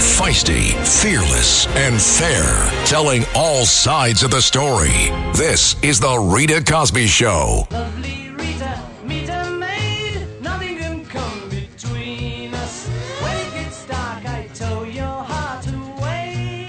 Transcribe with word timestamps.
Feisty, 0.00 0.72
fearless, 1.02 1.66
and 1.76 2.00
fair, 2.00 2.70
telling 2.86 3.22
all 3.34 3.66
sides 3.66 4.22
of 4.22 4.30
the 4.30 4.40
story. 4.40 5.10
This 5.34 5.76
is 5.82 6.00
The 6.00 6.18
Rita 6.18 6.64
Cosby 6.64 7.06
Show. 7.06 7.66
Lovely 7.70 8.30
Rita, 8.30 8.82
meet 9.04 9.28
a 9.28 9.50
maid. 9.50 10.26
Nothing 10.40 10.78
can 10.78 11.04
come 11.04 11.50
between 11.50 12.54
us. 12.54 12.88
When 12.88 13.36
it 13.36 13.52
gets 13.52 13.86
dark, 13.86 14.24
I 14.24 14.48
tow 14.54 14.84
your 14.84 15.04
heart 15.04 15.66
away. 15.66 16.68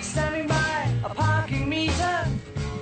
Standing 0.00 0.48
by 0.48 0.90
a 1.04 1.10
parking 1.14 1.68
meter. 1.68 2.26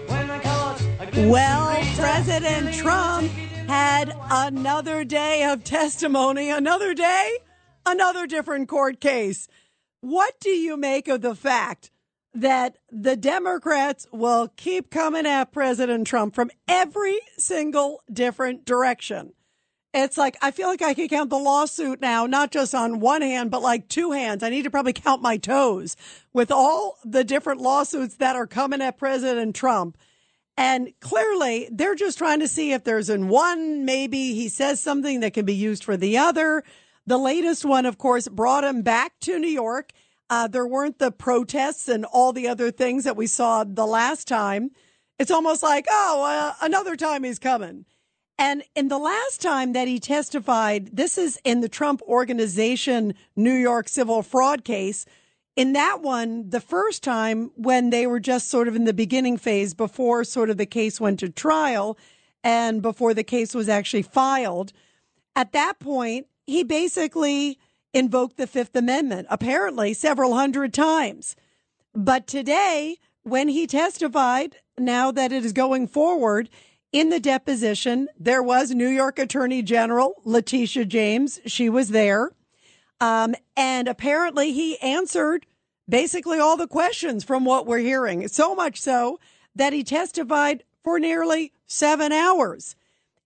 When 0.07 0.31
I 0.31 0.39
caught 0.39 0.81
a 0.81 1.29
Well, 1.29 1.77
Rita, 1.77 2.01
President 2.01 2.73
Trump 2.73 3.25
a 3.25 3.29
ticket 3.29 3.59
in 3.59 3.67
had 3.67 4.17
another 4.31 5.03
day 5.03 5.43
of 5.43 5.65
testimony, 5.65 6.51
another 6.51 6.95
day, 6.95 7.39
another 7.87 8.27
different 8.27 8.69
court 8.69 9.01
case. 9.01 9.49
What 10.01 10.39
do 10.41 10.51
you 10.51 10.77
make 10.77 11.09
of 11.09 11.23
the 11.23 11.35
fact 11.35 11.91
that 12.35 12.79
the 12.91 13.17
Democrats 13.17 14.07
will 14.13 14.49
keep 14.57 14.91
coming 14.91 15.27
at 15.27 15.53
President 15.53 16.07
Trump 16.07 16.35
from 16.35 16.51
every 16.67 17.21
single 17.37 18.03
different 18.13 18.65
direction? 18.65 19.33
It's 19.95 20.17
like, 20.17 20.39
I 20.41 20.51
feel 20.51 20.69
like 20.69 20.81
I 20.81 20.95
can 20.95 21.09
count 21.09 21.29
the 21.29 21.39
lawsuit 21.39 22.01
now, 22.01 22.25
not 22.25 22.51
just 22.51 22.75
on 22.75 23.01
one 23.01 23.21
hand, 23.21 23.51
but 23.51 23.61
like 23.61 23.89
two 23.89 24.13
hands. 24.13 24.43
I 24.43 24.49
need 24.49 24.63
to 24.63 24.71
probably 24.71 24.95
count 24.95 25.21
my 25.21 25.37
toes 25.37 25.97
with 26.33 26.51
all 26.51 26.97
the 27.05 27.25
different 27.25 27.61
lawsuits 27.61 28.15
that 28.17 28.35
are 28.35 28.47
coming 28.47 28.81
at 28.81 28.97
President 28.97 29.55
Trump. 29.55 29.99
And 30.57 30.93
clearly, 31.01 31.69
they're 31.71 31.95
just 31.95 32.17
trying 32.17 32.41
to 32.41 32.49
see 32.49 32.73
if 32.73 32.85
there's 32.85 33.11
in 33.11 33.29
one, 33.29 33.85
maybe 33.85 34.33
he 34.33 34.49
says 34.49 34.81
something 34.81 35.21
that 35.21 35.35
can 35.35 35.45
be 35.45 35.55
used 35.55 35.85
for 35.85 35.97
the 35.99 36.17
other. 36.17 36.65
The 37.07 37.19
latest 37.19 37.65
one, 37.65 37.87
of 37.87 37.99
course, 37.99 38.29
brought 38.29 38.65
him 38.65 38.83
back 38.83 39.19
to 39.21 39.39
New 39.39 39.49
York. 39.49 39.93
Uh, 40.31 40.47
there 40.47 40.67
weren't 40.67 40.99
the 40.99 41.11
protests 41.11 41.89
and 41.89 42.05
all 42.05 42.33
the 42.33 42.49
other 42.49 42.71
things 42.71 43.05
that 43.05 43.17
we 43.17 43.27
saw 43.27 43.65
the 43.65 43.87
last 43.87 44.29
time. 44.29 44.71
It's 45.19 45.31
almost 45.31 45.63
like, 45.63 45.87
oh, 45.91 46.25
uh, 46.25 46.55
another 46.65 46.97
time 46.97 47.25
he's 47.25 47.39
coming. 47.39 47.85
And 48.39 48.63
in 48.75 48.89
the 48.89 48.99
last 48.99 49.41
time 49.41 49.73
that 49.73 49.89
he 49.89 49.99
testified, 49.99 50.97
this 50.97 51.19
is 51.19 51.39
in 51.45 51.61
the 51.61 51.69
Trump 51.69 52.03
Organization 52.03 53.15
New 53.37 53.53
York 53.53 53.89
civil 53.89 54.23
fraud 54.23 54.65
case. 54.65 55.05
In 55.55 55.75
that 55.75 56.01
one, 56.01 56.49
the 56.49 56.61
first 56.61 57.03
time 57.03 57.51
when 57.57 57.91
they 57.91 58.07
were 58.07 58.21
just 58.21 58.49
sort 58.49 58.69
of 58.69 58.75
in 58.75 58.85
the 58.85 58.95
beginning 58.95 59.37
phase 59.37 59.75
before 59.75 60.25
sort 60.25 60.51
of 60.51 60.57
the 60.57 60.67
case 60.67 61.01
went 61.01 61.21
to 61.21 61.29
trial 61.29 61.99
and 62.43 62.81
before 62.81 63.13
the 63.13 63.23
case 63.23 63.55
was 63.55 63.69
actually 63.69 64.03
filed, 64.03 64.73
at 65.37 65.53
that 65.53 65.79
point, 65.79 66.27
he 66.47 66.63
basically 66.63 67.59
invoked 67.95 68.37
the 68.37 68.47
Fifth 68.47 68.75
Amendment, 68.75 69.27
apparently 69.31 69.95
several 69.95 70.35
hundred 70.35 70.73
times. 70.73 71.37
But 71.95 72.27
today, 72.27 72.97
when 73.23 73.49
he 73.49 73.67
testified, 73.67 74.57
now 74.79 75.11
that 75.11 75.33
it 75.33 75.45
is 75.45 75.53
going 75.53 75.87
forward 75.87 76.49
in 76.93 77.11
the 77.11 77.21
deposition, 77.21 78.09
there 78.19 78.43
was 78.43 78.71
New 78.71 78.89
York 78.89 79.19
Attorney 79.19 79.63
General 79.63 80.15
Letitia 80.25 80.85
James. 80.85 81.41
She 81.47 81.69
was 81.69 81.89
there. 81.89 82.33
Um, 83.01 83.35
and 83.57 83.89
apparently 83.89 84.53
he 84.53 84.79
answered 84.79 85.47
basically 85.89 86.39
all 86.39 86.57
the 86.57 86.67
questions 86.67 87.25
from 87.25 87.45
what 87.45 87.67
we're 87.67 87.79
hearing. 87.79 88.29
So 88.29 88.55
much 88.55 88.81
so 88.81 89.19
that 89.55 89.73
he 89.73 89.83
testified 89.85 90.65
for 90.83 90.99
nearly 90.99 91.53
seven 91.67 92.13
hours. 92.13 92.77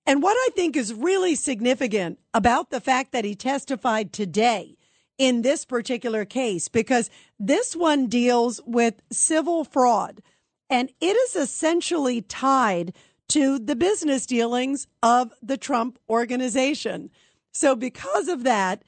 And 0.06 0.22
what 0.22 0.36
I 0.36 0.48
think 0.54 0.76
is 0.76 0.94
really 0.94 1.34
significant 1.34 2.20
about 2.32 2.70
the 2.70 2.80
fact 2.80 3.12
that 3.12 3.24
he 3.24 3.34
testified 3.34 4.12
today 4.12 4.76
in 5.18 5.42
this 5.42 5.64
particular 5.64 6.24
case, 6.24 6.68
because 6.68 7.10
this 7.40 7.74
one 7.74 8.06
deals 8.06 8.60
with 8.66 9.02
civil 9.10 9.64
fraud 9.64 10.22
and 10.68 10.90
it 11.00 11.16
is 11.16 11.36
essentially 11.36 12.20
tied 12.22 12.92
to 13.28 13.58
the 13.58 13.76
business 13.76 14.26
dealings 14.26 14.86
of 15.02 15.32
the 15.42 15.56
Trump 15.56 15.98
organization. 16.08 17.10
So 17.52 17.74
because 17.74 18.28
of 18.28 18.44
that, 18.44 18.82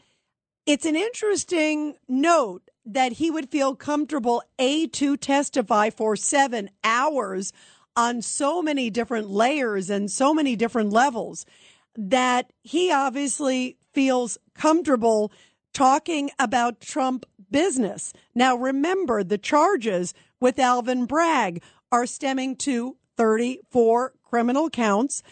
it's 0.66 0.84
an 0.84 0.96
interesting 0.96 1.96
note 2.08 2.70
that 2.84 3.12
he 3.12 3.30
would 3.30 3.50
feel 3.50 3.74
comfortable 3.74 4.42
a 4.58 4.86
to 4.88 5.16
testify 5.16 5.90
for 5.90 6.14
seven 6.14 6.70
hours 6.84 7.52
on 7.98 8.22
so 8.22 8.62
many 8.62 8.90
different 8.90 9.28
layers 9.28 9.90
and 9.90 10.08
so 10.08 10.32
many 10.32 10.54
different 10.54 10.92
levels 10.92 11.44
that 11.96 12.52
he 12.62 12.92
obviously 12.92 13.76
feels 13.92 14.38
comfortable 14.54 15.32
talking 15.74 16.30
about 16.38 16.80
Trump 16.80 17.26
business. 17.50 18.12
Now, 18.36 18.54
remember 18.54 19.24
the 19.24 19.36
charges 19.36 20.14
with 20.40 20.60
Alvin 20.60 21.06
Bragg 21.06 21.60
are 21.90 22.06
stemming 22.06 22.54
to 22.58 22.96
34 23.16 24.12
criminal 24.22 24.70
counts 24.70 25.24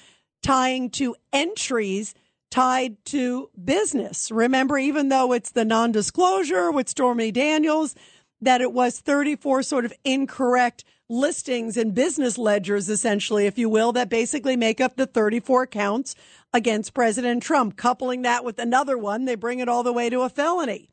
tying 0.42 0.90
to 0.90 1.14
entries 1.32 2.14
tied 2.50 2.96
to 3.04 3.48
business. 3.64 4.32
Remember, 4.32 4.76
even 4.76 5.08
though 5.08 5.32
it's 5.32 5.52
the 5.52 5.64
non 5.64 5.92
disclosure 5.92 6.72
with 6.72 6.88
Stormy 6.88 7.30
Daniels, 7.30 7.94
that 8.40 8.60
it 8.60 8.72
was 8.72 8.98
34 8.98 9.62
sort 9.62 9.84
of 9.84 9.92
incorrect 10.04 10.84
listings 11.08 11.76
and 11.76 11.94
business 11.94 12.36
ledgers, 12.38 12.88
essentially, 12.88 13.46
if 13.46 13.58
you 13.58 13.68
will, 13.68 13.92
that 13.92 14.08
basically 14.08 14.56
make 14.56 14.80
up 14.80 14.96
the 14.96 15.06
34 15.06 15.66
counts 15.66 16.14
against 16.52 16.94
President 16.94 17.42
Trump. 17.42 17.76
Coupling 17.76 18.22
that 18.22 18.44
with 18.44 18.58
another 18.58 18.98
one, 18.98 19.24
they 19.24 19.34
bring 19.34 19.58
it 19.58 19.68
all 19.68 19.82
the 19.82 19.92
way 19.92 20.10
to 20.10 20.22
a 20.22 20.28
felony. 20.28 20.90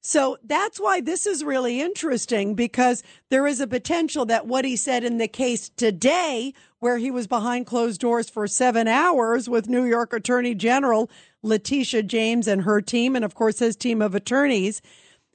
So 0.00 0.38
that's 0.44 0.78
why 0.78 1.00
this 1.00 1.26
is 1.26 1.42
really 1.42 1.80
interesting 1.80 2.54
because 2.54 3.02
there 3.28 3.44
is 3.44 3.60
a 3.60 3.66
potential 3.66 4.24
that 4.26 4.46
what 4.46 4.64
he 4.64 4.76
said 4.76 5.02
in 5.02 5.18
the 5.18 5.26
case 5.26 5.68
today, 5.68 6.54
where 6.78 6.98
he 6.98 7.10
was 7.10 7.26
behind 7.26 7.66
closed 7.66 8.00
doors 8.00 8.30
for 8.30 8.46
seven 8.46 8.86
hours 8.86 9.48
with 9.48 9.68
New 9.68 9.84
York 9.84 10.12
Attorney 10.12 10.54
General 10.54 11.10
Letitia 11.42 12.04
James 12.04 12.46
and 12.46 12.62
her 12.62 12.80
team, 12.80 13.16
and 13.16 13.24
of 13.24 13.34
course 13.34 13.58
his 13.58 13.74
team 13.74 14.00
of 14.00 14.14
attorneys, 14.14 14.80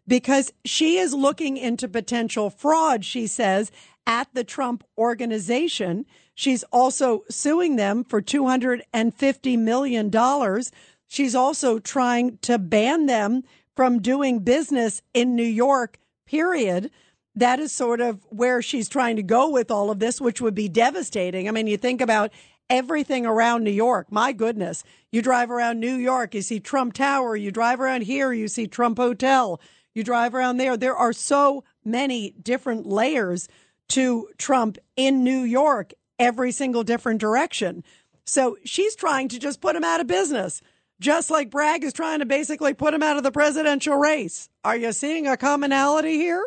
because 0.08 0.52
she 0.66 0.98
is 0.98 1.14
looking 1.14 1.58
into 1.58 1.88
potential 1.88 2.50
fraud, 2.50 3.04
she 3.04 3.28
says, 3.28 3.72
at 4.06 4.28
the 4.34 4.44
Trump 4.44 4.84
organization. 4.98 6.06
She's 6.34 6.64
also 6.72 7.24
suing 7.30 7.76
them 7.76 8.04
for 8.04 8.22
$250 8.22 9.60
million. 9.60 10.62
She's 11.08 11.36
also 11.36 11.80
trying 11.80 12.38
to 12.40 12.58
ban 12.58 13.06
them 13.06 13.44
from 13.76 14.02
doing 14.02 14.40
business 14.40 15.02
in 15.14 15.36
New 15.36 15.44
York, 15.44 15.98
period. 16.26 16.92
That 17.36 17.60
is 17.60 17.72
sort 17.72 18.02
of 18.02 18.26
where 18.30 18.62
she's 18.62 18.90
trying 18.90 19.16
to 19.16 19.24
go 19.24 19.50
with 19.50 19.72
all 19.72 19.90
of 19.90 20.00
this, 20.00 20.20
which 20.20 20.42
would 20.42 20.56
be 20.56 20.68
devastating. 20.68 21.48
I 21.48 21.52
mean, 21.52 21.68
you 21.68 21.78
think 21.78 22.02
about 22.02 22.32
everything 22.70 23.26
around 23.26 23.64
New 23.64 23.72
York. 23.72 24.12
My 24.12 24.32
goodness. 24.32 24.84
You 25.12 25.22
drive 25.22 25.52
around 25.52 25.80
New 25.80 25.96
York, 25.96 26.34
you 26.34 26.42
see 26.42 26.60
Trump 26.60 26.94
Tower. 26.94 27.36
You 27.36 27.52
drive 27.52 27.80
around 27.82 28.04
here, 28.04 28.32
you 28.32 28.48
see 28.48 28.68
Trump 28.68 28.98
Hotel. 28.98 29.60
You 29.94 30.04
drive 30.04 30.34
around 30.34 30.58
there. 30.58 30.78
There 30.78 30.96
are 30.96 31.12
so 31.12 31.66
many 31.84 32.32
different 32.42 32.88
layers 32.88 33.50
to 33.92 34.30
Trump 34.38 34.78
in 34.96 35.24
New 35.24 35.42
York, 35.42 35.94
every 36.18 36.52
single 36.52 36.84
different 36.84 37.20
direction. 37.20 37.84
So 38.26 38.58
she's 38.64 38.96
trying 38.96 39.28
to 39.30 39.40
just 39.40 39.60
put 39.60 39.76
him 39.76 39.84
out 39.84 40.00
of 40.00 40.08
business, 40.08 40.62
just 41.00 41.30
like 41.30 41.50
Bragg 41.50 41.84
is 41.84 41.92
trying 41.92 42.20
to 42.20 42.26
basically 42.26 42.74
put 42.74 42.94
him 42.94 43.04
out 43.04 43.18
of 43.18 43.24
the 43.24 43.32
presidential 43.32 43.98
race. 43.98 44.50
Are 44.64 44.78
you 44.78 44.94
seeing 44.94 45.28
a 45.28 45.36
commonality 45.36 46.16
here? 46.16 46.46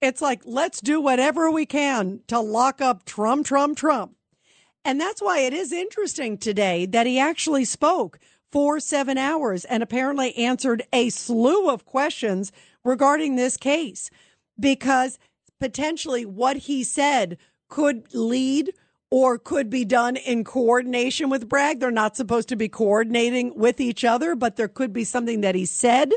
It's 0.00 0.20
like, 0.20 0.42
let's 0.44 0.80
do 0.80 1.00
whatever 1.00 1.50
we 1.50 1.64
can 1.66 2.20
to 2.26 2.40
lock 2.40 2.80
up 2.80 3.04
Trump, 3.04 3.46
Trump, 3.46 3.76
Trump. 3.76 4.16
And 4.84 5.00
that's 5.00 5.20
why 5.20 5.40
it 5.40 5.52
is 5.52 5.72
interesting 5.72 6.38
today 6.38 6.86
that 6.86 7.06
he 7.06 7.18
actually 7.18 7.66
spoke 7.66 8.18
for 8.50 8.80
seven 8.80 9.18
hours 9.18 9.64
and 9.64 9.82
apparently 9.82 10.36
answered 10.36 10.82
a 10.92 11.10
slew 11.10 11.68
of 11.68 11.84
questions 11.84 12.50
regarding 12.82 13.36
this 13.36 13.56
case 13.56 14.10
because 14.58 15.18
potentially 15.60 16.24
what 16.24 16.56
he 16.56 16.82
said 16.82 17.38
could 17.68 18.12
lead 18.14 18.72
or 19.10 19.38
could 19.38 19.68
be 19.68 19.84
done 19.84 20.16
in 20.16 20.44
coordination 20.44 21.30
with 21.30 21.48
Bragg. 21.48 21.80
They're 21.80 21.90
not 21.90 22.16
supposed 22.16 22.48
to 22.48 22.56
be 22.56 22.68
coordinating 22.68 23.52
with 23.56 23.80
each 23.80 24.04
other, 24.04 24.34
but 24.36 24.56
there 24.56 24.68
could 24.68 24.92
be 24.92 25.04
something 25.04 25.40
that 25.40 25.54
he 25.54 25.66
said 25.66 26.12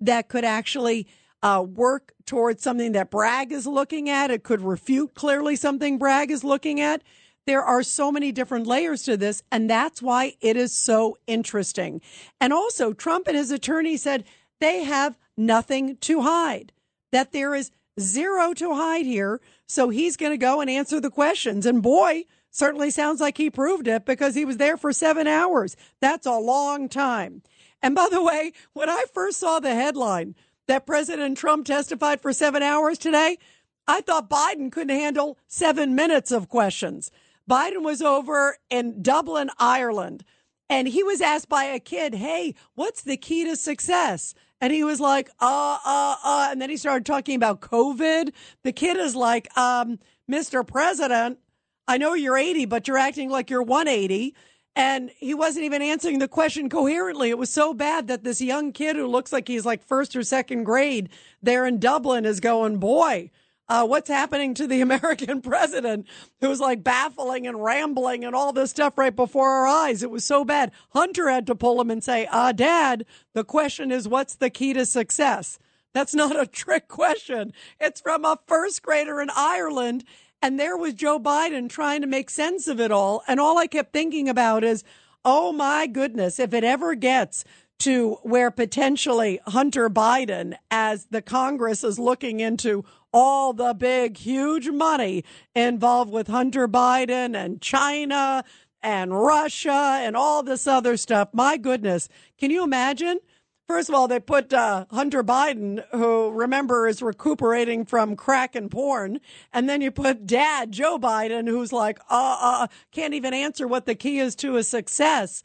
that 0.00 0.28
could 0.28 0.44
actually 0.44 1.08
uh, 1.42 1.64
work 1.66 2.12
towards 2.24 2.62
something 2.62 2.92
that 2.92 3.10
Bragg 3.10 3.52
is 3.52 3.66
looking 3.66 4.08
at. 4.08 4.30
It 4.30 4.44
could 4.44 4.62
refute 4.62 5.14
clearly 5.14 5.56
something 5.56 5.98
Bragg 5.98 6.30
is 6.30 6.44
looking 6.44 6.80
at. 6.80 7.02
There 7.46 7.62
are 7.62 7.82
so 7.82 8.10
many 8.10 8.32
different 8.32 8.66
layers 8.66 9.04
to 9.04 9.16
this, 9.16 9.42
and 9.52 9.70
that's 9.70 10.02
why 10.02 10.34
it 10.40 10.56
is 10.56 10.76
so 10.76 11.18
interesting. 11.26 12.00
And 12.40 12.52
also, 12.52 12.92
Trump 12.92 13.28
and 13.28 13.36
his 13.36 13.52
attorney 13.52 13.96
said 13.96 14.24
they 14.60 14.82
have 14.82 15.16
nothing 15.36 15.96
to 15.98 16.22
hide, 16.22 16.72
that 17.12 17.32
there 17.32 17.54
is 17.54 17.70
zero 17.98 18.52
to 18.54 18.74
hide 18.74 19.06
here. 19.06 19.40
So 19.66 19.88
he's 19.88 20.16
going 20.16 20.32
to 20.32 20.38
go 20.38 20.60
and 20.60 20.70
answer 20.70 21.00
the 21.00 21.10
questions. 21.10 21.66
And 21.66 21.82
boy, 21.82 22.24
certainly 22.50 22.90
sounds 22.90 23.20
like 23.20 23.36
he 23.36 23.50
proved 23.50 23.88
it 23.88 24.06
because 24.06 24.34
he 24.34 24.44
was 24.44 24.56
there 24.56 24.76
for 24.76 24.92
seven 24.92 25.26
hours. 25.26 25.76
That's 26.00 26.26
a 26.26 26.38
long 26.38 26.88
time. 26.88 27.42
And 27.82 27.94
by 27.94 28.08
the 28.10 28.22
way, 28.22 28.52
when 28.72 28.88
I 28.88 29.04
first 29.12 29.38
saw 29.38 29.60
the 29.60 29.74
headline 29.74 30.34
that 30.66 30.86
President 30.86 31.38
Trump 31.38 31.66
testified 31.66 32.20
for 32.20 32.32
seven 32.32 32.62
hours 32.62 32.98
today, 32.98 33.38
I 33.86 34.00
thought 34.00 34.30
Biden 34.30 34.72
couldn't 34.72 34.96
handle 34.96 35.38
seven 35.46 35.94
minutes 35.94 36.32
of 36.32 36.48
questions. 36.48 37.10
Biden 37.48 37.84
was 37.84 38.02
over 38.02 38.56
in 38.68 39.02
Dublin, 39.02 39.50
Ireland, 39.58 40.24
and 40.68 40.88
he 40.88 41.04
was 41.04 41.20
asked 41.20 41.48
by 41.48 41.64
a 41.64 41.78
kid, 41.78 42.14
Hey, 42.14 42.54
what's 42.74 43.02
the 43.02 43.16
key 43.16 43.44
to 43.44 43.54
success? 43.54 44.34
And 44.60 44.72
he 44.72 44.84
was 44.84 45.00
like, 45.00 45.28
uh, 45.40 45.78
uh, 45.84 46.16
uh. 46.24 46.48
And 46.50 46.60
then 46.60 46.70
he 46.70 46.76
started 46.76 47.04
talking 47.04 47.36
about 47.36 47.60
COVID. 47.60 48.32
The 48.62 48.72
kid 48.72 48.96
is 48.96 49.14
like, 49.14 49.54
um, 49.56 49.98
Mr. 50.30 50.66
President, 50.66 51.38
I 51.86 51.98
know 51.98 52.14
you're 52.14 52.36
80, 52.36 52.64
but 52.66 52.88
you're 52.88 52.98
acting 52.98 53.30
like 53.30 53.50
you're 53.50 53.62
180. 53.62 54.34
And 54.74 55.10
he 55.16 55.32
wasn't 55.34 55.64
even 55.64 55.80
answering 55.80 56.18
the 56.18 56.28
question 56.28 56.68
coherently. 56.68 57.30
It 57.30 57.38
was 57.38 57.50
so 57.50 57.72
bad 57.72 58.08
that 58.08 58.24
this 58.24 58.42
young 58.42 58.72
kid 58.72 58.96
who 58.96 59.06
looks 59.06 59.32
like 59.32 59.48
he's 59.48 59.64
like 59.64 59.82
first 59.82 60.14
or 60.14 60.22
second 60.22 60.64
grade 60.64 61.08
there 61.42 61.66
in 61.66 61.78
Dublin 61.78 62.26
is 62.26 62.40
going, 62.40 62.76
boy, 62.78 63.30
uh, 63.68 63.86
what's 63.86 64.08
happening 64.08 64.54
to 64.54 64.66
the 64.66 64.80
American 64.82 65.40
president 65.40 66.06
who's 66.40 66.60
like 66.60 66.84
baffling 66.84 67.46
and 67.46 67.62
rambling 67.62 68.24
and 68.24 68.34
all 68.34 68.52
this 68.52 68.70
stuff 68.70 68.96
right 68.96 69.14
before 69.14 69.48
our 69.48 69.66
eyes. 69.66 70.02
It 70.02 70.10
was 70.10 70.24
so 70.24 70.44
bad. 70.44 70.72
Hunter 70.90 71.28
had 71.28 71.46
to 71.46 71.54
pull 71.54 71.80
him 71.80 71.90
and 71.90 72.02
say, 72.02 72.26
uh, 72.30 72.52
dad, 72.52 73.06
the 73.34 73.44
question 73.44 73.90
is, 73.90 74.08
what's 74.08 74.34
the 74.34 74.50
key 74.50 74.72
to 74.74 74.86
success? 74.86 75.58
That's 75.94 76.14
not 76.14 76.38
a 76.38 76.46
trick 76.46 76.88
question. 76.88 77.52
It's 77.80 78.00
from 78.00 78.24
a 78.24 78.38
first 78.46 78.82
grader 78.82 79.20
in 79.20 79.30
Ireland. 79.34 80.04
And 80.42 80.60
there 80.60 80.76
was 80.76 80.94
Joe 80.94 81.18
Biden 81.18 81.68
trying 81.68 82.02
to 82.02 82.06
make 82.06 82.28
sense 82.28 82.68
of 82.68 82.78
it 82.80 82.92
all. 82.92 83.22
And 83.26 83.40
all 83.40 83.58
I 83.58 83.66
kept 83.66 83.92
thinking 83.92 84.28
about 84.28 84.62
is, 84.62 84.84
oh 85.24 85.50
my 85.52 85.86
goodness, 85.86 86.38
if 86.38 86.52
it 86.52 86.62
ever 86.62 86.94
gets 86.94 87.44
to 87.78 88.14
where 88.22 88.50
potentially 88.50 89.40
Hunter 89.46 89.90
Biden, 89.90 90.54
as 90.70 91.06
the 91.06 91.22
Congress 91.22 91.84
is 91.84 91.98
looking 91.98 92.40
into 92.40 92.84
all 93.16 93.54
the 93.54 93.72
big, 93.72 94.18
huge 94.18 94.68
money 94.68 95.24
involved 95.54 96.12
with 96.12 96.28
Hunter 96.28 96.68
Biden 96.68 97.34
and 97.34 97.62
China 97.62 98.44
and 98.82 99.10
Russia 99.18 100.00
and 100.02 100.14
all 100.14 100.42
this 100.42 100.66
other 100.66 100.98
stuff. 100.98 101.30
My 101.32 101.56
goodness. 101.56 102.10
Can 102.36 102.50
you 102.50 102.62
imagine? 102.62 103.20
First 103.66 103.88
of 103.88 103.94
all, 103.94 104.06
they 104.06 104.20
put 104.20 104.52
uh, 104.52 104.84
Hunter 104.90 105.24
Biden, 105.24 105.82
who 105.92 106.30
remember 106.30 106.86
is 106.86 107.00
recuperating 107.00 107.86
from 107.86 108.16
crack 108.16 108.54
and 108.54 108.70
porn, 108.70 109.20
and 109.50 109.66
then 109.66 109.80
you 109.80 109.90
put 109.90 110.26
Dad 110.26 110.70
Joe 110.70 110.98
Biden, 110.98 111.48
who's 111.48 111.72
like, 111.72 111.98
uh, 112.10 112.36
uh, 112.38 112.66
can't 112.92 113.14
even 113.14 113.32
answer 113.32 113.66
what 113.66 113.86
the 113.86 113.94
key 113.94 114.18
is 114.18 114.36
to 114.36 114.56
a 114.56 114.62
success. 114.62 115.42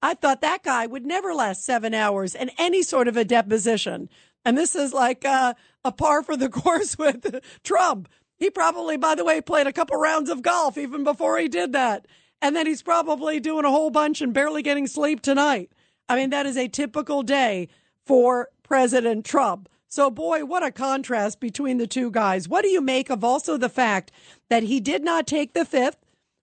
I 0.00 0.14
thought 0.14 0.42
that 0.42 0.62
guy 0.62 0.86
would 0.86 1.04
never 1.04 1.34
last 1.34 1.64
seven 1.64 1.92
hours 1.92 2.36
in 2.36 2.52
any 2.56 2.82
sort 2.82 3.08
of 3.08 3.16
a 3.16 3.24
deposition. 3.24 4.08
And 4.44 4.56
this 4.56 4.74
is 4.74 4.92
like 4.92 5.24
uh, 5.24 5.54
a 5.84 5.92
par 5.92 6.22
for 6.22 6.36
the 6.36 6.48
course 6.50 6.98
with 6.98 7.40
Trump. 7.62 8.08
He 8.36 8.50
probably, 8.50 8.96
by 8.96 9.14
the 9.14 9.24
way, 9.24 9.40
played 9.40 9.66
a 9.66 9.72
couple 9.72 9.96
rounds 9.98 10.30
of 10.30 10.42
golf 10.42 10.78
even 10.78 11.04
before 11.04 11.38
he 11.38 11.48
did 11.48 11.72
that. 11.72 12.06
And 12.42 12.56
then 12.56 12.66
he's 12.66 12.82
probably 12.82 13.38
doing 13.38 13.66
a 13.66 13.70
whole 13.70 13.90
bunch 13.90 14.22
and 14.22 14.32
barely 14.32 14.62
getting 14.62 14.86
sleep 14.86 15.20
tonight. 15.20 15.70
I 16.08 16.16
mean, 16.16 16.30
that 16.30 16.46
is 16.46 16.56
a 16.56 16.68
typical 16.68 17.22
day 17.22 17.68
for 18.06 18.48
President 18.62 19.26
Trump. 19.26 19.68
So, 19.88 20.10
boy, 20.10 20.44
what 20.44 20.64
a 20.64 20.70
contrast 20.70 21.40
between 21.40 21.78
the 21.78 21.86
two 21.86 22.10
guys. 22.10 22.48
What 22.48 22.62
do 22.62 22.68
you 22.68 22.80
make 22.80 23.10
of 23.10 23.24
also 23.24 23.56
the 23.56 23.68
fact 23.68 24.10
that 24.48 24.62
he 24.62 24.80
did 24.80 25.02
not 25.02 25.26
take 25.26 25.52
the 25.52 25.64
fifth? 25.64 25.98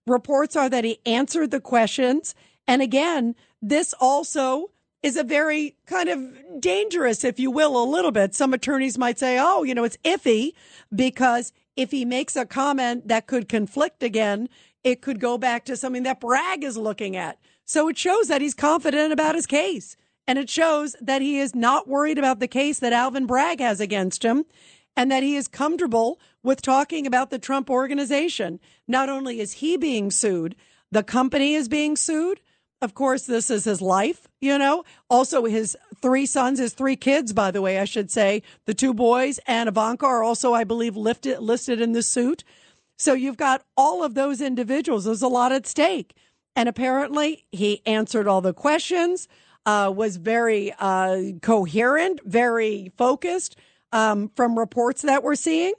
Reports 0.06 0.54
are 0.54 0.68
that 0.68 0.84
he 0.84 1.00
answered 1.04 1.50
the 1.50 1.60
questions. 1.60 2.34
And 2.66 2.80
again, 2.80 3.34
this 3.60 3.94
also 3.98 4.70
is 5.02 5.16
a 5.16 5.24
very 5.24 5.76
kind 5.86 6.08
of 6.08 6.60
dangerous, 6.60 7.24
if 7.24 7.38
you 7.38 7.50
will, 7.50 7.82
a 7.82 7.84
little 7.84 8.10
bit. 8.10 8.34
Some 8.34 8.52
attorneys 8.52 8.98
might 8.98 9.18
say, 9.18 9.38
oh, 9.40 9.62
you 9.62 9.74
know, 9.74 9.84
it's 9.84 9.98
iffy 10.04 10.52
because 10.94 11.52
if 11.76 11.90
he 11.90 12.04
makes 12.04 12.34
a 12.34 12.44
comment 12.44 13.08
that 13.08 13.26
could 13.26 13.48
conflict 13.48 14.02
again, 14.02 14.48
it 14.82 15.00
could 15.00 15.20
go 15.20 15.38
back 15.38 15.64
to 15.66 15.76
something 15.76 16.02
that 16.02 16.20
Bragg 16.20 16.64
is 16.64 16.76
looking 16.76 17.16
at. 17.16 17.38
So 17.64 17.88
it 17.88 17.98
shows 17.98 18.28
that 18.28 18.40
he's 18.40 18.54
confident 18.54 19.12
about 19.12 19.34
his 19.34 19.46
case. 19.46 19.96
And 20.26 20.38
it 20.38 20.50
shows 20.50 20.94
that 21.00 21.22
he 21.22 21.38
is 21.38 21.54
not 21.54 21.88
worried 21.88 22.18
about 22.18 22.40
the 22.40 22.48
case 22.48 22.78
that 22.80 22.92
Alvin 22.92 23.26
Bragg 23.26 23.60
has 23.60 23.80
against 23.80 24.22
him 24.22 24.44
and 24.96 25.10
that 25.10 25.22
he 25.22 25.36
is 25.36 25.48
comfortable 25.48 26.18
with 26.42 26.60
talking 26.60 27.06
about 27.06 27.30
the 27.30 27.38
Trump 27.38 27.70
organization. 27.70 28.58
Not 28.86 29.08
only 29.08 29.40
is 29.40 29.52
he 29.52 29.76
being 29.76 30.10
sued, 30.10 30.56
the 30.90 31.02
company 31.02 31.54
is 31.54 31.68
being 31.68 31.96
sued. 31.96 32.40
Of 32.80 32.94
course, 32.94 33.26
this 33.26 33.50
is 33.50 33.64
his 33.64 33.82
life, 33.82 34.28
you 34.40 34.56
know. 34.56 34.84
Also, 35.10 35.44
his 35.46 35.76
three 36.00 36.26
sons, 36.26 36.60
his 36.60 36.74
three 36.74 36.94
kids, 36.94 37.32
by 37.32 37.50
the 37.50 37.60
way, 37.60 37.78
I 37.80 37.84
should 37.84 38.10
say, 38.10 38.42
the 38.66 38.74
two 38.74 38.94
boys 38.94 39.40
and 39.46 39.68
Ivanka 39.68 40.06
are 40.06 40.22
also, 40.22 40.54
I 40.54 40.62
believe, 40.62 40.96
lifted, 40.96 41.40
listed 41.40 41.80
in 41.80 41.92
the 41.92 42.04
suit. 42.04 42.44
So 42.96 43.14
you've 43.14 43.36
got 43.36 43.64
all 43.76 44.04
of 44.04 44.14
those 44.14 44.40
individuals. 44.40 45.04
There's 45.04 45.22
a 45.22 45.28
lot 45.28 45.50
at 45.50 45.66
stake. 45.66 46.14
And 46.54 46.68
apparently, 46.68 47.46
he 47.50 47.82
answered 47.84 48.28
all 48.28 48.40
the 48.40 48.54
questions, 48.54 49.28
uh, 49.66 49.92
was 49.94 50.16
very 50.16 50.72
uh, 50.78 51.20
coherent, 51.42 52.20
very 52.24 52.92
focused 52.96 53.56
um, 53.92 54.30
from 54.36 54.58
reports 54.58 55.02
that 55.02 55.22
we're 55.22 55.34
seeing. 55.34 55.74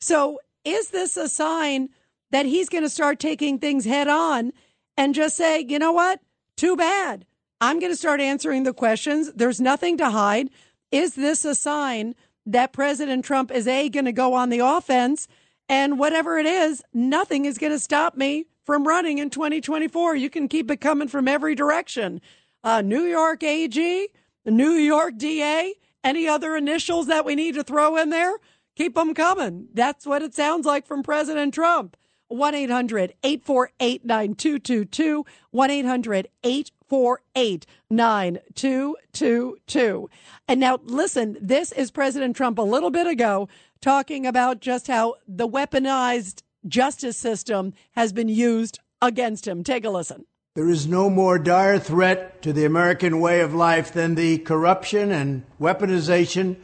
So, 0.00 0.38
is 0.64 0.90
this 0.90 1.16
a 1.16 1.28
sign 1.28 1.88
that 2.30 2.46
he's 2.46 2.68
going 2.68 2.84
to 2.84 2.90
start 2.90 3.18
taking 3.18 3.58
things 3.58 3.84
head 3.84 4.08
on 4.08 4.52
and 4.96 5.14
just 5.14 5.36
say, 5.36 5.64
you 5.66 5.78
know 5.78 5.92
what? 5.92 6.20
Too 6.60 6.76
bad. 6.76 7.24
I'm 7.62 7.80
going 7.80 7.90
to 7.90 7.96
start 7.96 8.20
answering 8.20 8.64
the 8.64 8.74
questions. 8.74 9.32
There's 9.32 9.62
nothing 9.62 9.96
to 9.96 10.10
hide. 10.10 10.50
Is 10.92 11.14
this 11.14 11.46
a 11.46 11.54
sign 11.54 12.14
that 12.44 12.74
President 12.74 13.24
Trump 13.24 13.50
is 13.50 13.66
A, 13.66 13.88
going 13.88 14.04
to 14.04 14.12
go 14.12 14.34
on 14.34 14.50
the 14.50 14.58
offense? 14.58 15.26
And 15.70 15.98
whatever 15.98 16.36
it 16.36 16.44
is, 16.44 16.82
nothing 16.92 17.46
is 17.46 17.56
going 17.56 17.72
to 17.72 17.78
stop 17.78 18.14
me 18.14 18.44
from 18.66 18.86
running 18.86 19.16
in 19.16 19.30
2024. 19.30 20.16
You 20.16 20.28
can 20.28 20.48
keep 20.48 20.70
it 20.70 20.82
coming 20.82 21.08
from 21.08 21.28
every 21.28 21.54
direction. 21.54 22.20
Uh, 22.62 22.82
New 22.82 23.04
York 23.04 23.42
AG, 23.42 24.08
New 24.44 24.72
York 24.72 25.16
DA, 25.16 25.72
any 26.04 26.28
other 26.28 26.56
initials 26.56 27.06
that 27.06 27.24
we 27.24 27.34
need 27.34 27.54
to 27.54 27.64
throw 27.64 27.96
in 27.96 28.10
there, 28.10 28.34
keep 28.76 28.96
them 28.96 29.14
coming. 29.14 29.68
That's 29.72 30.04
what 30.04 30.20
it 30.20 30.34
sounds 30.34 30.66
like 30.66 30.86
from 30.86 31.02
President 31.02 31.54
Trump. 31.54 31.96
1 32.30 32.54
800 32.54 33.14
848 33.22 34.04
9222. 34.04 35.24
1 35.50 35.70
800 35.70 36.28
848 36.44 37.66
9222. 37.90 40.10
And 40.46 40.60
now, 40.60 40.78
listen, 40.84 41.36
this 41.40 41.72
is 41.72 41.90
President 41.90 42.36
Trump 42.36 42.58
a 42.58 42.62
little 42.62 42.90
bit 42.90 43.08
ago 43.08 43.48
talking 43.80 44.26
about 44.26 44.60
just 44.60 44.86
how 44.86 45.14
the 45.26 45.48
weaponized 45.48 46.42
justice 46.66 47.16
system 47.16 47.72
has 47.92 48.12
been 48.12 48.28
used 48.28 48.78
against 49.02 49.48
him. 49.48 49.64
Take 49.64 49.84
a 49.84 49.90
listen. 49.90 50.26
There 50.54 50.68
is 50.68 50.86
no 50.86 51.08
more 51.08 51.38
dire 51.38 51.78
threat 51.78 52.42
to 52.42 52.52
the 52.52 52.64
American 52.64 53.20
way 53.20 53.40
of 53.40 53.54
life 53.54 53.92
than 53.92 54.14
the 54.14 54.38
corruption 54.38 55.10
and 55.10 55.44
weaponization 55.60 56.56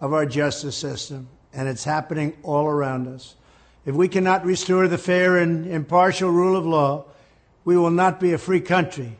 of 0.00 0.12
our 0.12 0.26
justice 0.26 0.76
system. 0.76 1.28
And 1.52 1.68
it's 1.68 1.84
happening 1.84 2.36
all 2.42 2.66
around 2.66 3.08
us. 3.08 3.34
If 3.86 3.94
we 3.94 4.08
cannot 4.08 4.44
restore 4.44 4.88
the 4.88 4.98
fair 4.98 5.38
and 5.38 5.66
impartial 5.66 6.30
rule 6.30 6.56
of 6.56 6.66
law, 6.66 7.06
we 7.64 7.76
will 7.76 7.90
not 7.90 8.20
be 8.20 8.32
a 8.32 8.38
free 8.38 8.60
country. 8.60 9.16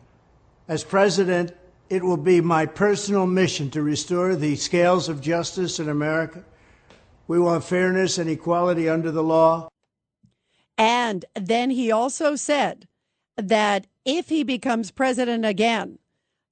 As 0.68 0.84
president, 0.84 1.52
it 1.88 2.04
will 2.04 2.16
be 2.16 2.40
my 2.40 2.66
personal 2.66 3.26
mission 3.26 3.70
to 3.70 3.82
restore 3.82 4.36
the 4.36 4.56
scales 4.56 5.08
of 5.08 5.20
justice 5.20 5.80
in 5.80 5.88
America. 5.88 6.44
We 7.26 7.38
want 7.38 7.64
fairness 7.64 8.18
and 8.18 8.28
equality 8.28 8.88
under 8.88 9.10
the 9.10 9.22
law. 9.22 9.68
And 10.76 11.24
then 11.34 11.70
he 11.70 11.90
also 11.90 12.36
said 12.36 12.86
that 13.36 13.86
if 14.04 14.28
he 14.28 14.42
becomes 14.42 14.90
president 14.90 15.44
again, 15.44 15.98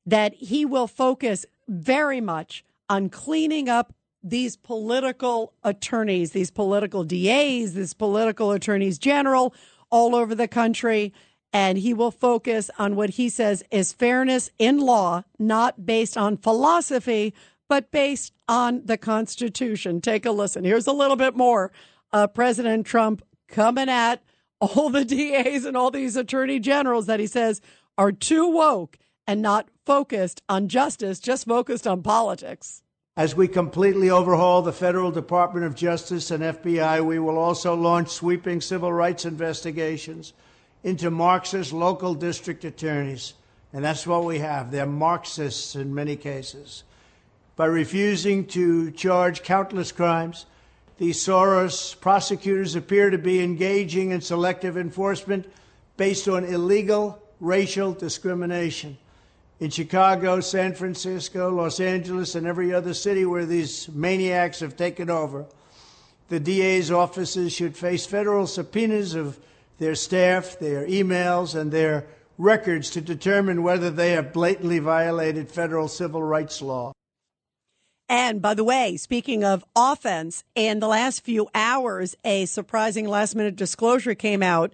that 0.07 0.35
he 0.35 0.65
will 0.65 0.87
focus 0.87 1.45
very 1.69 2.21
much 2.21 2.65
on 2.88 3.11
cleaning 3.11 3.69
up 3.69 3.95
these 4.30 4.56
political 4.56 5.52
attorneys, 5.64 6.32
these 6.32 6.50
political 6.50 7.04
DAs, 7.04 7.75
these 7.75 7.94
political 7.94 8.52
attorneys 8.52 8.99
general, 8.99 9.54
all 9.90 10.14
over 10.14 10.35
the 10.35 10.49
country. 10.49 11.12
And 11.52 11.78
he 11.78 11.94
will 11.94 12.11
focus 12.11 12.70
on 12.78 12.94
what 12.94 13.11
he 13.11 13.28
says 13.28 13.64
is 13.70 13.92
fairness 13.92 14.50
in 14.58 14.78
law, 14.78 15.25
not 15.38 15.87
based 15.87 16.16
on 16.16 16.37
philosophy, 16.37 17.32
but 17.68 17.90
based 17.90 18.32
on 18.49 18.82
the 18.85 18.99
Constitution. 18.99 20.00
Take 20.00 20.26
a 20.26 20.30
listen. 20.30 20.64
Here's 20.64 20.87
a 20.87 20.92
little 20.92 21.16
bit 21.16 21.37
more. 21.37 21.73
Uh, 22.12 22.26
President 22.26 22.87
Trump 22.87 23.23
coming 23.49 23.88
at 23.88 24.23
all 24.61 24.90
the 24.90 25.04
DAs 25.04 25.64
and 25.64 25.76
all 25.76 25.90
these 25.90 26.16
attorney 26.16 26.58
generals 26.58 27.06
that 27.06 27.20
he 27.20 27.26
says 27.26 27.61
are 27.97 28.12
too 28.12 28.47
woke 28.47 28.99
and 29.26 29.42
not 29.42 29.68
focused 29.85 30.42
on 30.49 30.68
justice, 30.68 31.18
just 31.20 31.47
focused 31.47 31.87
on 31.87 32.02
politics. 32.02 32.82
As 33.19 33.35
we 33.35 33.49
completely 33.49 34.11
overhaul 34.11 34.63
the 34.63 34.73
Federal 34.73 35.11
Department 35.11 35.67
of 35.67 35.75
Justice 35.75 36.31
and 36.31 36.41
FBI, 36.41 37.05
we 37.05 37.19
will 37.19 37.37
also 37.37 37.75
launch 37.75 38.11
sweeping 38.11 38.61
civil 38.61 38.93
rights 38.93 39.25
investigations 39.25 40.35
into 40.85 41.11
Marxist 41.11 41.73
local 41.73 42.15
district 42.15 42.65
attorneys. 42.65 43.35
And 43.73 43.85
that's 43.85 44.07
what 44.07 44.25
we 44.25 44.39
have. 44.39 44.71
They're 44.71 44.87
Marxists 44.87 45.75
in 45.75 45.97
many 45.97 46.15
cases. 46.15 46.85
By 47.57 47.67
refusing 47.67 48.47
to 48.47 48.93
charge 48.93 49.43
countless 49.43 49.91
crimes, 49.91 50.47
these 50.99 51.19
Soros 51.19 52.01
prosecutors 52.01 52.77
appear 52.77 53.11
to 53.11 53.19
be 53.19 53.43
engaging 53.43 54.13
in 54.13 54.21
selective 54.21 54.77
enforcement 54.77 55.51
based 55.97 56.29
on 56.29 56.45
illegal 56.45 57.21
racial 57.41 57.95
discrimination. 57.95 58.97
In 59.61 59.71
Chicago, 59.71 60.38
San 60.41 60.73
Francisco, 60.75 61.50
Los 61.50 61.81
Angeles, 61.81 62.37
and 62.37 62.47
every 62.47 62.73
other 62.73 62.95
city 62.95 63.25
where 63.25 63.45
these 63.45 63.88
maniacs 63.88 64.61
have 64.61 64.77
taken 64.77 65.11
over, 65.11 65.47
the 66.29 66.38
DA's 66.38 66.93
offices 66.93 67.53
should 67.53 67.77
face 67.77 68.07
federal 68.07 68.47
subpoenas 68.47 69.15
of 69.15 69.38
their 69.79 69.97
staff, 69.97 70.59
their 70.61 70.87
emails, 70.87 71.59
and 71.59 71.73
their 71.73 72.07
records 72.37 72.91
to 72.91 73.00
determine 73.00 73.65
whether 73.65 73.91
they 73.91 74.12
have 74.12 74.33
blatantly 74.33 74.79
violated 74.79 75.50
federal 75.50 75.88
civil 75.88 76.23
rights 76.23 76.62
law. 76.62 76.93
And 78.09 78.41
by 78.41 78.55
the 78.55 78.65
way, 78.65 78.97
speaking 78.97 79.45
of 79.45 79.65
offense, 79.75 80.45
in 80.55 80.79
the 80.79 80.88
last 80.88 81.25
few 81.25 81.49
hours, 81.55 82.15
a 82.25 82.47
surprising 82.47 83.07
last 83.09 83.35
minute 83.35 83.57
disclosure 83.57 84.15
came 84.15 84.43
out. 84.43 84.73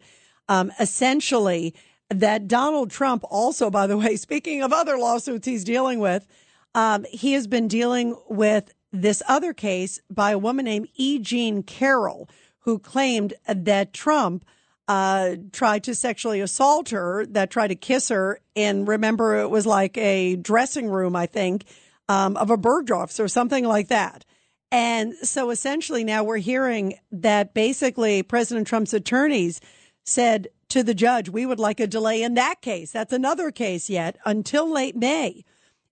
Um, 0.48 0.70
essentially, 0.78 1.74
that 2.10 2.48
Donald 2.48 2.90
Trump 2.90 3.24
also, 3.30 3.70
by 3.70 3.86
the 3.86 3.96
way, 3.96 4.16
speaking 4.16 4.62
of 4.62 4.72
other 4.72 4.98
lawsuits 4.98 5.46
he's 5.46 5.64
dealing 5.64 6.00
with, 6.00 6.26
um, 6.74 7.04
he 7.10 7.32
has 7.32 7.46
been 7.46 7.68
dealing 7.68 8.16
with 8.28 8.72
this 8.92 9.22
other 9.28 9.52
case 9.52 10.00
by 10.10 10.30
a 10.32 10.38
woman 10.38 10.64
named 10.64 10.88
E. 10.94 11.18
Jean 11.18 11.62
Carroll, 11.62 12.28
who 12.60 12.78
claimed 12.78 13.34
that 13.46 13.92
Trump 13.92 14.44
uh, 14.86 15.36
tried 15.52 15.84
to 15.84 15.94
sexually 15.94 16.40
assault 16.40 16.90
her, 16.90 17.26
that 17.26 17.50
tried 17.50 17.68
to 17.68 17.74
kiss 17.74 18.08
her. 18.08 18.40
And 18.54 18.86
remember, 18.86 19.40
it 19.40 19.50
was 19.50 19.66
like 19.66 19.96
a 19.96 20.36
dressing 20.36 20.88
room, 20.88 21.16
I 21.16 21.26
think, 21.26 21.64
um, 22.08 22.36
of 22.36 22.50
a 22.50 22.56
Bergdorf's 22.56 23.18
or 23.18 23.28
something 23.28 23.64
like 23.64 23.88
that. 23.88 24.24
And 24.70 25.14
so 25.22 25.50
essentially 25.50 26.04
now 26.04 26.24
we're 26.24 26.38
hearing 26.38 26.98
that 27.12 27.54
basically 27.54 28.22
President 28.22 28.66
Trump's 28.66 28.92
attorneys 28.92 29.60
said 30.04 30.48
to 30.74 30.82
the 30.82 30.92
judge, 30.92 31.28
we 31.28 31.46
would 31.46 31.60
like 31.60 31.78
a 31.78 31.86
delay 31.86 32.20
in 32.20 32.34
that 32.34 32.60
case. 32.60 32.90
That's 32.90 33.12
another 33.12 33.52
case 33.52 33.88
yet 33.88 34.16
until 34.24 34.68
late 34.68 34.96
May. 34.96 35.44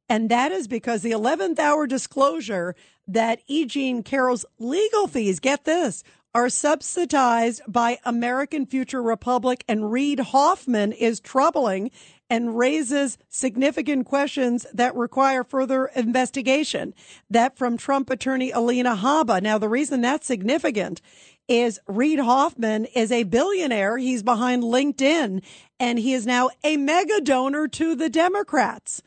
And 0.09 0.29
that 0.29 0.51
is 0.51 0.67
because 0.67 1.03
the 1.03 1.13
11th 1.13 1.61
hour 1.61 1.87
disclosure 1.87 2.75
that 3.07 3.43
E. 3.47 3.65
Jean 3.65 4.03
Carroll's 4.03 4.45
legal 4.59 5.07
fees, 5.07 5.39
get 5.39 5.67
this, 5.67 6.03
are 6.35 6.49
subsidized 6.49 7.63
by 7.69 8.01
American 8.05 8.67
Future 8.67 9.03
Republic 9.03 9.65
and 9.69 9.93
Reid 9.93 10.19
Hoffman 10.19 10.91
is 10.91 11.21
troubling 11.21 11.93
and 12.29 12.59
raises 12.59 13.19
significant 13.29 14.07
questions 14.07 14.67
that 14.75 14.97
require 14.97 15.45
further 15.45 15.87
investigation. 15.95 16.93
That 17.31 17.57
from 17.57 17.77
Trump 17.77 18.11
attorney 18.11 18.51
Alina 18.51 18.97
Habba. 18.97 19.43
Now, 19.43 19.59
the 19.59 19.69
reason 19.69 20.01
that's 20.01 20.27
significant 20.27 21.01
is 21.49 21.81
Reid 21.87 22.19
Hoffman 22.19 22.85
is 22.87 23.13
a 23.13 23.25
billionaire. 23.25 23.99
He's 23.99 24.23
behind 24.23 24.63
LinkedIn 24.63 25.43
and 25.79 25.99
he 25.99 26.13
is 26.15 26.27
now 26.27 26.51
a 26.65 26.77
mega 26.77 27.21
donor 27.21 27.69
to 27.69 27.95
the 27.95 28.09
Democrats. 28.09 29.03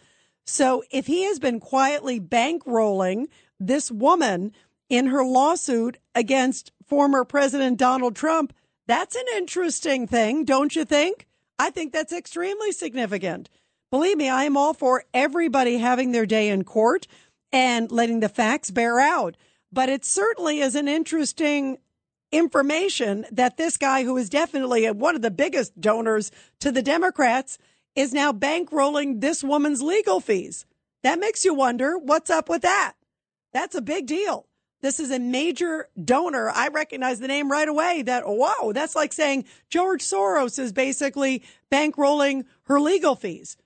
So 0.45 0.83
if 0.91 1.07
he 1.07 1.23
has 1.23 1.39
been 1.39 1.59
quietly 1.59 2.19
bankrolling 2.19 3.27
this 3.59 3.89
woman 3.89 4.51
in 4.89 5.07
her 5.07 5.23
lawsuit 5.23 5.97
against 6.13 6.71
former 6.85 7.23
President 7.23 7.77
Donald 7.77 8.15
Trump, 8.15 8.53
that's 8.87 9.15
an 9.15 9.25
interesting 9.35 10.07
thing, 10.07 10.45
don't 10.45 10.75
you 10.75 10.85
think? 10.85 11.27
I 11.57 11.69
think 11.69 11.93
that's 11.93 12.13
extremely 12.13 12.71
significant. 12.71 13.49
Believe 13.89 14.17
me, 14.17 14.29
I 14.29 14.43
am 14.43 14.57
all 14.57 14.73
for 14.73 15.05
everybody 15.13 15.77
having 15.77 16.11
their 16.11 16.25
day 16.25 16.49
in 16.49 16.63
court 16.63 17.07
and 17.51 17.91
letting 17.91 18.19
the 18.19 18.29
facts 18.29 18.69
bear 18.69 18.99
out. 18.99 19.37
But 19.71 19.89
it 19.89 20.05
certainly 20.05 20.59
is 20.59 20.75
an 20.75 20.87
interesting 20.87 21.77
information 22.35 23.25
that 23.31 23.57
this 23.57 23.77
guy, 23.77 24.03
who 24.03 24.17
is 24.17 24.29
definitely 24.29 24.89
one 24.91 25.15
of 25.15 25.21
the 25.21 25.31
biggest 25.31 25.79
donors 25.79 26.31
to 26.59 26.71
the 26.71 26.81
Democrats, 26.81 27.57
is 27.95 28.13
now 28.13 28.31
bankrolling 28.31 29.21
this 29.21 29.43
woman's 29.43 29.81
legal 29.81 30.19
fees. 30.19 30.65
That 31.03 31.19
makes 31.19 31.45
you 31.45 31.53
wonder 31.53 31.97
what's 31.97 32.29
up 32.29 32.49
with 32.49 32.61
that. 32.63 32.93
That's 33.53 33.75
a 33.75 33.81
big 33.81 34.05
deal. 34.05 34.47
This 34.81 34.99
is 34.99 35.11
a 35.11 35.19
major 35.19 35.87
donor. 36.03 36.49
I 36.49 36.67
recognize 36.67 37.19
the 37.19 37.27
name 37.27 37.49
right 37.49 37.67
away 37.67 38.01
that, 38.03 38.23
whoa, 38.25 38.73
that's 38.73 38.95
like 38.95 39.13
saying 39.13 39.45
George 39.69 40.03
Soros 40.03 40.59
is 40.59 40.73
basically 40.73 41.41
bankrolling 41.71 42.45
her 42.63 42.79
legal 42.79 43.15
fees. 43.15 43.57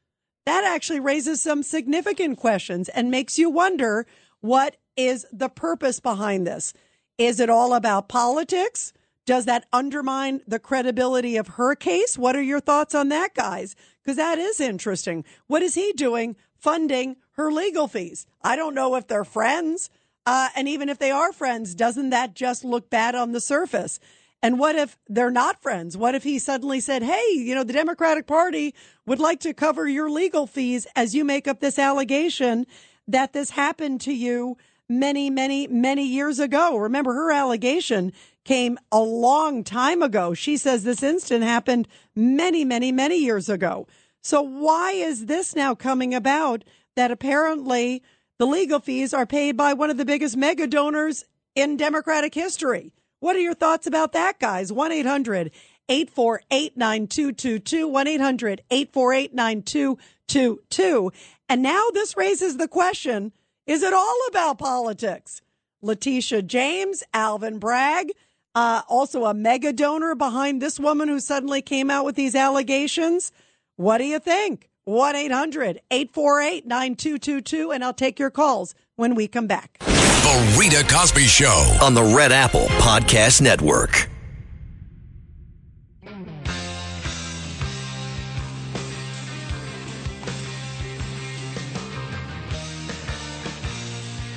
That 0.46 0.64
actually 0.64 1.00
raises 1.00 1.42
some 1.42 1.64
significant 1.64 2.38
questions 2.38 2.88
and 2.90 3.12
makes 3.12 3.38
you 3.38 3.50
wonder 3.50 4.06
what 4.42 4.78
is 4.96 5.26
the 5.32 5.50
purpose 5.50 6.00
behind 6.00 6.46
this? 6.46 6.74
Is 7.20 7.42
it 7.42 7.50
all 7.50 7.74
about 7.74 8.08
politics? 8.08 8.94
Does 9.26 9.44
that 9.44 9.66
undermine 9.74 10.40
the 10.48 10.58
credibility 10.58 11.36
of 11.36 11.50
her 11.50 11.76
case? 11.76 12.18
What 12.18 12.34
are 12.34 12.42
your 12.42 12.62
thoughts 12.62 12.96
on 12.96 13.10
that, 13.10 13.36
guys? 13.36 13.76
Because 14.02 14.16
that 14.16 14.40
is 14.40 14.62
interesting. 14.62 15.26
What 15.48 15.62
is 15.62 15.76
he 15.76 15.92
doing 15.92 16.38
funding 16.56 17.18
her 17.32 17.52
legal 17.52 17.90
fees? 17.90 18.26
I 18.42 18.56
don't 18.56 18.74
know 18.74 18.96
if 18.96 19.08
they're 19.08 19.26
friends. 19.26 19.90
Uh, 20.26 20.48
and 20.56 20.70
even 20.70 20.88
if 20.88 20.98
they 20.98 21.12
are 21.12 21.34
friends, 21.34 21.76
doesn't 21.76 22.10
that 22.12 22.36
just 22.36 22.64
look 22.64 22.90
bad 22.90 23.16
on 23.16 23.34
the 23.34 23.42
surface? 23.42 24.00
And 24.42 24.58
what 24.58 24.78
if 24.78 24.98
they're 25.10 25.30
not 25.30 25.62
friends? 25.62 25.98
What 25.98 26.16
if 26.16 26.24
he 26.24 26.40
suddenly 26.40 26.80
said, 26.80 27.04
Hey, 27.04 27.34
you 27.34 27.54
know, 27.54 27.66
the 27.66 27.74
Democratic 27.74 28.28
Party 28.28 28.74
would 29.06 29.20
like 29.20 29.42
to 29.42 29.54
cover 29.54 29.90
your 29.90 30.10
legal 30.10 30.48
fees 30.48 30.88
as 30.96 31.14
you 31.14 31.26
make 31.26 31.50
up 31.50 31.60
this 31.60 31.78
allegation 31.78 32.66
that 33.10 33.34
this 33.34 33.50
happened 33.50 34.00
to 34.02 34.14
you 34.14 34.56
many, 34.89 35.29
many, 35.29 35.67
many 35.67 36.05
years 36.05 36.39
ago. 36.39 36.75
Remember, 36.75 37.13
her 37.13 37.31
allegation 37.31 38.12
came 38.43 38.79
a 38.91 39.00
long 39.00 39.63
time 39.63 40.01
ago. 40.01 40.34
She 40.34 40.58
says 40.58 40.84
this 40.84 41.03
incident 41.03 41.43
happened 41.43 41.88
many, 42.15 42.65
many, 42.65 42.91
many 42.91 43.17
years 43.17 43.48
ago. 43.48 43.88
So 44.22 44.41
why 44.41 44.91
is 44.91 45.27
this 45.27 45.55
now 45.55 45.75
coming 45.75 46.13
about 46.13 46.63
that 46.96 47.12
apparently 47.12 48.03
the 48.39 48.48
legal 48.48 48.79
fees 48.79 49.13
are 49.13 49.25
paid 49.25 49.55
by 49.55 49.74
one 49.74 49.89
of 49.89 49.98
the 49.98 50.05
biggest 50.05 50.36
mega 50.36 50.65
donors 50.65 51.25
in 51.55 51.77
Democratic 51.77 52.34
history. 52.34 52.93
What 53.19 53.36
are 53.36 53.41
your 53.41 53.53
thoughts 53.53 53.86
about 53.86 54.13
that, 54.13 54.39
guys? 54.39 54.72
1 54.72 54.91
800 54.93 55.51
848 55.89 56.77
9222. 56.77 57.88
1 57.88 58.08
800 58.08 58.62
848 58.72 59.34
9222. 59.34 61.12
And 61.50 61.62
now 61.62 61.86
this 61.93 62.15
raises 62.15 62.58
the 62.58 62.67
question 62.67 63.34
is 63.70 63.84
it 63.84 63.94
all 63.94 64.20
about 64.30 64.58
politics? 64.58 65.42
Letitia 65.84 66.42
James, 66.42 67.04
Alvin 67.14 67.60
Bragg, 67.60 68.12
uh, 68.56 68.82
also 68.90 69.26
a 69.26 69.34
mega 69.36 69.72
donor 69.72 70.16
behind 70.16 70.60
this 70.60 70.80
woman 70.80 71.08
who 71.08 71.20
suddenly 71.20 71.62
came 71.62 71.92
out 71.92 72.04
with 72.04 72.16
these 72.16 72.34
allegations. 72.34 73.32
What 73.76 74.00
do 74.00 74.06
you 74.06 74.18
think? 74.18 74.70
1 74.86 75.16
800 75.16 75.82
848 75.92 76.66
9222, 76.66 77.72
and 77.72 77.84
I'll 77.84 77.94
take 77.94 78.18
your 78.18 78.32
calls 78.32 78.74
when 78.96 79.14
we 79.14 79.28
come 79.28 79.46
back. 79.46 79.78
The 79.80 80.58
Rita 80.60 80.84
Cosby 80.92 81.26
Show 81.26 81.78
on 81.80 81.94
the 81.94 82.04
Red 82.04 82.32
Apple 82.32 82.66
Podcast 82.80 83.40
Network. 83.40 84.10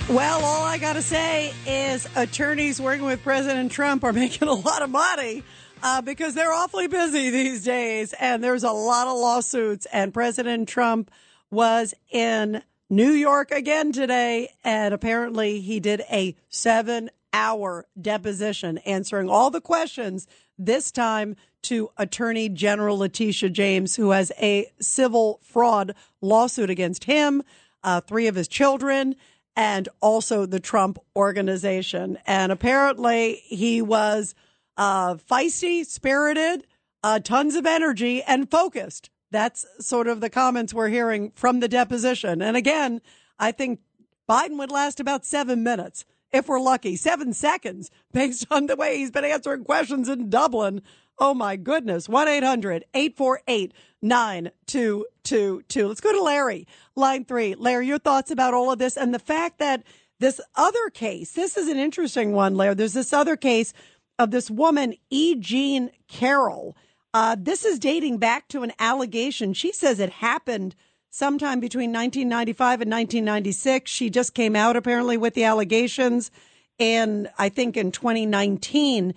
Well, 0.09 0.45
all 0.45 0.65
I 0.65 0.79
got 0.79 0.95
to 0.95 1.03
say 1.03 1.55
is 1.67 2.07
attorneys 2.17 2.81
working 2.81 3.05
with 3.05 3.23
President 3.23 3.71
Trump 3.73 4.05
are 4.05 4.13
making 4.13 4.49
a 4.49 4.53
lot 4.53 4.83
of 4.83 4.91
money 4.91 5.43
uh, 5.83 6.03
because 6.03 6.35
they're 6.35 6.53
awfully 6.53 6.87
busy 6.87 7.31
these 7.31 7.65
days, 7.65 8.13
and 8.15 8.43
there's 8.43 8.65
a 8.65 8.73
lot 8.73 9.07
of 9.07 9.17
lawsuits. 9.17 9.87
And 9.93 10.13
President 10.13 10.69
Trump 10.69 11.11
was 11.51 11.95
in 12.11 12.63
New 12.91 13.13
York 13.13 13.53
again 13.53 13.93
today, 13.93 14.53
and 14.65 14.93
apparently 14.93 15.61
he 15.61 15.81
did 15.81 16.03
a 16.11 16.37
seven 16.51 17.09
hour 17.33 17.87
deposition 17.99 18.79
answering 18.79 19.31
all 19.31 19.51
the 19.51 19.61
questions, 19.61 20.27
this 20.59 20.91
time 20.91 21.37
to 21.63 21.91
Attorney 21.97 22.49
General 22.49 22.99
Letitia 22.99 23.51
James, 23.51 23.97
who 23.97 24.11
has 24.11 24.33
a 24.39 24.71
civil 24.81 25.41
fraud 25.43 25.95
lawsuit 26.21 26.71
against 26.71 27.05
him, 27.05 27.43
uh, 27.83 28.01
three 28.01 28.27
of 28.27 28.35
his 28.35 28.49
children, 28.49 29.17
and 29.57 29.89
also 30.01 30.47
the 30.47 30.61
Trump 30.61 30.99
organization. 31.15 32.19
And 32.27 32.53
apparently 32.53 33.43
he 33.45 33.83
was 33.83 34.35
uh, 34.77 35.15
feisty, 35.15 35.85
spirited, 35.85 36.67
uh, 37.03 37.21
tons 37.21 37.55
of 37.55 37.67
energy, 37.67 38.23
and 38.23 38.51
focused. 38.51 39.11
That's 39.31 39.67
sort 39.81 40.09
of 40.09 40.21
the 40.21 40.31
comments 40.31 40.75
we're 40.75 40.89
hearing 40.89 41.33
from 41.35 41.61
the 41.61 41.69
deposition. 41.69 42.43
And 42.43 42.57
again, 42.57 43.01
I 43.39 43.53
think 43.53 43.81
Biden 44.29 44.59
would 44.59 44.71
last 44.71 45.01
about 45.01 45.25
seven 45.25 45.63
minutes 45.63 46.05
if 46.33 46.49
we're 46.49 46.61
lucky, 46.61 46.97
seven 46.97 47.33
seconds 47.33 47.91
based 48.13 48.47
on 48.51 48.67
the 48.67 48.77
way 48.77 48.99
he's 48.99 49.11
been 49.11 49.25
answering 49.25 49.65
questions 49.65 50.09
in 50.09 50.31
Dublin. 50.31 50.83
Oh 51.19 51.35
my 51.35 51.57
goodness. 51.57 52.09
1 52.09 52.29
800 52.29 52.85
848 52.95 53.73
9222. 54.03 55.89
Let's 55.89 56.01
go 56.01 56.13
to 56.13 56.23
Larry, 56.23 56.67
line 56.97 57.25
three. 57.25 57.55
Larry, 57.55 57.87
your 57.87 57.99
thoughts 57.99 58.31
about 58.31 58.55
all 58.55 58.73
of 58.73 58.79
this 58.79 58.97
and 58.97 59.15
the 59.15 59.19
fact 59.19 59.59
that 59.59 59.85
this 60.19 60.41
other 60.57 60.91
case, 60.91 61.33
this 61.33 61.57
is 61.57 61.69
an 61.69 61.79
interesting 61.79 62.33
one, 62.33 62.55
Larry. 62.57 62.75
There's 62.75 62.93
this 62.93 63.13
other 63.13 63.37
case 63.37 63.73
of 64.19 64.31
this 64.31 64.51
woman, 64.51 64.95
E. 65.11 65.37
Jean 65.37 65.91
Carroll. 66.09 66.77
Uh, 67.15 67.37
this 67.39 67.65
is 67.65 67.79
dating 67.79 68.19
back 68.19 68.49
to 68.49 68.63
an 68.63 68.73
allegation. 68.79 69.53
She 69.53 69.73
says 69.73 70.01
it 70.01 70.11
happened 70.11 70.75
sometime 71.11 71.61
between 71.61 71.91
1995 71.93 72.83
and 72.83 72.91
1996. 72.91 73.91
She 73.91 74.11
just 74.11 74.35
came 74.35 74.57
out 74.57 74.77
apparently 74.77 75.17
with 75.17 75.35
the 75.35 75.45
allegations, 75.45 76.31
and 76.79 77.31
I 77.39 77.49
think 77.49 77.77
in 77.77 77.93
2019. 77.93 79.15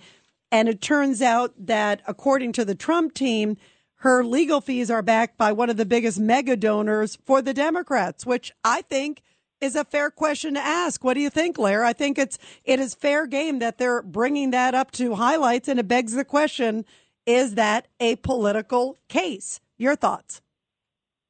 And 0.56 0.70
it 0.70 0.80
turns 0.80 1.20
out 1.20 1.52
that 1.66 2.00
according 2.06 2.52
to 2.52 2.64
the 2.64 2.74
Trump 2.74 3.12
team, 3.12 3.58
her 3.96 4.24
legal 4.24 4.62
fees 4.62 4.90
are 4.90 5.02
backed 5.02 5.36
by 5.36 5.52
one 5.52 5.68
of 5.68 5.76
the 5.76 5.84
biggest 5.84 6.18
mega 6.18 6.56
donors 6.56 7.18
for 7.26 7.42
the 7.42 7.52
Democrats, 7.52 8.24
which 8.24 8.52
I 8.64 8.80
think 8.80 9.20
is 9.60 9.76
a 9.76 9.84
fair 9.84 10.08
question 10.08 10.54
to 10.54 10.60
ask. 10.60 11.04
What 11.04 11.12
do 11.12 11.20
you 11.20 11.28
think, 11.28 11.58
Larry? 11.58 11.84
I 11.84 11.92
think 11.92 12.16
it's 12.16 12.38
it 12.64 12.80
is 12.80 12.94
fair 12.94 13.26
game 13.26 13.58
that 13.58 13.76
they're 13.76 14.00
bringing 14.00 14.50
that 14.52 14.74
up 14.74 14.92
to 14.92 15.16
highlights, 15.16 15.68
and 15.68 15.78
it 15.78 15.88
begs 15.88 16.14
the 16.14 16.24
question: 16.24 16.86
Is 17.26 17.56
that 17.56 17.88
a 18.00 18.16
political 18.16 18.96
case? 19.08 19.60
Your 19.76 19.94
thoughts? 19.94 20.40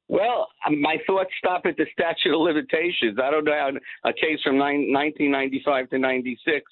Well, 0.07 0.47
um, 0.65 0.79
my 0.79 0.99
thoughts 1.05 1.31
stop 1.37 1.65
at 1.65 1.75
the 1.75 1.85
statute 1.91 2.33
of 2.33 2.39
limitations. 2.39 3.19
I 3.21 3.29
don't 3.29 3.43
know 3.43 3.51
how 3.51 4.09
a 4.09 4.13
case 4.13 4.39
from 4.41 4.57
1995 4.57 5.89
to 5.89 5.99
96 5.99 6.63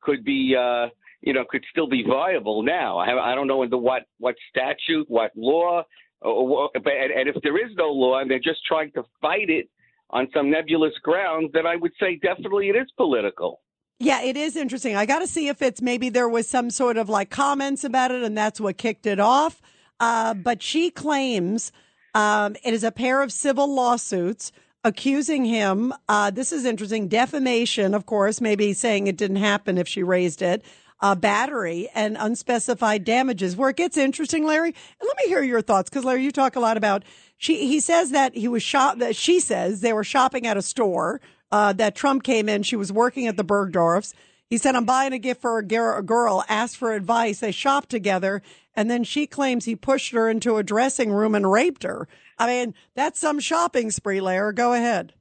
could 0.00 0.24
be, 0.24 0.54
uh, 0.56 0.86
you 1.20 1.32
know, 1.32 1.44
could 1.48 1.64
still 1.70 1.88
be 1.88 2.04
viable 2.04 2.62
now. 2.62 2.98
I, 2.98 3.32
I 3.32 3.34
don't 3.34 3.46
know 3.46 3.62
under 3.62 3.78
what 3.78 4.02
what 4.18 4.34
statute, 4.50 5.06
what 5.08 5.32
law, 5.36 5.82
or, 6.20 6.70
but 6.72 6.92
and, 6.92 7.12
and 7.12 7.28
if 7.28 7.42
there 7.42 7.56
is 7.64 7.74
no 7.76 7.88
law 7.88 8.20
and 8.20 8.30
they're 8.30 8.38
just 8.38 8.64
trying 8.66 8.92
to 8.92 9.02
fight 9.20 9.50
it 9.50 9.68
on 10.10 10.28
some 10.34 10.50
nebulous 10.50 10.94
grounds, 11.02 11.50
then 11.52 11.66
I 11.66 11.76
would 11.76 11.92
say 12.00 12.16
definitely 12.16 12.68
it 12.68 12.76
is 12.76 12.86
political. 12.96 13.60
Yeah, 14.00 14.22
it 14.22 14.36
is 14.36 14.56
interesting. 14.56 14.94
I 14.94 15.06
got 15.06 15.18
to 15.18 15.26
see 15.26 15.48
if 15.48 15.60
it's 15.60 15.82
maybe 15.82 16.08
there 16.08 16.28
was 16.28 16.48
some 16.48 16.70
sort 16.70 16.96
of 16.96 17.08
like 17.08 17.30
comments 17.30 17.82
about 17.82 18.12
it 18.12 18.22
and 18.22 18.38
that's 18.38 18.60
what 18.60 18.78
kicked 18.78 19.06
it 19.06 19.18
off. 19.18 19.60
Uh, 19.98 20.34
but 20.34 20.62
she 20.62 20.90
claims 20.90 21.72
um, 22.14 22.54
it 22.64 22.72
is 22.72 22.84
a 22.84 22.92
pair 22.92 23.22
of 23.22 23.32
civil 23.32 23.72
lawsuits 23.72 24.52
accusing 24.84 25.44
him. 25.44 25.92
Uh, 26.08 26.30
this 26.30 26.52
is 26.52 26.64
interesting. 26.64 27.08
Defamation, 27.08 27.92
of 27.92 28.06
course, 28.06 28.40
maybe 28.40 28.72
saying 28.72 29.08
it 29.08 29.16
didn't 29.16 29.36
happen 29.36 29.76
if 29.76 29.88
she 29.88 30.04
raised 30.04 30.42
it. 30.42 30.64
Uh, 31.00 31.14
battery 31.14 31.88
and 31.94 32.16
unspecified 32.18 33.04
damages. 33.04 33.54
Where 33.56 33.70
it 33.70 33.76
gets 33.76 33.96
interesting, 33.96 34.44
Larry. 34.44 34.74
Let 35.00 35.16
me 35.16 35.28
hear 35.28 35.42
your 35.42 35.62
thoughts 35.62 35.88
because 35.88 36.04
Larry, 36.04 36.24
you 36.24 36.32
talk 36.32 36.56
a 36.56 36.60
lot 36.60 36.76
about. 36.76 37.04
She 37.36 37.68
he 37.68 37.78
says 37.78 38.10
that 38.10 38.34
he 38.36 38.48
was 38.48 38.64
shot. 38.64 38.98
That 38.98 39.14
she 39.14 39.38
says 39.38 39.80
they 39.80 39.92
were 39.92 40.04
shopping 40.04 40.46
at 40.46 40.56
a 40.56 40.62
store. 40.62 41.20
Uh, 41.50 41.72
that 41.74 41.94
Trump 41.94 42.24
came 42.24 42.48
in. 42.48 42.62
She 42.62 42.76
was 42.76 42.92
working 42.92 43.26
at 43.26 43.36
the 43.36 43.44
Bergdorfs. 43.44 44.12
He 44.50 44.58
said, 44.58 44.74
I'm 44.74 44.84
buying 44.84 45.12
a 45.12 45.18
gift 45.18 45.42
for 45.42 45.58
a 45.58 45.62
girl, 46.02 46.44
asked 46.48 46.76
for 46.76 46.94
advice. 46.94 47.40
They 47.40 47.52
shopped 47.52 47.90
together. 47.90 48.42
And 48.74 48.90
then 48.90 49.04
she 49.04 49.26
claims 49.26 49.64
he 49.64 49.76
pushed 49.76 50.12
her 50.12 50.28
into 50.28 50.56
a 50.56 50.62
dressing 50.62 51.12
room 51.12 51.34
and 51.34 51.50
raped 51.50 51.82
her. 51.82 52.08
I 52.38 52.46
mean, 52.46 52.74
that's 52.94 53.20
some 53.20 53.40
shopping 53.40 53.90
spree, 53.90 54.20
Larry. 54.20 54.54
Go 54.54 54.72
ahead. 54.72 55.12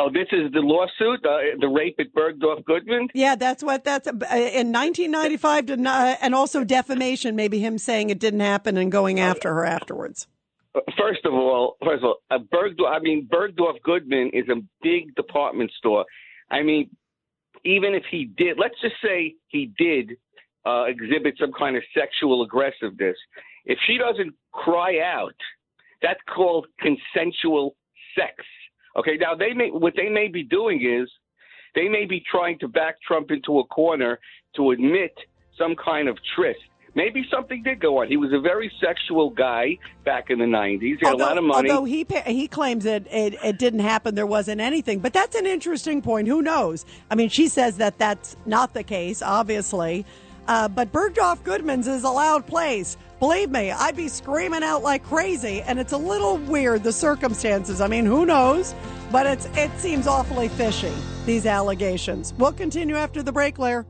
Oh, 0.00 0.10
this 0.10 0.28
is 0.30 0.52
the 0.52 0.60
lawsuit, 0.60 1.26
uh, 1.26 1.58
the 1.60 1.66
rape 1.68 1.96
at 1.98 2.14
Bergdorf 2.14 2.64
Goodman. 2.64 3.08
Yeah, 3.14 3.34
that's 3.34 3.64
what 3.64 3.82
that's 3.82 4.06
uh, 4.06 4.12
in 4.12 4.72
1995, 4.72 5.66
to, 5.66 5.72
uh, 5.74 6.16
and 6.20 6.36
also 6.36 6.62
defamation. 6.62 7.34
Maybe 7.34 7.58
him 7.58 7.78
saying 7.78 8.10
it 8.10 8.20
didn't 8.20 8.40
happen 8.40 8.76
and 8.76 8.92
going 8.92 9.18
after 9.18 9.52
her 9.54 9.64
afterwards. 9.64 10.28
First 10.96 11.24
of 11.24 11.34
all, 11.34 11.76
first 11.84 12.04
of 12.04 12.10
all, 12.10 12.18
a 12.30 12.38
Bergdorf. 12.38 12.90
I 12.90 13.00
mean, 13.00 13.28
Bergdorf 13.32 13.82
Goodman 13.82 14.30
is 14.32 14.48
a 14.48 14.60
big 14.82 15.16
department 15.16 15.72
store. 15.78 16.04
I 16.48 16.62
mean, 16.62 16.90
even 17.64 17.94
if 17.94 18.04
he 18.08 18.26
did, 18.36 18.56
let's 18.56 18.80
just 18.80 18.94
say 19.02 19.34
he 19.48 19.72
did 19.76 20.12
uh, 20.64 20.84
exhibit 20.84 21.34
some 21.40 21.52
kind 21.52 21.76
of 21.76 21.82
sexual 21.92 22.42
aggressiveness, 22.42 23.16
if 23.64 23.78
she 23.86 23.98
doesn't 23.98 24.32
cry 24.52 25.00
out, 25.00 25.34
that's 26.02 26.20
called 26.32 26.66
consensual 26.78 27.74
sex. 28.14 28.34
Okay, 28.98 29.16
now 29.16 29.34
they 29.34 29.54
may 29.54 29.70
what 29.70 29.94
they 29.96 30.08
may 30.08 30.28
be 30.28 30.42
doing 30.42 30.82
is 30.82 31.08
they 31.74 31.88
may 31.88 32.04
be 32.04 32.22
trying 32.30 32.58
to 32.58 32.68
back 32.68 32.96
Trump 33.06 33.30
into 33.30 33.60
a 33.60 33.64
corner 33.64 34.18
to 34.56 34.72
admit 34.72 35.14
some 35.56 35.76
kind 35.76 36.08
of 36.08 36.18
tryst. 36.34 36.58
Maybe 36.94 37.24
something 37.30 37.62
did 37.62 37.80
go 37.80 38.00
on. 38.00 38.08
He 38.08 38.16
was 38.16 38.32
a 38.32 38.40
very 38.40 38.72
sexual 38.80 39.30
guy 39.30 39.78
back 40.04 40.30
in 40.30 40.40
the 40.40 40.46
'90s. 40.46 40.80
He 40.80 40.90
had 41.00 41.12
although, 41.12 41.24
a 41.24 41.28
lot 41.28 41.38
of 41.38 41.44
money. 41.44 41.70
Although 41.70 41.84
he 41.84 42.04
he 42.26 42.48
claims 42.48 42.84
that 42.84 43.06
it 43.12 43.34
it 43.44 43.58
didn't 43.58 43.80
happen, 43.80 44.16
there 44.16 44.26
wasn't 44.26 44.60
anything. 44.60 44.98
But 44.98 45.12
that's 45.12 45.36
an 45.36 45.46
interesting 45.46 46.02
point. 46.02 46.26
Who 46.26 46.42
knows? 46.42 46.84
I 47.10 47.14
mean, 47.14 47.28
she 47.28 47.46
says 47.46 47.76
that 47.76 47.98
that's 47.98 48.36
not 48.46 48.74
the 48.74 48.82
case, 48.82 49.22
obviously. 49.22 50.06
Uh, 50.48 50.66
but 50.66 50.90
Bergdorf 50.90 51.44
Goodman's 51.44 51.86
is 51.86 52.04
a 52.04 52.10
loud 52.10 52.46
place. 52.46 52.96
Believe 53.20 53.50
me, 53.50 53.72
I'd 53.72 53.96
be 53.96 54.06
screaming 54.06 54.62
out 54.62 54.84
like 54.84 55.02
crazy, 55.02 55.60
and 55.62 55.80
it's 55.80 55.92
a 55.92 55.98
little 55.98 56.36
weird 56.36 56.84
the 56.84 56.92
circumstances. 56.92 57.80
I 57.80 57.88
mean, 57.88 58.06
who 58.06 58.24
knows? 58.24 58.76
But 59.10 59.26
it's 59.26 59.46
it 59.56 59.72
seems 59.78 60.06
awfully 60.06 60.48
fishy. 60.48 60.92
These 61.26 61.44
allegations. 61.44 62.32
We'll 62.38 62.52
continue 62.52 62.94
after 62.94 63.22
the 63.22 63.32
break, 63.32 63.58
Lair. 63.58 63.86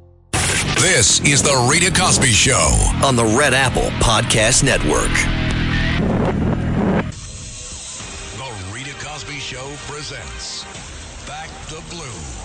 This 0.80 1.20
is 1.20 1.42
the 1.42 1.68
Rita 1.70 1.92
Cosby 1.92 2.32
Show 2.32 2.90
on 3.04 3.16
the 3.16 3.24
Red 3.24 3.52
Apple 3.52 3.90
Podcast 4.00 4.62
Network. 4.62 5.12
The 8.38 8.72
Rita 8.72 8.94
Cosby 9.04 9.40
Show 9.40 9.70
presents 9.88 10.64
Back 11.26 11.50
the 11.68 11.82
Blue. 11.90 12.37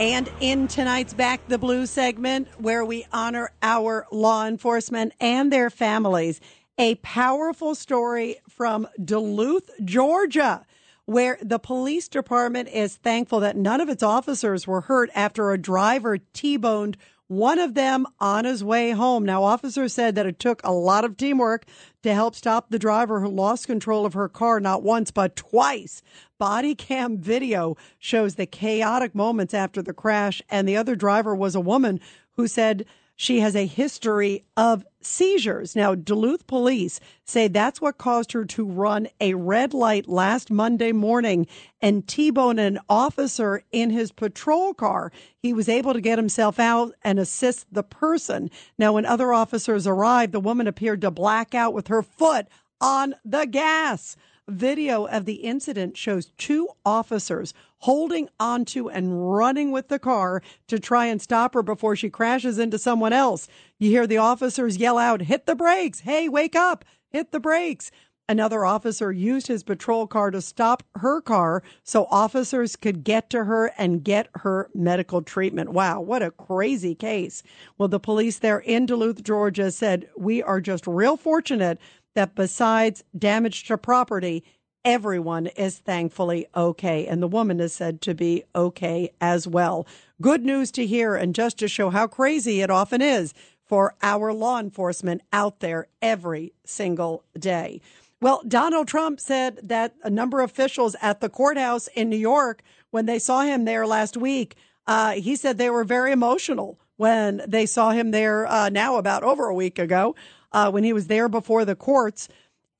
And 0.00 0.30
in 0.40 0.68
tonight's 0.68 1.14
Back 1.14 1.46
the 1.48 1.58
Blue 1.58 1.86
segment, 1.86 2.48
where 2.58 2.84
we 2.84 3.06
honor 3.12 3.52
our 3.62 4.06
law 4.10 4.46
enforcement 4.46 5.12
and 5.20 5.52
their 5.52 5.70
families, 5.70 6.40
a 6.78 6.96
powerful 6.96 7.74
story 7.74 8.36
from 8.48 8.88
Duluth, 9.02 9.70
Georgia, 9.84 10.64
where 11.04 11.38
the 11.42 11.58
police 11.58 12.08
department 12.08 12.68
is 12.70 12.96
thankful 12.96 13.40
that 13.40 13.56
none 13.56 13.80
of 13.80 13.88
its 13.88 14.02
officers 14.02 14.66
were 14.66 14.82
hurt 14.82 15.10
after 15.14 15.50
a 15.50 15.58
driver 15.58 16.18
T 16.32 16.56
boned 16.56 16.96
one 17.32 17.58
of 17.58 17.72
them 17.72 18.06
on 18.20 18.44
his 18.44 18.62
way 18.62 18.90
home. 18.90 19.24
Now, 19.24 19.42
officers 19.42 19.94
said 19.94 20.14
that 20.16 20.26
it 20.26 20.38
took 20.38 20.60
a 20.62 20.72
lot 20.72 21.04
of 21.04 21.16
teamwork 21.16 21.64
to 22.02 22.12
help 22.12 22.34
stop 22.34 22.68
the 22.68 22.78
driver 22.78 23.20
who 23.20 23.28
lost 23.28 23.66
control 23.66 24.04
of 24.04 24.12
her 24.12 24.28
car 24.28 24.60
not 24.60 24.82
once, 24.82 25.10
but 25.10 25.34
twice. 25.34 26.02
Body 26.38 26.74
cam 26.74 27.16
video 27.16 27.76
shows 27.98 28.34
the 28.34 28.44
chaotic 28.44 29.14
moments 29.14 29.54
after 29.54 29.80
the 29.80 29.94
crash, 29.94 30.42
and 30.50 30.68
the 30.68 30.76
other 30.76 30.94
driver 30.94 31.34
was 31.34 31.54
a 31.54 31.60
woman 31.60 32.00
who 32.36 32.46
said 32.46 32.84
she 33.22 33.38
has 33.38 33.54
a 33.54 33.66
history 33.66 34.44
of 34.56 34.84
seizures. 35.00 35.76
Now, 35.76 35.94
Duluth 35.94 36.44
police 36.48 36.98
say 37.24 37.46
that's 37.46 37.80
what 37.80 37.96
caused 37.96 38.32
her 38.32 38.44
to 38.46 38.66
run 38.66 39.06
a 39.20 39.34
red 39.34 39.72
light 39.72 40.08
last 40.08 40.50
Monday 40.50 40.90
morning 40.90 41.46
and 41.80 42.04
T-bone 42.08 42.58
an 42.58 42.80
officer 42.88 43.62
in 43.70 43.90
his 43.90 44.10
patrol 44.10 44.74
car. 44.74 45.12
He 45.38 45.52
was 45.52 45.68
able 45.68 45.92
to 45.92 46.00
get 46.00 46.18
himself 46.18 46.58
out 46.58 46.94
and 47.02 47.20
assist 47.20 47.72
the 47.72 47.84
person. 47.84 48.50
Now, 48.76 48.94
when 48.94 49.06
other 49.06 49.32
officers 49.32 49.86
arrived, 49.86 50.32
the 50.32 50.40
woman 50.40 50.66
appeared 50.66 51.00
to 51.02 51.12
black 51.12 51.54
out 51.54 51.74
with 51.74 51.86
her 51.86 52.02
foot 52.02 52.48
on 52.80 53.14
the 53.24 53.46
gas. 53.46 54.16
Video 54.48 55.06
of 55.06 55.24
the 55.24 55.34
incident 55.34 55.96
shows 55.96 56.32
two 56.36 56.68
officers 56.84 57.54
holding 57.78 58.28
onto 58.40 58.88
and 58.88 59.32
running 59.32 59.70
with 59.70 59.86
the 59.86 60.00
car 60.00 60.42
to 60.66 60.80
try 60.80 61.06
and 61.06 61.22
stop 61.22 61.54
her 61.54 61.62
before 61.62 61.94
she 61.94 62.10
crashes 62.10 62.58
into 62.58 62.76
someone 62.76 63.12
else. 63.12 63.46
You 63.78 63.90
hear 63.90 64.06
the 64.06 64.18
officers 64.18 64.78
yell 64.78 64.98
out, 64.98 65.22
hit 65.22 65.46
the 65.46 65.54
brakes. 65.54 66.00
Hey, 66.00 66.28
wake 66.28 66.56
up. 66.56 66.84
Hit 67.10 67.30
the 67.30 67.38
brakes. 67.38 67.92
Another 68.28 68.64
officer 68.64 69.12
used 69.12 69.48
his 69.48 69.62
patrol 69.62 70.06
car 70.06 70.30
to 70.30 70.40
stop 70.40 70.82
her 70.94 71.20
car 71.20 71.62
so 71.82 72.06
officers 72.10 72.76
could 72.76 73.04
get 73.04 73.28
to 73.30 73.44
her 73.44 73.72
and 73.76 74.02
get 74.02 74.28
her 74.36 74.70
medical 74.74 75.22
treatment. 75.22 75.70
Wow, 75.70 76.00
what 76.00 76.22
a 76.22 76.30
crazy 76.30 76.94
case. 76.94 77.42
Well, 77.78 77.88
the 77.88 78.00
police 78.00 78.38
there 78.38 78.60
in 78.60 78.86
Duluth, 78.86 79.22
Georgia 79.22 79.70
said, 79.70 80.08
We 80.16 80.42
are 80.42 80.60
just 80.60 80.86
real 80.86 81.16
fortunate 81.16 81.78
that 82.14 82.34
besides 82.34 83.04
damage 83.16 83.64
to 83.64 83.78
property, 83.78 84.44
everyone 84.84 85.46
is 85.48 85.78
thankfully 85.78 86.46
okay. 86.54 87.06
And 87.06 87.22
the 87.22 87.28
woman 87.28 87.60
is 87.60 87.72
said 87.72 88.00
to 88.02 88.14
be 88.14 88.44
okay 88.54 89.10
as 89.20 89.46
well. 89.46 89.86
Good 90.20 90.44
news 90.44 90.70
to 90.72 90.86
hear, 90.86 91.14
and 91.14 91.34
just 91.34 91.58
to 91.58 91.68
show 91.68 91.90
how 91.90 92.06
crazy 92.06 92.60
it 92.60 92.70
often 92.70 93.02
is 93.02 93.34
for 93.64 93.94
our 94.02 94.32
law 94.32 94.58
enforcement 94.58 95.22
out 95.32 95.60
there 95.60 95.86
every 96.00 96.52
single 96.64 97.24
day. 97.38 97.80
Well, 98.20 98.42
Donald 98.46 98.86
Trump 98.86 99.18
said 99.18 99.58
that 99.62 99.94
a 100.04 100.10
number 100.10 100.40
of 100.40 100.50
officials 100.50 100.94
at 101.00 101.20
the 101.20 101.28
courthouse 101.28 101.88
in 101.88 102.08
New 102.08 102.16
York, 102.16 102.62
when 102.90 103.06
they 103.06 103.18
saw 103.18 103.40
him 103.40 103.64
there 103.64 103.86
last 103.86 104.16
week, 104.16 104.54
uh, 104.86 105.12
he 105.12 105.34
said 105.34 105.58
they 105.58 105.70
were 105.70 105.84
very 105.84 106.12
emotional 106.12 106.78
when 106.96 107.42
they 107.48 107.66
saw 107.66 107.90
him 107.90 108.10
there 108.12 108.46
uh, 108.46 108.68
now 108.68 108.96
about 108.96 109.24
over 109.24 109.48
a 109.48 109.54
week 109.54 109.78
ago, 109.78 110.14
uh, 110.52 110.70
when 110.70 110.84
he 110.84 110.92
was 110.92 111.06
there 111.06 111.28
before 111.28 111.64
the 111.64 111.76
courts. 111.76 112.28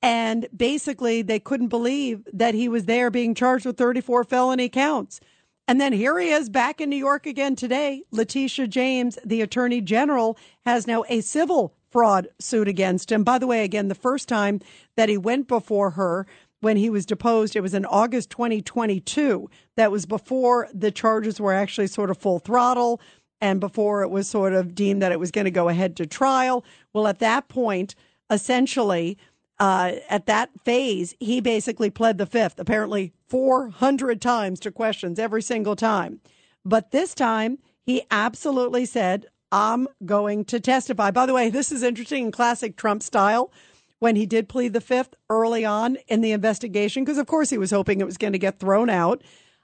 And 0.01 0.47
basically, 0.55 1.21
they 1.21 1.39
couldn't 1.39 1.69
believe 1.69 2.27
that 2.33 2.53
he 2.53 2.67
was 2.67 2.85
there 2.85 3.09
being 3.09 3.33
charged 3.33 3.65
with 3.65 3.77
34 3.77 4.25
felony 4.25 4.69
counts. 4.69 5.19
And 5.67 5.79
then 5.79 5.93
here 5.93 6.19
he 6.19 6.29
is 6.29 6.49
back 6.49 6.81
in 6.81 6.89
New 6.89 6.97
York 6.97 7.25
again 7.25 7.55
today. 7.55 8.03
Letitia 8.11 8.67
James, 8.67 9.17
the 9.25 9.41
attorney 9.41 9.79
general, 9.79 10.37
has 10.65 10.87
now 10.87 11.05
a 11.07 11.21
civil 11.21 11.73
fraud 11.89 12.27
suit 12.39 12.67
against 12.67 13.11
him. 13.11 13.23
By 13.23 13.37
the 13.37 13.47
way, 13.47 13.63
again, 13.63 13.87
the 13.87 13.95
first 13.95 14.27
time 14.27 14.59
that 14.97 15.07
he 15.07 15.17
went 15.17 15.47
before 15.47 15.91
her 15.91 16.25
when 16.59 16.75
he 16.75 16.89
was 16.89 17.05
deposed, 17.05 17.55
it 17.55 17.61
was 17.61 17.73
in 17.73 17.85
August 17.85 18.29
2022. 18.31 19.49
That 19.77 19.91
was 19.91 20.05
before 20.05 20.67
the 20.73 20.91
charges 20.91 21.39
were 21.39 21.53
actually 21.53 21.87
sort 21.87 22.09
of 22.09 22.17
full 22.17 22.39
throttle 22.39 22.99
and 23.43 23.59
before 23.59 24.03
it 24.03 24.09
was 24.09 24.29
sort 24.29 24.53
of 24.53 24.73
deemed 24.73 25.01
that 25.01 25.11
it 25.11 25.19
was 25.19 25.29
going 25.29 25.43
to 25.43 25.51
go 25.51 25.67
ahead 25.67 25.97
to 25.97 26.05
trial. 26.05 26.63
Well, 26.93 27.07
at 27.07 27.19
that 27.19 27.49
point, 27.49 27.93
essentially, 28.29 29.17
uh, 29.59 29.95
at 30.09 30.27
that 30.27 30.49
phase, 30.63 31.13
he 31.19 31.41
basically 31.41 31.89
pled 31.89 32.17
the 32.17 32.25
fifth, 32.25 32.57
apparently 32.57 33.11
400 33.27 34.21
times 34.21 34.61
to 34.61 34.71
questions 34.71 35.19
every 35.19 35.41
single 35.41 35.75
time. 35.75 36.21
But 36.63 36.91
this 36.91 37.13
time, 37.13 37.57
he 37.85 38.03
absolutely 38.09 38.85
said, 38.85 39.25
I'm 39.51 39.89
going 40.05 40.45
to 40.45 40.61
testify. 40.61 41.11
By 41.11 41.25
the 41.25 41.33
way, 41.33 41.49
this 41.49 41.69
is 41.69 41.83
interesting 41.83 42.27
in 42.27 42.31
classic 42.31 42.77
Trump 42.77 43.03
style 43.03 43.51
when 43.99 44.15
he 44.15 44.25
did 44.25 44.47
plead 44.47 44.71
the 44.71 44.79
fifth 44.79 45.15
early 45.29 45.65
on 45.65 45.97
in 46.07 46.21
the 46.21 46.31
investigation, 46.31 47.03
because 47.03 47.17
of 47.17 47.27
course 47.27 47.49
he 47.49 47.57
was 47.57 47.71
hoping 47.71 47.99
it 47.99 48.05
was 48.05 48.17
going 48.17 48.33
to 48.33 48.39
get 48.39 48.57
thrown 48.57 48.89
out. 48.89 49.21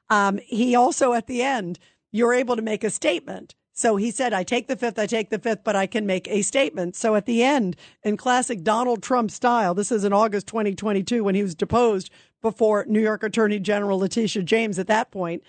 Um, 0.09 0.37
he 0.45 0.75
also, 0.75 1.13
at 1.13 1.27
the 1.27 1.41
end, 1.41 1.79
you're 2.11 2.33
able 2.33 2.57
to 2.57 2.61
make 2.61 2.83
a 2.83 2.89
statement. 2.89 3.55
So 3.79 3.95
he 3.95 4.11
said, 4.11 4.33
I 4.33 4.43
take 4.43 4.67
the 4.67 4.75
fifth, 4.75 4.99
I 4.99 5.05
take 5.05 5.29
the 5.29 5.39
fifth, 5.39 5.63
but 5.63 5.73
I 5.73 5.87
can 5.87 6.05
make 6.05 6.27
a 6.27 6.41
statement. 6.41 6.97
So 6.97 7.15
at 7.15 7.25
the 7.25 7.41
end, 7.41 7.77
in 8.03 8.17
classic 8.17 8.61
Donald 8.61 9.01
Trump 9.01 9.31
style, 9.31 9.73
this 9.73 9.89
is 9.89 10.03
in 10.03 10.11
August 10.11 10.47
2022 10.47 11.23
when 11.23 11.33
he 11.33 11.43
was 11.43 11.55
deposed 11.55 12.09
before 12.41 12.83
New 12.89 12.99
York 12.99 13.23
Attorney 13.23 13.57
General 13.57 13.99
Letitia 13.99 14.43
James 14.43 14.79
at 14.79 14.87
that 14.87 15.11
point. 15.11 15.43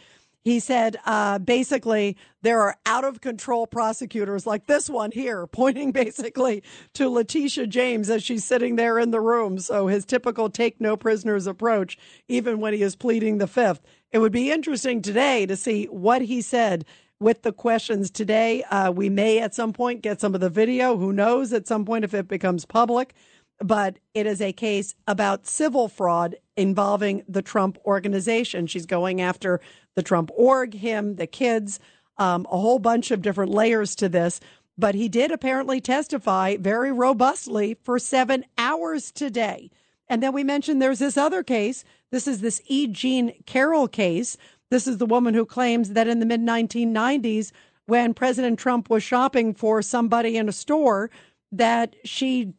He 0.45 0.61
said, 0.61 0.97
uh, 1.07 1.41
basically, 1.41 2.17
there 2.43 2.61
are 2.61 2.77
out 2.87 3.03
of 3.03 3.21
control 3.21 3.67
prosecutors 3.67 4.47
like 4.47 4.69
this 4.69 4.89
one 4.89 5.11
here, 5.11 5.45
pointing 5.53 5.91
basically 5.91 6.63
to 6.95 7.09
Letitia 7.09 7.67
James 7.67 8.09
as 8.11 8.23
she's 8.23 8.45
sitting 8.45 8.77
there 8.77 9.01
in 9.01 9.11
the 9.11 9.21
room. 9.21 9.59
So 9.59 9.89
his 9.89 10.05
typical 10.05 10.49
take 10.49 10.81
no 10.81 10.97
prisoners 10.97 11.49
approach, 11.49 11.99
even 12.29 12.61
when 12.61 12.75
he 12.75 12.83
is 12.83 12.95
pleading 12.95 13.39
the 13.39 13.49
fifth. 13.49 13.81
It 14.13 14.21
would 14.21 14.31
be 14.31 14.53
interesting 14.53 15.03
today 15.03 15.47
to 15.47 15.57
see 15.57 15.87
what 15.87 16.23
he 16.23 16.41
said 16.41 16.85
with 17.21 17.43
the 17.43 17.53
questions 17.53 18.11
today. 18.11 18.63
Uh, 18.65 18.91
we 18.91 19.09
may 19.11 19.39
at 19.39 19.55
some 19.55 19.73
point 19.73 20.03
get 20.03 20.21
some 20.21 20.35
of 20.35 20.41
the 20.41 20.49
video. 20.49 20.97
Who 20.97 21.13
knows 21.13 21.53
at 21.53 21.69
some 21.69 21.85
point 21.85 22.05
if 22.05 22.15
it 22.15 22.27
becomes 22.27 22.65
public? 22.65 23.15
But 23.63 23.99
it 24.15 24.27
is 24.27 24.41
a 24.41 24.55
case 24.55 24.95
about 25.07 25.47
civil 25.47 25.89
fraud 25.89 26.37
involving 26.57 27.23
the 27.29 27.43
Trump 27.43 27.79
organization. 27.85 28.67
She's 28.67 28.87
going 28.87 29.21
after 29.21 29.61
the 29.95 30.03
Trump 30.03 30.31
org, 30.35 30.73
him, 30.73 31.17
the 31.17 31.27
kids, 31.27 31.79
um, 32.17 32.47
a 32.51 32.59
whole 32.59 32.79
bunch 32.79 33.11
of 33.11 33.21
different 33.21 33.53
layers 33.53 33.95
to 33.97 34.09
this. 34.09 34.41
But 34.79 34.95
he 34.95 35.11
did 35.11 35.31
apparently 35.31 35.79
testify 35.79 36.57
very 36.57 36.91
robustly 36.91 37.77
for 37.83 37.99
seven 37.99 38.47
hours 38.57 39.13
today. 39.13 39.71
And 40.09 40.23
then 40.23 40.33
we 40.33 40.43
mentioned 40.43 40.81
there's 40.81 40.99
this 41.01 41.19
other 41.19 41.43
case. 41.43 41.85
This 42.11 42.27
is 42.27 42.41
this 42.41 42.63
E. 42.67 42.87
Jean 42.87 43.35
Carroll 43.45 43.89
case 43.89 44.39
this 44.71 44.87
is 44.87 44.99
the 44.99 45.07
woman 45.07 45.35
who 45.35 45.45
claims 45.45 45.91
that 45.91 46.09
in 46.09 46.21
the 46.21 46.27
mid 46.27 46.41
1990s, 46.41 47.53
when 47.87 48.15
President 48.15 48.59
Trump 48.59 48.89
was 48.89 49.03
shopping 49.03 49.53
for 49.53 49.83
somebody 49.83 50.37
in 50.37 50.49
a 50.49 50.53
store, 50.53 51.11
that 51.53 51.97
she 52.05 52.55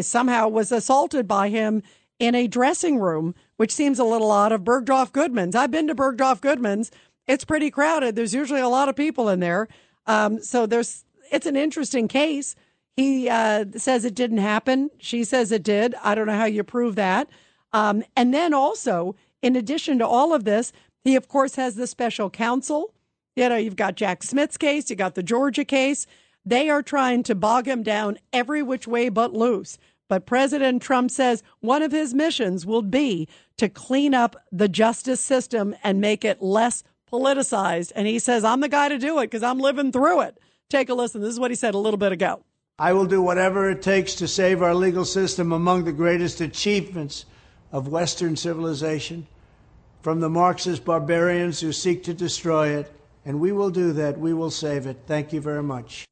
somehow 0.00 0.48
was 0.48 0.72
assaulted 0.72 1.28
by 1.28 1.48
him 1.48 1.82
in 2.18 2.34
a 2.34 2.48
dressing 2.48 2.98
room, 2.98 3.34
which 3.56 3.72
seems 3.72 3.98
a 3.98 4.04
little 4.04 4.30
odd 4.30 4.52
of 4.52 4.62
Bergdorf 4.62 5.12
Goodman's. 5.12 5.54
I've 5.54 5.70
been 5.70 5.86
to 5.88 5.94
Bergdorf 5.94 6.40
Goodman's. 6.40 6.90
It's 7.26 7.44
pretty 7.44 7.70
crowded. 7.70 8.16
There's 8.16 8.34
usually 8.34 8.60
a 8.60 8.68
lot 8.68 8.88
of 8.88 8.96
people 8.96 9.28
in 9.28 9.40
there. 9.40 9.68
Um, 10.06 10.42
so 10.42 10.66
there's, 10.66 11.04
it's 11.30 11.46
an 11.46 11.56
interesting 11.56 12.08
case. 12.08 12.54
He 12.96 13.28
uh, 13.28 13.64
says 13.76 14.04
it 14.04 14.14
didn't 14.14 14.38
happen. 14.38 14.90
She 14.98 15.24
says 15.24 15.50
it 15.50 15.62
did. 15.62 15.94
I 16.02 16.14
don't 16.14 16.26
know 16.26 16.36
how 16.36 16.44
you 16.44 16.62
prove 16.62 16.96
that. 16.96 17.28
Um, 17.72 18.04
and 18.16 18.32
then 18.32 18.54
also, 18.54 19.16
in 19.42 19.56
addition 19.56 19.98
to 19.98 20.06
all 20.06 20.32
of 20.32 20.44
this, 20.44 20.72
he, 21.04 21.16
of 21.16 21.28
course, 21.28 21.56
has 21.56 21.76
the 21.76 21.86
special 21.86 22.30
counsel. 22.30 22.94
You 23.36 23.48
know, 23.48 23.56
you've 23.56 23.76
got 23.76 23.94
Jack 23.94 24.22
Smith's 24.22 24.56
case, 24.56 24.88
you 24.90 24.96
got 24.96 25.14
the 25.14 25.22
Georgia 25.22 25.64
case. 25.64 26.06
They 26.46 26.68
are 26.68 26.82
trying 26.82 27.22
to 27.24 27.34
bog 27.34 27.66
him 27.66 27.82
down 27.82 28.18
every 28.32 28.62
which 28.62 28.86
way 28.86 29.08
but 29.08 29.32
loose. 29.32 29.78
But 30.08 30.26
President 30.26 30.82
Trump 30.82 31.10
says 31.10 31.42
one 31.60 31.82
of 31.82 31.92
his 31.92 32.14
missions 32.14 32.66
will 32.66 32.82
be 32.82 33.28
to 33.56 33.68
clean 33.68 34.14
up 34.14 34.36
the 34.52 34.68
justice 34.68 35.20
system 35.20 35.74
and 35.82 36.00
make 36.00 36.24
it 36.24 36.42
less 36.42 36.84
politicized. 37.10 37.92
And 37.94 38.06
he 38.06 38.18
says, 38.18 38.44
I'm 38.44 38.60
the 38.60 38.68
guy 38.68 38.88
to 38.88 38.98
do 38.98 39.18
it 39.20 39.26
because 39.26 39.42
I'm 39.42 39.58
living 39.58 39.92
through 39.92 40.22
it. 40.22 40.38
Take 40.68 40.88
a 40.88 40.94
listen. 40.94 41.20
This 41.20 41.32
is 41.32 41.40
what 41.40 41.50
he 41.50 41.54
said 41.54 41.74
a 41.74 41.78
little 41.78 41.98
bit 41.98 42.12
ago. 42.12 42.42
I 42.78 42.92
will 42.92 43.06
do 43.06 43.22
whatever 43.22 43.70
it 43.70 43.82
takes 43.82 44.14
to 44.16 44.28
save 44.28 44.60
our 44.60 44.74
legal 44.74 45.04
system 45.04 45.52
among 45.52 45.84
the 45.84 45.92
greatest 45.92 46.40
achievements 46.40 47.24
of 47.72 47.88
Western 47.88 48.36
civilization 48.36 49.26
from 50.04 50.20
the 50.20 50.28
Marxist 50.28 50.84
barbarians 50.84 51.60
who 51.60 51.72
seek 51.72 52.04
to 52.04 52.12
destroy 52.12 52.68
it. 52.76 52.92
And 53.24 53.40
we 53.40 53.52
will 53.52 53.70
do 53.70 53.90
that. 53.94 54.18
We 54.18 54.34
will 54.34 54.50
save 54.50 54.86
it. 54.86 54.98
Thank 55.06 55.32
you 55.32 55.40
very 55.40 55.62
much. 55.62 56.04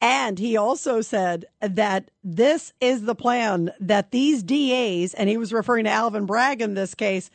And 0.00 0.38
he 0.38 0.56
also 0.56 1.02
said 1.02 1.44
that 1.60 2.10
this 2.24 2.72
is 2.80 3.02
the 3.02 3.14
plan 3.14 3.70
that 3.80 4.12
these 4.12 4.42
DAs, 4.42 5.12
and 5.12 5.28
he 5.28 5.36
was 5.36 5.52
referring 5.52 5.84
to 5.84 5.90
Alvin 5.90 6.24
Bragg 6.24 6.62
in 6.62 6.72
this 6.72 6.94
case. 6.94 7.28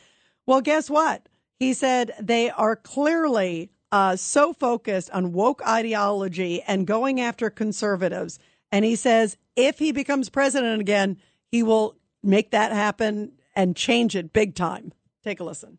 Well, 0.46 0.60
guess 0.60 0.90
what? 0.90 1.28
He 1.60 1.72
said 1.72 2.12
they 2.20 2.50
are 2.50 2.74
clearly 2.74 3.70
uh, 3.92 4.16
so 4.16 4.52
focused 4.52 5.10
on 5.10 5.32
woke 5.32 5.64
ideology 5.64 6.60
and 6.62 6.88
going 6.88 7.20
after 7.20 7.50
conservatives. 7.50 8.40
And 8.72 8.84
he 8.84 8.96
says 8.96 9.36
if 9.54 9.78
he 9.78 9.92
becomes 9.92 10.28
president 10.28 10.80
again, 10.80 11.18
he 11.52 11.62
will 11.62 11.94
make 12.20 12.50
that 12.50 12.72
happen 12.72 13.34
and 13.54 13.76
change 13.76 14.16
it 14.16 14.32
big 14.32 14.56
time. 14.56 14.92
Take 15.22 15.38
a 15.38 15.44
listen. 15.44 15.78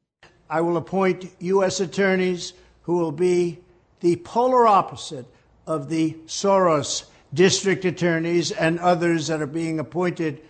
I 0.50 0.62
will 0.62 0.78
appoint 0.78 1.32
U.S. 1.40 1.80
attorneys 1.80 2.54
who 2.84 2.98
will 2.98 3.12
be 3.12 3.60
the 4.02 4.18
polar 4.18 4.68
opposite 4.68 5.26
of 5.66 5.90
the 5.90 6.12
Soros 6.28 7.06
district 7.34 7.86
attorneys 7.86 8.52
and 8.52 8.80
others 8.80 9.28
that 9.28 9.42
are 9.42 9.48
being 9.48 9.80
appointed 9.80 10.42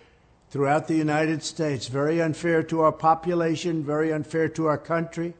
throughout 0.50 0.86
the 0.86 0.94
United 0.94 1.42
States. 1.42 1.88
Very 1.88 2.20
unfair 2.20 2.62
to 2.64 2.82
our 2.82 2.92
population, 2.92 3.82
very 3.82 4.12
unfair 4.12 4.48
to 4.50 4.66
our 4.66 4.78
country. 4.78 5.34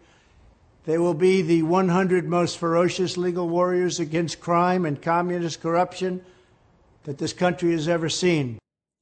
They 0.84 0.98
will 0.98 1.14
be 1.14 1.42
the 1.42 1.62
100 1.62 2.28
most 2.28 2.58
ferocious 2.58 3.16
legal 3.16 3.48
warriors 3.48 4.00
against 4.00 4.40
crime 4.40 4.86
and 4.86 5.00
communist 5.00 5.60
corruption 5.60 6.24
that 7.04 7.18
this 7.18 7.32
country 7.32 7.72
has 7.72 7.88
ever 7.88 8.08
seen. 8.08 8.58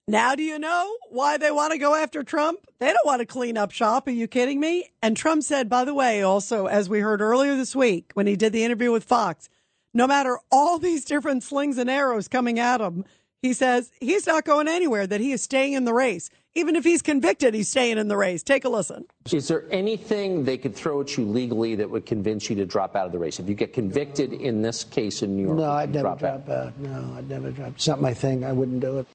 Now, 0.06 0.34
do 0.34 0.42
you 0.42 0.58
know 0.58 0.96
why 1.08 1.38
they 1.38 1.50
want 1.50 1.72
to 1.72 1.78
go 1.78 1.94
after 1.94 2.22
Trump? 2.22 2.58
They 2.78 2.88
don't 2.88 3.06
want 3.06 3.20
to 3.20 3.26
clean 3.26 3.56
up 3.56 3.70
shop. 3.70 4.06
Are 4.06 4.10
you 4.10 4.28
kidding 4.28 4.60
me? 4.60 4.90
And 5.02 5.16
Trump 5.16 5.42
said, 5.42 5.70
by 5.70 5.86
the 5.86 5.94
way, 5.94 6.20
also, 6.20 6.66
as 6.66 6.90
we 6.90 7.00
heard 7.00 7.22
earlier 7.22 7.56
this 7.56 7.74
week 7.74 8.10
when 8.12 8.26
he 8.26 8.36
did 8.36 8.52
the 8.52 8.64
interview 8.64 8.92
with 8.92 9.04
Fox, 9.04 9.48
no 9.94 10.06
matter 10.06 10.38
all 10.52 10.78
these 10.80 11.06
different 11.06 11.42
slings 11.42 11.78
and 11.78 11.88
arrows 11.88 12.28
coming 12.28 12.58
at 12.58 12.82
him, 12.82 13.06
he 13.40 13.54
says 13.54 13.90
he's 13.98 14.26
not 14.26 14.44
going 14.44 14.68
anywhere, 14.68 15.06
that 15.06 15.22
he 15.22 15.32
is 15.32 15.42
staying 15.42 15.72
in 15.72 15.86
the 15.86 15.94
race. 15.94 16.28
Even 16.54 16.76
if 16.76 16.84
he's 16.84 17.00
convicted, 17.00 17.54
he's 17.54 17.68
staying 17.70 17.96
in 17.96 18.08
the 18.08 18.16
race. 18.16 18.42
Take 18.42 18.64
a 18.64 18.68
listen. 18.68 19.06
Is 19.32 19.48
there 19.48 19.64
anything 19.70 20.44
they 20.44 20.58
could 20.58 20.74
throw 20.74 21.00
at 21.00 21.16
you 21.16 21.24
legally 21.24 21.74
that 21.76 21.90
would 21.90 22.04
convince 22.06 22.48
you 22.48 22.56
to 22.56 22.66
drop 22.66 22.94
out 22.94 23.06
of 23.06 23.12
the 23.12 23.18
race? 23.18 23.40
If 23.40 23.48
you 23.48 23.54
get 23.54 23.72
convicted 23.72 24.34
in 24.34 24.60
this 24.60 24.84
case 24.84 25.22
in 25.22 25.34
New 25.34 25.46
York, 25.46 25.58
no, 25.58 25.70
I'd 25.70 25.92
never 25.92 26.08
drop, 26.08 26.18
drop 26.18 26.48
out? 26.48 26.66
out. 26.66 26.78
No, 26.78 27.14
I'd 27.16 27.28
never 27.28 27.50
drop. 27.50 27.70
It's 27.70 27.88
not 27.88 28.00
my 28.00 28.14
thing. 28.14 28.44
I 28.44 28.52
wouldn't 28.52 28.80
do 28.80 28.98
it. 28.98 29.06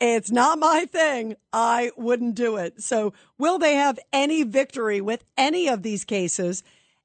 It's 0.00 0.30
not 0.30 0.58
my 0.58 0.86
thing. 0.86 1.36
I 1.52 1.92
wouldn't 1.96 2.34
do 2.34 2.56
it. 2.56 2.82
So, 2.82 3.12
will 3.36 3.58
they 3.58 3.74
have 3.74 3.98
any 4.14 4.42
victory 4.44 5.00
with 5.02 5.24
any 5.36 5.68
of 5.68 5.82
these 5.82 6.06
cases? 6.06 6.62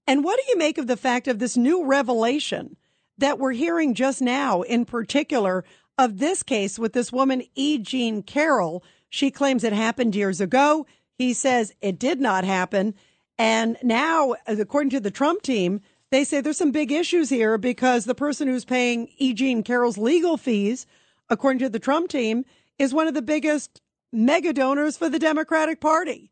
And 0.07 0.23
what 0.23 0.37
do 0.37 0.43
you 0.49 0.57
make 0.57 0.77
of 0.77 0.87
the 0.87 0.95
fact 0.95 1.27
of 1.27 1.39
this 1.39 1.57
new 1.57 1.85
revelation 1.85 2.77
that 3.17 3.37
we're 3.37 3.51
hearing 3.51 3.95
just 3.95 4.21
now, 4.21 4.61
in 4.61 4.85
particular, 4.85 5.65
of 5.97 6.19
this 6.19 6.41
case 6.41 6.79
with 6.79 6.93
this 6.93 7.11
woman, 7.11 7.43
E. 7.55 7.79
Jean 7.79 8.23
Carroll? 8.23 8.81
She 9.09 9.29
claims 9.29 9.63
it 9.63 9.73
happened 9.73 10.15
years 10.15 10.39
ago. 10.39 10.85
He 11.17 11.33
says 11.33 11.73
it 11.81 11.99
did 11.99 12.21
not 12.21 12.45
happen. 12.45 12.93
And 13.37 13.77
now, 13.83 14.35
according 14.47 14.91
to 14.91 14.99
the 15.01 15.11
Trump 15.11 15.41
team, 15.41 15.81
they 16.11 16.23
say 16.23 16.39
there's 16.39 16.57
some 16.57 16.71
big 16.71 16.93
issues 16.93 17.29
here 17.29 17.57
because 17.57 18.05
the 18.05 18.15
person 18.15 18.47
who's 18.47 18.63
paying 18.63 19.09
E. 19.17 19.33
Jean 19.33 19.63
Carroll's 19.63 19.97
legal 19.97 20.37
fees, 20.37 20.85
according 21.29 21.59
to 21.59 21.69
the 21.69 21.79
Trump 21.79 22.09
team, 22.09 22.45
is 22.77 22.93
one 22.93 23.07
of 23.07 23.13
the 23.13 23.21
biggest 23.21 23.81
mega 24.11 24.51
donors 24.53 24.97
for 24.97 25.07
the 25.09 25.19
Democratic 25.19 25.79
Party. 25.79 26.31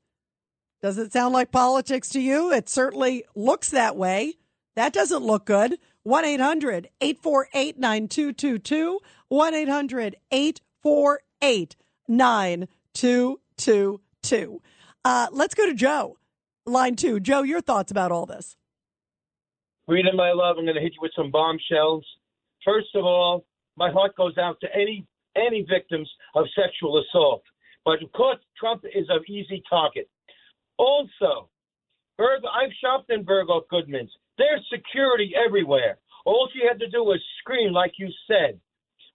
Does 0.82 0.98
it 0.98 1.14
sound 1.14 1.34
like 1.34 1.52
politics 1.52 2.10
to 2.10 2.20
you? 2.20 2.52
It 2.52 2.68
certainly 2.68 3.24
looks 3.36 3.70
that 3.70 3.96
way. 3.96 4.34
That 4.76 4.92
doesn't 4.92 5.24
look 5.24 5.46
good. 5.46 5.78
1 6.04 6.26
800 6.26 6.90
848 7.00 7.80
9222. 7.80 9.00
1 9.30 9.54
800 9.54 10.18
848 10.32 11.76
9222. 12.08 14.62
Uh, 15.06 15.28
let's 15.32 15.54
go 15.54 15.66
to 15.66 15.74
Joe, 15.74 16.18
line 16.66 16.96
two. 16.96 17.20
Joe, 17.20 17.44
your 17.44 17.62
thoughts 17.62 17.92
about 17.92 18.12
all 18.12 18.26
this? 18.26 18.58
Rita, 19.88 20.12
my 20.16 20.32
love, 20.32 20.58
I'm 20.58 20.66
going 20.66 20.76
to 20.76 20.82
hit 20.82 20.94
you 20.94 21.00
with 21.02 21.12
some 21.16 21.32
bombshells. 21.32 22.06
First 22.64 22.96
of 22.96 23.04
all, 23.04 23.46
my 23.76 23.92
heart 23.92 24.16
goes 24.16 24.38
out 24.38 24.58
to 24.62 24.68
any 24.74 25.06
any 25.36 25.66
victims 25.68 26.10
of 26.36 26.46
sexual 26.56 27.02
assault. 27.02 27.44
But 27.86 28.02
of 28.02 28.12
course, 28.14 28.40
Trump 28.58 28.84
is 28.86 29.08
an 29.10 29.24
easy 29.28 29.62
target. 29.70 30.10
Also, 30.78 31.50
Berg, 32.18 32.42
I've 32.46 32.72
shopped 32.82 33.10
in 33.10 33.26
Bergdorf 33.26 33.68
Goodman's. 33.70 34.12
There's 34.38 34.66
security 34.72 35.34
everywhere. 35.36 35.98
All 36.26 36.50
she 36.54 36.66
had 36.68 36.80
to 36.80 36.90
do 36.90 37.04
was 37.04 37.22
scream, 37.40 37.74
like 37.74 37.94
you 37.98 38.10
said. 38.28 38.60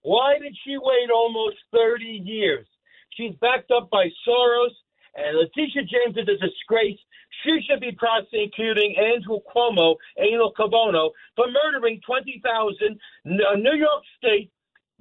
Why 0.02 0.38
did 0.40 0.57
she 0.64 0.76
wait 0.78 1.11
almost 1.11 1.57
30 1.72 2.04
years? 2.04 2.66
She's 3.11 3.35
backed 3.40 3.70
up 3.70 3.90
by 3.90 4.07
Soros, 4.26 4.74
and 5.14 5.38
Letitia 5.38 5.83
James 5.83 6.16
is 6.16 6.28
a 6.28 6.46
disgrace. 6.46 6.98
She 7.42 7.61
should 7.66 7.81
be 7.81 7.92
prosecuting 7.92 8.96
Andrew 8.96 9.38
Cuomo, 9.54 9.96
Anal 10.18 10.52
Cabono, 10.59 11.11
for 11.35 11.46
murdering 11.50 12.00
20,000 12.07 13.00
New 13.24 13.74
York 13.74 14.02
State 14.18 14.50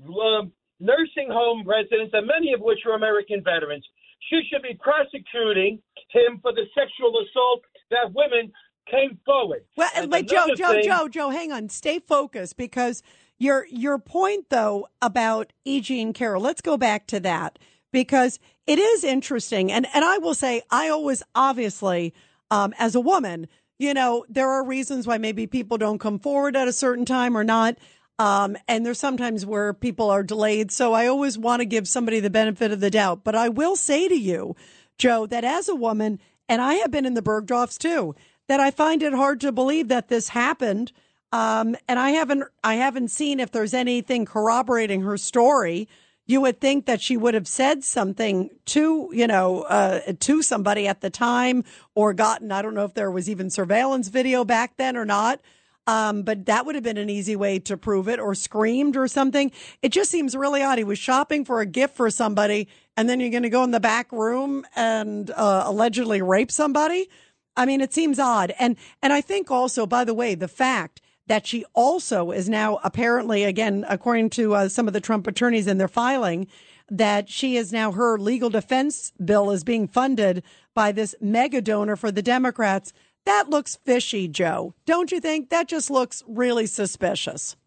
um, 0.06 0.52
nursing 0.80 1.30
home 1.32 1.64
residents, 1.66 2.14
and 2.14 2.28
many 2.28 2.54
of 2.54 2.62
which 2.62 2.80
are 2.86 2.94
American 2.96 3.44
veterans. 3.44 3.86
She 4.30 4.42
should 4.52 4.62
be 4.64 4.78
prosecuting 4.82 5.80
him 6.10 6.40
for 6.42 6.52
the 6.52 6.64
sexual 6.76 7.14
assault 7.22 7.62
that 7.92 8.14
women 8.14 8.52
came 8.90 9.20
forward. 9.26 9.64
Well, 9.76 9.90
And 9.96 10.10
but 10.10 10.28
Joe, 10.28 10.48
Joe, 10.56 10.72
thing- 10.74 10.84
Joe, 10.86 11.08
Joe, 11.08 11.30
hang 11.30 11.52
on. 11.52 11.70
Stay 11.70 12.00
focused 12.00 12.58
because 12.58 13.04
your 13.38 13.66
your 13.70 14.00
point 14.00 14.50
though 14.50 14.88
about 15.02 15.54
E. 15.66 15.82
Jean 15.82 16.14
Carroll. 16.14 16.42
Let's 16.42 16.62
go 16.62 16.78
back 16.78 17.06
to 17.08 17.20
that 17.20 17.60
because 17.92 18.40
it 18.66 18.80
is 18.80 19.04
interesting, 19.04 19.72
and 19.72 19.86
and 19.94 20.04
I 20.04 20.18
will 20.18 20.34
say 20.36 20.62
I 20.72 20.90
always 20.90 21.22
obviously 21.36 22.14
um, 22.50 22.74
as 22.80 22.96
a 22.96 23.02
woman, 23.02 23.48
you 23.78 23.94
know, 23.94 24.26
there 24.30 24.50
are 24.50 24.66
reasons 24.66 25.06
why 25.06 25.18
maybe 25.18 25.46
people 25.48 25.78
don't 25.78 26.00
come 26.00 26.18
forward 26.18 26.56
at 26.56 26.68
a 26.68 26.74
certain 26.74 27.06
time 27.06 27.38
or 27.38 27.44
not. 27.44 27.78
Um, 28.20 28.58
and 28.68 28.86
there's 28.86 29.00
sometimes 29.00 29.46
where 29.46 29.74
people 29.74 30.10
are 30.10 30.24
delayed. 30.24 30.72
So 30.72 30.94
I 30.94 31.08
always 31.08 31.38
want 31.38 31.60
to 31.60 31.66
give 31.66 31.88
somebody 31.88 32.20
the 32.20 32.30
benefit 32.30 32.72
of 32.72 32.80
the 32.80 32.90
doubt. 32.90 33.24
But 33.24 33.36
I 33.36 33.50
will 33.50 33.76
say 33.76 34.08
to 34.08 34.16
you, 34.16 34.56
Joe, 34.98 35.28
that 35.28 35.44
as 35.44 35.70
a 35.70 35.76
woman, 35.76 36.20
and 36.50 36.62
I 36.62 36.76
have 36.76 36.90
been 36.90 37.06
in 37.06 37.14
the 37.14 37.22
Bergdorfs 37.22 37.78
too, 37.78 38.16
that 38.48 38.60
I 38.60 38.72
find 38.72 39.04
it 39.04 39.14
hard 39.14 39.42
to 39.42 39.52
believe 39.52 39.90
that 39.90 40.08
this 40.08 40.30
happened. 40.30 40.92
Um, 41.32 41.76
and 41.88 42.00
I 42.00 42.12
haven't, 42.12 42.46
I 42.64 42.76
haven't 42.76 43.10
seen 43.10 43.40
if 43.40 43.52
there's 43.52 43.74
anything 43.74 44.26
corroborating 44.26 45.02
her 45.02 45.18
story. 45.18 45.88
You 46.26 46.42
would 46.42 46.60
think 46.60 46.88
that 46.88 47.02
she 47.02 47.18
would 47.18 47.36
have 47.36 47.48
said 47.48 47.84
something 47.84 48.50
to, 48.66 49.10
you 49.14 49.28
know, 49.28 49.62
uh, 49.64 50.14
to 50.20 50.42
somebody 50.42 50.88
at 50.88 51.02
the 51.02 51.10
time 51.10 51.64
or 51.94 52.14
gotten, 52.14 52.52
I 52.52 52.62
don't 52.62 52.74
know 52.74 52.86
if 52.86 52.96
there 52.96 53.12
was 53.12 53.30
even 53.30 53.50
surveillance 53.50 54.08
video 54.08 54.44
back 54.44 54.78
then 54.78 54.98
or 54.98 55.06
not. 55.06 55.40
Um, 55.88 56.22
but 56.24 56.46
that 56.46 56.66
would 56.66 56.76
have 56.76 56.84
been 56.84 56.98
an 56.98 57.10
easy 57.10 57.36
way 57.36 57.60
to 57.60 57.78
prove 57.78 58.08
it 58.10 58.20
or 58.20 58.36
screamed 58.36 58.98
or 58.98 59.08
something. 59.08 59.52
It 59.82 59.90
just 59.94 60.12
seems 60.12 60.36
really 60.36 60.62
odd. 60.62 60.78
He 60.78 60.84
was 60.84 61.00
shopping 61.00 61.46
for 61.46 61.62
a 61.62 61.66
gift 61.66 61.96
for 61.96 62.10
somebody 62.10 62.68
and 62.98 63.08
then 63.08 63.20
you're 63.20 63.30
going 63.30 63.44
to 63.44 63.50
go 63.50 63.64
in 63.64 63.72
the 63.72 63.80
back 63.80 64.12
room 64.12 64.66
and 64.76 65.30
uh, 65.32 65.64
allegedly 65.66 66.22
rape 66.22 66.52
somebody. 66.52 67.08
I 67.56 67.66
mean, 67.66 67.80
it 67.80 67.94
seems 67.94 68.20
odd. 68.20 68.54
And, 68.60 68.76
and 69.02 69.14
I 69.14 69.22
think 69.22 69.52
also, 69.52 69.86
by 69.86 70.04
the 70.04 70.16
way, 70.16 70.36
the 70.36 70.48
fact 70.48 71.00
that 71.28 71.46
she 71.46 71.64
also 71.74 72.32
is 72.32 72.50
now 72.50 72.80
apparently, 72.84 73.44
again, 73.44 73.86
according 73.88 74.32
to 74.32 74.56
uh, 74.56 74.70
some 74.70 74.88
of 74.88 74.94
the 74.94 75.02
Trump 75.02 75.28
attorneys 75.28 75.68
in 75.68 75.78
their 75.78 75.88
filing, 75.88 76.48
that 76.90 77.30
she 77.30 77.58
is 77.58 77.72
now 77.72 77.92
her 77.92 78.18
legal 78.18 78.50
defense 78.50 79.12
bill 79.24 79.52
is 79.52 79.64
being 79.64 79.88
funded 79.88 80.42
by 80.74 80.92
this 80.92 81.14
mega 81.22 81.62
donor 81.62 81.96
for 81.96 82.12
the 82.12 82.22
Democrats. 82.22 82.94
That 83.28 83.50
looks 83.50 83.76
fishy, 83.84 84.30
Joe. 84.30 84.74
Don't 84.86 85.12
you 85.12 85.20
think? 85.20 85.50
That 85.50 85.68
just 85.68 85.92
looks 85.92 86.24
really 86.30 86.66
suspicious. 86.66 87.58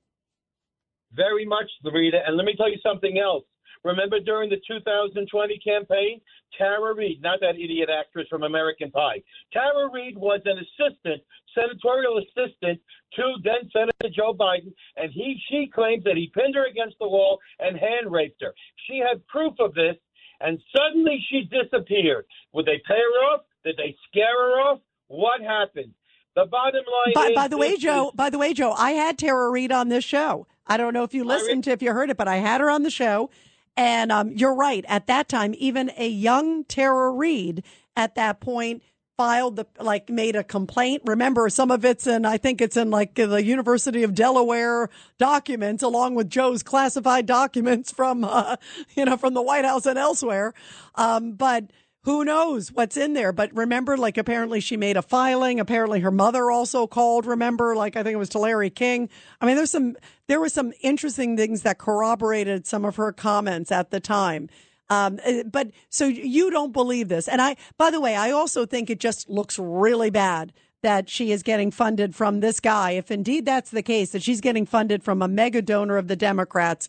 Very 1.13 1.45
much, 1.45 1.69
Rita. 1.85 2.21
And 2.27 2.39
let 2.39 2.47
me 2.47 2.55
tell 2.57 2.71
you 2.71 2.79
something 2.83 3.19
else. 3.19 3.45
Remember 3.85 4.21
during 4.21 4.49
the 4.49 4.57
2020 4.67 5.59
campaign, 5.59 6.23
Tara 6.57 6.95
Reade, 6.95 7.21
not 7.21 7.41
that 7.41 7.57
idiot 7.57 7.91
actress 7.93 8.27
from 8.31 8.45
American 8.45 8.91
Pie, 8.91 9.23
Tara 9.53 9.91
Reade 9.93 10.17
was 10.17 10.41
an 10.47 10.57
assistant, 10.57 11.21
senatorial 11.55 12.17
assistant 12.17 12.81
to 13.17 13.35
then 13.45 13.69
Senator 13.71 14.09
Joe 14.17 14.33
Biden, 14.33 14.73
and 14.97 15.13
he 15.13 15.39
she 15.51 15.71
claims 15.75 16.05
that 16.05 16.17
he 16.17 16.33
pinned 16.33 16.55
her 16.55 16.69
against 16.69 16.97
the 17.01 17.07
wall 17.07 17.39
and 17.59 17.77
hand 17.77 18.11
raped 18.11 18.41
her. 18.41 18.55
She 18.89 18.97
had 18.97 19.27
proof 19.27 19.53
of 19.61 19.75
this, 19.75 19.97
and 20.41 20.59
suddenly 20.75 21.23
she 21.29 21.51
disappeared. 21.53 22.25
Would 22.55 22.65
they 22.65 22.81
pay 22.89 22.97
her 22.97 23.35
off? 23.35 23.43
Did 23.63 23.77
they 23.77 23.95
scare 24.09 24.41
her 24.41 24.61
off? 24.63 24.81
What 25.11 25.41
happened? 25.41 25.93
The 26.37 26.47
bottom 26.47 26.85
line 26.87 27.15
By, 27.15 27.27
is 27.31 27.35
by 27.35 27.49
the 27.49 27.59
way, 27.59 27.77
Joe, 27.77 28.09
is- 28.09 28.15
by 28.15 28.31
the 28.31 28.39
way, 28.39 28.55
Joe, 28.55 28.73
I 28.73 28.93
had 28.93 29.19
Tara 29.19 29.51
Reade 29.51 29.73
on 29.73 29.89
this 29.89 30.05
show. 30.05 30.47
I 30.69 30.77
don't 30.77 30.95
know 30.95 31.03
if 31.03 31.13
you 31.13 31.25
listened 31.25 31.65
to, 31.65 31.73
if 31.73 31.83
you 31.83 31.93
heard 31.93 32.11
it, 32.11 32.17
but 32.17 32.29
I 32.29 32.37
had 32.37 32.61
her 32.61 32.71
on 32.71 32.85
the 32.85 32.91
show. 32.91 33.29
And 33.77 34.13
um, 34.13 34.31
you're 34.31 34.55
right. 34.55 34.85
At 34.87 35.09
that 35.09 35.29
time, 35.29 35.53
even 35.59 35.91
a 35.97 36.09
young 36.09 36.63
Tara 36.63 37.11
Reade 37.11 37.65
at 37.97 38.15
that 38.15 38.39
point 38.39 38.85
filed 39.17 39.57
the, 39.57 39.67
like, 39.81 40.09
made 40.09 40.37
a 40.37 40.45
complaint. 40.45 41.03
Remember, 41.07 41.49
some 41.51 41.73
of 41.73 41.85
it's 41.85 42.07
in, 42.07 42.25
I 42.25 42.37
think 42.37 42.61
it's 42.61 42.77
in 42.77 42.91
like 42.91 43.17
the 43.17 43.43
University 43.43 44.05
of 44.05 44.15
Delaware 44.15 44.91
documents, 45.19 45.83
along 45.83 46.15
with 46.15 46.31
Joe's 46.31 46.63
classified 46.63 47.27
documents 47.27 47.91
from, 47.91 48.23
uh, 48.23 48.55
you 48.95 49.05
know, 49.05 49.17
from 49.17 49.35
the 49.35 49.43
White 49.43 49.65
House 49.65 49.87
and 49.87 49.99
elsewhere. 49.99 50.55
Um, 50.95 51.33
but 51.33 51.65
who 52.05 52.25
knows 52.25 52.73
what's 52.73 52.97
in 52.97 53.13
there? 53.13 53.33
But 53.33 53.55
remember, 53.55 53.97
like 53.97 54.17
apparently 54.17 54.61
she 54.61 54.77
made 54.77 54.97
a 54.97 55.03
filing. 55.03 55.61
Apparently 55.61 56.01
her 56.01 56.11
mother 56.11 56.51
also 56.51 56.87
called. 56.87 57.27
Remember, 57.27 57.77
like 57.77 57.97
I 57.97 58.03
think 58.03 58.15
it 58.15 58.19
was 58.19 58.31
to 58.31 58.39
Larry 58.39 58.71
King. 58.71 59.09
I 59.41 59.47
mean, 59.47 59.57
there's 59.57 59.71
some 59.71 59.97
there 60.27 60.41
were 60.41 60.49
some 60.49 60.73
interesting 60.81 61.37
things 61.37 61.63
that 61.63 61.79
corroborated 61.79 62.67
some 62.67 62.85
of 62.85 62.97
her 62.97 63.13
comments 63.13 63.71
at 63.71 63.91
the 63.91 64.01
time. 64.01 64.49
Um, 64.89 65.21
eh, 65.25 65.43
but 65.45 65.71
so 65.89 66.07
you 66.07 66.51
don't 66.51 66.73
believe 66.73 67.09
this, 67.09 67.29
and 67.29 67.41
I. 67.43 67.57
By 67.77 67.91
the 67.91 68.01
way, 68.01 68.17
I 68.17 68.31
also 68.31 68.65
think 68.65 68.89
it 68.89 68.99
just 68.99 69.29
looks 69.29 69.59
really 69.59 70.11
bad 70.11 70.53
that 70.83 71.11
she 71.11 71.31
is 71.31 71.43
getting 71.43 71.71
funded 71.71 72.15
from 72.15 72.41
this 72.41 72.61
guy. 72.61 72.93
If 72.93 73.11
indeed 73.11 73.45
that's 73.45 73.71
the 73.71 73.83
case, 73.83 74.13
that 74.13 74.23
she's 74.23 74.41
getting 74.41 74.65
funded 74.65 75.03
from 75.03 75.21
a 75.21 75.29
mega 75.29 75.61
donor 75.61 75.99
of 75.99 76.09
the 76.09 76.17
Democrats. 76.17 76.89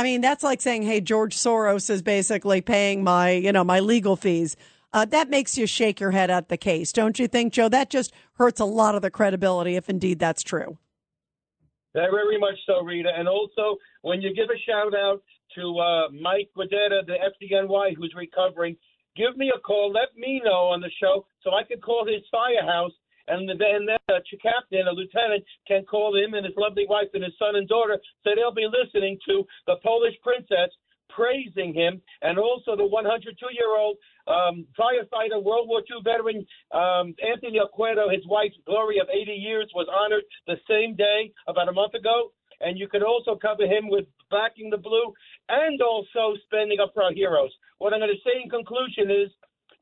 I 0.00 0.02
mean, 0.02 0.22
that's 0.22 0.42
like 0.42 0.62
saying, 0.62 0.84
"Hey, 0.84 1.02
George 1.02 1.36
Soros 1.36 1.90
is 1.90 2.00
basically 2.00 2.62
paying 2.62 3.04
my, 3.04 3.32
you 3.32 3.52
know, 3.52 3.62
my 3.62 3.80
legal 3.80 4.16
fees." 4.16 4.56
Uh, 4.94 5.04
that 5.04 5.28
makes 5.28 5.58
you 5.58 5.66
shake 5.66 6.00
your 6.00 6.12
head 6.12 6.30
at 6.30 6.48
the 6.48 6.56
case, 6.56 6.90
don't 6.90 7.18
you 7.18 7.28
think, 7.28 7.52
Joe? 7.52 7.68
That 7.68 7.90
just 7.90 8.10
hurts 8.38 8.60
a 8.60 8.64
lot 8.64 8.94
of 8.94 9.02
the 9.02 9.10
credibility, 9.10 9.76
if 9.76 9.90
indeed 9.90 10.18
that's 10.18 10.42
true. 10.42 10.78
Very, 11.92 12.38
much 12.38 12.54
so, 12.64 12.82
Rita. 12.82 13.10
And 13.14 13.28
also, 13.28 13.76
when 14.00 14.22
you 14.22 14.34
give 14.34 14.48
a 14.48 14.58
shout 14.66 14.94
out 14.94 15.22
to 15.56 15.78
uh, 15.78 16.08
Mike 16.18 16.48
Guadetta, 16.56 17.04
the 17.06 17.18
FDNY, 17.20 17.94
who's 17.94 18.14
recovering, 18.16 18.78
give 19.18 19.36
me 19.36 19.52
a 19.54 19.60
call. 19.60 19.92
Let 19.92 20.16
me 20.16 20.40
know 20.42 20.72
on 20.72 20.80
the 20.80 20.90
show 20.98 21.26
so 21.42 21.50
I 21.52 21.62
can 21.62 21.78
call 21.78 22.06
his 22.06 22.22
firehouse. 22.32 22.92
And 23.28 23.48
then 23.48 23.86
a 24.08 24.20
captain, 24.42 24.86
a 24.88 24.92
lieutenant, 24.92 25.44
can 25.66 25.84
call 25.84 26.16
him 26.16 26.34
and 26.34 26.44
his 26.44 26.54
lovely 26.56 26.86
wife 26.88 27.08
and 27.14 27.24
his 27.24 27.34
son 27.38 27.56
and 27.56 27.68
daughter, 27.68 27.98
so 28.24 28.30
they'll 28.34 28.54
be 28.54 28.68
listening 28.68 29.18
to 29.28 29.44
the 29.66 29.76
Polish 29.82 30.14
princess 30.22 30.70
praising 31.14 31.74
him, 31.74 32.00
and 32.22 32.38
also 32.38 32.76
the 32.76 32.86
102-year-old 32.86 33.96
um, 34.28 34.66
firefighter, 34.78 35.42
World 35.42 35.68
War 35.68 35.80
II 35.80 36.02
veteran 36.04 36.46
um, 36.72 37.14
Anthony 37.18 37.58
Aquedo, 37.58 38.12
his 38.12 38.26
wife 38.26 38.52
Gloria 38.66 39.02
of 39.02 39.08
80 39.10 39.32
years, 39.32 39.70
was 39.74 39.88
honored 39.90 40.24
the 40.46 40.56
same 40.68 40.94
day 40.96 41.32
about 41.48 41.68
a 41.68 41.72
month 41.72 41.94
ago. 41.94 42.32
and 42.60 42.78
you 42.78 42.88
could 42.88 43.02
also 43.02 43.34
cover 43.34 43.64
him 43.64 43.88
with 43.88 44.04
backing 44.30 44.70
the 44.70 44.76
blue 44.76 45.12
and 45.48 45.80
also 45.82 46.36
spending 46.44 46.78
up 46.78 46.92
for 46.94 47.02
our 47.02 47.12
heroes. 47.12 47.50
What 47.78 47.92
I'm 47.92 48.00
going 48.00 48.12
to 48.12 48.22
say 48.24 48.42
in 48.42 48.50
conclusion 48.50 49.10
is. 49.10 49.30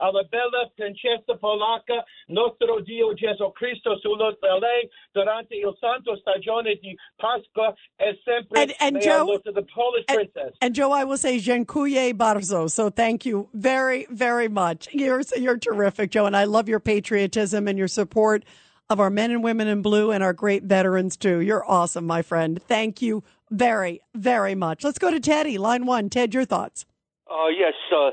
Alla 0.00 0.22
bella 0.24 0.70
Francesca 0.76 1.34
Polacca, 1.38 2.04
nostro 2.28 2.80
Dio 2.80 3.14
Gesù 3.14 3.50
Cristo 3.52 3.98
sullo 4.00 4.36
lei 4.60 4.88
durante 5.12 5.56
il 5.56 5.74
santo 5.80 6.16
stagione 6.16 6.76
di 6.80 6.96
Pasqua 7.16 7.74
e 7.96 8.18
sempre 8.24 8.60
And- 8.62 8.74
and 8.80 8.92
may 8.96 9.02
Joe- 9.02 9.34
I 9.34 9.38
to 9.42 9.52
the 9.52 9.62
Polish 9.74 10.04
princess. 10.06 10.54
And 10.60 10.72
Joe, 10.74 10.92
I 10.92 11.04
will 11.04 11.16
say 11.18 11.38
dziękuję 11.40 12.14
bardzo. 12.14 12.68
So 12.68 12.90
thank 12.90 13.26
you 13.26 13.48
very, 13.54 14.06
very 14.10 14.48
much. 14.48 14.88
You're 14.92 15.22
you're 15.36 15.58
terrific, 15.58 16.10
Joe, 16.12 16.26
and 16.26 16.36
I 16.36 16.44
love 16.44 16.68
your 16.68 16.80
patriotism 16.80 17.66
and 17.68 17.76
your 17.76 17.88
support 17.88 18.44
of 18.90 19.00
our 19.00 19.10
men 19.10 19.30
and 19.32 19.42
women 19.42 19.66
in 19.68 19.82
blue 19.82 20.12
and 20.12 20.22
our 20.22 20.32
great 20.32 20.62
veterans 20.62 21.16
too. 21.16 21.40
You're 21.40 21.64
awesome, 21.68 22.06
my 22.06 22.22
friend. 22.22 22.62
Thank 22.68 23.02
you 23.02 23.22
very, 23.50 24.00
very 24.14 24.54
much. 24.54 24.84
Let's 24.84 24.98
go 24.98 25.10
to 25.10 25.18
Teddy, 25.20 25.58
line 25.58 25.86
one. 25.86 26.08
Ted, 26.08 26.32
your 26.34 26.44
thoughts. 26.46 26.86
Uh, 27.28 27.48
yes. 27.48 27.74
Uh, 27.92 28.10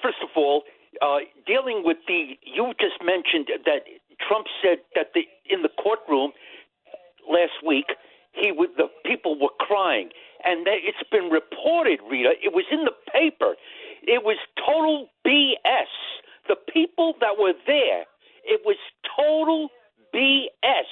first 0.00 0.18
of 0.22 0.28
all, 0.36 0.62
uh, 1.02 1.18
dealing 1.46 1.82
with 1.84 1.98
the 2.06 2.38
you 2.44 2.72
just 2.80 3.02
mentioned 3.04 3.48
that 3.64 3.84
Trump 4.26 4.46
said 4.62 4.78
that 4.94 5.12
the 5.14 5.22
in 5.48 5.62
the 5.62 5.70
courtroom 5.82 6.32
last 7.28 7.64
week 7.66 7.86
he 8.32 8.52
would 8.52 8.70
the 8.76 8.88
people 9.04 9.38
were 9.38 9.54
crying, 9.58 10.10
and 10.44 10.66
that 10.66 10.78
it's 10.82 11.08
been 11.10 11.30
reported, 11.30 12.00
Rita. 12.08 12.34
It 12.42 12.52
was 12.52 12.64
in 12.70 12.84
the 12.84 12.94
paper. 13.12 13.54
It 14.02 14.24
was 14.24 14.38
total 14.56 15.08
BS. 15.26 15.90
The 16.48 16.56
people 16.72 17.14
that 17.20 17.38
were 17.38 17.54
there, 17.66 18.04
it 18.44 18.62
was 18.64 18.76
total 19.16 19.68
BS. 20.14 20.90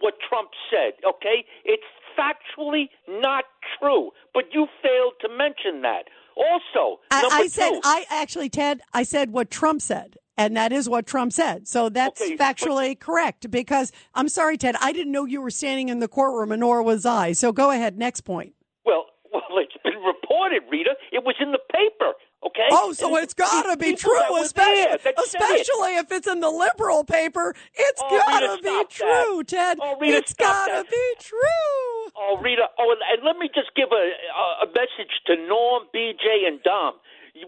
What 0.00 0.14
Trump 0.28 0.50
said. 0.70 0.94
Okay, 1.04 1.44
it's 1.64 1.82
factually 2.14 2.88
not 3.08 3.44
true, 3.78 4.10
but 4.32 4.44
you 4.52 4.66
failed 4.82 5.14
to 5.22 5.28
mention 5.28 5.82
that. 5.82 6.04
Also, 6.38 7.00
I, 7.10 7.28
I 7.32 7.46
said, 7.48 7.70
two, 7.70 7.80
I 7.84 8.06
actually, 8.10 8.48
Ted, 8.48 8.80
I 8.94 9.02
said 9.02 9.30
what 9.32 9.50
Trump 9.50 9.82
said. 9.82 10.16
And 10.36 10.56
that 10.56 10.70
is 10.72 10.88
what 10.88 11.04
Trump 11.04 11.32
said. 11.32 11.66
So 11.66 11.88
that's 11.88 12.20
Okay, 12.20 12.36
but- 12.36 12.56
factually 12.56 12.98
correct 12.98 13.50
because 13.50 13.90
I'm 14.14 14.28
sorry, 14.28 14.56
Ted, 14.56 14.76
I 14.80 14.92
didn't 14.92 15.10
know 15.10 15.24
you 15.24 15.40
were 15.40 15.50
standing 15.50 15.88
in 15.88 15.98
the 15.98 16.06
courtroom 16.06 16.52
and 16.52 16.60
nor 16.60 16.80
was 16.80 17.04
I. 17.04 17.32
So 17.32 17.50
go 17.50 17.72
ahead. 17.72 17.98
Next 17.98 18.20
point. 18.20 18.54
Well, 18.86 19.06
well, 19.32 19.42
it's 19.56 19.74
been 19.82 20.00
reported, 20.00 20.62
Rita. 20.70 20.94
It 21.10 21.24
was 21.24 21.34
in 21.40 21.50
the 21.50 21.58
paper. 21.72 22.12
Okay. 22.46 22.68
Oh, 22.70 22.92
so 22.92 23.14
And 23.16 23.24
it's 23.24 23.34
got 23.34 23.64
to 23.64 23.76
be 23.76 23.96
true, 23.96 24.14
especially, 24.40 24.74
there 24.84 24.98
that 24.98 25.06
it. 25.06 25.18
especially 25.18 25.96
if 25.96 26.12
it's 26.12 26.26
in 26.28 26.38
the 26.40 26.50
liberal 26.50 27.02
paper. 27.02 27.54
It's 27.74 28.00
Oh, 28.04 28.08
got 28.16 28.40
to 28.40 28.62
be 28.62 28.84
true, 28.88 29.38
that. 29.38 29.48
Ted. 29.48 29.78
Oh, 29.82 29.96
Rita, 30.00 30.16
it's 30.18 30.34
got 30.34 30.66
to 30.68 30.84
be 30.88 31.06
true. 31.18 32.10
Oh, 32.16 32.38
Rita. 32.40 32.66
Oh, 32.78 32.94
and, 33.10 33.24
let 33.24 33.36
me 33.38 33.48
just 33.54 33.74
give 33.74 33.88
a, 33.90 33.96
a 33.96 34.64
a 34.64 34.66
message 34.68 35.10
to 35.26 35.34
Norm, 35.48 35.84
BJ, 35.94 36.46
and 36.46 36.62
Dom. 36.62 36.94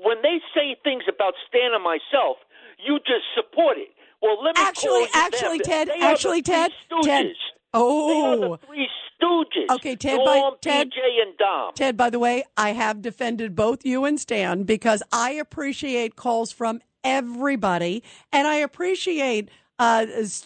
When 0.02 0.18
they 0.22 0.38
say 0.54 0.76
things 0.82 1.04
about 1.08 1.34
Stan 1.48 1.72
and 1.72 1.82
myself, 1.84 2.38
you 2.84 2.98
just 3.06 3.24
support 3.34 3.78
it. 3.78 3.88
Well, 4.22 4.42
let 4.42 4.56
me 4.56 4.62
Actually, 4.62 5.06
call 5.06 5.22
actually, 5.22 5.58
them. 5.58 5.66
Ted, 5.66 5.88
They 5.88 6.00
actually, 6.02 6.42
Ted, 6.42 6.72
Ted. 7.02 7.26
Oh. 7.72 8.08
They 8.08 8.20
are 8.20 8.36
the 8.36 8.54
oh. 8.54 8.56
Three 8.66 8.88
Stooges. 9.20 9.74
Okay, 9.76 9.96
Ted, 9.96 10.18
by- 10.24 10.50
Ted- 10.60 10.88
BJ, 10.88 11.22
and 11.22 11.36
Dom. 11.38 11.74
Ted, 11.74 11.96
by 11.96 12.10
the 12.10 12.18
way, 12.18 12.44
I 12.56 12.70
have 12.72 13.02
defended 13.02 13.54
both 13.54 13.84
you 13.84 14.04
and 14.04 14.18
Stan 14.18 14.64
because 14.64 15.02
I 15.12 15.32
appreciate 15.32 16.16
calls 16.16 16.52
from 16.52 16.80
everybody, 17.04 18.02
and 18.32 18.46
I 18.48 18.56
appreciate. 18.56 19.50
Uh, 19.80 20.04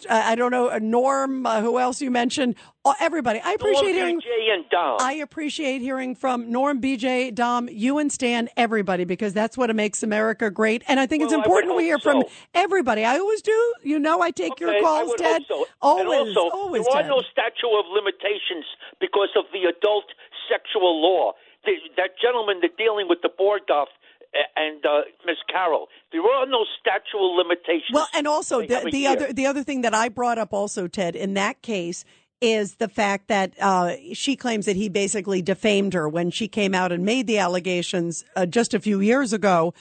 I 0.09 0.35
don't 0.35 0.51
know, 0.51 0.69
uh, 0.69 0.79
Norm, 0.81 1.45
uh, 1.45 1.59
who 1.59 1.77
else 1.77 1.99
you 1.99 2.09
mentioned? 2.09 2.55
Uh, 2.85 2.93
everybody. 3.01 3.41
I 3.43 3.51
appreciate 3.51 3.91
Norm, 3.91 3.95
hearing. 3.95 4.21
BJ, 4.21 4.53
and 4.53 4.63
Dom. 4.69 4.97
I 5.01 5.13
appreciate 5.15 5.81
hearing 5.81 6.15
from 6.15 6.49
Norm, 6.49 6.79
BJ, 6.79 7.35
Dom, 7.35 7.67
you 7.69 7.97
and 7.97 8.09
Stan, 8.09 8.47
everybody, 8.55 9.03
because 9.03 9.33
that's 9.33 9.57
what 9.57 9.75
makes 9.75 10.03
America 10.03 10.49
great. 10.49 10.83
And 10.87 11.01
I 11.01 11.05
think 11.05 11.21
it's 11.21 11.31
Well, 11.33 11.41
I 11.41 11.43
would 11.43 11.47
important 11.47 11.75
we 11.75 11.83
hear 11.83 11.97
hope 11.97 12.03
from 12.03 12.23
everybody. 12.53 13.03
I 13.03 13.17
always 13.17 13.41
do. 13.41 13.73
You 13.83 13.99
know, 13.99 14.21
I 14.21 14.31
take 14.31 14.57
your 14.61 14.69
Okay, 14.69 14.79
I 14.79 14.81
calls, 14.81 15.15
Ted. 15.17 15.41
so. 15.49 15.65
Always, 15.81 16.37
also, 16.37 16.55
always, 16.55 16.85
there 16.85 17.03
are 17.03 17.07
no 17.09 17.21
statute 17.29 17.77
of 17.77 17.85
limitations 17.91 18.63
because 19.01 19.35
of 19.35 19.43
the 19.51 19.67
adult 19.67 20.05
sexual 20.49 21.01
law. 21.01 21.33
The, 21.65 21.73
that 21.97 22.11
gentleman 22.23 22.59
that's 22.61 22.75
dealing 22.77 23.09
with 23.09 23.19
the 23.21 23.29
Bergdorf 23.29 23.87
and 24.55 24.85
uh, 24.85 25.01
Miss 25.25 25.37
Carroll, 25.51 25.87
there 26.11 26.21
are 26.21 26.45
no 26.45 26.65
statute 26.79 27.17
of 27.17 27.37
limitations. 27.37 27.91
Well, 27.93 28.07
and 28.13 28.27
also 28.27 28.61
the, 28.61 28.89
the 28.91 29.07
other 29.07 29.33
the 29.33 29.45
other 29.45 29.63
thing 29.63 29.81
that 29.81 29.93
I 29.93 30.09
brought 30.09 30.37
up 30.37 30.53
also, 30.53 30.87
Ted, 30.87 31.15
in 31.15 31.33
that 31.35 31.61
case 31.61 32.05
is 32.41 32.75
the 32.75 32.87
fact 32.87 33.27
that 33.29 33.53
uh, 33.61 33.95
she 34.13 34.35
claims 34.35 34.65
that 34.65 34.75
he 34.75 34.89
basically 34.89 35.41
defamed 35.41 35.93
her 35.93 36.07
when 36.07 36.29
she 36.29 36.47
came 36.47 36.75
out 36.75 36.91
and 36.91 37.05
made 37.05 37.27
the 37.27 37.37
allegations 37.37 38.25
uh, 38.35 38.45
just 38.45 38.73
a 38.73 38.79
few 38.79 38.99
years 38.99 39.33
ago. 39.33 39.73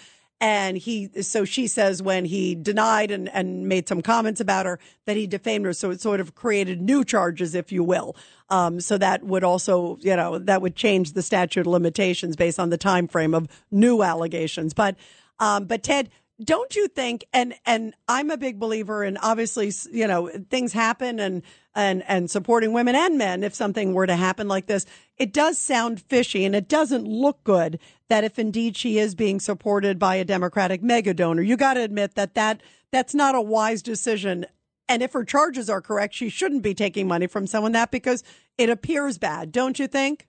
And 0.45 0.77
he, 0.77 1.09
so 1.23 1.47
she 1.47 1.67
says 1.67 2.03
when 2.03 2.27
he 2.27 2.55
denied 2.55 3.11
and, 3.11 3.31
and 3.31 3.67
made 3.67 3.89
some 3.89 4.03
comments 4.03 4.43
about 4.43 4.67
her 4.67 4.79
that 5.07 5.17
he 5.17 5.27
defamed 5.27 5.65
her. 5.65 5.73
So 5.73 5.91
it 5.91 6.03
sort 6.03 6.21
of 6.21 6.35
created 6.35 6.83
new 6.83 7.03
charges, 7.03 7.55
if 7.55 7.73
you 7.73 7.83
will. 7.83 8.15
Um, 8.51 8.79
so 8.79 8.99
that 8.99 9.25
would 9.25 9.43
also, 9.43 9.97
you 10.03 10.15
know, 10.15 10.39
that 10.39 10.61
would 10.61 10.77
change 10.77 11.13
the 11.13 11.23
statute 11.23 11.63
of 11.63 11.67
limitations 11.67 12.37
based 12.37 12.61
on 12.61 12.69
the 12.69 12.77
time 12.77 13.09
frame 13.09 13.33
of 13.33 13.49
new 13.71 14.03
allegations. 14.03 14.75
But, 14.75 14.97
um, 15.39 15.65
but 15.65 15.83
Ted, 15.83 16.11
don't 16.43 16.75
you 16.75 16.89
think 16.89 17.25
and 17.33 17.55
and 17.65 17.95
I'm 18.09 18.31
a 18.31 18.37
big 18.37 18.59
believer 18.59 19.05
in 19.05 19.17
obviously 19.19 19.73
you 19.93 20.07
know 20.07 20.29
things 20.51 20.73
happen 20.73 21.21
and 21.21 21.43
and 21.75 22.03
and 22.09 22.31
supporting 22.31 22.73
women 22.73 22.97
and 22.97 23.17
men 23.17 23.45
if 23.45 23.55
something 23.55 23.95
were 23.95 24.07
to 24.07 24.17
happen 24.17 24.49
like 24.49 24.67
this. 24.67 24.85
It 25.17 25.33
does 25.33 25.59
sound 25.59 26.03
fishy 26.03 26.45
and 26.45 26.57
it 26.57 26.69
doesn't 26.69 27.07
look 27.07 27.45
good 27.45 27.79
that 28.09 28.25
if 28.25 28.39
indeed 28.39 28.77
she 28.77 28.99
is 28.99 29.15
being 29.15 29.39
supported 29.39 29.99
by 29.99 30.17
a 30.17 30.25
democratic 30.25 30.83
mega 30.83 31.15
donor 31.15 31.43
you 31.43 31.57
got 31.57 31.75
to 31.75 31.83
admit 31.83 32.15
that 32.17 32.35
that 32.35 32.63
that's 32.91 33.15
not 33.15 33.35
a 33.35 33.41
wise 33.41 33.83
decision. 33.83 34.47
And 34.89 35.03
if 35.03 35.13
her 35.13 35.25
charges 35.25 35.71
are 35.71 35.81
correct 35.81 36.15
she 36.15 36.29
shouldn't 36.29 36.63
be 36.63 36.75
taking 36.75 37.07
money 37.07 37.29
from 37.29 37.47
someone 37.47 37.73
that 37.73 37.93
because 37.93 38.25
it 38.59 38.71
appears 38.71 39.19
bad 39.19 39.53
don't 39.53 39.79
you 39.79 39.87
think 39.87 40.27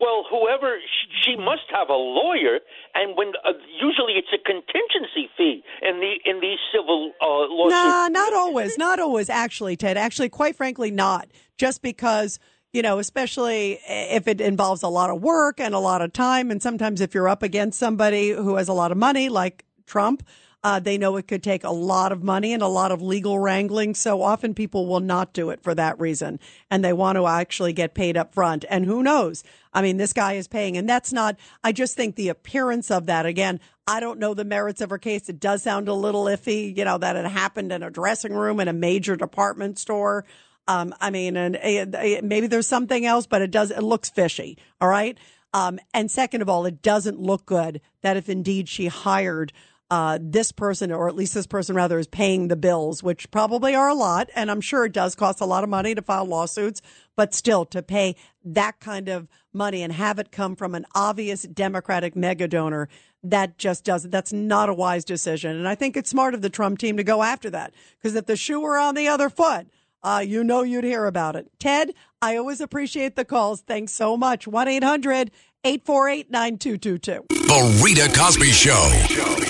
Well, 0.00 0.24
whoever 0.30 0.76
she 1.24 1.34
must 1.36 1.66
have 1.70 1.88
a 1.88 1.94
lawyer, 1.94 2.60
and 2.94 3.16
when 3.16 3.32
uh, 3.44 3.52
usually 3.80 4.12
it's 4.14 4.28
a 4.32 4.38
contingency 4.38 5.28
fee 5.36 5.64
in 5.82 5.98
the 5.98 6.30
in 6.30 6.40
these 6.40 6.58
civil 6.72 7.12
uh, 7.20 7.26
lawsuits. 7.50 7.74
Nah, 7.74 8.08
not 8.08 8.32
always. 8.32 8.78
Not 8.78 9.00
always, 9.00 9.28
actually, 9.28 9.76
Ted. 9.76 9.96
Actually, 9.96 10.28
quite 10.28 10.54
frankly, 10.54 10.92
not. 10.92 11.28
Just 11.56 11.82
because, 11.82 12.38
you 12.72 12.80
know, 12.80 13.00
especially 13.00 13.80
if 13.88 14.28
it 14.28 14.40
involves 14.40 14.84
a 14.84 14.88
lot 14.88 15.10
of 15.10 15.20
work 15.20 15.58
and 15.58 15.74
a 15.74 15.80
lot 15.80 16.00
of 16.00 16.12
time. 16.12 16.52
And 16.52 16.62
sometimes 16.62 17.00
if 17.00 17.12
you're 17.12 17.28
up 17.28 17.42
against 17.42 17.78
somebody 17.78 18.30
who 18.30 18.54
has 18.54 18.68
a 18.68 18.72
lot 18.72 18.92
of 18.92 18.98
money, 18.98 19.28
like 19.28 19.64
Trump, 19.86 20.22
uh, 20.64 20.80
they 20.80 20.98
know 20.98 21.16
it 21.16 21.28
could 21.28 21.42
take 21.42 21.62
a 21.62 21.70
lot 21.70 22.10
of 22.10 22.22
money 22.22 22.52
and 22.52 22.62
a 22.62 22.68
lot 22.68 22.90
of 22.90 23.00
legal 23.00 23.38
wrangling. 23.38 23.94
So 23.94 24.22
often 24.22 24.54
people 24.54 24.86
will 24.86 25.00
not 25.00 25.32
do 25.32 25.50
it 25.50 25.62
for 25.62 25.74
that 25.74 25.98
reason. 26.00 26.40
And 26.70 26.84
they 26.84 26.92
want 26.92 27.16
to 27.16 27.26
actually 27.26 27.72
get 27.72 27.94
paid 27.94 28.16
up 28.16 28.34
front. 28.34 28.64
And 28.68 28.84
who 28.84 29.02
knows? 29.02 29.44
I 29.72 29.82
mean, 29.82 29.98
this 29.98 30.12
guy 30.12 30.32
is 30.32 30.48
paying. 30.48 30.76
And 30.76 30.88
that's 30.88 31.12
not, 31.12 31.36
I 31.62 31.72
just 31.72 31.94
think 31.96 32.16
the 32.16 32.28
appearance 32.28 32.90
of 32.90 33.06
that, 33.06 33.24
again, 33.24 33.60
I 33.86 34.00
don't 34.00 34.18
know 34.18 34.34
the 34.34 34.44
merits 34.44 34.80
of 34.80 34.90
her 34.90 34.98
case. 34.98 35.28
It 35.28 35.38
does 35.38 35.62
sound 35.62 35.88
a 35.88 35.94
little 35.94 36.24
iffy, 36.24 36.76
you 36.76 36.84
know, 36.84 36.98
that 36.98 37.16
it 37.16 37.26
happened 37.26 37.72
in 37.72 37.82
a 37.82 37.90
dressing 37.90 38.34
room 38.34 38.58
in 38.58 38.68
a 38.68 38.72
major 38.72 39.16
department 39.16 39.78
store. 39.78 40.24
Um, 40.66 40.92
I 41.00 41.10
mean, 41.10 41.36
and 41.36 41.56
uh, 41.56 42.20
maybe 42.22 42.48
there's 42.48 42.66
something 42.66 43.06
else, 43.06 43.26
but 43.26 43.42
it 43.42 43.50
does, 43.50 43.70
it 43.70 43.82
looks 43.82 44.10
fishy. 44.10 44.58
All 44.80 44.88
right. 44.88 45.16
Um, 45.54 45.78
and 45.94 46.10
second 46.10 46.42
of 46.42 46.48
all, 46.48 46.66
it 46.66 46.82
doesn't 46.82 47.18
look 47.18 47.46
good 47.46 47.80
that 48.02 48.18
if 48.18 48.28
indeed 48.28 48.68
she 48.68 48.88
hired 48.88 49.52
uh, 49.90 50.18
this 50.20 50.52
person, 50.52 50.92
or 50.92 51.08
at 51.08 51.14
least 51.14 51.34
this 51.34 51.46
person 51.46 51.74
rather, 51.74 51.98
is 51.98 52.06
paying 52.06 52.48
the 52.48 52.56
bills, 52.56 53.02
which 53.02 53.30
probably 53.30 53.74
are 53.74 53.88
a 53.88 53.94
lot. 53.94 54.28
And 54.34 54.50
I'm 54.50 54.60
sure 54.60 54.84
it 54.84 54.92
does 54.92 55.14
cost 55.14 55.40
a 55.40 55.46
lot 55.46 55.64
of 55.64 55.70
money 55.70 55.94
to 55.94 56.02
file 56.02 56.26
lawsuits, 56.26 56.82
but 57.16 57.34
still 57.34 57.64
to 57.66 57.82
pay 57.82 58.16
that 58.44 58.80
kind 58.80 59.08
of 59.08 59.28
money 59.52 59.82
and 59.82 59.92
have 59.92 60.18
it 60.18 60.30
come 60.30 60.56
from 60.56 60.74
an 60.74 60.84
obvious 60.94 61.42
Democratic 61.42 62.14
mega 62.14 62.46
donor, 62.46 62.88
that 63.22 63.58
just 63.58 63.84
doesn't, 63.84 64.10
that's 64.10 64.32
not 64.32 64.68
a 64.68 64.74
wise 64.74 65.04
decision. 65.04 65.56
And 65.56 65.66
I 65.66 65.74
think 65.74 65.96
it's 65.96 66.10
smart 66.10 66.34
of 66.34 66.42
the 66.42 66.50
Trump 66.50 66.78
team 66.78 66.96
to 66.98 67.04
go 67.04 67.22
after 67.22 67.50
that 67.50 67.74
because 67.98 68.14
if 68.14 68.26
the 68.26 68.36
shoe 68.36 68.60
were 68.60 68.78
on 68.78 68.94
the 68.94 69.08
other 69.08 69.28
foot, 69.28 69.66
uh, 70.02 70.22
you 70.24 70.44
know 70.44 70.62
you'd 70.62 70.84
hear 70.84 71.06
about 71.06 71.34
it. 71.34 71.50
Ted, 71.58 71.94
I 72.22 72.36
always 72.36 72.60
appreciate 72.60 73.16
the 73.16 73.24
calls. 73.24 73.62
Thanks 73.62 73.92
so 73.92 74.16
much. 74.16 74.46
1 74.46 74.68
800 74.68 75.30
848 75.64 76.30
9222. 76.30 77.26
The 77.28 77.82
Rita 77.82 78.12
Cosby 78.16 78.52
Show. 78.52 79.47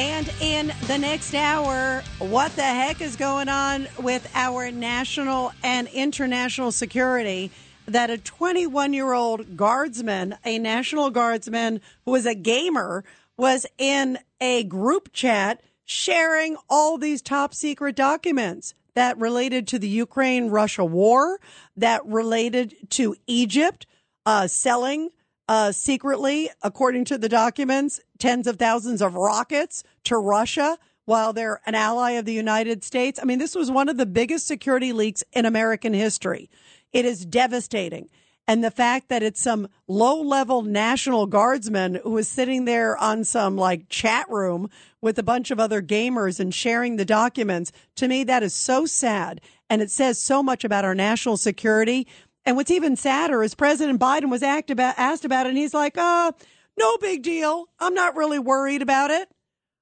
And 0.00 0.32
in 0.40 0.72
the 0.86 0.96
next 0.96 1.34
hour, 1.34 2.02
what 2.20 2.56
the 2.56 2.62
heck 2.62 3.02
is 3.02 3.16
going 3.16 3.50
on 3.50 3.86
with 3.98 4.26
our 4.34 4.70
national 4.70 5.52
and 5.62 5.88
international 5.88 6.72
security? 6.72 7.50
that 7.86 8.08
a 8.08 8.16
21 8.16 8.92
year 8.92 9.12
old 9.12 9.56
guardsman, 9.56 10.36
a 10.44 10.58
National 10.58 11.10
Guardsman 11.10 11.80
who 12.04 12.12
was 12.12 12.24
a 12.24 12.36
gamer, 12.36 13.04
was 13.36 13.66
in 13.78 14.16
a 14.40 14.62
group 14.64 15.12
chat 15.12 15.60
sharing 15.84 16.56
all 16.68 16.96
these 16.96 17.20
top 17.20 17.52
secret 17.52 17.96
documents 17.96 18.74
that 18.94 19.18
related 19.18 19.66
to 19.66 19.78
the 19.78 19.88
Ukraine 19.88 20.50
Russia 20.50 20.84
war, 20.84 21.40
that 21.76 22.06
related 22.06 22.76
to 22.90 23.16
Egypt 23.26 23.86
uh, 24.24 24.46
selling 24.46 25.10
uh, 25.50 25.72
secretly, 25.72 26.48
according 26.62 27.04
to 27.04 27.18
the 27.18 27.28
documents, 27.28 28.00
tens 28.20 28.46
of 28.46 28.56
thousands 28.56 29.02
of 29.02 29.16
rockets 29.16 29.82
to 30.04 30.16
Russia 30.16 30.78
while 31.06 31.32
they're 31.32 31.60
an 31.66 31.74
ally 31.74 32.12
of 32.12 32.24
the 32.24 32.32
United 32.32 32.84
States. 32.84 33.18
I 33.20 33.24
mean, 33.24 33.40
this 33.40 33.56
was 33.56 33.68
one 33.68 33.88
of 33.88 33.96
the 33.96 34.06
biggest 34.06 34.46
security 34.46 34.92
leaks 34.92 35.24
in 35.32 35.44
American 35.44 35.92
history. 35.92 36.48
It 36.92 37.04
is 37.04 37.26
devastating. 37.26 38.08
And 38.46 38.62
the 38.62 38.70
fact 38.70 39.08
that 39.08 39.24
it's 39.24 39.42
some 39.42 39.66
low 39.88 40.22
level 40.22 40.62
National 40.62 41.26
Guardsman 41.26 41.96
who 41.96 42.16
is 42.16 42.28
sitting 42.28 42.64
there 42.64 42.96
on 42.96 43.24
some 43.24 43.56
like 43.56 43.88
chat 43.88 44.30
room 44.30 44.70
with 45.00 45.18
a 45.18 45.24
bunch 45.24 45.50
of 45.50 45.58
other 45.58 45.82
gamers 45.82 46.38
and 46.38 46.54
sharing 46.54 46.94
the 46.94 47.04
documents, 47.04 47.72
to 47.96 48.06
me, 48.06 48.22
that 48.22 48.44
is 48.44 48.54
so 48.54 48.86
sad. 48.86 49.40
And 49.68 49.82
it 49.82 49.90
says 49.90 50.22
so 50.22 50.44
much 50.44 50.62
about 50.62 50.84
our 50.84 50.94
national 50.94 51.38
security. 51.38 52.06
And 52.44 52.56
what's 52.56 52.70
even 52.70 52.96
sadder 52.96 53.42
is 53.42 53.54
President 53.54 54.00
Biden 54.00 54.30
was 54.30 54.42
asked 54.42 54.70
about, 54.70 54.98
asked 54.98 55.24
about 55.24 55.46
it, 55.46 55.50
and 55.50 55.58
he's 55.58 55.74
like, 55.74 55.98
uh, 55.98 56.32
no 56.78 56.96
big 56.96 57.22
deal. 57.22 57.68
I'm 57.78 57.94
not 57.94 58.16
really 58.16 58.38
worried 58.38 58.82
about 58.82 59.10
it. 59.10 59.28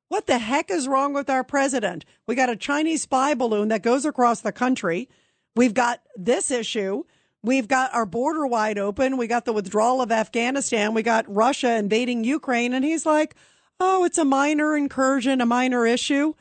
What 0.09 0.27
the 0.27 0.39
heck 0.39 0.71
is 0.71 0.89
wrong 0.89 1.13
with 1.13 1.29
our 1.29 1.45
president? 1.45 2.05
We 2.27 2.35
got 2.35 2.49
a 2.49 2.57
Chinese 2.57 3.03
spy 3.03 3.35
balloon 3.35 3.69
that 3.69 3.83
goes 3.83 4.05
across 4.05 4.41
the 4.41 4.53
country. 4.53 5.09
We've 5.55 5.75
got 5.75 6.01
this 6.17 6.51
issue. 6.51 7.05
We've 7.43 7.69
got 7.69 7.95
our 7.95 8.07
border 8.07 8.47
wide 8.47 8.79
open. 8.79 9.17
We 9.17 9.27
got 9.27 9.45
the 9.45 9.53
withdrawal 9.53 10.01
of 10.01 10.11
Afghanistan. 10.11 10.95
We 10.95 11.03
got 11.03 11.33
Russia 11.33 11.77
invading 11.77 12.25
Ukraine. 12.25 12.73
And 12.73 12.85
he's 12.85 13.07
like, 13.07 13.37
oh, 13.79 14.05
it's 14.05 14.19
a 14.19 14.25
minor 14.25 14.77
incursion, 14.77 15.41
a 15.41 15.47
minor 15.47 15.87
issue. 15.87 16.35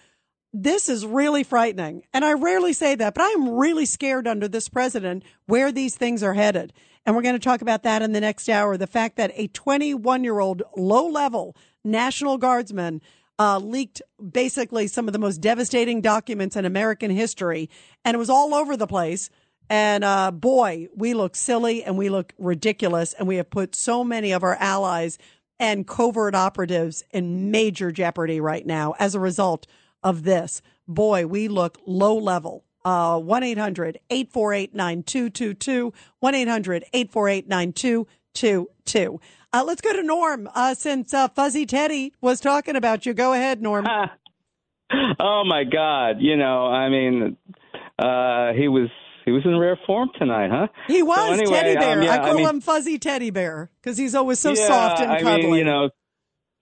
This 0.53 0.89
is 0.89 1.05
really 1.05 1.43
frightening. 1.43 2.03
And 2.13 2.23
I 2.23 2.33
rarely 2.33 2.73
say 2.73 2.95
that, 2.95 3.13
but 3.13 3.23
I'm 3.23 3.49
really 3.49 3.85
scared 3.85 4.27
under 4.27 4.47
this 4.47 4.69
president 4.69 5.23
where 5.45 5.71
these 5.71 5.95
things 5.95 6.23
are 6.23 6.33
headed. 6.33 6.73
And 7.05 7.15
we're 7.15 7.21
going 7.21 7.35
to 7.35 7.39
talk 7.39 7.61
about 7.61 7.83
that 7.83 8.01
in 8.01 8.13
the 8.13 8.21
next 8.21 8.49
hour. 8.49 8.77
The 8.77 8.87
fact 8.87 9.17
that 9.17 9.31
a 9.35 9.47
21 9.47 10.23
year 10.23 10.39
old 10.39 10.63
low 10.75 11.07
level 11.07 11.55
National 11.83 12.37
Guardsman 12.37 13.01
uh, 13.39 13.59
leaked 13.59 14.01
basically 14.31 14.87
some 14.87 15.07
of 15.07 15.13
the 15.13 15.19
most 15.19 15.37
devastating 15.37 16.01
documents 16.01 16.55
in 16.55 16.65
American 16.65 17.11
history. 17.11 17.69
And 18.03 18.15
it 18.15 18.17
was 18.17 18.29
all 18.29 18.53
over 18.53 18.75
the 18.75 18.87
place. 18.87 19.29
And 19.69 20.03
uh, 20.03 20.31
boy, 20.31 20.87
we 20.95 21.13
look 21.13 21.35
silly 21.35 21.83
and 21.83 21.97
we 21.97 22.09
look 22.09 22.33
ridiculous. 22.37 23.13
And 23.13 23.27
we 23.27 23.35
have 23.35 23.49
put 23.49 23.75
so 23.75 24.03
many 24.03 24.31
of 24.31 24.43
our 24.43 24.55
allies 24.55 25.17
and 25.59 25.87
covert 25.87 26.35
operatives 26.35 27.03
in 27.11 27.51
major 27.51 27.91
jeopardy 27.91 28.39
right 28.39 28.65
now 28.65 28.95
as 28.99 29.15
a 29.15 29.19
result 29.19 29.67
of 30.03 30.23
this. 30.23 30.61
Boy, 30.87 31.25
we 31.25 31.47
look 31.47 31.79
low 31.85 32.15
level. 32.17 32.63
Uh, 32.85 33.19
1 33.19 33.43
800 33.43 33.99
848 34.09 34.73
9222. 34.73 35.93
1 36.19 36.35
800 36.35 36.83
848 36.93 37.47
9222. 37.49 39.19
Uh, 39.53 39.63
let's 39.65 39.81
go 39.81 39.93
to 39.93 40.03
Norm 40.03 40.49
uh, 40.53 40.73
since 40.73 41.13
uh, 41.13 41.27
Fuzzy 41.27 41.65
Teddy 41.65 42.13
was 42.21 42.39
talking 42.39 42.75
about 42.75 43.05
you. 43.05 43.13
Go 43.13 43.33
ahead, 43.33 43.61
Norm. 43.61 43.85
oh, 45.19 45.43
my 45.45 45.63
God. 45.63 46.17
You 46.19 46.37
know, 46.37 46.67
I 46.67 46.89
mean, 46.89 47.37
uh, 47.99 48.53
he 48.53 48.67
was 48.67 48.89
he 49.25 49.31
was 49.31 49.43
in 49.43 49.57
rare 49.57 49.77
form 49.85 50.09
tonight, 50.17 50.49
huh? 50.49 50.67
He 50.87 51.03
was 51.03 51.17
So 51.17 51.33
anyway, 51.33 51.51
Teddy 51.51 51.75
Bear. 51.75 51.97
um, 51.97 52.03
yeah, 52.03 52.13
I 52.13 52.17
call 52.19 52.29
I 52.29 52.33
mean, 52.33 52.47
him 52.47 52.61
Fuzzy 52.61 52.97
Teddy 52.97 53.29
Bear 53.29 53.69
because 53.81 53.97
he's 53.97 54.15
always 54.15 54.39
so 54.39 54.53
yeah, 54.53 54.67
soft 54.67 55.01
and 55.01 55.11
I 55.11 55.21
cuddly. 55.21 55.47
mean, 55.47 55.55
you 55.55 55.63
know, 55.65 55.89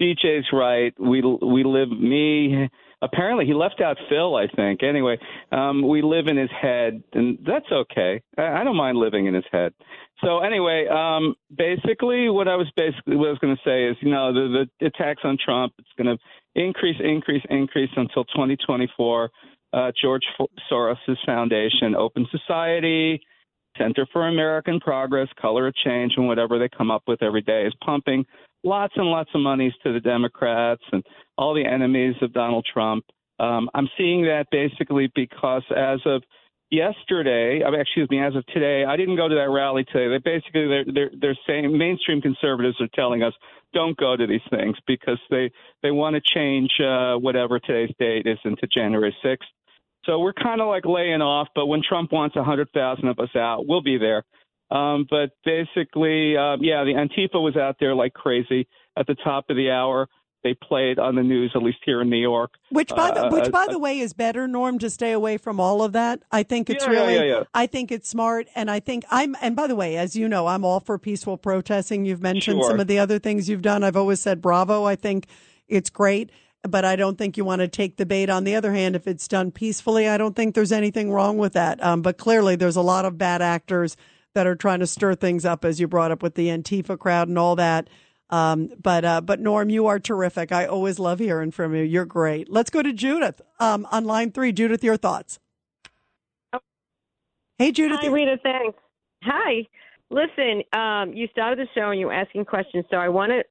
DJ's 0.02 0.48
right. 0.52 0.92
We 1.00 1.22
we 1.22 1.64
live 1.64 1.92
me. 1.92 2.70
Apparently, 3.02 3.46
he 3.46 3.54
left 3.54 3.82
out 3.82 3.98
Phil. 4.10 4.36
I 4.36 4.48
think. 4.56 4.84
Anyway, 4.84 5.18
um, 5.52 5.88
we 5.88 6.02
live 6.02 6.28
in 6.28 6.38
his 6.38 6.50
head, 6.50 7.04
and 7.14 7.38
that's 7.46 7.66
okay. 7.72 8.22
I, 8.38 8.62
I 8.62 8.64
don't 8.64 8.76
mind 8.76 8.98
living 8.98 9.26
in 9.26 9.34
his 9.34 9.46
head. 9.52 9.74
So 10.24 10.40
anyway, 10.40 10.88
um, 10.88 11.36
basically, 11.56 12.30
what 12.30 12.48
I 12.48 12.56
was 12.56 12.68
basically 12.76 13.18
what 13.18 13.28
I 13.28 13.32
was 13.32 13.40
going 13.40 13.56
to 13.56 13.62
say 13.70 13.86
is, 13.86 13.98
you 14.02 14.12
know, 14.12 14.34
the, 14.34 14.66
the 14.80 14.86
attacks 14.88 15.22
on 15.24 15.38
Trump, 15.44 15.74
it's 15.78 15.90
going 15.98 16.16
to 16.16 16.62
increase, 16.62 16.98
increase, 17.04 17.44
increase 17.50 17.92
until 17.96 18.24
2024. 18.26 19.30
Uh, 19.74 19.92
George 20.02 20.24
Soros' 20.72 21.18
foundation, 21.26 21.96
Open 21.98 22.26
Society, 22.32 23.22
Center 23.78 24.08
for 24.14 24.30
American 24.30 24.80
Progress, 24.80 25.28
Color 25.42 25.68
of 25.68 25.76
Change, 25.76 26.14
and 26.16 26.28
whatever 26.28 26.58
they 26.58 26.70
come 26.70 26.90
up 26.90 27.04
with 27.08 27.22
every 27.22 27.42
day 27.42 27.66
is 27.66 27.74
pumping 27.84 28.26
lots 28.66 28.94
and 28.98 29.06
lots 29.06 29.30
of 29.34 29.42
monies 29.42 29.74
to 29.84 29.94
the 29.94 30.00
Democrats 30.00 30.82
and 30.92 31.06
all 31.38 31.54
the 31.54 31.66
enemies 31.66 32.16
of 32.22 32.34
Donald 32.34 32.66
Trump. 32.72 33.06
Um, 33.40 33.70
I'm 33.74 33.90
seeing 33.98 34.24
that 34.24 34.46
basically 34.52 35.12
because 35.14 35.64
as 35.76 36.00
of 36.06 36.24
yesterday, 36.72 37.62
excuse 37.80 38.10
me, 38.10 38.22
as 38.22 38.36
of 38.36 38.46
today, 38.48 38.86
I 38.86 38.96
didn't 38.96 39.18
go 39.18 39.28
to 39.28 39.36
that 39.36 39.50
rally 39.50 39.84
today. 39.84 40.08
They 40.08 40.18
basically 40.18 40.68
they're 40.68 40.86
they're, 40.94 41.12
they're 41.20 41.38
saying 41.48 41.78
mainstream 41.78 42.22
conservatives 42.22 42.80
are 42.80 42.88
telling 42.94 43.24
us 43.24 43.34
don't 43.74 43.98
go 43.98 44.16
to 44.16 44.26
these 44.26 44.42
things 44.50 44.78
because 44.88 45.20
they 45.30 45.52
they 45.84 45.92
want 45.92 46.16
to 46.16 46.22
change 46.34 46.72
uh, 46.80 47.16
whatever 47.16 47.60
today's 47.60 47.94
date 48.00 48.26
is 48.26 48.40
into 48.46 48.68
January 48.68 49.16
6th. 49.24 49.38
So 50.06 50.20
we're 50.20 50.34
kind 50.34 50.62
of 50.62 50.68
like 50.68 50.86
laying 50.86 51.22
off, 51.22 51.48
but 51.56 51.66
when 51.66 51.82
Trump 51.88 52.12
wants 52.12 52.36
a 52.36 52.40
100,000 52.40 53.08
of 53.08 53.20
us 53.20 53.36
out, 53.36 53.66
we'll 53.68 53.82
be 53.82 53.98
there. 53.98 54.24
Um, 54.70 55.08
but 55.10 55.32
basically, 55.44 56.38
um, 56.38 56.60
yeah, 56.62 56.84
the 56.84 56.94
Antifa 56.94 57.42
was 57.42 57.56
out 57.56 57.78
there 57.80 57.96
like 57.96 58.14
crazy 58.14 58.68
at 58.98 59.08
the 59.08 59.16
top 59.16 59.46
of 59.50 59.56
the 59.56 59.72
hour. 59.72 60.08
They 60.46 60.54
played 60.54 61.00
on 61.00 61.16
the 61.16 61.24
news, 61.24 61.54
at 61.56 61.64
least 61.64 61.80
here 61.84 62.04
in 62.04 62.10
New 62.12 62.22
York. 62.22 62.52
Which 62.70 62.90
by 62.90 63.10
the 63.10 63.26
Uh, 63.26 63.32
which 63.32 63.52
by 63.52 63.64
uh, 63.64 63.72
the 63.72 63.80
way 63.80 63.98
is 63.98 64.14
better, 64.14 64.48
Norm, 64.48 64.78
to 64.78 64.92
stay 64.92 65.12
away 65.12 65.38
from 65.38 65.60
all 65.60 65.82
of 65.82 65.94
that. 65.94 66.22
I 66.32 66.44
think 66.44 66.70
it's 66.70 66.86
yeah, 66.86 66.92
really 66.92 67.16
yeah, 67.16 67.24
yeah. 67.24 67.44
I 67.56 67.66
think 67.66 67.92
it's 67.92 68.08
smart 68.08 68.48
and 68.54 68.70
I 68.70 68.80
think 68.80 69.06
I'm 69.10 69.36
and 69.42 69.56
by 69.56 69.66
the 69.66 69.76
way, 69.76 69.98
as 69.98 70.16
you 70.16 70.30
know, 70.30 70.46
I'm 70.46 70.64
all 70.64 70.80
for 70.80 71.00
peaceful 71.00 71.36
protesting. 71.38 72.06
You've 72.06 72.22
mentioned 72.22 72.60
Sure. 72.62 72.70
some 72.70 72.80
of 72.80 72.86
the 72.86 73.00
other 73.00 73.18
things 73.18 73.50
you've 73.50 73.64
done. 73.64 73.84
I've 73.84 73.98
always 73.98 74.22
said 74.22 74.40
bravo. 74.40 74.84
I 74.84 74.96
think 74.96 75.26
it's 75.68 75.90
great. 75.90 76.30
But 76.62 76.86
I 76.86 76.96
don't 76.96 77.18
think 77.18 77.38
you 77.38 77.46
want 77.46 77.62
to 77.62 77.68
take 77.68 77.98
the 77.98 78.06
bait. 78.06 78.30
On 78.30 78.44
the 78.44 78.56
other 78.56 78.74
hand, 78.74 78.96
if 78.96 79.08
it's 79.08 79.28
done 79.28 79.50
peacefully, 79.50 80.08
I 80.08 80.18
don't 80.18 80.36
think 80.36 80.54
there's 80.54 80.72
anything 80.72 81.12
wrong 81.12 81.40
with 81.40 81.54
that. 81.54 81.84
Um, 81.84 82.04
but 82.04 82.20
clearly, 82.20 82.56
there's 82.56 82.76
a 82.76 82.82
lot 82.82 83.06
of 83.06 83.18
bad 83.18 83.42
actors 83.42 83.98
that 84.36 84.46
are 84.46 84.56
trying 84.56 84.80
to 84.82 84.88
stir 84.88 85.16
things 85.16 85.44
up, 85.44 85.66
as 85.66 85.80
you 85.80 85.88
brought 85.88 86.12
up 86.12 86.22
with 86.22 86.36
the 86.36 86.50
Antifa 86.50 87.00
crowd 87.00 87.30
and 87.30 87.40
all 87.40 87.56
that. 87.56 87.90
Um, 88.36 88.70
but 88.82 89.06
uh, 89.06 89.22
but 89.22 89.40
Norm, 89.40 89.70
you 89.70 89.88
are 89.88 90.00
terrific. 90.00 90.52
I 90.52 90.66
always 90.66 91.00
love 91.00 91.20
hearing 91.20 91.52
from 91.52 91.74
you. 91.74 91.84
You're 91.84 92.06
great. 92.06 92.52
Let's 92.52 92.70
go 92.70 92.82
to 92.82 92.92
Judith 92.92 93.42
um, 93.60 93.88
on 93.92 94.04
line 94.04 94.32
three. 94.32 94.52
Judith, 94.52 94.84
your 94.84 94.98
thoughts. 94.98 95.40
Hey, 97.58 97.72
Judith. 97.72 98.00
Hi, 98.02 98.08
Rita. 98.08 98.38
Thanks. 98.44 98.78
Hi. 99.24 99.66
Listen, 100.10 100.64
um, 100.74 101.14
you 101.14 101.28
started 101.32 101.60
the 101.60 101.68
show 101.74 101.92
and 101.92 102.00
you 102.00 102.08
were 102.08 102.14
asking 102.14 102.46
questions, 102.46 102.86
so 102.92 102.98
I 102.98 103.10
want 103.10 103.32
to 103.32 103.44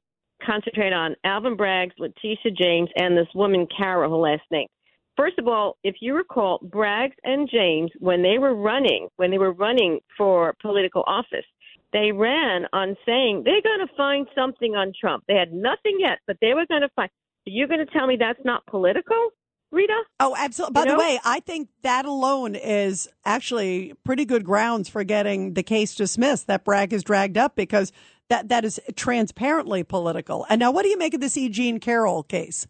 concentrate 0.45 0.93
on 0.93 1.17
Alvin 1.25 1.57
Braggs, 1.57 1.93
Letitia 1.99 2.53
James, 2.57 2.91
and 2.97 3.17
this 3.17 3.27
woman, 3.35 3.67
Carroll, 3.77 4.11
her 4.11 4.33
last 4.33 4.43
name. 4.51 4.69
First 5.17 5.39
of 5.39 5.49
all, 5.49 5.79
if 5.83 5.97
you 6.01 6.15
recall, 6.15 6.59
Braggs 6.61 7.15
and 7.25 7.49
James, 7.51 7.91
when 7.99 8.23
they 8.23 8.39
were 8.39 8.55
running, 8.55 9.09
when 9.17 9.31
they 9.31 9.39
were 9.39 9.53
running 9.53 10.01
for 10.19 10.55
political 10.61 11.05
office, 11.07 11.47
they 11.95 12.11
ran 12.13 12.67
on 12.73 12.97
saying 13.07 13.45
they're 13.45 13.63
going 13.63 13.87
to 13.87 13.95
find 13.97 14.27
something 14.35 14.75
on 14.75 14.93
Trump. 15.01 15.25
They 15.29 15.37
had 15.37 15.53
nothing 15.53 15.97
yet, 16.01 16.19
but 16.27 16.37
they 16.41 16.53
were 16.53 16.67
going 16.67 16.83
to 16.83 16.91
find. 16.95 17.09
You're 17.47 17.69
going 17.69 17.87
to 17.87 17.91
tell 17.91 18.07
me 18.07 18.17
that's 18.19 18.45
not 18.45 18.67
political, 18.67 19.31
Rita? 19.71 20.03
Oh, 20.19 20.35
absolutely. 20.37 20.73
By 20.73 20.85
You 20.85 20.91
the 20.91 20.99
way, 20.99 21.21
I 21.25 21.41
think 21.41 21.69
that 21.83 22.05
alone 22.05 22.57
is 22.57 23.09
actually 23.25 23.95
pretty 24.05 24.25
good 24.25 24.45
grounds 24.45 24.89
for 24.89 25.05
getting 25.05 25.55
the 25.55 25.63
case 25.63 25.95
dismissed 25.95 26.49
that 26.49 26.65
Bragg 26.65 26.93
is 26.93 27.05
dragged 27.05 27.39
up 27.39 27.55
because 27.55 27.93
that, 28.29 28.49
that 28.49 28.65
is 28.65 28.81
transparently 28.97 29.85
political. 29.85 30.47
And 30.51 30.59
now, 30.59 30.73
what 30.73 30.83
do 30.83 30.89
you 30.89 30.99
make 30.99 31.15
of 31.15 31.21
this 31.21 31.37
E. 31.37 31.49
Jean 31.49 31.79
Carroll 31.79 32.25
case? 32.25 32.67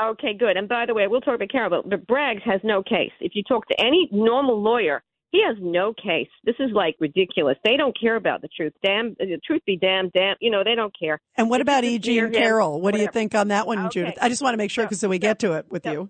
Okay, 0.00 0.34
good. 0.34 0.56
And 0.56 0.68
by 0.68 0.86
the 0.86 0.94
way, 0.94 1.06
we'll 1.06 1.20
talk 1.20 1.36
about 1.36 1.50
Carroll, 1.50 1.82
but, 1.82 1.88
but 1.88 2.06
Braggs 2.06 2.42
has 2.42 2.60
no 2.64 2.82
case. 2.82 3.12
If 3.20 3.32
you 3.34 3.42
talk 3.42 3.68
to 3.68 3.80
any 3.80 4.08
normal 4.10 4.60
lawyer, 4.60 5.02
he 5.30 5.42
has 5.46 5.56
no 5.60 5.92
case. 5.92 6.28
This 6.44 6.54
is 6.58 6.70
like 6.72 6.96
ridiculous. 7.00 7.56
They 7.64 7.76
don't 7.76 7.98
care 7.98 8.16
about 8.16 8.42
the 8.42 8.48
truth. 8.48 8.72
Damn, 8.82 9.16
uh, 9.20 9.24
the 9.24 9.40
truth 9.44 9.62
be 9.66 9.76
damned, 9.76 10.12
damn. 10.14 10.36
You 10.40 10.50
know, 10.50 10.62
they 10.64 10.74
don't 10.74 10.94
care. 10.98 11.20
And 11.36 11.50
what 11.50 11.58
They 11.58 11.62
about 11.62 11.84
just 11.84 11.92
E. 11.92 11.98
Carroll? 11.98 12.00
Jean 12.00 12.24
him, 12.24 12.32
Carroll? 12.32 12.80
What 12.80 12.94
do 12.94 13.00
you 13.00 13.08
think 13.08 13.34
on 13.34 13.48
that 13.48 13.66
one, 13.66 13.78
Okay. 13.78 13.88
Judith? 13.90 14.18
I 14.20 14.28
just 14.28 14.42
want 14.42 14.54
to 14.54 14.58
make 14.58 14.70
sure 14.70 14.84
because 14.84 15.00
so 15.00 15.08
we 15.08 15.18
get 15.18 15.40
to 15.40 15.54
it 15.54 15.66
with 15.70 15.84
you. 15.86 16.08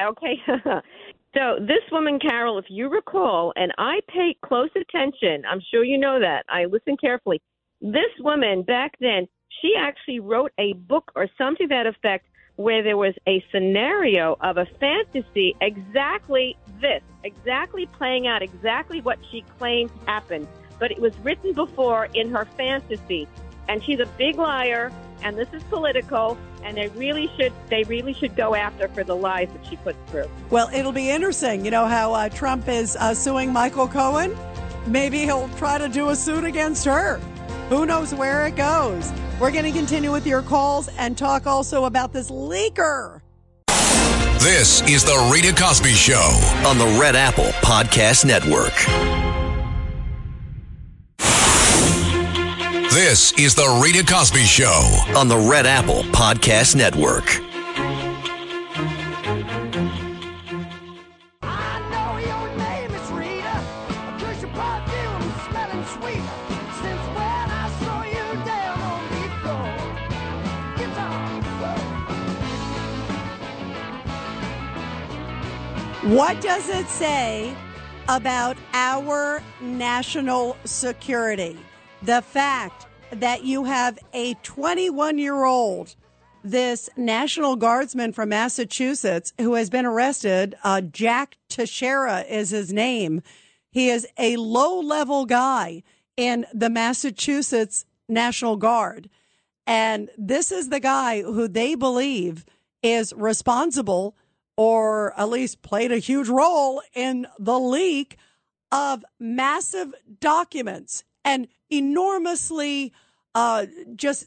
Okay. 0.00 0.36
so 1.34 1.56
this 1.60 1.82
woman, 1.90 2.18
Carroll, 2.18 2.58
if 2.58 2.66
you 2.68 2.88
recall, 2.88 3.52
and 3.56 3.72
I 3.78 4.00
pay 4.08 4.36
close 4.44 4.70
attention, 4.76 5.44
I'm 5.50 5.60
sure 5.70 5.84
you 5.84 5.98
know 5.98 6.20
that. 6.20 6.44
I 6.48 6.66
listen 6.66 6.96
carefully. 6.96 7.40
This 7.80 8.12
woman 8.20 8.62
back 8.62 8.92
then, 9.00 9.26
she 9.60 9.74
actually 9.78 10.20
wrote 10.20 10.52
a 10.58 10.74
book 10.74 11.10
or 11.16 11.28
something 11.36 11.68
to 11.68 11.74
that 11.74 11.86
effect 11.86 12.26
where 12.56 12.82
there 12.82 12.96
was 12.96 13.14
a 13.26 13.44
scenario 13.50 14.36
of 14.40 14.56
a 14.56 14.66
fantasy 14.78 15.56
exactly 15.60 16.56
this, 16.80 17.02
exactly 17.24 17.86
playing 17.86 18.26
out 18.26 18.42
exactly 18.42 19.00
what 19.00 19.18
she 19.30 19.42
claimed 19.58 19.90
happened 20.06 20.46
but 20.80 20.90
it 20.90 20.98
was 20.98 21.16
written 21.18 21.52
before 21.52 22.06
in 22.14 22.30
her 22.30 22.46
fantasy. 22.56 23.28
And 23.68 23.84
she's 23.84 24.00
a 24.00 24.06
big 24.18 24.36
liar, 24.36 24.90
and 25.22 25.38
this 25.38 25.46
is 25.52 25.62
political, 25.64 26.36
and 26.64 26.76
they 26.76 26.88
really 26.88 27.30
should 27.36 27.52
they 27.68 27.84
really 27.84 28.14
should 28.14 28.34
go 28.34 28.56
after 28.56 28.88
for 28.88 29.04
the 29.04 29.14
lies 29.14 29.48
that 29.52 29.64
she 29.66 29.76
puts 29.76 29.98
through. 30.10 30.28
Well, 30.50 30.68
it'll 30.74 30.90
be 30.90 31.08
interesting. 31.08 31.64
You 31.64 31.70
know 31.70 31.86
how 31.86 32.12
uh, 32.12 32.28
Trump 32.30 32.66
is 32.66 32.96
uh, 32.96 33.14
suing 33.14 33.52
Michael 33.52 33.86
Cohen? 33.86 34.36
Maybe 34.86 35.18
he'll 35.20 35.48
try 35.50 35.78
to 35.78 35.88
do 35.88 36.08
a 36.08 36.16
suit 36.16 36.42
against 36.42 36.84
her. 36.86 37.20
Who 37.70 37.86
knows 37.86 38.12
where 38.12 38.48
it 38.48 38.56
goes? 38.56 39.12
We're 39.40 39.52
going 39.52 39.64
to 39.64 39.70
continue 39.70 40.10
with 40.10 40.26
your 40.26 40.42
calls 40.42 40.88
and 40.98 41.16
talk 41.16 41.46
also 41.46 41.84
about 41.84 42.12
this 42.12 42.28
leaker. 42.28 43.20
This 44.40 44.82
is 44.88 45.04
The 45.04 45.30
Rita 45.32 45.54
Cosby 45.54 45.92
Show. 45.92 46.16
on 46.66 46.78
the 46.78 46.98
Red 47.00 47.14
Apple 47.14 47.52
Podcast 47.62 48.24
Network. 48.24 48.74
This 52.92 53.32
is 53.38 53.54
The 53.54 53.80
Rita 53.80 54.04
Cosby 54.04 54.42
Show. 54.42 55.04
On 55.16 55.28
the 55.28 55.38
Red 55.38 55.64
Apple 55.64 56.02
Podcast 56.10 56.74
Network. 56.74 57.49
What 76.10 76.40
does 76.40 76.68
it 76.68 76.88
say 76.88 77.54
about 78.08 78.56
our 78.72 79.40
national 79.60 80.56
security? 80.64 81.56
The 82.02 82.20
fact 82.20 82.88
that 83.12 83.44
you 83.44 83.62
have 83.62 83.96
a 84.12 84.34
21 84.42 85.18
year 85.18 85.44
old, 85.44 85.94
this 86.42 86.90
National 86.96 87.54
Guardsman 87.54 88.12
from 88.12 88.30
Massachusetts, 88.30 89.32
who 89.38 89.54
has 89.54 89.70
been 89.70 89.86
arrested. 89.86 90.56
Uh, 90.64 90.80
Jack 90.80 91.36
Teixeira 91.48 92.22
is 92.22 92.50
his 92.50 92.72
name. 92.72 93.22
He 93.70 93.88
is 93.88 94.04
a 94.18 94.34
low 94.34 94.80
level 94.80 95.26
guy 95.26 95.84
in 96.16 96.44
the 96.52 96.70
Massachusetts 96.70 97.86
National 98.08 98.56
Guard. 98.56 99.08
And 99.64 100.10
this 100.18 100.50
is 100.50 100.70
the 100.70 100.80
guy 100.80 101.22
who 101.22 101.46
they 101.46 101.76
believe 101.76 102.44
is 102.82 103.12
responsible 103.12 104.16
or 104.56 105.18
at 105.18 105.28
least 105.28 105.62
played 105.62 105.92
a 105.92 105.98
huge 105.98 106.28
role 106.28 106.82
in 106.94 107.26
the 107.38 107.58
leak 107.58 108.16
of 108.72 109.04
massive 109.18 109.94
documents 110.20 111.04
and 111.24 111.48
enormously 111.70 112.92
uh, 113.34 113.66
just, 113.96 114.26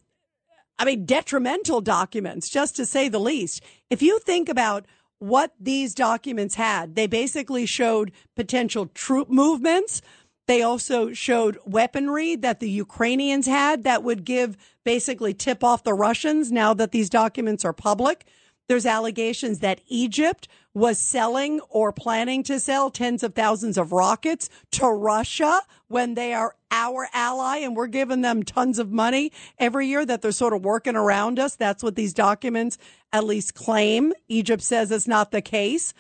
I 0.78 0.86
mean, 0.86 1.06
detrimental 1.06 1.82
documents, 1.82 2.50
just 2.50 2.76
to 2.78 2.86
say 2.86 3.10
the 3.10 3.20
least. 3.20 3.64
If 3.90 4.02
you 4.02 4.20
think 4.20 4.50
about 4.50 4.86
what 5.20 5.54
these 5.60 5.94
documents 5.94 6.56
had, 6.56 6.96
they 6.96 7.08
basically 7.08 7.66
showed 7.66 8.12
potential 8.36 8.88
troop 8.88 9.30
movements. 9.30 10.02
They 10.48 10.62
also 10.62 11.14
showed 11.14 11.58
weaponry 11.66 12.36
that 12.36 12.60
the 12.60 12.70
Ukrainians 12.70 13.48
had 13.48 13.84
that 13.84 14.04
would 14.04 14.26
give 14.26 14.58
basically 14.84 15.34
tip 15.34 15.64
off 15.64 15.84
the 15.84 15.94
Russians 15.94 16.52
now 16.52 16.74
that 16.74 16.92
these 16.92 17.10
documents 17.10 17.64
are 17.64 17.72
public. 17.72 18.26
There's 18.68 18.86
allegations 18.86 19.60
that 19.60 19.82
Egypt 19.88 20.48
was 20.74 20.98
selling 21.00 21.60
or 21.70 21.92
planning 21.92 22.44
to 22.44 22.60
sell 22.60 22.90
tens 22.90 23.22
of 23.24 23.36
thousands 23.36 23.78
of 23.78 23.92
rockets 23.92 24.50
to 24.72 24.88
Russia 24.88 25.62
when 25.88 26.16
they 26.16 26.34
are 26.34 26.56
our 26.72 27.08
ally 27.14 27.58
and 27.58 27.76
we're 27.76 27.88
giving 27.88 28.22
them 28.22 28.42
tons 28.42 28.80
of 28.80 28.92
money 28.92 29.32
every 29.60 29.88
year 29.88 30.06
that 30.06 30.22
they're 30.22 30.32
sort 30.32 30.54
of 30.54 30.66
working 30.66 30.96
around 30.96 31.38
us. 31.38 31.56
That's 31.56 31.84
what 31.84 31.96
these 31.96 32.14
documents 32.14 32.78
at 33.12 33.24
least 33.24 33.54
claim. 33.54 34.14
Egypt 34.28 34.64
says 34.64 34.92
it's 34.92 35.08
not 35.08 35.32
the 35.32 35.42
case. 35.42 35.94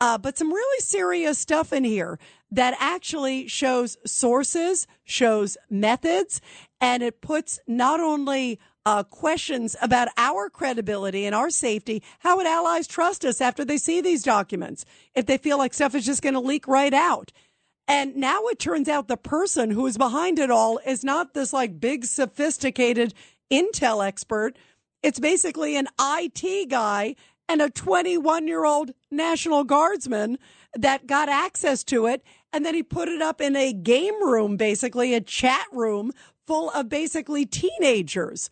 Uh, 0.00 0.18
but 0.18 0.36
some 0.36 0.52
really 0.52 0.80
serious 0.80 1.38
stuff 1.38 1.72
in 1.72 1.84
here 1.84 2.18
that 2.50 2.76
actually 2.80 3.46
shows 3.48 3.96
sources, 4.04 4.86
shows 5.04 5.56
methods, 5.70 6.40
and 6.80 7.02
it 7.02 7.20
puts 7.20 7.60
not 7.66 8.00
only 8.00 8.58
uh, 8.86 9.02
questions 9.02 9.76
about 9.80 10.08
our 10.16 10.50
credibility 10.50 11.24
and 11.24 11.34
our 11.34 11.50
safety. 11.50 12.02
How 12.20 12.36
would 12.36 12.46
allies 12.46 12.86
trust 12.86 13.24
us 13.24 13.40
after 13.40 13.64
they 13.64 13.78
see 13.78 14.00
these 14.00 14.22
documents 14.22 14.84
if 15.14 15.26
they 15.26 15.38
feel 15.38 15.58
like 15.58 15.74
stuff 15.74 15.94
is 15.94 16.04
just 16.04 16.22
going 16.22 16.34
to 16.34 16.40
leak 16.40 16.68
right 16.68 16.92
out? 16.92 17.32
And 17.86 18.16
now 18.16 18.46
it 18.46 18.58
turns 18.58 18.88
out 18.88 19.08
the 19.08 19.16
person 19.16 19.70
who 19.70 19.86
is 19.86 19.98
behind 19.98 20.38
it 20.38 20.50
all 20.50 20.80
is 20.86 21.04
not 21.04 21.34
this 21.34 21.52
like 21.52 21.80
big 21.80 22.04
sophisticated 22.04 23.14
intel 23.52 24.06
expert. 24.06 24.56
It's 25.02 25.20
basically 25.20 25.76
an 25.76 25.88
IT 26.00 26.70
guy 26.70 27.14
and 27.48 27.60
a 27.60 27.70
21 27.70 28.48
year 28.48 28.64
old 28.64 28.92
National 29.10 29.64
Guardsman 29.64 30.38
that 30.74 31.06
got 31.06 31.28
access 31.28 31.84
to 31.84 32.06
it. 32.06 32.22
And 32.52 32.64
then 32.64 32.74
he 32.74 32.82
put 32.82 33.08
it 33.08 33.20
up 33.20 33.40
in 33.40 33.54
a 33.54 33.72
game 33.72 34.22
room, 34.24 34.56
basically 34.56 35.14
a 35.14 35.20
chat 35.20 35.66
room 35.72 36.12
full 36.46 36.70
of 36.70 36.88
basically 36.88 37.44
teenagers. 37.44 38.50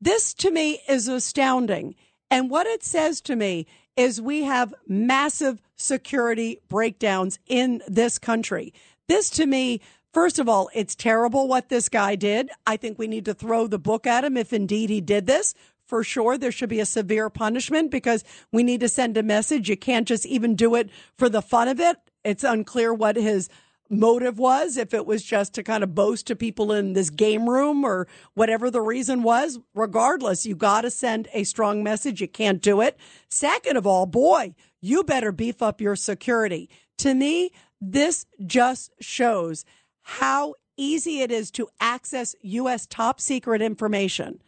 This 0.00 0.34
to 0.34 0.50
me 0.50 0.80
is 0.88 1.08
astounding. 1.08 1.94
And 2.30 2.50
what 2.50 2.66
it 2.66 2.82
says 2.84 3.20
to 3.22 3.36
me 3.36 3.66
is 3.96 4.20
we 4.20 4.44
have 4.44 4.74
massive 4.86 5.60
security 5.76 6.60
breakdowns 6.68 7.38
in 7.46 7.82
this 7.88 8.18
country. 8.18 8.72
This 9.08 9.30
to 9.30 9.46
me, 9.46 9.80
first 10.12 10.38
of 10.38 10.48
all, 10.48 10.70
it's 10.74 10.94
terrible 10.94 11.48
what 11.48 11.68
this 11.68 11.88
guy 11.88 12.14
did. 12.14 12.50
I 12.66 12.76
think 12.76 12.98
we 12.98 13.08
need 13.08 13.24
to 13.24 13.34
throw 13.34 13.66
the 13.66 13.78
book 13.78 14.06
at 14.06 14.24
him 14.24 14.36
if 14.36 14.52
indeed 14.52 14.90
he 14.90 15.00
did 15.00 15.26
this. 15.26 15.54
For 15.84 16.04
sure, 16.04 16.36
there 16.36 16.52
should 16.52 16.68
be 16.68 16.80
a 16.80 16.86
severe 16.86 17.30
punishment 17.30 17.90
because 17.90 18.22
we 18.52 18.62
need 18.62 18.80
to 18.80 18.88
send 18.88 19.16
a 19.16 19.22
message. 19.22 19.70
You 19.70 19.76
can't 19.76 20.06
just 20.06 20.26
even 20.26 20.54
do 20.54 20.74
it 20.74 20.90
for 21.16 21.30
the 21.30 21.42
fun 21.42 21.66
of 21.66 21.80
it. 21.80 21.96
It's 22.24 22.44
unclear 22.44 22.92
what 22.92 23.16
his 23.16 23.48
motive 23.90 24.38
was, 24.38 24.76
if 24.76 24.92
it 24.92 25.06
was 25.06 25.22
just 25.22 25.54
to 25.54 25.62
kind 25.62 25.82
of 25.82 25.94
boast 25.94 26.26
to 26.26 26.36
people 26.36 26.72
in 26.72 26.92
this 26.92 27.10
game 27.10 27.48
room 27.48 27.84
or 27.84 28.06
whatever 28.34 28.70
the 28.70 28.80
reason 28.80 29.22
was. 29.22 29.58
Regardless, 29.74 30.46
you 30.46 30.54
got 30.54 30.82
to 30.82 30.90
send 30.90 31.28
a 31.32 31.44
strong 31.44 31.82
message. 31.82 32.20
You 32.20 32.28
can't 32.28 32.62
do 32.62 32.80
it. 32.80 32.98
Second 33.28 33.76
of 33.76 33.86
all, 33.86 34.06
boy, 34.06 34.54
you 34.80 35.04
better 35.04 35.32
beef 35.32 35.62
up 35.62 35.80
your 35.80 35.96
security. 35.96 36.68
To 36.98 37.14
me, 37.14 37.50
this 37.80 38.26
just 38.44 38.92
shows 39.00 39.64
how 40.02 40.54
easy 40.76 41.20
it 41.20 41.30
is 41.30 41.50
to 41.52 41.68
access 41.80 42.34
U.S. 42.42 42.86
top 42.86 43.20
secret 43.20 43.60
information. 43.60 44.40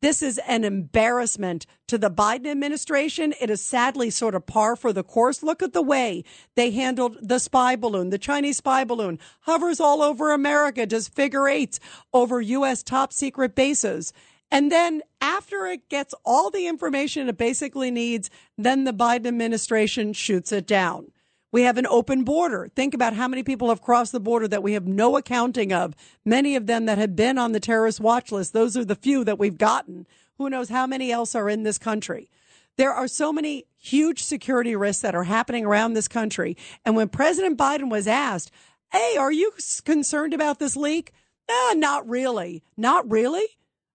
This 0.00 0.22
is 0.22 0.38
an 0.46 0.62
embarrassment 0.62 1.66
to 1.88 1.98
the 1.98 2.10
Biden 2.10 2.46
administration. 2.46 3.34
It 3.40 3.50
is 3.50 3.60
sadly 3.66 4.10
sort 4.10 4.36
of 4.36 4.46
par 4.46 4.76
for 4.76 4.92
the 4.92 5.02
course. 5.02 5.42
Look 5.42 5.60
at 5.60 5.72
the 5.72 5.82
way 5.82 6.22
they 6.54 6.70
handled 6.70 7.18
the 7.20 7.40
spy 7.40 7.74
balloon. 7.74 8.10
The 8.10 8.18
Chinese 8.18 8.58
spy 8.58 8.84
balloon 8.84 9.18
hovers 9.40 9.80
all 9.80 10.00
over 10.00 10.30
America, 10.32 10.86
does 10.86 11.08
figure 11.08 11.48
eights 11.48 11.80
over 12.12 12.40
U.S. 12.40 12.84
top 12.84 13.12
secret 13.12 13.56
bases. 13.56 14.12
And 14.52 14.70
then 14.70 15.02
after 15.20 15.66
it 15.66 15.88
gets 15.88 16.14
all 16.24 16.50
the 16.50 16.68
information 16.68 17.28
it 17.28 17.36
basically 17.36 17.90
needs, 17.90 18.30
then 18.56 18.84
the 18.84 18.94
Biden 18.94 19.26
administration 19.26 20.12
shoots 20.12 20.52
it 20.52 20.66
down. 20.66 21.10
We 21.50 21.62
have 21.62 21.78
an 21.78 21.86
open 21.86 22.24
border. 22.24 22.70
Think 22.74 22.92
about 22.92 23.14
how 23.14 23.26
many 23.26 23.42
people 23.42 23.70
have 23.70 23.80
crossed 23.80 24.12
the 24.12 24.20
border 24.20 24.46
that 24.48 24.62
we 24.62 24.74
have 24.74 24.86
no 24.86 25.16
accounting 25.16 25.72
of. 25.72 25.94
Many 26.24 26.56
of 26.56 26.66
them 26.66 26.84
that 26.86 26.98
have 26.98 27.16
been 27.16 27.38
on 27.38 27.52
the 27.52 27.60
terrorist 27.60 28.00
watch 28.00 28.30
list. 28.30 28.52
Those 28.52 28.76
are 28.76 28.84
the 28.84 28.94
few 28.94 29.24
that 29.24 29.38
we've 29.38 29.56
gotten. 29.56 30.06
Who 30.36 30.50
knows 30.50 30.68
how 30.68 30.86
many 30.86 31.10
else 31.10 31.34
are 31.34 31.48
in 31.48 31.62
this 31.62 31.78
country? 31.78 32.30
There 32.76 32.92
are 32.92 33.08
so 33.08 33.32
many 33.32 33.64
huge 33.78 34.22
security 34.22 34.76
risks 34.76 35.02
that 35.02 35.14
are 35.14 35.24
happening 35.24 35.64
around 35.64 35.94
this 35.94 36.06
country. 36.06 36.56
And 36.84 36.94
when 36.94 37.08
President 37.08 37.58
Biden 37.58 37.90
was 37.90 38.06
asked, 38.06 38.52
Hey, 38.92 39.16
are 39.18 39.32
you 39.32 39.52
concerned 39.84 40.34
about 40.34 40.58
this 40.58 40.76
leak? 40.76 41.12
Ah, 41.50 41.74
not 41.76 42.08
really. 42.08 42.62
Not 42.76 43.10
really? 43.10 43.44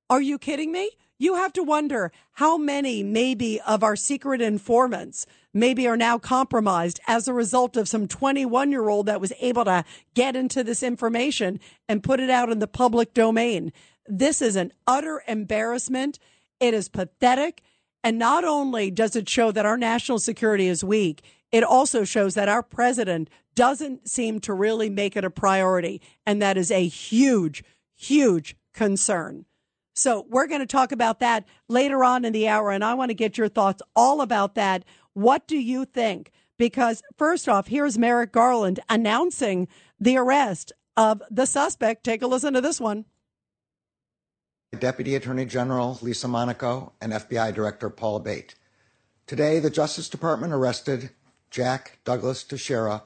Are 0.09 0.21
you 0.21 0.37
kidding 0.37 0.71
me? 0.71 0.91
You 1.17 1.35
have 1.35 1.53
to 1.53 1.63
wonder 1.63 2.11
how 2.33 2.57
many 2.57 3.03
maybe 3.03 3.61
of 3.61 3.83
our 3.83 3.95
secret 3.95 4.41
informants 4.41 5.25
maybe 5.53 5.87
are 5.87 5.97
now 5.97 6.17
compromised 6.17 6.99
as 7.07 7.27
a 7.27 7.33
result 7.33 7.77
of 7.77 7.87
some 7.87 8.07
21 8.07 8.71
year 8.71 8.89
old 8.89 9.05
that 9.05 9.21
was 9.21 9.33
able 9.39 9.65
to 9.65 9.83
get 10.13 10.35
into 10.35 10.63
this 10.63 10.83
information 10.83 11.59
and 11.87 12.03
put 12.03 12.19
it 12.19 12.29
out 12.29 12.51
in 12.51 12.59
the 12.59 12.67
public 12.67 13.13
domain. 13.13 13.71
This 14.07 14.41
is 14.41 14.55
an 14.55 14.73
utter 14.87 15.23
embarrassment. 15.27 16.19
It 16.59 16.73
is 16.73 16.89
pathetic. 16.89 17.61
And 18.03 18.19
not 18.19 18.43
only 18.43 18.91
does 18.91 19.15
it 19.15 19.29
show 19.29 19.51
that 19.51 19.65
our 19.65 19.77
national 19.77 20.19
security 20.19 20.67
is 20.67 20.83
weak, 20.83 21.23
it 21.51 21.63
also 21.63 22.03
shows 22.03 22.33
that 22.33 22.49
our 22.49 22.63
president 22.63 23.29
doesn't 23.55 24.09
seem 24.09 24.39
to 24.41 24.53
really 24.53 24.89
make 24.89 25.15
it 25.15 25.23
a 25.23 25.29
priority. 25.29 26.01
And 26.25 26.41
that 26.41 26.57
is 26.57 26.71
a 26.71 26.87
huge, 26.87 27.63
huge 27.95 28.57
concern. 28.73 29.45
So 29.95 30.25
we're 30.27 30.47
going 30.47 30.61
to 30.61 30.65
talk 30.65 30.91
about 30.91 31.19
that 31.19 31.45
later 31.69 32.03
on 32.03 32.25
in 32.25 32.33
the 32.33 32.47
hour. 32.47 32.71
And 32.71 32.83
I 32.83 32.95
want 32.95 33.09
to 33.09 33.15
get 33.15 33.37
your 33.37 33.47
thoughts 33.47 33.81
all 33.95 34.21
about 34.21 34.55
that. 34.55 34.83
What 35.13 35.47
do 35.47 35.57
you 35.57 35.85
think? 35.85 36.31
Because 36.57 37.01
first 37.17 37.49
off, 37.49 37.67
here's 37.67 37.97
Merrick 37.97 38.31
Garland 38.31 38.79
announcing 38.89 39.67
the 39.99 40.17
arrest 40.17 40.71
of 40.95 41.21
the 41.29 41.45
suspect. 41.45 42.03
Take 42.03 42.21
a 42.21 42.27
listen 42.27 42.53
to 42.53 42.61
this 42.61 42.79
one. 42.79 43.05
Deputy 44.79 45.15
Attorney 45.15 45.45
General 45.45 45.99
Lisa 46.01 46.27
Monaco 46.27 46.93
and 46.99 47.13
FBI 47.13 47.53
Director 47.53 47.89
Paul 47.89 48.19
Abbate. 48.19 48.55
Today, 49.27 49.59
the 49.59 49.69
Justice 49.69 50.09
Department 50.09 50.51
arrested 50.51 51.11
Jack 51.51 51.99
Douglas 52.03 52.43
Teixeira 52.43 53.03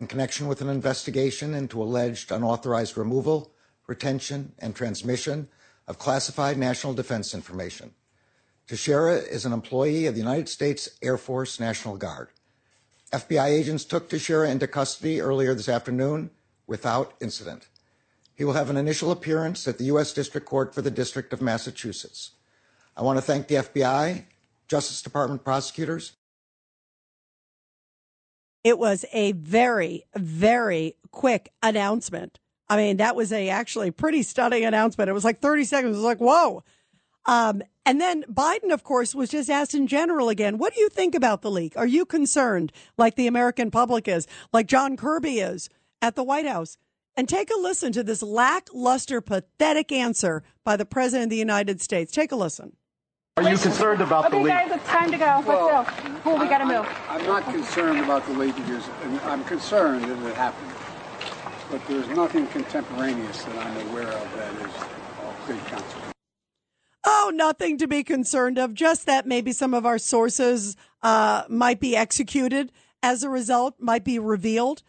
in 0.00 0.06
connection 0.06 0.46
with 0.48 0.62
an 0.62 0.68
investigation 0.68 1.52
into 1.52 1.82
alleged 1.82 2.32
unauthorized 2.32 2.96
removal, 2.96 3.52
retention, 3.86 4.52
and 4.58 4.74
transmission 4.74 5.48
of 5.86 5.98
classified 5.98 6.56
national 6.56 6.94
defense 6.94 7.34
information. 7.34 7.92
Teixeira 8.70 9.16
is 9.16 9.44
an 9.44 9.52
employee 9.52 10.06
of 10.06 10.14
the 10.14 10.20
United 10.20 10.48
States 10.48 10.90
Air 11.02 11.18
Force 11.18 11.58
National 11.58 11.96
Guard. 11.96 12.28
FBI 13.12 13.46
agents 13.46 13.84
took 13.84 14.08
Teixeira 14.08 14.48
into 14.48 14.68
custody 14.68 15.20
earlier 15.20 15.56
this 15.56 15.68
afternoon 15.68 16.30
without 16.68 17.14
incident. 17.20 17.66
He 18.32 18.44
will 18.44 18.52
have 18.52 18.70
an 18.70 18.76
initial 18.76 19.10
appearance 19.10 19.66
at 19.66 19.78
the 19.78 19.86
U.S. 19.86 20.12
District 20.12 20.46
Court 20.46 20.72
for 20.72 20.82
the 20.82 20.90
District 20.92 21.32
of 21.32 21.42
Massachusetts. 21.42 22.30
I 22.96 23.02
want 23.02 23.18
to 23.18 23.22
thank 23.22 23.48
the 23.48 23.56
FBI, 23.56 24.26
Justice 24.68 25.02
Department 25.02 25.42
prosecutors, 25.42 26.12
It 28.62 28.78
was 28.78 29.04
a 29.12 29.32
very, 29.32 30.04
very 30.14 30.94
quick 31.10 31.50
announcement. 31.60 32.38
I 32.68 32.76
mean, 32.76 32.98
that 32.98 33.16
was 33.16 33.32
a 33.32 33.48
actually 33.48 33.90
pretty 33.90 34.22
stunning 34.22 34.64
announcement. 34.64 35.10
It 35.10 35.12
was 35.12 35.24
like 35.24 35.40
30 35.40 35.64
seconds. 35.64 35.96
It 35.96 35.98
was 35.98 36.04
like, 36.04 36.20
whoa. 36.20 36.62
Um, 37.26 37.62
and 37.90 38.00
then 38.00 38.22
Biden, 38.32 38.72
of 38.72 38.84
course, 38.84 39.16
was 39.16 39.30
just 39.30 39.50
asked 39.50 39.74
in 39.74 39.88
general 39.88 40.28
again, 40.28 40.58
what 40.58 40.72
do 40.72 40.80
you 40.80 40.88
think 40.88 41.12
about 41.12 41.42
the 41.42 41.50
leak? 41.50 41.76
Are 41.76 41.88
you 41.88 42.04
concerned 42.04 42.70
like 42.96 43.16
the 43.16 43.26
American 43.26 43.72
public 43.72 44.06
is, 44.06 44.28
like 44.52 44.68
John 44.68 44.96
Kirby 44.96 45.40
is 45.40 45.68
at 46.00 46.14
the 46.14 46.22
White 46.22 46.46
House? 46.46 46.78
And 47.16 47.28
take 47.28 47.50
a 47.50 47.58
listen 47.58 47.90
to 47.94 48.04
this 48.04 48.22
lackluster, 48.22 49.20
pathetic 49.20 49.90
answer 49.90 50.44
by 50.64 50.76
the 50.76 50.84
President 50.86 51.24
of 51.24 51.30
the 51.30 51.36
United 51.36 51.80
States. 51.80 52.12
Take 52.12 52.30
a 52.30 52.36
listen. 52.36 52.76
Are 53.36 53.42
you 53.42 53.58
concerned 53.58 54.00
about 54.00 54.30
the 54.30 54.36
Okay, 54.36 54.44
leak? 54.44 54.52
guys, 54.52 54.70
it's 54.70 54.86
time 54.86 55.10
to 55.10 55.18
go. 55.18 55.42
Let's 55.44 55.46
go. 55.46 55.84
Cool, 56.22 56.38
we 56.38 56.46
gotta 56.46 56.66
move. 56.66 56.86
I'm 57.08 57.26
not 57.26 57.42
concerned 57.44 57.98
about 57.98 58.24
the 58.26 58.34
leakages. 58.34 58.88
and 59.02 59.18
I'm 59.22 59.42
concerned 59.42 60.04
that 60.04 60.28
it 60.30 60.36
happened. 60.36 60.70
But 61.72 61.84
there's 61.88 62.08
nothing 62.10 62.46
contemporaneous 62.46 63.42
that 63.42 63.66
I'm 63.66 63.88
aware 63.88 64.06
of 64.12 64.36
that 64.36 64.54
is 64.54 64.74
of 64.76 65.42
great 65.46 65.66
consequence. 65.66 65.99
Oh, 67.04 67.32
nothing 67.34 67.78
to 67.78 67.86
be 67.86 68.04
concerned 68.04 68.58
of. 68.58 68.74
Just 68.74 69.06
that 69.06 69.26
maybe 69.26 69.52
some 69.52 69.74
of 69.74 69.86
our 69.86 69.98
sources 69.98 70.76
uh, 71.02 71.44
might 71.48 71.80
be 71.80 71.96
executed 71.96 72.72
as 73.02 73.22
a 73.22 73.30
result, 73.30 73.76
might 73.78 74.04
be 74.04 74.18
revealed. 74.18 74.82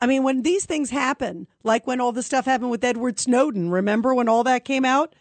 I 0.00 0.06
mean, 0.06 0.24
when 0.24 0.42
these 0.42 0.66
things 0.66 0.90
happen, 0.90 1.46
like 1.62 1.86
when 1.86 2.00
all 2.00 2.10
the 2.10 2.24
stuff 2.24 2.44
happened 2.44 2.70
with 2.72 2.82
Edward 2.82 3.20
Snowden, 3.20 3.70
remember 3.70 4.14
when 4.14 4.28
all 4.28 4.42
that 4.44 4.64
came 4.64 4.84
out? 4.84 5.14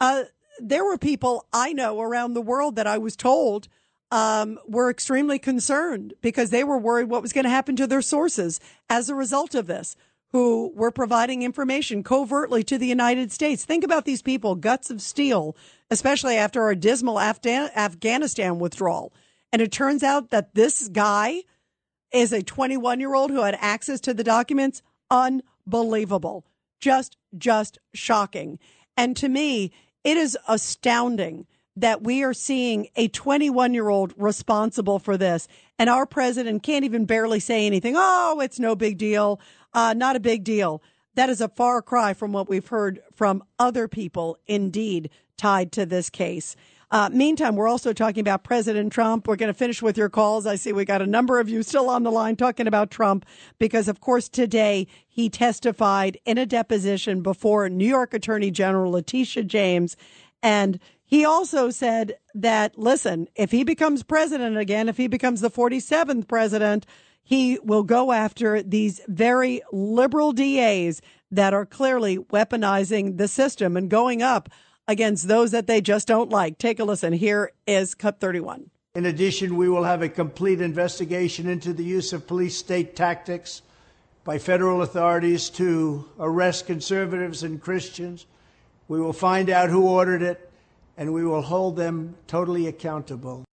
Uh, 0.00 0.24
there 0.58 0.84
were 0.84 0.98
people 0.98 1.46
I 1.52 1.72
know 1.72 2.00
around 2.00 2.34
the 2.34 2.42
world 2.42 2.74
that 2.76 2.86
I 2.86 2.98
was 2.98 3.14
told 3.14 3.68
um, 4.10 4.58
were 4.66 4.90
extremely 4.90 5.38
concerned 5.38 6.14
because 6.20 6.50
they 6.50 6.64
were 6.64 6.78
worried 6.78 7.08
what 7.08 7.22
was 7.22 7.32
going 7.32 7.44
to 7.44 7.50
happen 7.50 7.76
to 7.76 7.86
their 7.86 8.02
sources 8.02 8.60
as 8.88 9.08
a 9.08 9.14
result 9.14 9.54
of 9.54 9.66
this, 9.66 9.96
who 10.32 10.72
were 10.74 10.90
providing 10.90 11.42
information 11.42 12.02
covertly 12.02 12.64
to 12.64 12.76
the 12.76 12.86
United 12.86 13.30
States. 13.30 13.64
Think 13.64 13.84
about 13.84 14.04
these 14.04 14.22
people, 14.22 14.56
guts 14.56 14.90
of 14.90 15.00
steel, 15.00 15.56
especially 15.94 16.34
after 16.34 16.60
our 16.60 16.74
dismal 16.74 17.20
Afghan- 17.20 17.70
Afghanistan 17.76 18.58
withdrawal. 18.58 19.12
And 19.52 19.62
it 19.62 19.70
turns 19.70 20.02
out 20.02 20.30
that 20.30 20.56
this 20.56 20.88
guy 20.88 21.44
is 22.12 22.32
a 22.32 22.42
21 22.42 22.98
year 22.98 23.14
old 23.14 23.30
who 23.30 23.42
had 23.42 23.56
access 23.60 24.00
to 24.00 24.12
the 24.12 24.24
documents. 24.24 24.82
Unbelievable. 25.08 26.44
Just, 26.80 27.16
just 27.38 27.78
shocking. 27.94 28.58
And 28.96 29.16
to 29.16 29.28
me, 29.28 29.70
it 30.02 30.16
is 30.16 30.36
astounding 30.48 31.46
that 31.76 32.02
we 32.02 32.24
are 32.24 32.34
seeing 32.34 32.88
a 32.96 33.06
21 33.06 33.72
year 33.72 33.88
old 33.88 34.14
responsible 34.16 34.98
for 34.98 35.16
this. 35.16 35.46
And 35.78 35.88
our 35.88 36.06
president 36.06 36.64
can't 36.64 36.84
even 36.84 37.04
barely 37.04 37.38
say 37.38 37.66
anything. 37.66 37.94
Oh, 37.96 38.40
it's 38.40 38.58
no 38.58 38.74
big 38.74 38.98
deal. 38.98 39.40
Uh, 39.72 39.94
not 39.96 40.16
a 40.16 40.20
big 40.20 40.42
deal. 40.42 40.82
That 41.14 41.30
is 41.30 41.40
a 41.40 41.48
far 41.48 41.82
cry 41.82 42.14
from 42.14 42.32
what 42.32 42.48
we've 42.48 42.66
heard 42.66 43.00
from 43.14 43.44
other 43.60 43.86
people, 43.86 44.36
indeed, 44.48 45.10
tied 45.36 45.72
to 45.72 45.86
this 45.86 46.10
case. 46.10 46.56
Uh, 46.90 47.08
meantime, 47.12 47.56
we're 47.56 47.68
also 47.68 47.92
talking 47.92 48.20
about 48.20 48.44
President 48.44 48.92
Trump. 48.92 49.26
We're 49.26 49.36
going 49.36 49.52
to 49.52 49.58
finish 49.58 49.82
with 49.82 49.98
your 49.98 50.08
calls. 50.08 50.46
I 50.46 50.54
see 50.54 50.72
we 50.72 50.84
got 50.84 51.02
a 51.02 51.06
number 51.06 51.40
of 51.40 51.48
you 51.48 51.64
still 51.64 51.90
on 51.90 52.04
the 52.04 52.12
line 52.12 52.36
talking 52.36 52.68
about 52.68 52.92
Trump 52.92 53.26
because, 53.58 53.88
of 53.88 54.00
course, 54.00 54.28
today 54.28 54.86
he 55.08 55.28
testified 55.28 56.18
in 56.24 56.38
a 56.38 56.46
deposition 56.46 57.20
before 57.20 57.68
New 57.68 57.88
York 57.88 58.14
Attorney 58.14 58.52
General 58.52 58.92
Letitia 58.92 59.42
James. 59.42 59.96
And 60.40 60.78
he 61.04 61.24
also 61.24 61.70
said 61.70 62.14
that, 62.34 62.78
listen, 62.78 63.28
if 63.34 63.50
he 63.50 63.64
becomes 63.64 64.02
president 64.02 64.56
again, 64.56 64.88
if 64.88 64.96
he 64.96 65.08
becomes 65.08 65.40
the 65.40 65.50
47th 65.50 66.28
president, 66.28 66.86
he 67.24 67.58
will 67.60 67.82
go 67.82 68.12
after 68.12 68.62
these 68.62 69.00
very 69.08 69.62
liberal 69.72 70.32
DAs 70.32 71.00
that 71.30 71.54
are 71.54 71.66
clearly 71.66 72.18
weaponizing 72.18 73.16
the 73.16 73.26
system 73.26 73.76
and 73.76 73.90
going 73.90 74.22
up 74.22 74.48
against 74.86 75.28
those 75.28 75.50
that 75.52 75.66
they 75.66 75.80
just 75.80 76.06
don't 76.06 76.30
like. 76.30 76.58
Take 76.58 76.78
a 76.78 76.84
listen. 76.84 77.12
Here 77.12 77.52
is 77.66 77.94
Cut 77.94 78.20
31. 78.20 78.70
In 78.94 79.06
addition, 79.06 79.56
we 79.56 79.68
will 79.68 79.84
have 79.84 80.02
a 80.02 80.08
complete 80.08 80.60
investigation 80.60 81.48
into 81.48 81.72
the 81.72 81.84
use 81.84 82.12
of 82.12 82.26
police 82.26 82.56
state 82.56 82.94
tactics 82.94 83.62
by 84.22 84.38
federal 84.38 84.82
authorities 84.82 85.50
to 85.50 86.04
arrest 86.18 86.66
conservatives 86.66 87.42
and 87.42 87.60
Christians. 87.60 88.26
We 88.88 89.00
will 89.00 89.12
find 89.12 89.50
out 89.50 89.70
who 89.70 89.88
ordered 89.88 90.22
it, 90.22 90.50
and 90.96 91.12
we 91.12 91.24
will 91.24 91.42
hold 91.42 91.76
them 91.76 92.14
totally 92.26 92.66
accountable. 92.66 93.44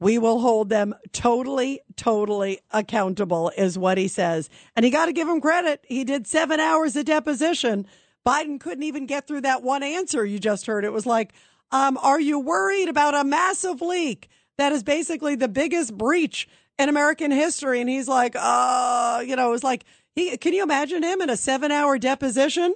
We 0.00 0.18
will 0.18 0.40
hold 0.40 0.68
them 0.68 0.94
totally, 1.12 1.80
totally 1.96 2.60
accountable, 2.70 3.50
is 3.56 3.76
what 3.76 3.98
he 3.98 4.06
says. 4.06 4.48
And 4.76 4.84
you 4.84 4.92
got 4.92 5.06
to 5.06 5.12
give 5.12 5.28
him 5.28 5.40
credit. 5.40 5.84
He 5.88 6.04
did 6.04 6.26
seven 6.26 6.60
hours 6.60 6.94
of 6.94 7.06
deposition. 7.06 7.86
Biden 8.26 8.60
couldn't 8.60 8.82
even 8.82 9.06
get 9.06 9.26
through 9.26 9.42
that 9.42 9.62
one 9.62 9.82
answer 9.82 10.24
you 10.24 10.38
just 10.38 10.66
heard. 10.66 10.84
It 10.84 10.92
was 10.92 11.06
like, 11.06 11.32
um, 11.70 11.98
are 11.98 12.20
you 12.20 12.38
worried 12.38 12.88
about 12.88 13.14
a 13.14 13.24
massive 13.24 13.80
leak 13.80 14.28
that 14.56 14.72
is 14.72 14.82
basically 14.82 15.34
the 15.34 15.48
biggest 15.48 15.96
breach 15.96 16.48
in 16.78 16.88
American 16.88 17.30
history? 17.30 17.80
And 17.80 17.88
he's 17.88 18.08
like, 18.08 18.34
uh, 18.38 19.22
you 19.26 19.36
know, 19.36 19.48
it 19.48 19.52
was 19.52 19.64
like, 19.64 19.84
he, 20.14 20.36
can 20.36 20.52
you 20.52 20.62
imagine 20.62 21.02
him 21.02 21.20
in 21.20 21.30
a 21.30 21.36
seven 21.36 21.70
hour 21.70 21.98
deposition? 21.98 22.74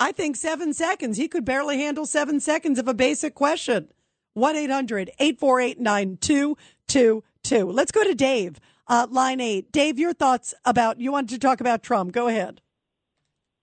I 0.00 0.12
think 0.12 0.36
seven 0.36 0.72
seconds. 0.72 1.16
He 1.16 1.26
could 1.28 1.44
barely 1.44 1.78
handle 1.78 2.06
seven 2.06 2.40
seconds 2.40 2.78
of 2.78 2.86
a 2.86 2.94
basic 2.94 3.34
question. 3.34 3.88
1 4.34 4.56
800 4.56 5.10
848 5.18 5.80
9222. 5.80 7.72
Let's 7.72 7.90
go 7.90 8.04
to 8.04 8.14
Dave, 8.14 8.60
uh, 8.86 9.08
line 9.10 9.40
eight. 9.40 9.72
Dave, 9.72 9.98
your 9.98 10.12
thoughts 10.12 10.54
about, 10.64 11.00
you 11.00 11.10
wanted 11.10 11.30
to 11.30 11.38
talk 11.38 11.60
about 11.60 11.82
Trump. 11.82 12.12
Go 12.12 12.28
ahead. 12.28 12.60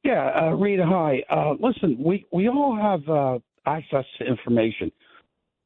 Yeah, 0.06 0.30
uh, 0.40 0.52
Rita, 0.52 0.86
hi. 0.86 1.24
Uh, 1.32 1.54
listen, 1.60 1.98
we, 2.00 2.28
we 2.32 2.48
all 2.48 2.78
have 2.80 3.10
uh, 3.10 3.40
access 3.66 4.06
to 4.20 4.26
information. 4.26 4.92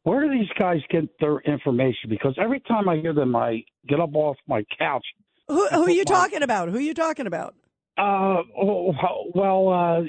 Where 0.04 0.26
do 0.26 0.32
these 0.32 0.48
guys 0.58 0.78
get 0.90 1.10
their 1.20 1.40
information? 1.40 2.10
Because 2.10 2.36
every 2.42 2.62
time 2.62 2.88
I 2.88 2.96
hear 2.96 3.14
them, 3.14 3.36
I 3.36 3.66
get 3.90 4.00
up 4.00 4.16
off 4.16 4.38
my 4.48 4.64
couch. 4.78 5.04
Who, 5.50 5.68
who 5.68 5.84
are 5.84 5.90
you 5.90 6.06
talking 6.06 6.42
about? 6.42 6.70
Who 6.70 6.78
are 6.78 6.82
you 6.82 6.94
talking 6.94 7.28
about? 7.28 7.54
Uh, 7.98 8.44
oh, 8.58 8.94
well, 9.36 9.68
uh, 9.68 10.02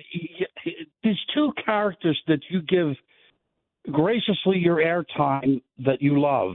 these 1.02 1.16
two 1.34 1.52
characters 1.64 2.22
that 2.28 2.38
you 2.50 2.62
give 2.62 2.94
graciously 3.92 4.58
your 4.58 4.76
airtime 4.76 5.60
that 5.78 6.00
you 6.00 6.20
love. 6.20 6.54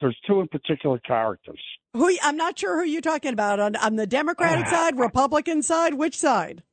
There's 0.00 0.18
two 0.26 0.40
in 0.40 0.48
particular 0.48 0.98
characters. 0.98 1.60
Who 1.94 2.18
I'm 2.20 2.36
not 2.36 2.58
sure 2.58 2.82
who 2.82 2.90
you're 2.90 3.00
talking 3.00 3.32
about 3.32 3.60
on 3.60 3.76
on 3.76 3.94
the 3.94 4.08
Democratic 4.08 4.66
side, 4.66 4.98
Republican 4.98 5.62
side, 5.62 5.94
which 5.94 6.18
side? 6.18 6.64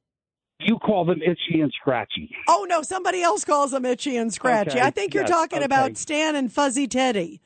You 0.60 0.78
call 0.80 1.06
them 1.06 1.22
itchy 1.22 1.62
and 1.62 1.72
scratchy. 1.80 2.30
Oh 2.48 2.66
no, 2.70 2.82
somebody 2.82 3.22
else 3.22 3.46
calls 3.46 3.72
them 3.72 3.86
itchy 3.86 4.18
and 4.18 4.34
scratchy. 4.34 4.72
Okay, 4.72 4.82
I 4.82 4.92
think 4.92 5.14
you're 5.14 5.24
yes, 5.24 5.30
talking 5.32 5.60
okay. 5.60 5.66
about 5.66 5.96
Stan 5.98 6.36
and 6.36 6.52
Fuzzy 6.52 6.86
Teddy. 6.88 7.42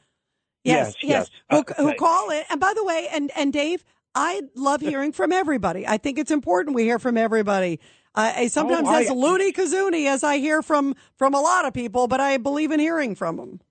Yes, 0.64 0.96
Yes, 1.02 1.04
yes. 1.04 1.30
yes. 1.52 1.64
Who, 1.78 1.84
who 1.90 1.94
call 1.96 2.32
it? 2.32 2.46
And 2.50 2.60
by 2.60 2.74
the 2.76 2.84
way, 2.84 3.08
and 3.12 3.30
and 3.36 3.54
Dave, 3.54 3.84
I 4.16 4.42
love 4.56 4.82
hearing 4.92 5.12
from 5.12 5.32
everybody. 5.32 5.88
I 5.88 5.98
think 5.98 6.18
it's 6.18 6.32
important 6.32 6.76
we 6.76 6.84
hear 6.84 6.98
from 6.98 7.18
everybody. 7.18 7.80
Uh, 8.16 8.34
I 8.36 8.48
sometimes 8.48 8.88
Oh, 8.88 8.92
I- 8.92 9.02
as 9.04 9.12
loony 9.12 9.52
kazuni 9.54 10.08
as 10.08 10.24
I 10.24 10.38
hear 10.40 10.64
from 10.64 10.96
from 11.16 11.36
a 11.36 11.42
lot 11.42 11.66
of 11.66 11.74
people, 11.74 12.08
but 12.08 12.20
I 12.20 12.38
believe 12.38 12.72
in 12.72 12.80
hearing 12.80 13.14
from 13.14 13.38
them. 13.38 13.62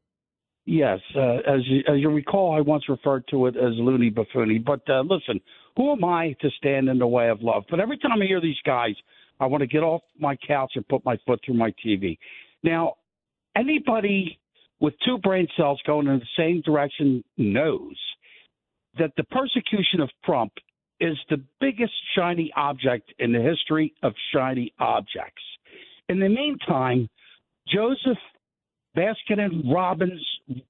Yes, 0.64 1.00
uh, 1.16 1.38
as 1.44 1.66
you, 1.66 1.82
as 1.88 1.98
you 1.98 2.08
recall, 2.10 2.56
I 2.56 2.60
once 2.60 2.88
referred 2.88 3.26
to 3.32 3.46
it 3.46 3.56
as 3.56 3.72
loony 3.74 4.12
buffoony. 4.12 4.64
But 4.64 4.82
uh, 4.88 5.00
listen, 5.00 5.40
who 5.76 5.90
am 5.90 6.04
I 6.04 6.36
to 6.40 6.50
stand 6.56 6.88
in 6.88 6.98
the 7.00 7.06
way 7.08 7.30
of 7.30 7.42
love? 7.42 7.64
But 7.68 7.80
every 7.80 7.98
time 7.98 8.22
I 8.22 8.26
hear 8.26 8.40
these 8.40 8.60
guys, 8.64 8.94
I 9.40 9.46
want 9.46 9.62
to 9.62 9.66
get 9.66 9.82
off 9.82 10.02
my 10.18 10.36
couch 10.36 10.72
and 10.76 10.86
put 10.88 11.04
my 11.04 11.18
foot 11.26 11.40
through 11.44 11.56
my 11.56 11.72
TV. 11.84 12.18
Now, 12.62 12.94
anybody 13.56 14.38
with 14.80 14.94
two 15.04 15.18
brain 15.18 15.46
cells 15.56 15.80
going 15.86 16.06
in 16.06 16.18
the 16.18 16.26
same 16.36 16.60
direction 16.62 17.22
knows 17.36 17.96
that 18.98 19.12
the 19.16 19.24
persecution 19.24 20.00
of 20.00 20.10
Trump 20.24 20.52
is 21.00 21.16
the 21.30 21.42
biggest 21.60 21.92
shiny 22.16 22.52
object 22.56 23.12
in 23.18 23.32
the 23.32 23.40
history 23.40 23.92
of 24.02 24.12
shiny 24.32 24.72
objects. 24.78 25.42
In 26.08 26.20
the 26.20 26.28
meantime, 26.28 27.08
Joseph 27.72 28.18
Baskin 28.96 29.40
and 29.40 29.72
Robbins 29.72 30.22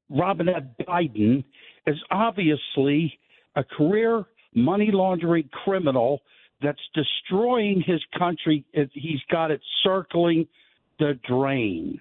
Robinette 0.09 0.79
Biden 0.87 1.45
is 1.87 1.97
obviously 2.11 3.19
a 3.57 3.65
career 3.65 4.25
money 4.55 4.91
laundering 4.93 5.49
criminal 5.65 6.21
that's 6.63 6.81
destroying 6.95 7.83
his 7.85 8.03
country. 8.19 8.65
He's 8.93 9.21
got 9.31 9.51
it 9.51 9.61
circling 9.83 10.47
the 10.99 11.19
drain. 11.29 12.01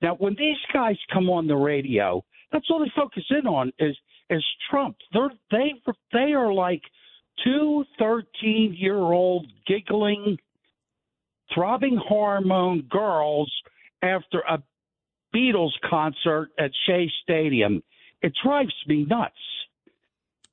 Now, 0.00 0.16
when 0.16 0.34
these 0.38 0.56
guys 0.72 0.96
come 1.12 1.30
on 1.30 1.46
the 1.46 1.56
radio, 1.56 2.24
that's 2.52 2.66
all 2.70 2.80
they 2.80 2.92
focus 2.94 3.24
in 3.30 3.46
on 3.46 3.72
is 3.78 3.96
is 4.28 4.44
Trump. 4.70 4.96
They're 5.12 5.30
they 5.50 5.72
they 6.12 6.32
are 6.32 6.52
like 6.52 6.82
two 7.44 7.84
13 7.98 8.76
year 8.78 8.96
old 8.96 9.46
giggling, 9.66 10.38
throbbing 11.54 11.96
hormone 11.96 12.82
girls 12.90 13.52
after 14.02 14.40
a 14.40 14.62
Beatles 15.34 15.72
concert 15.88 16.50
at 16.58 16.70
Shea 16.86 17.10
Stadium. 17.22 17.82
It 18.20 18.32
drives 18.44 18.74
me 18.86 19.04
nuts. 19.04 19.34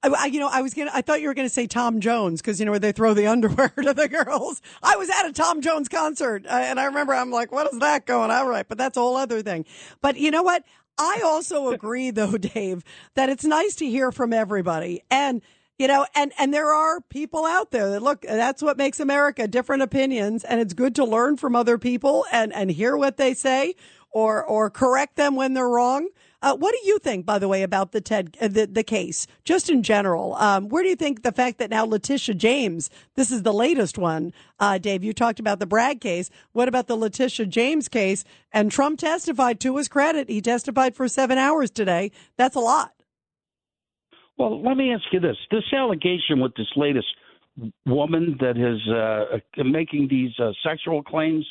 I, 0.03 0.07
I- 0.09 0.25
you 0.27 0.39
know, 0.39 0.49
I 0.51 0.61
was 0.61 0.73
gonna. 0.73 0.91
I 0.93 1.01
thought 1.01 1.21
you 1.21 1.27
were 1.27 1.33
gonna 1.33 1.49
say 1.49 1.67
Tom 1.67 1.99
Jones 1.99 2.41
because 2.41 2.59
you 2.59 2.65
know 2.65 2.71
where 2.71 2.79
they 2.79 2.91
throw 2.91 3.13
the 3.13 3.27
underwear 3.33 3.69
to 3.81 3.93
the 3.93 4.07
girls. 4.07 4.61
I 4.81 4.95
was 4.97 5.09
at 5.09 5.25
a 5.27 5.33
Tom 5.33 5.61
Jones 5.61 5.89
concert, 5.89 6.45
uh, 6.45 6.49
and 6.49 6.79
I 6.79 6.85
remember 6.85 7.13
I'm 7.13 7.31
like, 7.31 7.51
"What 7.51 7.71
is 7.73 7.79
that 7.79 8.05
going?" 8.05 8.31
All 8.31 8.47
right, 8.47 8.67
but 8.67 8.77
that's 8.77 8.97
a 8.97 9.01
whole 9.01 9.17
other 9.17 9.41
thing. 9.41 9.65
But 10.01 10.17
you 10.17 10.31
know 10.31 10.43
what? 10.43 10.63
I 10.97 11.21
also 11.23 11.69
agree, 11.73 12.11
though, 12.11 12.37
Dave, 12.37 12.83
that 13.15 13.29
it's 13.29 13.45
nice 13.45 13.75
to 13.75 13.85
hear 13.85 14.11
from 14.11 14.33
everybody, 14.33 15.01
and 15.11 15.41
you 15.77 15.87
know, 15.87 16.05
and 16.15 16.31
and 16.37 16.53
there 16.53 16.73
are 16.73 17.01
people 17.01 17.45
out 17.45 17.71
there 17.71 17.89
that 17.91 18.01
look. 18.01 18.21
That's 18.21 18.61
what 18.61 18.77
makes 18.77 18.99
America 18.99 19.47
different 19.47 19.81
opinions, 19.81 20.43
and 20.43 20.59
it's 20.61 20.73
good 20.73 20.95
to 20.95 21.05
learn 21.05 21.37
from 21.37 21.55
other 21.55 21.77
people 21.77 22.25
and 22.31 22.53
and 22.53 22.69
hear 22.71 22.95
what 22.97 23.17
they 23.17 23.33
say 23.33 23.75
or 24.11 24.43
or 24.43 24.69
correct 24.69 25.15
them 25.17 25.35
when 25.35 25.53
they're 25.53 25.69
wrong. 25.69 26.07
Uh, 26.41 26.55
what 26.55 26.71
do 26.71 26.87
you 26.87 26.99
think, 26.99 27.25
by 27.25 27.37
the 27.37 27.49
way, 27.49 27.63
about 27.63 27.91
the 27.91 27.99
Ted 27.99 28.37
uh, 28.39 28.47
the 28.47 28.65
the 28.65 28.83
case, 28.83 29.27
just 29.43 29.69
in 29.69 29.83
general? 29.83 30.35
Um, 30.35 30.69
where 30.69 30.83
do 30.83 30.89
you 30.89 30.95
think 30.95 31.23
the 31.23 31.33
fact 31.33 31.57
that 31.57 31.69
now 31.69 31.85
Letitia 31.85 32.35
James, 32.35 32.89
this 33.15 33.29
is 33.29 33.43
the 33.43 33.53
latest 33.53 33.97
one, 33.97 34.31
uh, 34.59 34.77
Dave? 34.77 35.03
You 35.03 35.11
talked 35.11 35.39
about 35.39 35.59
the 35.59 35.65
Bragg 35.65 35.99
case. 35.99 36.29
What 36.53 36.69
about 36.69 36.87
the 36.87 36.95
Letitia 36.95 37.45
James 37.47 37.89
case? 37.89 38.23
And 38.53 38.71
Trump 38.71 38.99
testified 38.99 39.59
to 39.61 39.75
his 39.75 39.89
credit. 39.89 40.29
He 40.29 40.41
testified 40.41 40.95
for 40.95 41.09
seven 41.09 41.37
hours 41.37 41.71
today. 41.71 42.11
That's 42.37 42.55
a 42.55 42.61
lot. 42.61 42.93
Well, 44.37 44.63
let 44.63 44.77
me 44.77 44.93
ask 44.93 45.03
you 45.11 45.19
this: 45.19 45.37
this 45.51 45.65
allegation 45.73 46.39
with 46.39 46.55
this 46.55 46.71
latest 46.77 47.07
woman 47.85 48.37
that 48.39 48.57
is 48.57 48.79
uh, 48.89 49.63
making 49.63 50.07
these 50.09 50.31
uh, 50.39 50.51
sexual 50.65 51.03
claims, 51.03 51.45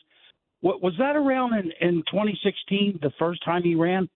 what, 0.61 0.83
was 0.83 0.95
that 0.99 1.15
around 1.15 1.53
in, 1.53 1.73
in 1.87 1.97
2016, 2.11 3.01
the 3.03 3.13
first 3.19 3.45
time 3.45 3.63
he 3.63 3.75
ran? 3.75 4.09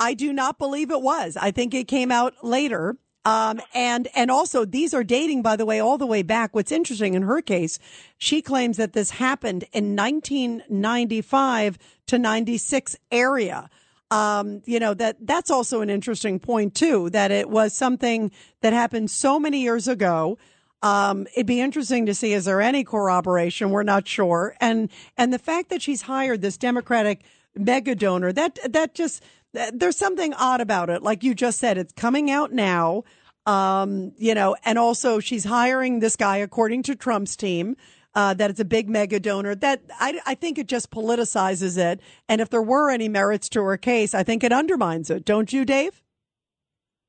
I 0.00 0.14
do 0.14 0.32
not 0.32 0.58
believe 0.58 0.90
it 0.90 1.02
was. 1.02 1.36
I 1.36 1.50
think 1.50 1.74
it 1.74 1.88
came 1.88 2.12
out 2.12 2.34
later. 2.42 2.96
Um, 3.24 3.60
and, 3.74 4.08
and 4.14 4.30
also 4.30 4.64
these 4.64 4.94
are 4.94 5.04
dating, 5.04 5.42
by 5.42 5.56
the 5.56 5.66
way, 5.66 5.80
all 5.80 5.98
the 5.98 6.06
way 6.06 6.22
back. 6.22 6.54
What's 6.54 6.72
interesting 6.72 7.14
in 7.14 7.22
her 7.22 7.42
case, 7.42 7.78
she 8.16 8.40
claims 8.40 8.76
that 8.78 8.94
this 8.94 9.10
happened 9.10 9.64
in 9.72 9.94
1995 9.96 11.78
to 12.06 12.18
96 12.18 12.96
area. 13.10 13.68
Um, 14.10 14.62
you 14.64 14.80
know, 14.80 14.94
that, 14.94 15.18
that's 15.20 15.50
also 15.50 15.82
an 15.82 15.90
interesting 15.90 16.38
point 16.38 16.74
too, 16.74 17.10
that 17.10 17.30
it 17.30 17.50
was 17.50 17.74
something 17.74 18.30
that 18.62 18.72
happened 18.72 19.10
so 19.10 19.38
many 19.38 19.60
years 19.60 19.88
ago. 19.88 20.38
Um, 20.80 21.26
it'd 21.34 21.46
be 21.46 21.60
interesting 21.60 22.06
to 22.06 22.14
see, 22.14 22.32
is 22.32 22.46
there 22.46 22.62
any 22.62 22.84
corroboration? 22.84 23.70
We're 23.70 23.82
not 23.82 24.08
sure. 24.08 24.56
And, 24.60 24.88
and 25.18 25.32
the 25.32 25.38
fact 25.38 25.68
that 25.68 25.82
she's 25.82 26.02
hired 26.02 26.40
this 26.40 26.56
Democratic 26.56 27.22
mega 27.54 27.94
donor, 27.94 28.32
that, 28.32 28.58
that 28.72 28.94
just, 28.94 29.22
there's 29.52 29.96
something 29.96 30.34
odd 30.34 30.60
about 30.60 30.90
it. 30.90 31.02
Like 31.02 31.22
you 31.22 31.34
just 31.34 31.58
said, 31.58 31.78
it's 31.78 31.92
coming 31.92 32.30
out 32.30 32.52
now. 32.52 33.04
Um, 33.46 34.12
you 34.18 34.34
know, 34.34 34.56
and 34.64 34.78
also 34.78 35.20
she's 35.20 35.44
hiring 35.44 36.00
this 36.00 36.16
guy 36.16 36.36
according 36.36 36.82
to 36.84 36.94
Trump's 36.94 37.36
team. 37.36 37.76
Uh, 38.14 38.34
that 38.34 38.50
it's 38.50 38.58
a 38.58 38.64
big 38.64 38.88
mega 38.88 39.20
donor. 39.20 39.54
That 39.54 39.82
I, 40.00 40.18
I 40.26 40.34
think 40.34 40.58
it 40.58 40.66
just 40.66 40.90
politicizes 40.90 41.78
it. 41.78 42.00
And 42.28 42.40
if 42.40 42.50
there 42.50 42.62
were 42.62 42.90
any 42.90 43.08
merits 43.08 43.48
to 43.50 43.62
her 43.62 43.76
case, 43.76 44.12
I 44.12 44.24
think 44.24 44.42
it 44.42 44.52
undermines 44.52 45.08
it. 45.08 45.24
Don't 45.24 45.52
you, 45.52 45.64
Dave? 45.64 46.02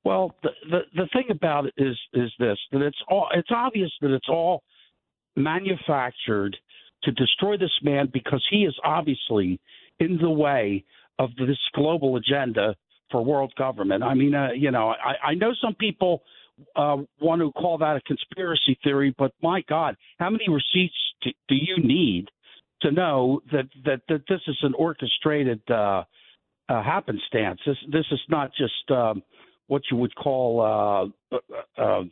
Well, 0.03 0.35
the, 0.43 0.49
the 0.69 0.79
the 0.95 1.07
thing 1.11 1.25
about 1.31 1.65
it 1.65 1.73
is 1.77 1.97
is 2.13 2.31
this 2.37 2.57
that 2.71 2.81
it's 2.81 3.01
all 3.07 3.27
it's 3.33 3.49
obvious 3.49 3.91
that 4.01 4.11
it's 4.11 4.29
all 4.29 4.63
manufactured 5.35 6.55
to 7.03 7.11
destroy 7.11 7.57
this 7.57 7.77
man 7.81 8.09
because 8.11 8.45
he 8.49 8.65
is 8.65 8.75
obviously 8.83 9.59
in 9.99 10.17
the 10.21 10.29
way 10.29 10.83
of 11.19 11.29
this 11.35 11.57
global 11.75 12.15
agenda 12.15 12.75
for 13.11 13.23
world 13.23 13.53
government. 13.57 14.03
I 14.03 14.13
mean, 14.13 14.33
uh, 14.33 14.49
you 14.55 14.71
know, 14.71 14.89
I, 14.89 15.29
I 15.29 15.33
know 15.35 15.51
some 15.61 15.75
people 15.75 16.23
uh, 16.75 16.97
want 17.19 17.41
to 17.41 17.51
call 17.51 17.77
that 17.79 17.97
a 17.97 18.01
conspiracy 18.01 18.79
theory, 18.83 19.13
but 19.17 19.33
my 19.41 19.61
God, 19.67 19.95
how 20.17 20.29
many 20.29 20.45
receipts 20.49 20.95
do, 21.21 21.29
do 21.47 21.55
you 21.55 21.77
need 21.77 22.27
to 22.81 22.91
know 22.91 23.41
that, 23.51 23.67
that 23.85 24.01
that 24.07 24.23
this 24.29 24.41
is 24.47 24.57
an 24.63 24.73
orchestrated 24.73 25.61
uh, 25.69 26.03
uh, 26.69 26.83
happenstance? 26.83 27.59
This 27.65 27.77
this 27.91 28.05
is 28.11 28.19
not 28.29 28.51
just 28.55 28.91
um, 28.91 29.21
what 29.67 29.83
you 29.91 29.97
would 29.97 30.15
call 30.15 30.61
uh, 30.61 31.35
uh, 31.35 31.81
uh, 31.81 32.03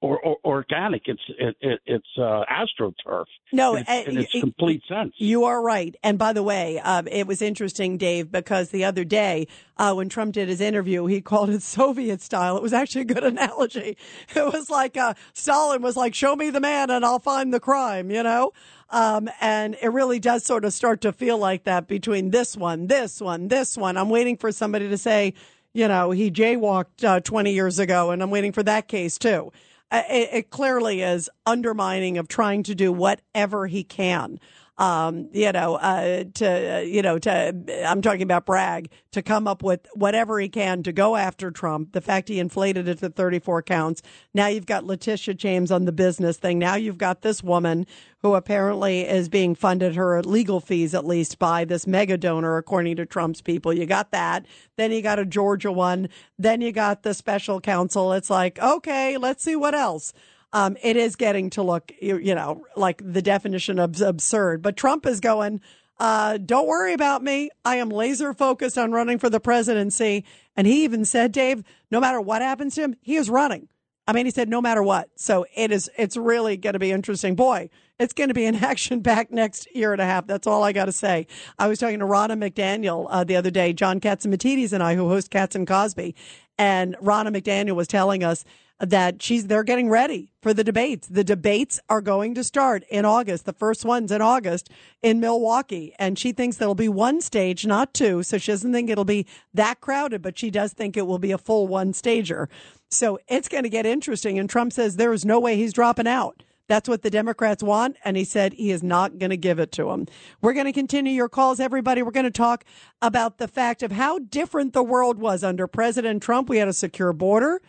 or, 0.00 0.18
or 0.20 0.36
organic. 0.44 1.02
It's 1.06 1.20
it, 1.38 1.56
it, 1.60 1.80
it's 1.86 2.06
uh, 2.16 2.44
astroturf. 2.50 3.24
No, 3.52 3.76
in, 3.76 3.84
uh, 3.88 4.02
in 4.06 4.18
its 4.18 4.32
y- 4.34 4.40
complete 4.40 4.82
sense. 4.88 5.14
You 5.16 5.44
are 5.44 5.62
right. 5.62 5.94
And 6.02 6.18
by 6.18 6.32
the 6.32 6.42
way, 6.42 6.78
um, 6.80 7.08
it 7.08 7.26
was 7.26 7.42
interesting, 7.42 7.98
Dave, 7.98 8.30
because 8.30 8.70
the 8.70 8.84
other 8.84 9.04
day 9.04 9.48
uh, 9.76 9.94
when 9.94 10.08
Trump 10.08 10.34
did 10.34 10.48
his 10.48 10.60
interview, 10.60 11.06
he 11.06 11.20
called 11.22 11.50
it 11.50 11.62
Soviet 11.62 12.22
style. 12.22 12.56
It 12.56 12.62
was 12.62 12.72
actually 12.72 13.02
a 13.02 13.06
good 13.06 13.24
analogy. 13.24 13.96
It 14.34 14.52
was 14.52 14.70
like 14.70 14.96
uh, 14.96 15.14
Stalin 15.32 15.82
was 15.82 15.96
like, 15.96 16.14
"Show 16.14 16.36
me 16.36 16.50
the 16.50 16.60
man, 16.60 16.90
and 16.90 17.04
I'll 17.04 17.20
find 17.20 17.52
the 17.52 17.60
crime," 17.60 18.10
you 18.10 18.22
know. 18.22 18.52
Um, 18.90 19.28
and 19.40 19.76
it 19.82 19.88
really 19.88 20.18
does 20.18 20.44
sort 20.44 20.64
of 20.64 20.72
start 20.72 21.02
to 21.02 21.12
feel 21.12 21.36
like 21.36 21.64
that 21.64 21.88
between 21.88 22.30
this 22.30 22.56
one, 22.56 22.86
this 22.86 23.20
one, 23.20 23.48
this 23.48 23.76
one. 23.76 23.98
I'm 23.98 24.08
waiting 24.08 24.38
for 24.38 24.50
somebody 24.50 24.88
to 24.88 24.96
say, 24.96 25.34
you 25.74 25.88
know, 25.88 26.10
he 26.10 26.30
jaywalked 26.30 27.04
uh, 27.04 27.20
20 27.20 27.52
years 27.52 27.78
ago, 27.78 28.10
and 28.10 28.22
I'm 28.22 28.30
waiting 28.30 28.52
for 28.52 28.62
that 28.62 28.88
case 28.88 29.18
too. 29.18 29.52
It, 29.90 30.28
it 30.32 30.50
clearly 30.50 31.02
is 31.02 31.30
undermining 31.46 32.18
of 32.18 32.28
trying 32.28 32.62
to 32.64 32.74
do 32.74 32.92
whatever 32.92 33.66
he 33.66 33.84
can. 33.84 34.38
Um, 34.78 35.28
you 35.32 35.50
know, 35.50 35.74
uh, 35.74 36.24
to, 36.34 36.76
uh, 36.76 36.80
you 36.80 37.02
know, 37.02 37.18
to, 37.18 37.84
I'm 37.84 38.00
talking 38.00 38.22
about 38.22 38.46
Bragg, 38.46 38.90
to 39.10 39.22
come 39.22 39.48
up 39.48 39.62
with 39.62 39.88
whatever 39.94 40.38
he 40.38 40.48
can 40.48 40.84
to 40.84 40.92
go 40.92 41.16
after 41.16 41.50
Trump. 41.50 41.92
The 41.92 42.00
fact 42.00 42.28
he 42.28 42.38
inflated 42.38 42.86
it 42.86 42.98
to 42.98 43.10
34 43.10 43.62
counts. 43.62 44.02
Now 44.34 44.46
you've 44.46 44.66
got 44.66 44.84
Letitia 44.84 45.34
James 45.34 45.72
on 45.72 45.84
the 45.84 45.90
business 45.90 46.36
thing. 46.36 46.60
Now 46.60 46.76
you've 46.76 46.96
got 46.96 47.22
this 47.22 47.42
woman 47.42 47.86
who 48.22 48.34
apparently 48.34 49.00
is 49.00 49.28
being 49.28 49.54
funded 49.54 49.94
her 49.96 50.22
legal 50.22 50.60
fees, 50.60 50.94
at 50.94 51.04
least 51.06 51.38
by 51.38 51.64
this 51.64 51.86
mega 51.86 52.16
donor, 52.16 52.56
according 52.56 52.96
to 52.96 53.06
Trump's 53.06 53.40
people. 53.40 53.72
You 53.72 53.86
got 53.86 54.10
that. 54.12 54.46
Then 54.76 54.92
you 54.92 55.02
got 55.02 55.18
a 55.18 55.24
Georgia 55.24 55.72
one. 55.72 56.08
Then 56.38 56.60
you 56.60 56.72
got 56.72 57.02
the 57.02 57.14
special 57.14 57.60
counsel. 57.60 58.12
It's 58.12 58.30
like, 58.30 58.58
okay, 58.60 59.16
let's 59.18 59.42
see 59.42 59.56
what 59.56 59.74
else. 59.74 60.12
Um, 60.52 60.76
it 60.82 60.96
is 60.96 61.16
getting 61.16 61.50
to 61.50 61.62
look, 61.62 61.92
you, 62.00 62.34
know, 62.34 62.64
like 62.76 63.02
the 63.04 63.22
definition 63.22 63.78
of 63.78 64.00
absurd. 64.00 64.62
But 64.62 64.76
Trump 64.76 65.06
is 65.06 65.20
going, 65.20 65.60
uh, 65.98 66.38
don't 66.38 66.66
worry 66.66 66.92
about 66.92 67.22
me. 67.22 67.50
I 67.64 67.76
am 67.76 67.90
laser 67.90 68.32
focused 68.32 68.78
on 68.78 68.92
running 68.92 69.18
for 69.18 69.28
the 69.28 69.40
presidency. 69.40 70.24
And 70.56 70.66
he 70.66 70.84
even 70.84 71.04
said, 71.04 71.32
Dave, 71.32 71.62
no 71.90 72.00
matter 72.00 72.20
what 72.20 72.40
happens 72.40 72.76
to 72.76 72.82
him, 72.82 72.96
he 73.00 73.16
is 73.16 73.28
running. 73.28 73.68
I 74.06 74.14
mean, 74.14 74.24
he 74.24 74.30
said 74.30 74.48
no 74.48 74.62
matter 74.62 74.82
what. 74.82 75.10
So 75.16 75.44
it 75.54 75.70
is, 75.70 75.90
it's 75.98 76.16
really 76.16 76.56
going 76.56 76.72
to 76.72 76.78
be 76.78 76.90
interesting. 76.90 77.34
Boy, 77.34 77.68
it's 77.98 78.14
going 78.14 78.28
to 78.28 78.34
be 78.34 78.46
an 78.46 78.54
action 78.64 79.00
back 79.00 79.30
next 79.30 79.68
year 79.74 79.92
and 79.92 80.00
a 80.00 80.06
half. 80.06 80.26
That's 80.26 80.46
all 80.46 80.64
I 80.64 80.72
got 80.72 80.86
to 80.86 80.92
say. 80.92 81.26
I 81.58 81.68
was 81.68 81.78
talking 81.78 81.98
to 81.98 82.06
Ronna 82.06 82.38
McDaniel 82.38 83.06
uh, 83.10 83.24
the 83.24 83.36
other 83.36 83.50
day, 83.50 83.74
John 83.74 84.00
Catsimatidis 84.00 84.64
and 84.66 84.74
and 84.74 84.82
I, 84.82 84.94
who 84.94 85.08
host 85.08 85.30
Katz 85.30 85.54
and 85.56 85.66
Cosby. 85.66 86.14
And 86.56 86.96
Ronna 87.02 87.36
McDaniel 87.36 87.74
was 87.74 87.86
telling 87.86 88.24
us 88.24 88.44
that 88.80 89.22
she's, 89.22 89.46
they're 89.46 89.64
getting 89.64 89.88
ready 89.88 90.30
for 90.40 90.54
the 90.54 90.62
debates. 90.62 91.08
The 91.08 91.24
debates 91.24 91.80
are 91.88 92.00
going 92.00 92.34
to 92.34 92.44
start 92.44 92.84
in 92.90 93.04
August. 93.04 93.44
The 93.44 93.52
first 93.52 93.84
one's 93.84 94.12
in 94.12 94.22
August 94.22 94.70
in 95.02 95.20
Milwaukee. 95.20 95.94
And 95.98 96.18
she 96.18 96.32
thinks 96.32 96.56
there'll 96.56 96.74
be 96.74 96.88
one 96.88 97.20
stage, 97.20 97.66
not 97.66 97.92
two. 97.92 98.22
So 98.22 98.38
she 98.38 98.52
doesn't 98.52 98.72
think 98.72 98.88
it'll 98.88 99.04
be 99.04 99.26
that 99.52 99.80
crowded, 99.80 100.22
but 100.22 100.38
she 100.38 100.50
does 100.50 100.72
think 100.72 100.96
it 100.96 101.06
will 101.06 101.18
be 101.18 101.32
a 101.32 101.38
full 101.38 101.66
one 101.66 101.92
stager. 101.92 102.48
So 102.90 103.18
it's 103.26 103.48
going 103.48 103.64
to 103.64 103.68
get 103.68 103.84
interesting. 103.84 104.38
And 104.38 104.48
Trump 104.48 104.72
says 104.72 104.96
there 104.96 105.12
is 105.12 105.24
no 105.24 105.40
way 105.40 105.56
he's 105.56 105.72
dropping 105.72 106.06
out. 106.06 106.44
That's 106.68 106.88
what 106.88 107.02
the 107.02 107.10
Democrats 107.10 107.62
want. 107.62 107.96
And 108.04 108.16
he 108.16 108.24
said 108.24 108.52
he 108.52 108.70
is 108.70 108.82
not 108.82 109.18
going 109.18 109.30
to 109.30 109.36
give 109.36 109.58
it 109.58 109.72
to 109.72 109.86
them. 109.86 110.06
We're 110.40 110.52
going 110.52 110.66
to 110.66 110.72
continue 110.72 111.12
your 111.12 111.28
calls, 111.28 111.60
everybody. 111.60 112.02
We're 112.02 112.10
going 112.10 112.24
to 112.24 112.30
talk 112.30 112.64
about 113.02 113.38
the 113.38 113.48
fact 113.48 113.82
of 113.82 113.90
how 113.90 114.18
different 114.18 114.74
the 114.74 114.82
world 114.82 115.18
was 115.18 115.42
under 115.42 115.66
President 115.66 116.22
Trump. 116.22 116.48
We 116.48 116.58
had 116.58 116.68
a 116.68 116.74
secure 116.74 117.12
border. 117.12 117.60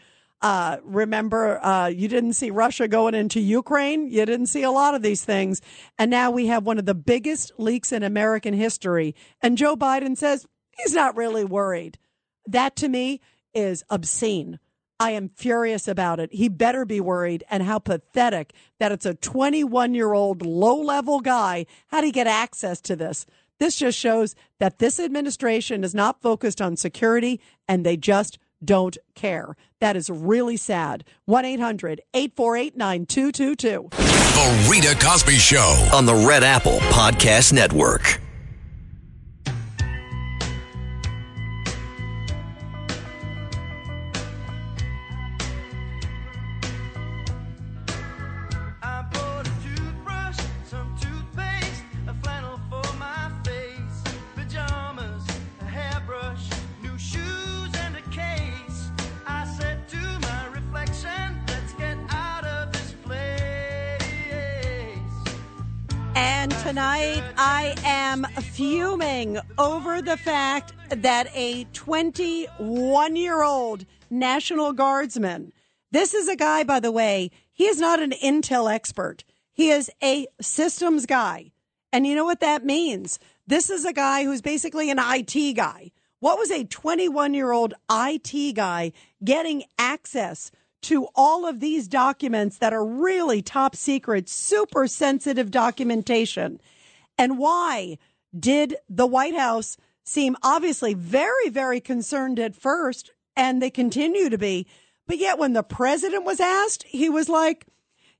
Uh, 0.41 0.77
remember, 0.83 1.63
uh, 1.63 1.87
you 1.87 2.07
didn't 2.07 2.33
see 2.33 2.49
Russia 2.49 2.87
going 2.87 3.13
into 3.13 3.41
Ukraine. 3.41 4.09
You 4.09 4.25
didn't 4.25 4.47
see 4.47 4.63
a 4.63 4.71
lot 4.71 4.95
of 4.95 5.01
these 5.01 5.23
things. 5.23 5.61
And 5.97 6.09
now 6.09 6.31
we 6.31 6.47
have 6.47 6.65
one 6.65 6.79
of 6.79 6.85
the 6.85 6.95
biggest 6.95 7.51
leaks 7.57 7.91
in 7.91 8.03
American 8.03 8.53
history. 8.53 9.15
And 9.41 9.57
Joe 9.57 9.75
Biden 9.75 10.17
says 10.17 10.45
he's 10.71 10.93
not 10.93 11.17
really 11.17 11.43
worried. 11.43 11.97
That 12.47 12.75
to 12.77 12.87
me 12.87 13.19
is 13.53 13.83
obscene. 13.89 14.59
I 15.01 15.11
am 15.11 15.29
furious 15.29 15.87
about 15.87 16.19
it. 16.19 16.33
He 16.33 16.49
better 16.49 16.85
be 16.85 17.01
worried. 17.01 17.43
And 17.49 17.63
how 17.63 17.79
pathetic 17.79 18.53
that 18.79 18.91
it's 18.91 19.05
a 19.05 19.15
21 19.15 19.93
year 19.93 20.13
old 20.13 20.41
low 20.41 20.79
level 20.81 21.19
guy. 21.19 21.65
How 21.87 21.99
do 21.99 22.05
he 22.05 22.11
get 22.11 22.27
access 22.27 22.79
to 22.81 22.95
this? 22.95 23.25
This 23.59 23.75
just 23.75 23.97
shows 23.97 24.35
that 24.59 24.79
this 24.79 25.01
administration 25.01 25.83
is 25.83 25.93
not 25.93 26.21
focused 26.21 26.61
on 26.61 26.77
security 26.77 27.41
and 27.67 27.85
they 27.85 27.97
just 27.97 28.39
don't 28.63 28.97
care. 29.15 29.55
That 29.79 29.95
is 29.95 30.09
really 30.09 30.57
sad. 30.57 31.03
1 31.25 31.45
800 31.45 32.01
848 32.13 32.77
9222. 32.77 33.89
The 33.91 34.67
Rita 34.69 34.95
Cosby 35.05 35.37
Show. 35.37 35.89
on 35.93 36.05
the 36.05 36.15
Red 36.15 36.43
Apple 36.43 36.79
Podcast 36.91 37.53
Network. 37.53 38.19
And 66.49 66.59
tonight 66.61 67.23
I 67.37 67.75
am 67.83 68.23
fuming 68.23 69.37
over 69.59 70.01
the 70.01 70.17
fact 70.17 70.73
that 70.89 71.27
a 71.35 71.65
21 71.73 73.15
year 73.15 73.43
old 73.43 73.85
National 74.09 74.73
Guardsman, 74.73 75.53
this 75.91 76.15
is 76.15 76.27
a 76.27 76.35
guy, 76.35 76.63
by 76.63 76.79
the 76.79 76.91
way, 76.91 77.29
he 77.53 77.65
is 77.65 77.79
not 77.79 78.01
an 78.01 78.13
intel 78.23 78.71
expert. 78.71 79.23
He 79.53 79.69
is 79.69 79.91
a 80.01 80.25
systems 80.41 81.05
guy. 81.05 81.51
And 81.93 82.07
you 82.07 82.15
know 82.15 82.25
what 82.25 82.39
that 82.39 82.65
means? 82.65 83.19
This 83.45 83.69
is 83.69 83.85
a 83.85 83.93
guy 83.93 84.23
who's 84.23 84.41
basically 84.41 84.89
an 84.89 84.97
IT 84.99 85.53
guy. 85.53 85.91
What 86.19 86.39
was 86.39 86.49
a 86.49 86.63
21 86.63 87.35
year 87.35 87.51
old 87.51 87.75
IT 87.91 88.55
guy 88.55 88.91
getting 89.23 89.65
access 89.77 90.49
to 90.81 91.07
all 91.15 91.45
of 91.45 91.59
these 91.59 91.87
documents 91.87 92.57
that 92.57 92.73
are 92.73 92.85
really 92.85 93.41
top 93.41 93.75
secret, 93.75 94.29
super 94.29 94.87
sensitive 94.87 95.51
documentation? 95.51 96.59
And 97.17 97.37
why 97.37 97.97
did 98.37 98.75
the 98.89 99.07
White 99.07 99.35
House 99.35 99.77
seem 100.03 100.35
obviously 100.41 100.93
very, 100.93 101.49
very 101.49 101.79
concerned 101.79 102.39
at 102.39 102.55
first, 102.55 103.11
and 103.35 103.61
they 103.61 103.69
continue 103.69 104.29
to 104.29 104.37
be? 104.37 104.67
But 105.07 105.17
yet, 105.17 105.39
when 105.39 105.53
the 105.53 105.63
president 105.63 106.23
was 106.23 106.39
asked, 106.39 106.83
he 106.83 107.09
was 107.09 107.29
like, 107.29 107.65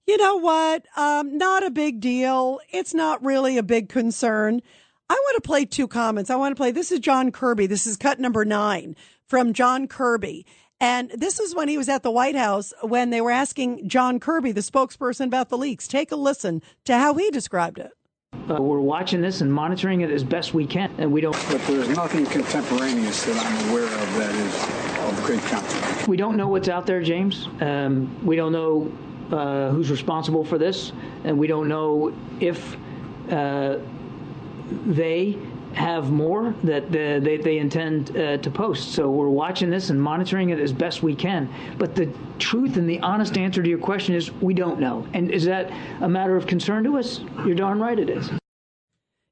you 0.07 0.18
know 0.18 0.38
what? 0.38 0.88
Um, 0.97 1.38
not 1.38 1.64
a 1.64 1.70
big 1.70 1.99
deal. 1.99 2.60
It's 2.72 2.95
not 2.95 3.24
really 3.24 3.57
a 3.57 3.64
big 3.64 3.89
concern. 3.89 4.62
I 5.07 5.14
want 5.14 5.36
to 5.36 5.47
play 5.47 5.66
two 5.66 5.88
comments. 5.88 6.30
I 6.30 6.36
want 6.36 6.51
to 6.51 6.60
play. 6.60 6.72
This 6.72 6.91
is 6.91 6.99
John 6.99 7.32
Kirby. 7.32 7.68
This 7.68 7.86
is 7.86 7.95
cut 7.95 8.20
number 8.20 8.43
nine 8.43 8.95
from 9.28 9.53
John 9.53 9.88
Kirby. 9.88 10.45
And 10.82 11.12
this 11.12 11.40
is 11.40 11.54
when 11.54 11.68
he 11.68 11.78
was 11.78 11.90
at 11.90 12.04
the 12.04 12.12
White 12.12 12.36
House 12.36 12.74
when 12.82 13.10
they 13.10 13.20
were 13.20 13.32
asking 13.32 13.90
John 13.90 14.20
Kirby, 14.20 14.54
the 14.54 14.62
spokesperson, 14.62 15.26
about 15.26 15.50
the 15.50 15.58
leaks. 15.58 15.88
Take 15.88 16.12
a 16.12 16.16
listen 16.16 16.62
to 16.86 16.98
how 16.98 17.16
he 17.16 17.30
described 17.32 17.80
it. 17.80 17.92
Uh, 18.50 18.62
we're 18.62 18.80
watching 18.80 19.22
this 19.22 19.42
and 19.42 19.52
monitoring 19.52 20.02
it 20.02 20.10
as 20.10 20.24
best 20.24 20.54
we 20.54 20.66
can, 20.66 20.94
and 20.98 21.12
we 21.12 21.20
don't. 21.20 21.36
But 21.52 21.62
there's 21.68 21.90
nothing 21.90 22.26
contemporaneous 22.28 23.26
that 23.26 23.46
I'm 23.46 23.70
aware 23.70 23.84
of 23.84 24.16
that 24.16 24.34
is 24.34 25.20
of 25.20 25.26
great 25.26 25.42
consequence. 25.42 26.08
We 26.08 26.18
don't 26.18 26.38
know 26.38 26.48
what's 26.48 26.70
out 26.70 26.86
there, 26.86 27.02
James. 27.02 27.48
Um, 27.60 28.26
we 28.26 28.36
don't 28.36 28.52
know 28.52 28.92
uh, 29.32 29.70
who's 29.72 29.92
responsible 29.92 30.46
for 30.46 30.58
this, 30.58 30.92
and 31.24 31.38
we 31.38 31.48
don't 31.48 31.68
know 31.68 32.14
if 32.40 32.78
uh, 33.30 33.78
they 34.86 35.38
have 35.74 36.11
more 36.11 36.53
that 36.63 36.86
uh, 36.86 37.20
they, 37.20 37.38
they 37.38 37.57
intend 37.57 38.15
uh, 38.17 38.38
to 38.38 38.51
post. 38.51 38.93
So 38.93 39.09
we're 39.09 39.30
watching 39.30 39.70
this 39.70 39.89
and 39.89 40.01
monitoring 40.01 40.49
it 40.49 40.59
as 40.59 40.74
best 40.74 41.03
we 41.03 41.15
can. 41.15 41.49
But 41.78 41.95
the 41.95 42.11
truth 42.39 42.78
and 42.78 42.89
the 42.89 42.99
honest 43.01 43.38
answer 43.38 43.61
to 43.61 43.70
your 43.70 43.80
question 43.80 44.15
is 44.15 44.32
we 44.32 44.53
don't 44.53 44.80
know. 44.80 45.07
And 45.13 45.32
is 45.32 45.45
that 45.45 45.72
a 46.01 46.09
matter 46.09 46.36
of 46.36 46.47
concern 46.47 46.84
to 46.86 46.97
us? 46.97 47.20
You're 47.45 47.55
darn 47.55 47.80
right 47.80 47.97
it 47.97 48.09
is. 48.09 48.30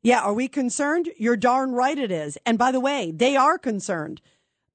Yeah, 0.03 0.21
are 0.21 0.33
we 0.33 0.47
concerned? 0.47 1.09
You're 1.17 1.38
darn 1.38 1.71
right 1.73 1.97
it 1.97 2.11
is. 2.11 2.38
And 2.45 2.57
by 2.57 2.71
the 2.71 2.79
way, 2.79 3.11
they 3.11 3.35
are 3.35 3.57
concerned. 3.57 4.21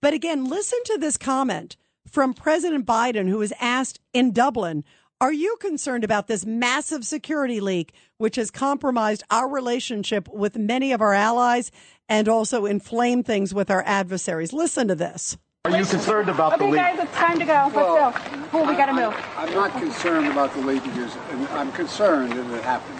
But 0.01 0.15
again, 0.15 0.45
listen 0.45 0.81
to 0.87 0.99
this 0.99 1.17
comment 1.17 1.77
from 2.09 2.35
President 2.35 2.85
Biden, 2.85 3.29
who 3.29 3.39
was 3.39 3.53
asked 3.61 4.01
in 4.13 4.33
Dublin 4.33 4.85
Are 5.23 5.33
you 5.33 5.55
concerned 5.61 6.03
about 6.03 6.27
this 6.27 6.45
massive 6.45 7.05
security 7.05 7.61
leak, 7.61 7.95
which 8.19 8.35
has 8.35 8.51
compromised 8.51 9.23
our 9.31 9.49
relationship 9.49 10.27
with 10.27 10.59
many 10.59 10.91
of 10.91 11.01
our 11.01 11.15
allies 11.15 11.71
and 12.09 12.29
also 12.29 12.67
inflamed 12.67 13.25
things 13.25 13.55
with 13.55 13.71
our 13.71 13.85
adversaries? 13.87 14.53
Listen 14.53 14.89
to 14.89 14.97
this. 14.97 15.39
Are 15.65 15.79
you 15.79 15.85
concerned 15.85 16.29
about 16.29 16.59
the 16.59 16.65
leak? 16.65 16.75
Okay, 16.75 16.91
leak? 16.91 16.99
guys, 16.99 17.09
it's 17.09 17.17
time 17.17 17.39
to 17.39 17.45
go. 17.45 17.71
Let's 17.73 18.27
go. 18.27 18.49
Cool, 18.51 18.67
we 18.67 18.75
gotta 18.75 18.95
move. 18.95 19.15
I'm 19.37 19.55
not 19.55 19.71
concerned 19.75 20.27
about 20.27 20.53
the 20.55 20.63
leak 20.63 20.83
because 20.83 21.15
and 21.31 21.47
I'm 21.51 21.71
concerned 21.71 22.33
that 22.33 22.59
it 22.59 22.65
happened. 22.65 22.99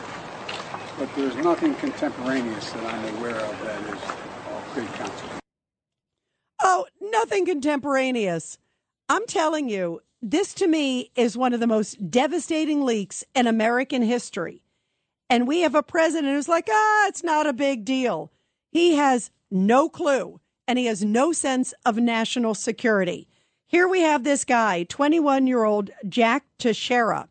But 1.01 1.13
there's 1.17 1.35
nothing 1.35 1.75
contemporaneous 1.75 2.71
that 2.71 2.85
I'm 2.85 3.17
aware 3.17 3.35
of 3.35 3.61
that 3.65 3.83
is 3.83 4.01
of 4.01 4.71
great 4.75 4.87
consequence. 4.93 5.41
Oh, 6.63 6.87
nothing 7.01 7.47
contemporaneous. 7.47 8.59
I'm 9.09 9.27
telling 9.27 9.69
you, 9.69 10.03
this 10.23 10.55
to 10.55 10.69
me 10.69 11.11
is 11.17 11.37
one 11.37 11.53
of 11.53 11.61
the 11.61 11.67
most 11.67 12.11
devastating 12.11 12.85
leaks 12.85 13.25
in 13.35 13.49
American 13.49 14.03
history. 14.03 14.63
And 15.29 15.49
we 15.49 15.61
have 15.63 15.75
a 15.75 15.83
president 15.83 16.33
who's 16.35 16.49
like, 16.49 16.69
ah, 16.71 17.09
it's 17.09 17.25
not 17.25 17.47
a 17.47 17.53
big 17.53 17.85
deal. 17.85 18.31
He 18.71 18.95
has 18.95 19.31
no 19.51 19.89
clue 19.89 20.41
and 20.69 20.79
he 20.79 20.87
has 20.87 21.05
no 21.05 21.33
sense 21.33 21.75
of 21.85 21.97
national 21.97 22.55
security. 22.55 23.27
Here 23.67 23.89
we 23.89 24.03
have 24.03 24.23
this 24.23 24.45
guy, 24.45 24.85
21 24.85 25.47
year 25.47 25.65
old 25.65 25.91
Jack 26.09 26.45
Teixeira. 26.59 27.29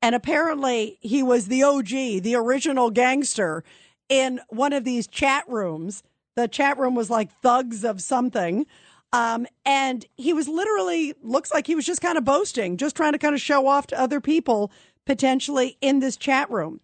And 0.00 0.14
apparently 0.14 0.98
he 1.00 1.22
was 1.22 1.46
the 1.46 1.62
OG, 1.62 1.88
the 2.22 2.36
original 2.36 2.90
gangster 2.90 3.64
in 4.08 4.40
one 4.48 4.72
of 4.72 4.84
these 4.84 5.06
chat 5.06 5.44
rooms. 5.46 6.02
The 6.36 6.48
chat 6.48 6.78
room 6.78 6.94
was 6.94 7.10
like 7.10 7.32
thugs 7.42 7.84
of 7.84 8.00
something. 8.00 8.66
Um, 9.12 9.46
and 9.64 10.06
he 10.16 10.32
was 10.32 10.48
literally 10.48 11.14
looks 11.22 11.52
like 11.52 11.66
he 11.66 11.74
was 11.74 11.84
just 11.84 12.00
kind 12.00 12.16
of 12.16 12.24
boasting, 12.24 12.76
just 12.76 12.96
trying 12.96 13.12
to 13.12 13.18
kind 13.18 13.34
of 13.34 13.40
show 13.40 13.66
off 13.66 13.86
to 13.88 14.00
other 14.00 14.20
people 14.20 14.70
potentially 15.04 15.76
in 15.80 15.98
this 15.98 16.16
chat 16.16 16.50
room. 16.50 16.80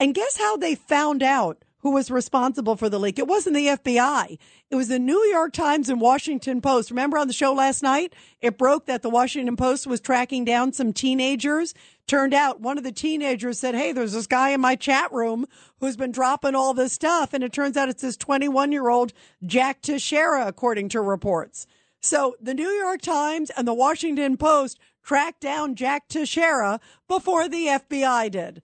And 0.00 0.14
guess 0.14 0.38
how 0.38 0.56
they 0.56 0.74
found 0.74 1.22
out 1.22 1.62
who 1.80 1.92
was 1.92 2.10
responsible 2.10 2.76
for 2.76 2.88
the 2.88 2.98
leak? 2.98 3.18
It 3.18 3.26
wasn't 3.26 3.56
the 3.56 3.66
FBI. 3.66 4.38
It 4.70 4.74
was 4.74 4.88
the 4.88 4.98
New 4.98 5.22
York 5.24 5.52
Times 5.52 5.88
and 5.88 6.00
Washington 6.00 6.60
Post. 6.60 6.90
Remember 6.90 7.18
on 7.18 7.26
the 7.26 7.32
show 7.32 7.52
last 7.52 7.82
night? 7.82 8.14
It 8.40 8.58
broke 8.58 8.86
that 8.86 9.02
the 9.02 9.10
Washington 9.10 9.56
Post 9.56 9.86
was 9.86 10.00
tracking 10.00 10.44
down 10.44 10.72
some 10.72 10.92
teenagers. 10.92 11.74
Turned 12.08 12.32
out 12.32 12.62
one 12.62 12.78
of 12.78 12.84
the 12.84 12.90
teenagers 12.90 13.60
said, 13.60 13.74
Hey, 13.74 13.92
there's 13.92 14.14
this 14.14 14.26
guy 14.26 14.50
in 14.50 14.62
my 14.62 14.76
chat 14.76 15.12
room 15.12 15.46
who's 15.78 15.96
been 15.96 16.10
dropping 16.10 16.54
all 16.54 16.72
this 16.72 16.94
stuff. 16.94 17.34
And 17.34 17.44
it 17.44 17.52
turns 17.52 17.76
out 17.76 17.90
it's 17.90 18.02
this 18.02 18.16
21 18.16 18.72
year 18.72 18.88
old 18.88 19.12
Jack 19.44 19.82
Teixeira, 19.82 20.46
according 20.46 20.88
to 20.88 21.02
reports. 21.02 21.66
So 22.00 22.34
the 22.40 22.54
New 22.54 22.70
York 22.70 23.02
Times 23.02 23.50
and 23.56 23.68
the 23.68 23.74
Washington 23.74 24.38
Post 24.38 24.78
tracked 25.04 25.42
down 25.42 25.74
Jack 25.74 26.08
Teixeira 26.08 26.80
before 27.08 27.46
the 27.46 27.66
FBI 27.66 28.30
did. 28.30 28.62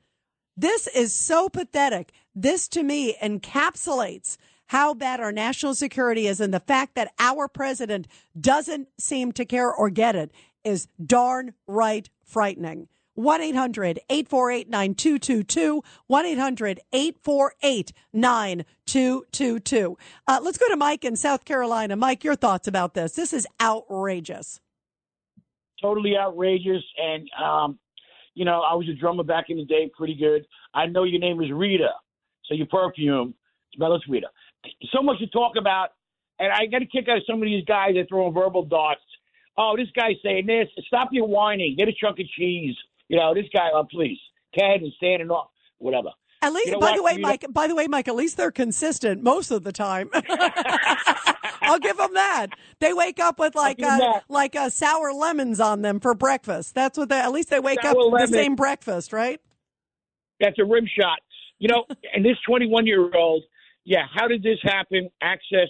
This 0.57 0.87
is 0.87 1.15
so 1.15 1.51
pathetic. 1.51 2.13
This 2.35 2.67
to 2.69 2.83
me 2.83 3.15
encapsulates 3.23 4.39
how 4.69 4.95
bad 4.95 5.21
our 5.21 5.33
national 5.33 5.75
security 5.75 6.27
is 6.27 6.41
and 6.41 6.55
the 6.55 6.61
fact 6.61 6.95
that 6.95 7.13
our 7.19 7.49
president 7.49 8.09
doesn't 8.41 8.89
seem 8.99 9.33
to 9.33 9.45
care 9.45 9.73
or 9.73 9.91
get 9.91 10.17
it 10.17 10.33
is 10.65 10.89
darn 11.05 11.53
right 11.67 12.09
frightening. 12.25 12.89
1 13.15 13.41
800 13.43 14.01
848 14.11 14.69
9222. 14.69 15.83
1 16.07 16.27
800 16.27 16.81
848 16.93 17.93
9222. 18.13 19.97
Uh, 20.27 20.41
Let's 20.43 20.59
go 20.59 20.69
to 20.69 20.77
Mike 20.77 21.05
in 21.05 21.17
South 21.17 21.45
Carolina. 21.45 21.97
Mike, 21.97 22.25
your 22.25 22.37
thoughts 22.37 22.67
about 22.69 22.95
this? 22.95 23.13
This 23.13 23.33
is 23.33 23.47
outrageous. 23.61 24.61
totally 25.81 26.17
outrageous. 26.17 26.83
And 26.99 27.29
um, 27.43 27.79
you 28.35 28.45
know, 28.45 28.63
I 28.63 28.75
was 28.75 28.89
a 28.89 28.95
drummer 28.95 29.23
back 29.23 29.47
in 29.49 29.59
the 29.59 29.65
day, 29.65 29.91
pretty 29.97 30.15
good. 30.17 30.45
I 30.75 30.87
know 30.87 31.05
your 31.05 31.21
name 31.21 31.41
is 31.41 31.51
Rita, 31.53 31.91
so 32.47 32.55
your 32.55 32.67
perfume 32.67 33.35
smell 33.77 33.95
it's 33.95 34.09
Rita. 34.09 34.27
So 34.93 35.03
much 35.03 35.19
to 35.19 35.27
talk 35.29 35.53
about, 35.59 35.91
and 36.41 36.51
I 36.53 36.67
get 36.67 36.83
a 36.83 36.87
kick 36.87 37.09
out 37.09 37.19
of 37.19 37.23
some 37.29 37.37
of 37.37 37.45
these 37.47 37.65
guys 37.65 37.95
that 37.95 38.09
throwing 38.09 38.35
verbal 38.35 38.65
darts. 38.65 39.03
oh, 39.57 39.75
this 39.77 39.87
guy's 39.95 40.17
saying 40.25 40.47
this. 40.47 40.67
Stop 40.87 41.11
your 41.13 41.29
whining. 41.29 41.77
Get 41.79 41.87
a 41.89 41.93
chunk 41.93 42.19
of 42.19 42.27
cheese. 42.37 42.75
You 43.09 43.19
know, 43.19 43.35
this 43.35 43.45
guy, 43.53 43.69
oh, 43.75 43.85
please. 43.91 44.19
Ted 44.59 44.83
is 44.83 44.93
standing 44.97 45.31
off, 45.31 45.51
whatever. 45.79 46.09
At 46.43 46.53
least, 46.53 46.67
You 46.67 46.73
know 46.73 46.81
by 46.81 46.91
what? 46.91 46.97
the 46.97 47.03
way, 47.03 47.13
You 47.13 47.19
know- 47.21 47.29
Mike. 47.29 47.45
By 47.51 47.67
the 47.67 47.75
way, 47.75 47.87
Mike. 47.87 48.09
At 48.09 48.15
least 48.17 48.37
they're 48.37 48.51
consistent 48.51 49.23
most 49.23 49.51
of 49.51 49.65
the 49.65 49.73
time. 49.73 50.11
I'll 51.63 51.79
give 51.79 51.97
them 51.97 52.15
that. 52.15 52.49
They 52.81 52.93
wake 52.93 53.19
up 53.21 53.39
with 53.39 53.55
like 53.55 53.83
uh, 53.83 54.21
like 54.29 54.55
a 54.55 54.71
sour 54.71 55.13
lemons 55.13 55.61
on 55.61 55.83
them 55.83 56.01
for 56.01 56.15
breakfast. 56.15 56.75
That's 56.75 56.99
what 56.99 57.09
they. 57.09 57.19
At 57.19 57.33
least 57.33 57.51
they 57.51 57.61
wake 57.61 57.81
Sour 57.83 57.91
up 57.93 58.13
lemon. 58.13 58.31
the 58.31 58.37
same 58.37 58.55
breakfast, 58.57 59.13
right? 59.13 59.41
That's 60.41 60.59
a 60.59 60.65
rim 60.65 60.87
shot. 60.99 61.19
You 61.59 61.69
know, 61.69 61.85
and 62.15 62.25
this 62.25 62.37
21 62.47 62.87
year 62.87 63.11
old, 63.17 63.43
yeah, 63.85 64.05
how 64.15 64.29
did 64.29 64.43
this 64.43 64.59
happen? 64.63 65.09
Access 65.23 65.69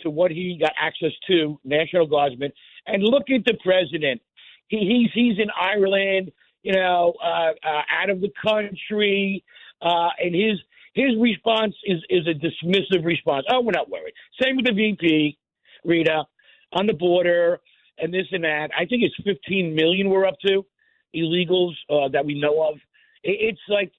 to 0.00 0.10
what 0.10 0.30
he 0.30 0.58
got 0.60 0.72
access 0.80 1.12
to, 1.28 1.58
National 1.64 2.06
Guardsman. 2.06 2.52
And 2.86 3.02
look 3.02 3.24
at 3.30 3.44
the 3.44 3.54
president. 3.62 4.20
He, 4.68 4.78
he's 4.78 5.10
he's 5.12 5.38
in 5.38 5.48
Ireland, 5.60 6.32
you 6.66 6.72
know, 6.72 7.14
uh, 7.22 7.52
uh, 7.64 7.82
out 8.02 8.10
of 8.10 8.20
the 8.20 8.32
country, 8.44 9.44
uh, 9.80 10.08
and 10.18 10.34
his 10.34 10.58
his 10.94 11.16
response 11.20 11.76
is 11.84 12.02
is 12.10 12.26
a 12.26 12.34
dismissive 12.34 13.04
response. 13.04 13.46
Oh, 13.48 13.60
we're 13.60 13.70
not 13.70 13.88
worried. 13.88 14.14
Same 14.42 14.56
with 14.56 14.66
the 14.66 14.72
VP, 14.72 15.38
Rita, 15.84 16.24
on 16.72 16.88
the 16.88 16.92
border, 16.92 17.60
and 17.98 18.12
this 18.12 18.26
and 18.32 18.42
that. 18.42 18.70
I 18.76 18.84
think 18.84 19.04
it's 19.04 19.14
15 19.22 19.76
million 19.76 20.10
we're 20.10 20.26
up 20.26 20.38
to 20.44 20.66
illegals 21.14 21.74
uh, 21.88 22.08
that 22.08 22.26
we 22.26 22.40
know 22.40 22.68
of. 22.68 22.74
It, 23.22 23.36
it's 23.54 23.60
like, 23.68 23.92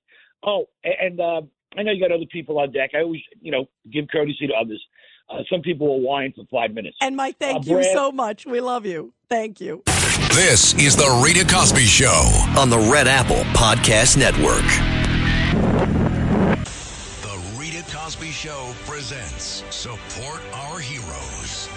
oh, 0.43 0.65
and 0.83 1.21
uh, 1.21 1.41
I 1.77 1.83
know 1.83 1.93
you 1.93 2.01
got 2.01 2.11
other 2.11 2.25
people 2.29 2.59
on 2.59 2.73
deck. 2.73 2.89
I 2.93 2.99
always, 2.99 3.21
you 3.41 3.51
know, 3.53 3.69
give 3.93 4.09
courtesy 4.11 4.45
to 4.47 4.53
others. 4.53 4.83
Uh, 5.29 5.37
some 5.49 5.61
people 5.61 5.87
will 5.87 6.01
whine 6.01 6.33
for 6.35 6.43
five 6.51 6.73
minutes. 6.73 6.97
And 6.99 7.15
Mike, 7.15 7.37
thank 7.39 7.65
Uh, 7.65 7.77
you 7.77 7.83
so 7.93 8.11
much. 8.11 8.45
We 8.45 8.59
love 8.59 8.85
you. 8.85 9.13
Thank 9.29 9.61
you. 9.61 9.83
This 10.33 10.73
is 10.75 10.95
the 10.95 11.21
Rita 11.25 11.45
Cosby 11.51 11.85
Show. 11.85 12.21
on 12.57 12.69
the 12.69 12.77
Red 12.91 13.07
Apple 13.07 13.43
Podcast 13.53 14.17
Network. 14.17 14.63
The 17.21 17.41
Rita 17.59 17.83
Cosby 17.91 18.29
Show 18.31 18.73
presents 18.85 19.63
Support 19.71 20.41
Our 20.53 20.79
Heroes. 20.79 21.69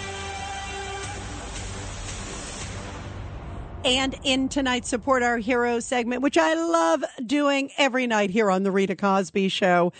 And 3.85 4.15
in 4.25 4.49
tonight's 4.51 4.89
Support 4.89 5.23
Our 5.23 5.39
Heroes 5.39 5.87
segment, 5.87 6.21
which 6.23 6.37
I 6.37 6.53
love 6.55 7.03
doing 7.25 7.71
every 7.79 8.07
night 8.07 8.31
here 8.31 8.51
on 8.51 8.63
the 8.63 8.71
Rita 8.71 8.95
Cosby 8.97 9.49
Show, 9.49 9.93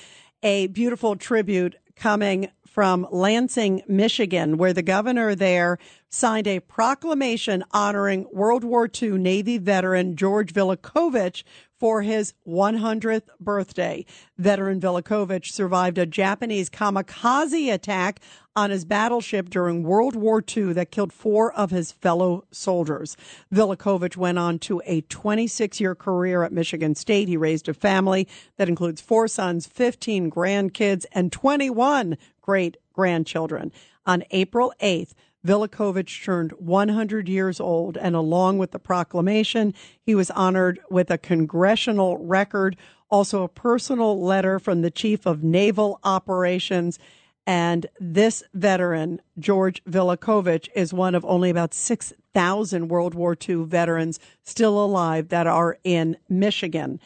a 0.43 0.67
beautiful 0.67 1.17
tribute 1.17 1.77
coming 1.97 2.51
from 2.71 3.05
Lansing, 3.11 3.83
Michigan, 3.89 4.57
where 4.57 4.73
the 4.73 4.81
governor 4.83 5.35
there 5.35 5.77
signed 6.09 6.47
a 6.47 6.61
proclamation 6.61 7.65
honoring 7.73 8.27
World 8.33 8.63
War 8.63 8.89
II 9.01 9.19
Navy 9.19 9.59
veteran 9.59 10.15
George 10.15 10.53
Villakovich 10.53 11.43
for 11.81 12.03
his 12.03 12.35
100th 12.47 13.29
birthday. 13.41 14.05
Veteran 14.39 14.81
Villakovich 14.81 15.51
survived 15.51 15.99
a 15.99 16.07
Japanese 16.07 16.69
kamikaze 16.71 17.73
attack 17.73 18.21
on 18.55 18.71
his 18.71 18.85
battleship 18.85 19.49
during 19.49 19.83
World 19.83 20.15
War 20.15 20.45
II 20.47 20.73
that 20.75 20.91
killed 20.91 21.13
four 21.13 21.53
of 21.55 21.71
his 21.71 21.91
fellow 21.91 22.45
soldiers. 22.51 23.17
Villakovich 23.53 24.17
went 24.17 24.39
on 24.39 24.59
to 24.61 24.83
a 24.85 25.01
26 25.03 25.81
year 25.81 25.95
career 25.95 26.43
at 26.43 26.53
Michigan 26.53 26.95
State. 26.95 27.29
He 27.29 27.37
raised 27.37 27.69
a 27.69 27.75
family 27.75 28.29
that 28.59 28.69
includes 28.69 29.01
four 29.01 29.27
sons, 29.27 29.67
15 29.67 30.31
grandkids, 30.31 31.07
and 31.13 31.33
21 31.33 32.17
great 32.51 32.77
grandchildren. 32.93 33.71
On 34.07 34.25
April 34.33 34.75
8th, 34.83 35.15
Villakovich 35.47 36.25
turned 36.25 36.51
100 36.59 37.29
years 37.29 37.61
old, 37.61 37.97
and 37.97 38.17
along 38.17 38.59
with 38.59 38.73
the 38.73 38.81
proclamation, 38.81 39.73
he 40.03 40.17
was 40.17 40.33
honored 40.33 40.81
with 40.91 41.13
a 41.13 41.17
congressional 41.17 42.19
record, 42.19 42.77
also 43.09 43.45
a 43.45 43.49
personal 43.49 44.21
letter 44.21 44.59
from 44.59 44.83
the 44.83 44.91
chief 44.91 45.27
of 45.27 45.45
naval 45.45 46.01
operations. 46.03 46.99
And 47.47 47.87
this 48.01 48.43
veteran, 48.53 49.21
George 49.39 49.81
Villakovich, 49.85 50.69
is 50.75 50.93
one 50.93 51.15
of 51.15 51.25
only 51.25 51.51
about 51.51 51.73
6,000 51.73 52.89
World 52.89 53.15
War 53.15 53.37
II 53.49 53.63
veterans 53.63 54.19
still 54.43 54.85
alive 54.85 55.29
that 55.29 55.47
are 55.47 55.79
in 55.85 56.17
Michigan. 56.29 56.99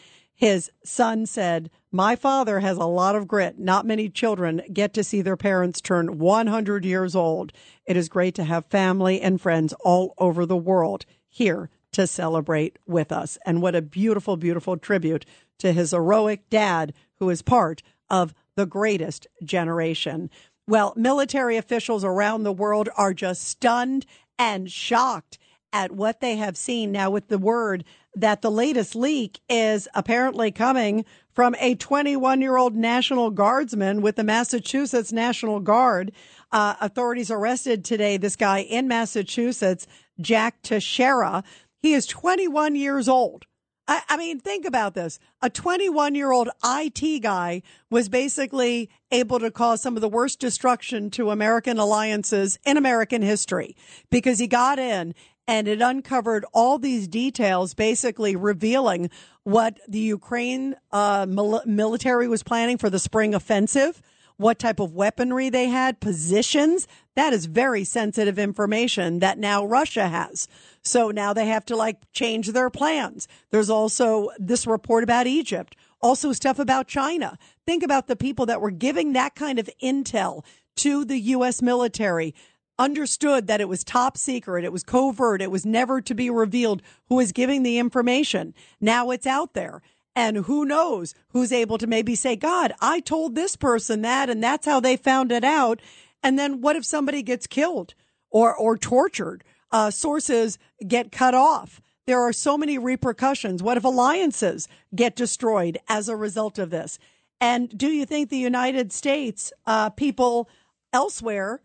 His 0.45 0.70
son 0.84 1.24
said, 1.24 1.70
My 1.90 2.16
father 2.16 2.61
has 2.61 2.76
a 2.76 2.84
lot 2.84 3.16
of 3.16 3.26
grit. 3.26 3.59
Not 3.59 3.86
many 3.86 4.11
children 4.11 4.61
get 4.70 4.92
to 4.92 5.03
see 5.03 5.22
their 5.22 5.38
parents 5.38 5.80
turn 5.80 6.18
100 6.18 6.84
years 6.84 7.16
old. 7.16 7.51
It 7.86 7.97
is 7.97 8.11
great 8.11 8.34
to 8.34 8.45
have 8.45 8.66
family 8.66 9.22
and 9.22 9.40
friends 9.40 9.72
all 9.80 10.12
over 10.18 10.45
the 10.45 10.55
world 10.55 11.07
here 11.26 11.70
to 11.92 12.07
celebrate 12.07 12.78
with 12.86 13.11
us. 13.11 13.38
And 13.47 13.62
what 13.62 13.74
a 13.74 13.80
beautiful, 13.80 14.36
beautiful 14.36 14.76
tribute 14.76 15.24
to 15.61 15.72
his 15.72 15.92
heroic 15.92 16.51
dad, 16.51 16.92
who 17.20 17.30
is 17.30 17.40
part 17.40 17.82
of 18.11 18.34
the 18.55 18.66
greatest 18.66 19.26
generation. 19.42 20.28
Well, 20.68 20.92
military 20.95 21.57
officials 21.57 22.05
around 22.05 22.42
the 22.42 22.53
world 22.53 22.90
are 22.99 23.14
just 23.14 23.49
stunned 23.49 24.05
and 24.38 24.70
shocked 24.70 25.38
at 25.72 25.90
what 25.90 26.20
they 26.20 26.36
have 26.36 26.59
seen 26.59 26.92
now 26.92 27.09
with 27.09 27.28
the 27.28 27.38
word 27.38 27.82
that 28.14 28.42
the 28.42 28.50
latest 28.50 28.94
leak 28.94 29.40
is 29.48 29.88
apparently 29.94 30.50
coming 30.50 31.04
from 31.32 31.54
a 31.58 31.74
21 31.74 32.40
year 32.40 32.56
old 32.56 32.74
National 32.74 33.30
Guardsman 33.30 34.02
with 34.02 34.16
the 34.16 34.24
Massachusetts 34.24 35.12
National 35.12 35.60
Guard. 35.60 36.12
Uh, 36.52 36.74
authorities 36.80 37.30
arrested 37.30 37.84
today 37.84 38.16
this 38.16 38.36
guy 38.36 38.60
in 38.60 38.86
Massachusetts, 38.86 39.86
Jack 40.20 40.62
Teixeira. 40.62 41.42
He 41.82 41.92
is 41.92 42.06
21 42.06 42.76
years 42.76 43.08
old. 43.08 43.46
I, 43.86 44.02
I 44.08 44.16
mean, 44.16 44.40
think 44.40 44.64
about 44.64 44.94
this. 44.94 45.18
A 45.42 45.50
21 45.50 46.14
year 46.14 46.32
old 46.32 46.48
IT 46.64 47.20
guy 47.20 47.62
was 47.90 48.08
basically 48.08 48.88
able 49.10 49.38
to 49.40 49.50
cause 49.50 49.82
some 49.82 49.96
of 49.96 50.00
the 50.00 50.08
worst 50.08 50.40
destruction 50.40 51.10
to 51.10 51.30
American 51.30 51.78
alliances 51.78 52.58
in 52.64 52.76
American 52.76 53.22
history 53.22 53.76
because 54.10 54.38
he 54.38 54.46
got 54.46 54.78
in 54.78 55.14
and 55.47 55.68
it 55.68 55.80
uncovered 55.80 56.45
all 56.53 56.78
these 56.78 57.07
details, 57.07 57.74
basically 57.74 58.34
revealing 58.36 59.11
what 59.42 59.78
the 59.86 59.99
Ukraine 59.99 60.74
uh, 60.90 61.26
mil- 61.28 61.62
military 61.66 62.28
was 62.28 62.42
planning 62.42 62.78
for 62.78 62.88
the 62.88 62.99
spring 62.99 63.34
offensive, 63.34 64.01
what 64.36 64.59
type 64.59 64.80
of 64.80 64.95
weaponry 64.95 65.51
they 65.51 65.68
had, 65.68 66.01
positions. 66.01 66.88
That 67.14 67.32
is 67.32 67.47
very 67.47 67.84
sensitive 67.84 68.38
information 68.38 69.20
that 69.20 69.38
now 69.38 69.64
Russia 69.64 70.09
has. 70.09 70.49
So 70.82 71.11
now 71.11 71.32
they 71.32 71.47
have 71.47 71.64
to 71.66 71.76
like 71.76 71.99
change 72.12 72.49
their 72.49 72.70
plans. 72.70 73.28
There's 73.51 73.70
also 73.70 74.30
this 74.38 74.66
report 74.66 75.05
about 75.05 75.26
Egypt, 75.26 75.76
also 76.01 76.32
stuff 76.32 76.59
about 76.59 76.88
China. 76.88 77.38
Think 77.66 77.82
about 77.82 78.07
the 78.07 78.16
people 78.16 78.47
that 78.47 78.61
were 78.61 78.70
giving 78.70 79.12
that 79.12 79.34
kind 79.34 79.59
of 79.59 79.70
intel 79.82 80.45
to 80.76 81.05
the 81.05 81.18
U.S. 81.18 81.62
military 81.62 82.34
understood 82.79 83.47
that 83.47 83.61
it 83.61 83.68
was 83.68 83.85
top 83.85 84.16
secret, 84.16 84.64
it 84.64 84.72
was 84.72 84.83
covert, 84.83 85.43
it 85.43 85.51
was 85.51 85.64
never 85.64 86.01
to 86.01 86.14
be 86.14 86.31
revealed 86.31 86.83
who 87.09 87.20
is 87.20 87.33
giving 87.33 87.62
the 87.62 87.79
information. 87.79 88.55
Now 88.81 89.11
it's 89.11 89.27
out 89.27 89.55
there. 89.55 89.83
And 90.16 90.39
who 90.39 90.64
knows 90.64 91.14
who's 91.31 91.53
able 91.53 91.77
to 91.79 91.89
maybe 91.89 92.14
say, 92.14 92.37
God, 92.37 92.72
I 92.81 93.01
told 93.01 93.35
this 93.35 93.57
person 93.57 94.03
that, 94.03 94.31
and 94.31 94.43
that's 94.43 94.66
how 94.66 94.79
they 94.79 94.97
found 94.97 95.33
it 95.33 95.43
out. 95.43 95.81
And 96.22 96.39
then 96.39 96.61
what 96.61 96.77
if 96.77 96.85
somebody 96.85 97.22
gets 97.22 97.47
killed 97.47 97.95
or, 98.31 98.55
or 98.55 98.79
tortured? 98.79 99.43
Uh, 99.72 99.91
sources 99.91 100.57
get 100.87 101.11
cut 101.11 101.35
off. 101.35 101.81
There 102.07 102.20
are 102.20 102.33
so 102.33 102.57
many 102.57 102.79
repercussions. 102.79 103.62
What 103.62 103.77
if 103.77 103.85
alliances 103.85 104.68
get 104.95 105.16
destroyed 105.16 105.79
as 105.89 106.09
a 106.09 106.16
result 106.16 106.59
of 106.59 106.70
this? 106.70 106.99
And 107.41 107.77
do 107.77 107.89
you 107.89 108.07
think 108.07 108.31
the 108.31 108.37
United 108.37 108.93
States, 108.93 109.53
uh, 109.66 109.91
people 109.91 110.49
elsewhere, 110.93 111.61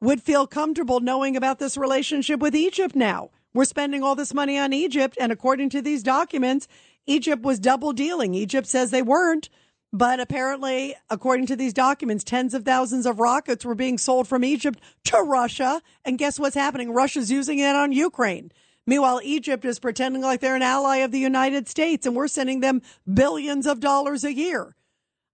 would 0.00 0.22
feel 0.22 0.46
comfortable 0.46 1.00
knowing 1.00 1.36
about 1.36 1.58
this 1.58 1.76
relationship 1.76 2.40
with 2.40 2.54
Egypt 2.54 2.94
now. 2.94 3.30
We're 3.54 3.64
spending 3.64 4.02
all 4.02 4.14
this 4.14 4.34
money 4.34 4.58
on 4.58 4.72
Egypt, 4.72 5.16
and 5.20 5.32
according 5.32 5.70
to 5.70 5.82
these 5.82 6.02
documents, 6.02 6.68
Egypt 7.06 7.42
was 7.42 7.58
double 7.58 7.92
dealing. 7.92 8.34
Egypt 8.34 8.66
says 8.66 8.90
they 8.90 9.02
weren't, 9.02 9.48
but 9.92 10.20
apparently, 10.20 10.94
according 11.08 11.46
to 11.46 11.56
these 11.56 11.72
documents, 11.72 12.22
tens 12.22 12.52
of 12.52 12.64
thousands 12.64 13.06
of 13.06 13.18
rockets 13.18 13.64
were 13.64 13.74
being 13.74 13.96
sold 13.96 14.28
from 14.28 14.44
Egypt 14.44 14.80
to 15.04 15.18
Russia. 15.18 15.80
And 16.04 16.18
guess 16.18 16.38
what's 16.38 16.54
happening? 16.54 16.92
Russia's 16.92 17.30
using 17.30 17.58
it 17.58 17.74
on 17.74 17.92
Ukraine. 17.92 18.52
Meanwhile, 18.86 19.20
Egypt 19.24 19.64
is 19.64 19.78
pretending 19.78 20.22
like 20.22 20.40
they're 20.40 20.56
an 20.56 20.62
ally 20.62 20.98
of 20.98 21.10
the 21.10 21.18
United 21.18 21.68
States, 21.68 22.06
and 22.06 22.14
we're 22.14 22.28
sending 22.28 22.60
them 22.60 22.82
billions 23.12 23.66
of 23.66 23.80
dollars 23.80 24.24
a 24.24 24.32
year. 24.32 24.76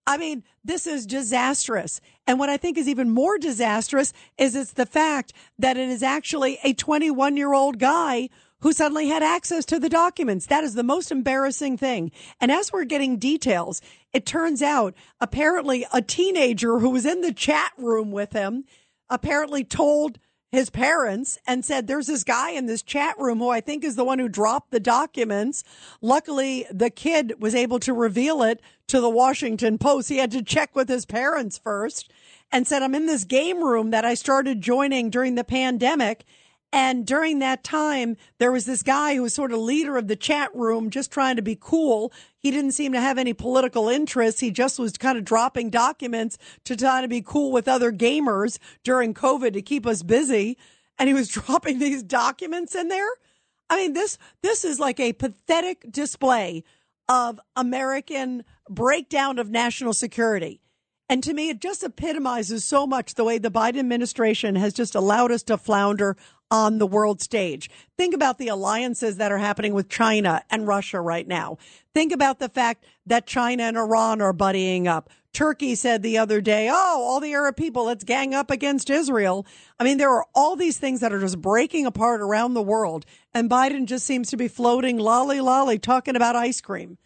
I 0.07 0.18
mean, 0.18 0.44
this 0.64 0.86
is 0.86 1.07
disastrous. 1.07 2.00
And 2.26 2.38
what 2.38 2.48
I 2.48 2.57
think 2.57 2.76
is 2.76 2.88
even 2.88 3.11
more 3.11 3.38
disastrous 3.38 4.12
is 4.38 4.55
it's 4.55 4.72
the 4.72 4.86
fact 4.86 5.32
that 5.59 5.76
it 5.76 5.88
is 5.88 6.02
actually 6.02 6.59
a 6.62 6.74
21 6.74 7.36
year 7.36 7.52
old 7.52 7.78
guy 7.78 8.28
who 8.61 8.72
suddenly 8.72 9.09
had 9.09 9.22
access 9.22 9.64
to 9.66 9.78
the 9.78 9.90
documents. 9.90 10.46
That 10.46 10.64
is 10.64 10.74
the 10.74 10.82
most 10.82 11.12
embarrassing 11.12 11.76
thing. 11.76 12.11
And 12.40 12.50
as 12.50 12.72
we're 12.72 12.84
getting 12.84 13.18
details, 13.18 13.82
it 14.12 14.24
turns 14.24 14.62
out 14.62 14.94
apparently 15.20 15.86
a 15.92 16.00
teenager 16.00 16.78
who 16.78 16.90
was 16.90 17.05
in 17.05 17.20
the 17.20 17.32
chat 17.32 17.72
room 17.76 18.11
with 18.11 18.32
him 18.32 18.64
apparently 19.11 19.64
told 19.64 20.18
his 20.50 20.70
parents 20.70 21.38
and 21.46 21.64
said, 21.64 21.86
There's 21.86 22.07
this 22.07 22.24
guy 22.24 22.52
in 22.52 22.66
this 22.66 22.82
chat 22.82 23.18
room 23.18 23.38
who 23.38 23.50
I 23.50 23.61
think 23.61 23.84
is 23.84 23.96
the 23.96 24.05
one 24.05 24.18
who 24.18 24.28
dropped 24.28 24.70
the 24.70 24.80
documents. 24.80 25.62
Luckily, 26.00 26.64
the 26.70 26.90
kid 26.90 27.34
was 27.40 27.55
able 27.55 27.80
to 27.80 27.92
reveal 27.92 28.42
it 28.42 28.62
to 28.89 29.01
the 29.01 29.11
Washington 29.11 29.78
Post. 29.78 30.09
He 30.09 30.18
had 30.18 30.30
to 30.32 30.43
check 30.43 30.74
with 30.74 30.89
his 30.89 31.07
parents 31.07 31.59
first 31.59 32.12
and 32.53 32.66
said, 32.66 32.82
I'm 32.82 32.95
in 32.95 33.07
this 33.07 33.24
game 33.24 33.62
room 33.62 33.91
that 33.91 34.05
I 34.05 34.14
started 34.14 34.61
joining 34.61 35.11
during 35.11 35.35
the 35.35 35.45
pandemic. 35.45 36.24
And 36.72 37.07
during 37.07 37.39
that 37.39 37.62
time, 37.62 38.16
there 38.39 38.51
was 38.51 38.66
this 38.66 38.82
guy 38.82 39.14
who 39.14 39.22
was 39.22 39.32
sort 39.32 39.53
of 39.53 39.61
leader 39.61 39.97
of 39.97 40.09
the 40.09 40.16
chat 40.16 40.53
room, 40.57 40.91
just 40.91 41.12
trying 41.12 41.37
to 41.37 41.43
be 41.43 41.57
cool. 41.59 42.12
He 42.37 42.51
didn't 42.51 42.72
seem 42.72 42.93
to 42.95 43.01
have 43.01 43.16
any 43.16 43.32
political 43.32 43.89
interests. 43.89 44.41
He 44.41 44.51
just 44.51 44.80
was 44.80 44.99
kind 44.99 45.16
of 45.16 45.24
dropping 45.24 45.70
documents 45.70 46.37
to 46.64 46.76
try 46.76 47.01
to 47.01 47.07
be 47.07 47.22
cool 47.22 47.53
with 47.53 47.68
other 47.68 47.93
gamers 47.93 48.59
during 48.82 49.14
COVID 49.14 49.53
to 49.53 49.62
keep 49.62 49.87
us 49.87 50.03
busy. 50.03 50.59
And 50.99 51.09
he 51.09 51.14
was 51.14 51.28
dropping 51.28 51.78
these 51.78 52.03
documents 52.03 52.74
in 52.74 52.89
there. 52.89 53.11
I 53.70 53.76
mean, 53.76 53.93
this, 53.93 54.18
this 54.43 54.64
is 54.64 54.80
like 54.80 54.99
a 54.99 55.12
pathetic 55.12 55.87
display 55.91 56.64
of 57.09 57.41
American 57.55 58.45
breakdown 58.68 59.38
of 59.38 59.50
national 59.50 59.92
security. 59.92 60.60
And 61.08 61.22
to 61.24 61.34
me, 61.34 61.50
it 61.50 61.60
just 61.60 61.82
epitomizes 61.82 62.64
so 62.64 62.86
much 62.86 63.14
the 63.14 63.24
way 63.24 63.38
the 63.38 63.50
Biden 63.50 63.78
administration 63.78 64.56
has 64.56 64.72
just 64.72 64.94
allowed 64.94 65.30
us 65.32 65.42
to 65.44 65.58
flounder 65.58 66.16
on 66.50 66.78
the 66.78 66.86
world 66.86 67.20
stage. 67.20 67.68
Think 67.98 68.14
about 68.14 68.38
the 68.38 68.48
alliances 68.48 69.16
that 69.16 69.32
are 69.32 69.38
happening 69.38 69.74
with 69.74 69.88
China 69.88 70.42
and 70.50 70.66
Russia 70.66 71.00
right 71.00 71.26
now. 71.26 71.58
Think 71.92 72.12
about 72.12 72.38
the 72.38 72.48
fact 72.48 72.84
that 73.06 73.26
China 73.26 73.64
and 73.64 73.76
Iran 73.76 74.20
are 74.20 74.32
buddying 74.32 74.86
up. 74.86 75.10
Turkey 75.32 75.74
said 75.74 76.02
the 76.02 76.16
other 76.16 76.40
day, 76.40 76.70
oh, 76.70 77.02
all 77.04 77.18
the 77.18 77.32
Arab 77.32 77.56
people, 77.56 77.86
let's 77.86 78.04
gang 78.04 78.34
up 78.34 78.52
against 78.52 78.88
Israel. 78.88 79.44
I 79.80 79.84
mean, 79.84 79.98
there 79.98 80.12
are 80.12 80.26
all 80.32 80.54
these 80.54 80.78
things 80.78 81.00
that 81.00 81.12
are 81.12 81.20
just 81.20 81.40
breaking 81.40 81.86
apart 81.86 82.20
around 82.20 82.54
the 82.54 82.62
world. 82.62 83.04
And 83.34 83.50
Biden 83.50 83.86
just 83.86 84.06
seems 84.06 84.30
to 84.30 84.36
be 84.36 84.46
floating 84.46 84.96
lolly 84.96 85.40
lolly 85.40 85.78
talking 85.78 86.14
about 86.14 86.36
ice 86.36 86.60
cream. 86.60 86.98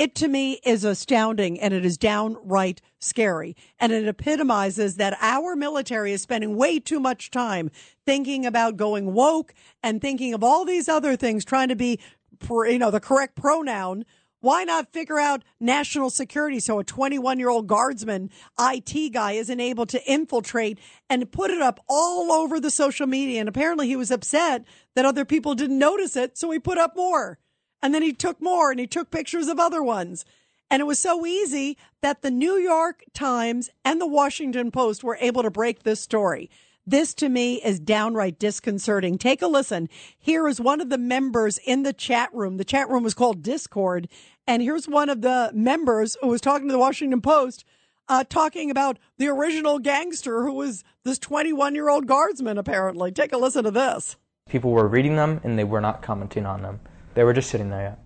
It 0.00 0.14
to 0.14 0.28
me 0.28 0.58
is 0.64 0.82
astounding 0.82 1.60
and 1.60 1.74
it 1.74 1.84
is 1.84 1.98
downright 1.98 2.80
scary. 3.00 3.54
And 3.78 3.92
it 3.92 4.08
epitomizes 4.08 4.96
that 4.96 5.18
our 5.20 5.54
military 5.54 6.14
is 6.14 6.22
spending 6.22 6.56
way 6.56 6.80
too 6.80 6.98
much 6.98 7.30
time 7.30 7.70
thinking 8.06 8.46
about 8.46 8.78
going 8.78 9.12
woke 9.12 9.52
and 9.82 10.00
thinking 10.00 10.32
of 10.32 10.42
all 10.42 10.64
these 10.64 10.88
other 10.88 11.16
things, 11.16 11.44
trying 11.44 11.68
to 11.68 11.76
be, 11.76 12.00
you 12.48 12.78
know, 12.78 12.90
the 12.90 12.98
correct 12.98 13.36
pronoun. 13.36 14.06
Why 14.40 14.64
not 14.64 14.90
figure 14.90 15.18
out 15.18 15.44
national 15.60 16.08
security 16.08 16.60
so 16.60 16.78
a 16.78 16.84
21 16.84 17.38
year 17.38 17.50
old 17.50 17.66
guardsman 17.66 18.30
IT 18.58 19.12
guy 19.12 19.32
isn't 19.32 19.60
able 19.60 19.84
to 19.84 20.02
infiltrate 20.10 20.78
and 21.10 21.30
put 21.30 21.50
it 21.50 21.60
up 21.60 21.78
all 21.90 22.32
over 22.32 22.58
the 22.58 22.70
social 22.70 23.06
media? 23.06 23.40
And 23.40 23.50
apparently 23.50 23.86
he 23.86 23.96
was 23.96 24.10
upset 24.10 24.64
that 24.96 25.04
other 25.04 25.26
people 25.26 25.54
didn't 25.54 25.78
notice 25.78 26.16
it. 26.16 26.38
So 26.38 26.50
he 26.50 26.58
put 26.58 26.78
up 26.78 26.96
more. 26.96 27.38
And 27.82 27.94
then 27.94 28.02
he 28.02 28.12
took 28.12 28.40
more 28.40 28.70
and 28.70 28.80
he 28.80 28.86
took 28.86 29.10
pictures 29.10 29.48
of 29.48 29.58
other 29.58 29.82
ones. 29.82 30.24
And 30.70 30.80
it 30.80 30.86
was 30.86 30.98
so 30.98 31.26
easy 31.26 31.76
that 32.00 32.22
the 32.22 32.30
New 32.30 32.54
York 32.54 33.02
Times 33.12 33.70
and 33.84 34.00
the 34.00 34.06
Washington 34.06 34.70
Post 34.70 35.02
were 35.02 35.18
able 35.20 35.42
to 35.42 35.50
break 35.50 35.82
this 35.82 36.00
story. 36.00 36.48
This 36.86 37.12
to 37.14 37.28
me 37.28 37.62
is 37.62 37.78
downright 37.78 38.38
disconcerting. 38.38 39.18
Take 39.18 39.42
a 39.42 39.46
listen. 39.46 39.88
Here 40.18 40.48
is 40.48 40.60
one 40.60 40.80
of 40.80 40.88
the 40.88 40.98
members 40.98 41.58
in 41.58 41.82
the 41.82 41.92
chat 41.92 42.32
room. 42.32 42.56
The 42.56 42.64
chat 42.64 42.88
room 42.88 43.02
was 43.02 43.14
called 43.14 43.42
Discord. 43.42 44.08
And 44.46 44.62
here's 44.62 44.88
one 44.88 45.08
of 45.08 45.20
the 45.20 45.50
members 45.52 46.16
who 46.20 46.28
was 46.28 46.40
talking 46.40 46.68
to 46.68 46.72
the 46.72 46.78
Washington 46.78 47.20
Post, 47.20 47.64
uh, 48.08 48.24
talking 48.28 48.70
about 48.70 48.98
the 49.18 49.28
original 49.28 49.78
gangster 49.78 50.42
who 50.44 50.54
was 50.54 50.82
this 51.04 51.18
21 51.18 51.74
year 51.74 51.88
old 51.88 52.06
guardsman, 52.06 52.58
apparently. 52.58 53.12
Take 53.12 53.32
a 53.32 53.38
listen 53.38 53.64
to 53.64 53.70
this. 53.70 54.16
People 54.48 54.72
were 54.72 54.88
reading 54.88 55.16
them 55.16 55.40
and 55.44 55.58
they 55.58 55.64
were 55.64 55.80
not 55.80 56.02
commenting 56.02 56.46
on 56.46 56.62
them. 56.62 56.80
They 57.14 57.24
were 57.24 57.32
just 57.32 57.50
sitting 57.50 57.70
there. 57.70 57.96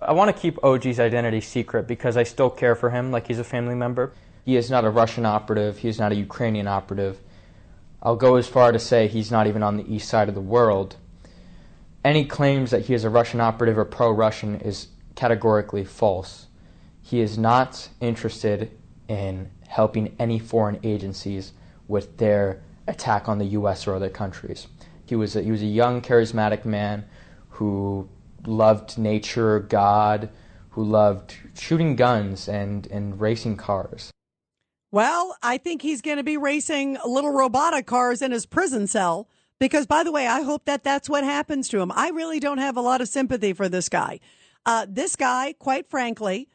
I 0.00 0.12
want 0.12 0.34
to 0.34 0.40
keep 0.40 0.62
OG's 0.62 1.00
identity 1.00 1.40
secret 1.40 1.86
because 1.86 2.16
I 2.16 2.22
still 2.22 2.50
care 2.50 2.74
for 2.74 2.90
him 2.90 3.10
like 3.10 3.26
he's 3.26 3.38
a 3.38 3.44
family 3.44 3.74
member. 3.74 4.12
He 4.44 4.56
is 4.56 4.70
not 4.70 4.84
a 4.84 4.90
Russian 4.90 5.26
operative. 5.26 5.78
He 5.78 5.88
is 5.88 5.98
not 5.98 6.12
a 6.12 6.14
Ukrainian 6.14 6.68
operative. 6.68 7.18
I'll 8.02 8.16
go 8.16 8.36
as 8.36 8.46
far 8.46 8.72
to 8.72 8.78
say 8.78 9.08
he's 9.08 9.30
not 9.30 9.46
even 9.46 9.62
on 9.62 9.76
the 9.76 9.92
east 9.92 10.08
side 10.08 10.28
of 10.28 10.34
the 10.34 10.40
world. 10.40 10.96
Any 12.04 12.24
claims 12.24 12.70
that 12.70 12.84
he 12.86 12.94
is 12.94 13.02
a 13.02 13.10
Russian 13.10 13.40
operative 13.40 13.76
or 13.76 13.84
pro 13.84 14.12
Russian 14.12 14.60
is 14.60 14.88
categorically 15.16 15.84
false. 15.84 16.46
He 17.02 17.20
is 17.20 17.36
not 17.36 17.88
interested 18.00 18.70
in 19.08 19.50
helping 19.66 20.14
any 20.18 20.38
foreign 20.38 20.78
agencies 20.84 21.52
with 21.88 22.18
their 22.18 22.62
attack 22.86 23.28
on 23.28 23.38
the 23.38 23.46
U.S. 23.46 23.86
or 23.86 23.94
other 23.94 24.10
countries. 24.10 24.68
He 25.06 25.16
was 25.16 25.34
a, 25.34 25.42
he 25.42 25.50
was 25.50 25.62
a 25.62 25.66
young, 25.66 26.02
charismatic 26.02 26.64
man 26.64 27.04
who 27.50 28.08
loved 28.46 28.98
nature, 28.98 29.60
God, 29.60 30.30
who 30.70 30.84
loved 30.84 31.36
shooting 31.58 31.96
guns 31.96 32.48
and, 32.48 32.86
and 32.88 33.20
racing 33.20 33.56
cars. 33.56 34.10
Well, 34.92 35.36
I 35.42 35.58
think 35.58 35.82
he's 35.82 36.00
going 36.00 36.18
to 36.18 36.22
be 36.22 36.36
racing 36.36 36.98
little 37.04 37.32
robotic 37.32 37.86
cars 37.86 38.22
in 38.22 38.32
his 38.32 38.46
prison 38.46 38.86
cell. 38.86 39.28
Because, 39.58 39.86
by 39.86 40.02
the 40.02 40.12
way, 40.12 40.26
I 40.26 40.42
hope 40.42 40.66
that 40.66 40.84
that's 40.84 41.08
what 41.08 41.24
happens 41.24 41.70
to 41.70 41.80
him. 41.80 41.90
I 41.90 42.10
really 42.10 42.40
don't 42.40 42.58
have 42.58 42.76
a 42.76 42.82
lot 42.82 43.00
of 43.00 43.08
sympathy 43.08 43.54
for 43.54 43.70
this 43.70 43.88
guy. 43.88 44.20
Uh, 44.66 44.84
this 44.86 45.16
guy, 45.16 45.54
quite 45.58 45.88
frankly, 45.88 46.50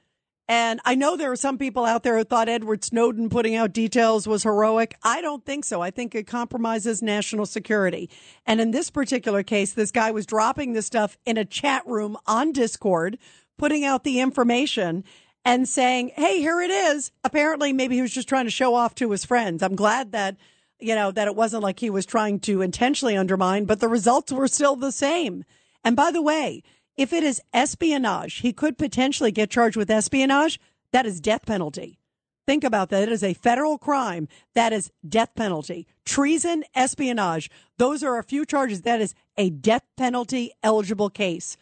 and 0.52 0.82
I 0.84 0.96
know 0.96 1.16
there 1.16 1.32
are 1.32 1.38
some 1.38 1.58
people 1.58 1.86
out 1.86 2.04
there 2.04 2.18
who 2.18 2.26
thought 2.26 2.50
Edward 2.50 2.84
Snowden 2.84 3.30
putting 3.30 3.56
out 3.56 3.72
details 3.72 4.28
was 4.28 4.44
heroic. 4.44 4.98
I 5.02 5.22
don't 5.22 5.46
think 5.46 5.64
so. 5.64 5.80
I 5.80 5.92
think 5.92 6.14
it 6.14 6.28
compromises 6.28 7.02
national 7.02 7.46
security. 7.46 8.10
And 8.46 8.60
in 8.60 8.72
this 8.72 8.92
particular 8.92 9.44
case, 9.44 9.72
this 9.72 9.92
guy 9.92 10.12
was 10.12 10.26
dropping 10.26 10.74
this 10.74 10.86
stuff 10.86 11.18
in 11.26 11.38
a 11.38 11.46
chat 11.46 11.88
room 11.88 12.18
on 12.28 12.52
Discord, 12.52 13.18
putting 13.58 13.86
out 13.86 14.04
the 14.04 14.20
information 14.20 15.06
and 15.46 15.70
saying, 15.70 16.12
Hey, 16.18 16.40
here 16.40 16.60
it 16.60 16.70
is. 16.70 17.14
Apparently, 17.24 17.72
maybe 17.72 17.96
he 17.96 18.02
was 18.02 18.14
just 18.14 18.28
trying 18.28 18.44
to 18.44 18.52
show 18.52 18.76
off 18.76 18.94
to 18.96 19.10
his 19.12 19.24
friends. 19.24 19.64
I'm 19.64 19.78
glad 19.78 20.12
that, 20.12 20.36
you 20.82 20.96
know, 20.96 21.12
that 21.12 21.30
it 21.30 21.36
wasn't 21.38 21.64
like 21.64 21.80
he 21.80 21.90
was 21.90 22.06
trying 22.06 22.42
to 22.42 22.62
intentionally 22.62 23.16
undermine, 23.16 23.64
but 23.64 23.80
the 23.80 23.88
results 23.88 24.34
were 24.34 24.50
still 24.50 24.76
the 24.76 24.92
same. 24.92 25.46
And 25.82 25.96
by 25.96 26.12
the 26.12 26.22
way, 26.22 26.62
if 27.02 27.14
it 27.14 27.24
is 27.24 27.42
espionage, 27.52 28.42
he 28.42 28.54
could 28.54 28.78
potentially 28.78 29.32
get 29.32 29.50
charged 29.50 29.76
with 29.76 29.90
espionage. 29.90 30.60
That 30.92 31.08
is 31.08 31.20
death 31.20 31.48
penalty. 31.48 31.98
Think 32.46 32.64
about 32.64 32.90
that. 32.90 33.02
It 33.02 33.12
is 33.12 33.24
a 33.24 33.34
federal 33.34 33.80
crime. 33.80 34.28
That 34.54 34.72
is 34.72 34.92
death 35.08 35.34
penalty. 35.34 35.88
Treason, 36.06 36.64
espionage. 36.76 37.50
Those 37.80 38.04
are 38.04 38.20
a 38.20 38.24
few 38.24 38.46
charges. 38.46 38.84
That 38.84 39.02
is 39.02 39.16
a 39.36 39.50
death 39.50 39.82
penalty 39.98 40.52
eligible 40.62 41.10
case. 41.10 41.58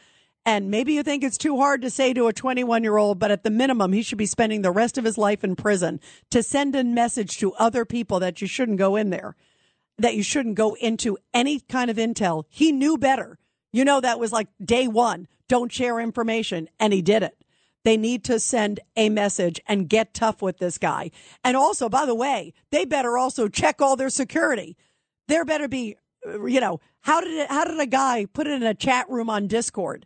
And 0.45 0.69
maybe 0.69 0.91
you 0.91 1.03
think 1.03 1.23
it's 1.23 1.37
too 1.37 1.55
hard 1.55 1.81
to 1.83 1.89
say 1.89 2.13
to 2.13 2.27
a 2.27 2.33
21 2.33 2.83
year 2.83 2.97
old, 2.97 3.17
but 3.17 3.31
at 3.31 3.43
the 3.43 3.49
minimum, 3.49 3.93
he 3.93 4.01
should 4.01 4.17
be 4.17 4.25
spending 4.25 4.61
the 4.61 4.71
rest 4.71 4.97
of 4.97 5.05
his 5.05 5.17
life 5.17 5.41
in 5.45 5.55
prison 5.55 6.01
to 6.31 6.43
send 6.43 6.75
a 6.75 6.83
message 6.83 7.37
to 7.37 7.53
other 7.53 7.85
people 7.85 8.19
that 8.19 8.41
you 8.41 8.47
shouldn't 8.47 8.77
go 8.77 8.97
in 8.97 9.09
there, 9.09 9.37
that 9.97 10.15
you 10.15 10.23
shouldn't 10.23 10.55
go 10.55 10.73
into 10.81 11.17
any 11.33 11.61
kind 11.61 11.89
of 11.89 11.95
intel. 11.95 12.43
He 12.49 12.73
knew 12.73 12.97
better. 12.97 13.38
You 13.71 13.85
know, 13.85 14.01
that 14.01 14.19
was 14.19 14.31
like 14.31 14.47
day 14.63 14.87
one. 14.87 15.27
Don't 15.47 15.71
share 15.71 15.99
information. 15.99 16.69
And 16.79 16.93
he 16.93 17.01
did 17.01 17.23
it. 17.23 17.35
They 17.85 17.97
need 17.97 18.23
to 18.25 18.39
send 18.39 18.81
a 18.95 19.09
message 19.09 19.61
and 19.67 19.89
get 19.89 20.13
tough 20.13 20.41
with 20.41 20.57
this 20.57 20.77
guy. 20.77 21.11
And 21.43 21.55
also, 21.55 21.87
by 21.87 22.05
the 22.05 22.15
way, 22.15 22.53
they 22.71 22.85
better 22.85 23.17
also 23.17 23.47
check 23.47 23.81
all 23.81 23.95
their 23.95 24.09
security. 24.09 24.75
There 25.27 25.45
better 25.45 25.67
be, 25.67 25.95
uh, 26.27 26.45
you 26.45 26.59
know, 26.59 26.81
how 27.01 27.21
did 27.21 27.33
it, 27.33 27.49
how 27.49 27.65
did 27.65 27.79
a 27.79 27.85
guy 27.85 28.25
put 28.25 28.47
it 28.47 28.53
in 28.53 28.63
a 28.63 28.73
chat 28.73 29.09
room 29.09 29.29
on 29.29 29.47
Discord? 29.47 30.05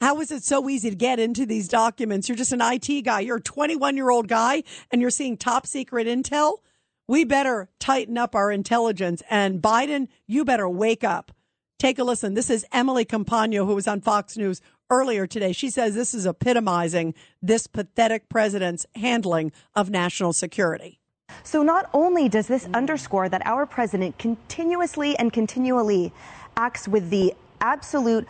How 0.00 0.18
is 0.20 0.30
it 0.30 0.42
so 0.44 0.68
easy 0.70 0.88
to 0.88 0.96
get 0.96 1.18
into 1.18 1.44
these 1.44 1.68
documents? 1.68 2.28
You're 2.28 2.36
just 2.36 2.52
an 2.52 2.62
IT 2.62 3.02
guy. 3.02 3.20
You're 3.20 3.36
a 3.36 3.42
21 3.42 3.96
year 3.96 4.08
old 4.08 4.28
guy 4.28 4.62
and 4.90 5.02
you're 5.02 5.10
seeing 5.10 5.36
top 5.36 5.66
secret 5.66 6.06
intel. 6.06 6.58
We 7.06 7.24
better 7.24 7.68
tighten 7.78 8.16
up 8.16 8.34
our 8.34 8.50
intelligence. 8.50 9.22
And 9.28 9.60
Biden, 9.60 10.08
you 10.26 10.44
better 10.44 10.68
wake 10.68 11.04
up. 11.04 11.32
Take 11.80 11.98
a 11.98 12.04
listen. 12.04 12.34
This 12.34 12.50
is 12.50 12.66
Emily 12.72 13.06
Compagno, 13.06 13.64
who 13.64 13.74
was 13.74 13.88
on 13.88 14.02
Fox 14.02 14.36
News 14.36 14.60
earlier 14.90 15.26
today. 15.26 15.52
She 15.52 15.70
says 15.70 15.94
this 15.94 16.12
is 16.12 16.26
epitomizing 16.26 17.14
this 17.40 17.66
pathetic 17.66 18.28
president's 18.28 18.84
handling 18.96 19.50
of 19.74 19.88
national 19.88 20.34
security. 20.34 21.00
So, 21.42 21.62
not 21.62 21.88
only 21.94 22.28
does 22.28 22.48
this 22.48 22.68
underscore 22.74 23.30
that 23.30 23.40
our 23.46 23.64
president 23.64 24.18
continuously 24.18 25.18
and 25.18 25.32
continually 25.32 26.12
acts 26.54 26.86
with 26.86 27.08
the 27.08 27.32
absolute 27.62 28.28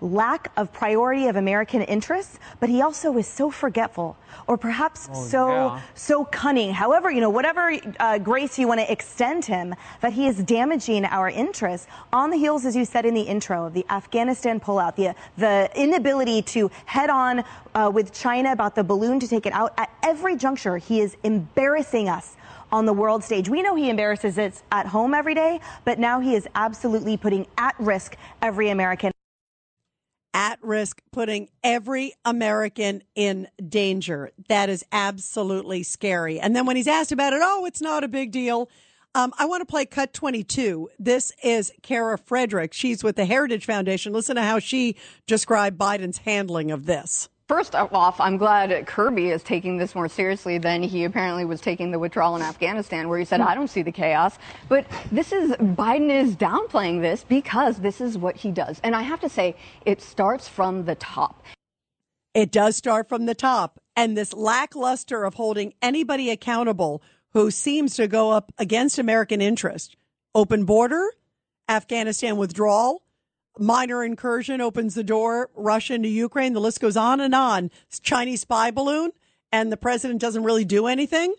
lack 0.00 0.52
of 0.56 0.72
priority 0.72 1.28
of 1.28 1.36
American 1.36 1.82
interests, 1.82 2.38
but 2.60 2.68
he 2.68 2.82
also 2.82 3.16
is 3.16 3.26
so 3.26 3.50
forgetful 3.50 4.16
or 4.46 4.56
perhaps 4.56 5.08
oh, 5.12 5.24
so 5.24 5.48
yeah. 5.48 5.80
so 5.94 6.24
cunning. 6.24 6.72
However, 6.72 7.10
you 7.10 7.20
know, 7.20 7.30
whatever 7.30 7.72
uh, 8.00 8.18
grace 8.18 8.58
you 8.58 8.68
want 8.68 8.80
to 8.80 8.90
extend 8.90 9.44
him, 9.44 9.74
that 10.00 10.12
he 10.12 10.26
is 10.26 10.42
damaging 10.42 11.04
our 11.06 11.28
interests 11.30 11.86
on 12.12 12.30
the 12.30 12.36
heels, 12.36 12.64
as 12.64 12.76
you 12.76 12.84
said 12.84 13.06
in 13.06 13.14
the 13.14 13.22
intro, 13.22 13.66
of 13.66 13.74
the 13.74 13.86
Afghanistan 13.90 14.60
pullout, 14.60 14.96
the 14.96 15.14
the 15.36 15.70
inability 15.74 16.42
to 16.42 16.70
head 16.86 17.10
on 17.10 17.44
uh, 17.74 17.90
with 17.92 18.12
China 18.12 18.52
about 18.52 18.74
the 18.74 18.84
balloon 18.84 19.20
to 19.20 19.28
take 19.28 19.46
it 19.46 19.52
out. 19.52 19.72
At 19.78 19.90
every 20.02 20.36
juncture, 20.36 20.76
he 20.76 21.00
is 21.00 21.16
embarrassing 21.22 22.08
us 22.08 22.36
on 22.72 22.86
the 22.86 22.92
world 22.92 23.22
stage. 23.22 23.48
We 23.48 23.62
know 23.62 23.76
he 23.76 23.88
embarrasses 23.88 24.36
us 24.38 24.62
at 24.72 24.86
home 24.86 25.14
every 25.14 25.34
day, 25.34 25.60
but 25.84 25.98
now 25.98 26.18
he 26.18 26.34
is 26.34 26.48
absolutely 26.56 27.16
putting 27.16 27.46
at 27.56 27.74
risk 27.78 28.16
every 28.42 28.70
American. 28.70 29.13
At 30.34 30.58
risk, 30.62 31.00
putting 31.12 31.48
every 31.62 32.12
American 32.24 33.02
in 33.14 33.48
danger. 33.68 34.32
That 34.48 34.68
is 34.68 34.84
absolutely 34.90 35.84
scary. 35.84 36.40
And 36.40 36.56
then 36.56 36.66
when 36.66 36.74
he's 36.74 36.88
asked 36.88 37.12
about 37.12 37.32
it, 37.32 37.40
oh, 37.42 37.64
it's 37.66 37.80
not 37.80 38.02
a 38.02 38.08
big 38.08 38.32
deal. 38.32 38.68
Um, 39.14 39.32
I 39.38 39.44
want 39.44 39.60
to 39.60 39.66
play 39.66 39.86
Cut 39.86 40.12
22. 40.12 40.90
This 40.98 41.30
is 41.44 41.72
Kara 41.82 42.18
Frederick. 42.18 42.72
She's 42.72 43.04
with 43.04 43.14
the 43.14 43.24
Heritage 43.24 43.64
Foundation. 43.64 44.12
Listen 44.12 44.34
to 44.34 44.42
how 44.42 44.58
she 44.58 44.96
described 45.28 45.78
Biden's 45.78 46.18
handling 46.18 46.72
of 46.72 46.86
this. 46.86 47.28
First 47.46 47.74
off, 47.74 48.18
I'm 48.20 48.38
glad 48.38 48.86
Kirby 48.86 49.28
is 49.28 49.42
taking 49.42 49.76
this 49.76 49.94
more 49.94 50.08
seriously 50.08 50.56
than 50.56 50.82
he 50.82 51.04
apparently 51.04 51.44
was 51.44 51.60
taking 51.60 51.90
the 51.90 51.98
withdrawal 51.98 52.36
in 52.36 52.42
Afghanistan, 52.42 53.06
where 53.06 53.18
he 53.18 53.26
said, 53.26 53.42
hmm. 53.42 53.48
I 53.48 53.54
don't 53.54 53.68
see 53.68 53.82
the 53.82 53.92
chaos. 53.92 54.38
But 54.70 54.86
this 55.12 55.30
is, 55.30 55.50
Biden 55.52 56.10
is 56.10 56.36
downplaying 56.36 57.02
this 57.02 57.22
because 57.22 57.76
this 57.78 58.00
is 58.00 58.16
what 58.16 58.36
he 58.36 58.50
does. 58.50 58.80
And 58.82 58.96
I 58.96 59.02
have 59.02 59.20
to 59.20 59.28
say, 59.28 59.56
it 59.84 60.00
starts 60.00 60.48
from 60.48 60.86
the 60.86 60.94
top. 60.94 61.42
It 62.32 62.50
does 62.50 62.76
start 62.76 63.10
from 63.10 63.26
the 63.26 63.34
top. 63.34 63.78
And 63.94 64.16
this 64.16 64.32
lackluster 64.32 65.24
of 65.24 65.34
holding 65.34 65.74
anybody 65.82 66.30
accountable 66.30 67.02
who 67.34 67.50
seems 67.50 67.94
to 67.96 68.08
go 68.08 68.30
up 68.30 68.52
against 68.56 68.98
American 68.98 69.42
interest. 69.42 69.96
Open 70.34 70.64
border, 70.64 71.12
Afghanistan 71.68 72.38
withdrawal, 72.38 73.03
minor 73.58 74.04
incursion 74.04 74.60
opens 74.60 74.94
the 74.94 75.04
door, 75.04 75.50
Russia 75.54 75.94
into 75.94 76.08
Ukraine. 76.08 76.52
The 76.52 76.60
list 76.60 76.80
goes 76.80 76.96
on 76.96 77.20
and 77.20 77.34
on. 77.34 77.70
Chinese 78.02 78.42
spy 78.42 78.70
balloon, 78.70 79.12
and 79.52 79.70
the 79.70 79.76
president 79.76 80.20
doesn't 80.20 80.44
really 80.44 80.64
do 80.64 80.86
anything. 80.86 81.34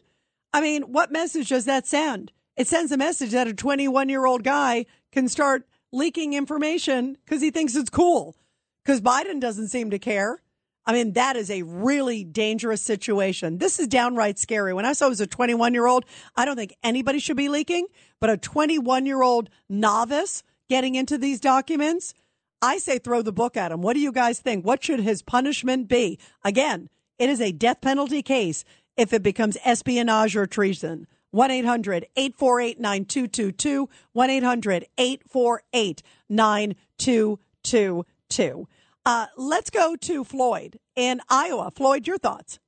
I 0.54 0.62
mean, 0.62 0.84
what 0.84 1.12
message 1.12 1.50
does 1.50 1.66
that 1.66 1.86
send? 1.86 2.32
It 2.56 2.68
sends 2.68 2.92
a 2.92 2.98
message 2.98 3.32
that 3.32 3.48
a 3.48 3.54
21 3.54 4.10
year 4.10 4.26
old 4.26 4.44
guy 4.44 4.86
can 5.12 5.28
start 5.28 5.68
leaking 5.92 6.34
information 6.34 7.18
because 7.26 7.42
he 7.42 7.52
thinks 7.52 7.76
it's 7.76 7.90
cool. 7.90 8.36
Because 8.84 9.02
Biden 9.02 9.40
doesn't 9.40 9.70
seem 9.70 9.90
to 9.90 10.00
care. 10.00 10.42
I 10.86 10.94
mean, 10.94 11.14
that 11.14 11.36
is 11.36 11.50
a 11.50 11.64
really 11.64 12.24
dangerous 12.24 12.82
situation. 12.82 13.58
This 13.58 13.80
is 13.80 13.88
downright 13.88 14.38
scary. 14.38 14.74
When 14.74 14.86
I 14.86 14.94
saw 14.94 15.08
it 15.08 15.10
was 15.10 15.22
a 15.22 15.28
21 15.28 15.74
year 15.74 15.88
old, 15.88 16.06
I 16.36 16.46
don't 16.46 16.56
think 16.56 16.76
anybody 16.84 17.20
should 17.20 17.38
be 17.38 17.50
leaking, 17.50 17.88
but 18.22 18.30
a 18.30 18.38
21 18.38 19.06
year 19.06 19.24
old 19.24 19.50
novice 19.68 20.44
getting 20.70 20.96
into 20.96 21.18
these 21.18 21.40
documents, 21.40 22.14
I 22.62 22.78
say 22.78 23.00
throw 23.00 23.22
the 23.22 23.34
book 23.34 23.58
at 23.58 23.72
him. 23.72 23.82
What 23.82 23.94
do 23.94 24.00
you 24.00 24.12
guys 24.12 24.40
think? 24.40 24.66
What 24.66 24.84
should 24.84 25.00
his 25.00 25.22
punishment 25.22 25.88
be? 25.88 26.20
Again, 26.44 26.90
it 27.20 27.30
is 27.30 27.42
a 27.42 27.52
death 27.52 27.82
penalty 27.82 28.22
case 28.22 28.64
if 28.98 29.14
it 29.14 29.24
becomes 29.24 29.58
espionage 29.64 30.36
or 30.36 30.46
treason. 30.46 31.08
1 31.32 31.52
800 31.52 32.08
848 32.16 32.80
9222. 32.80 33.90
1 34.14 34.30
800 34.30 34.86
848 34.98 36.04
9222. 36.30 38.68
Uh, 39.06 39.28
let's 39.38 39.70
go 39.70 39.96
to 39.98 40.24
Floyd 40.24 40.80
in 40.96 41.22
Iowa. 41.30 41.72
Floyd, 41.72 42.08
your 42.08 42.18
thoughts. 42.18 42.60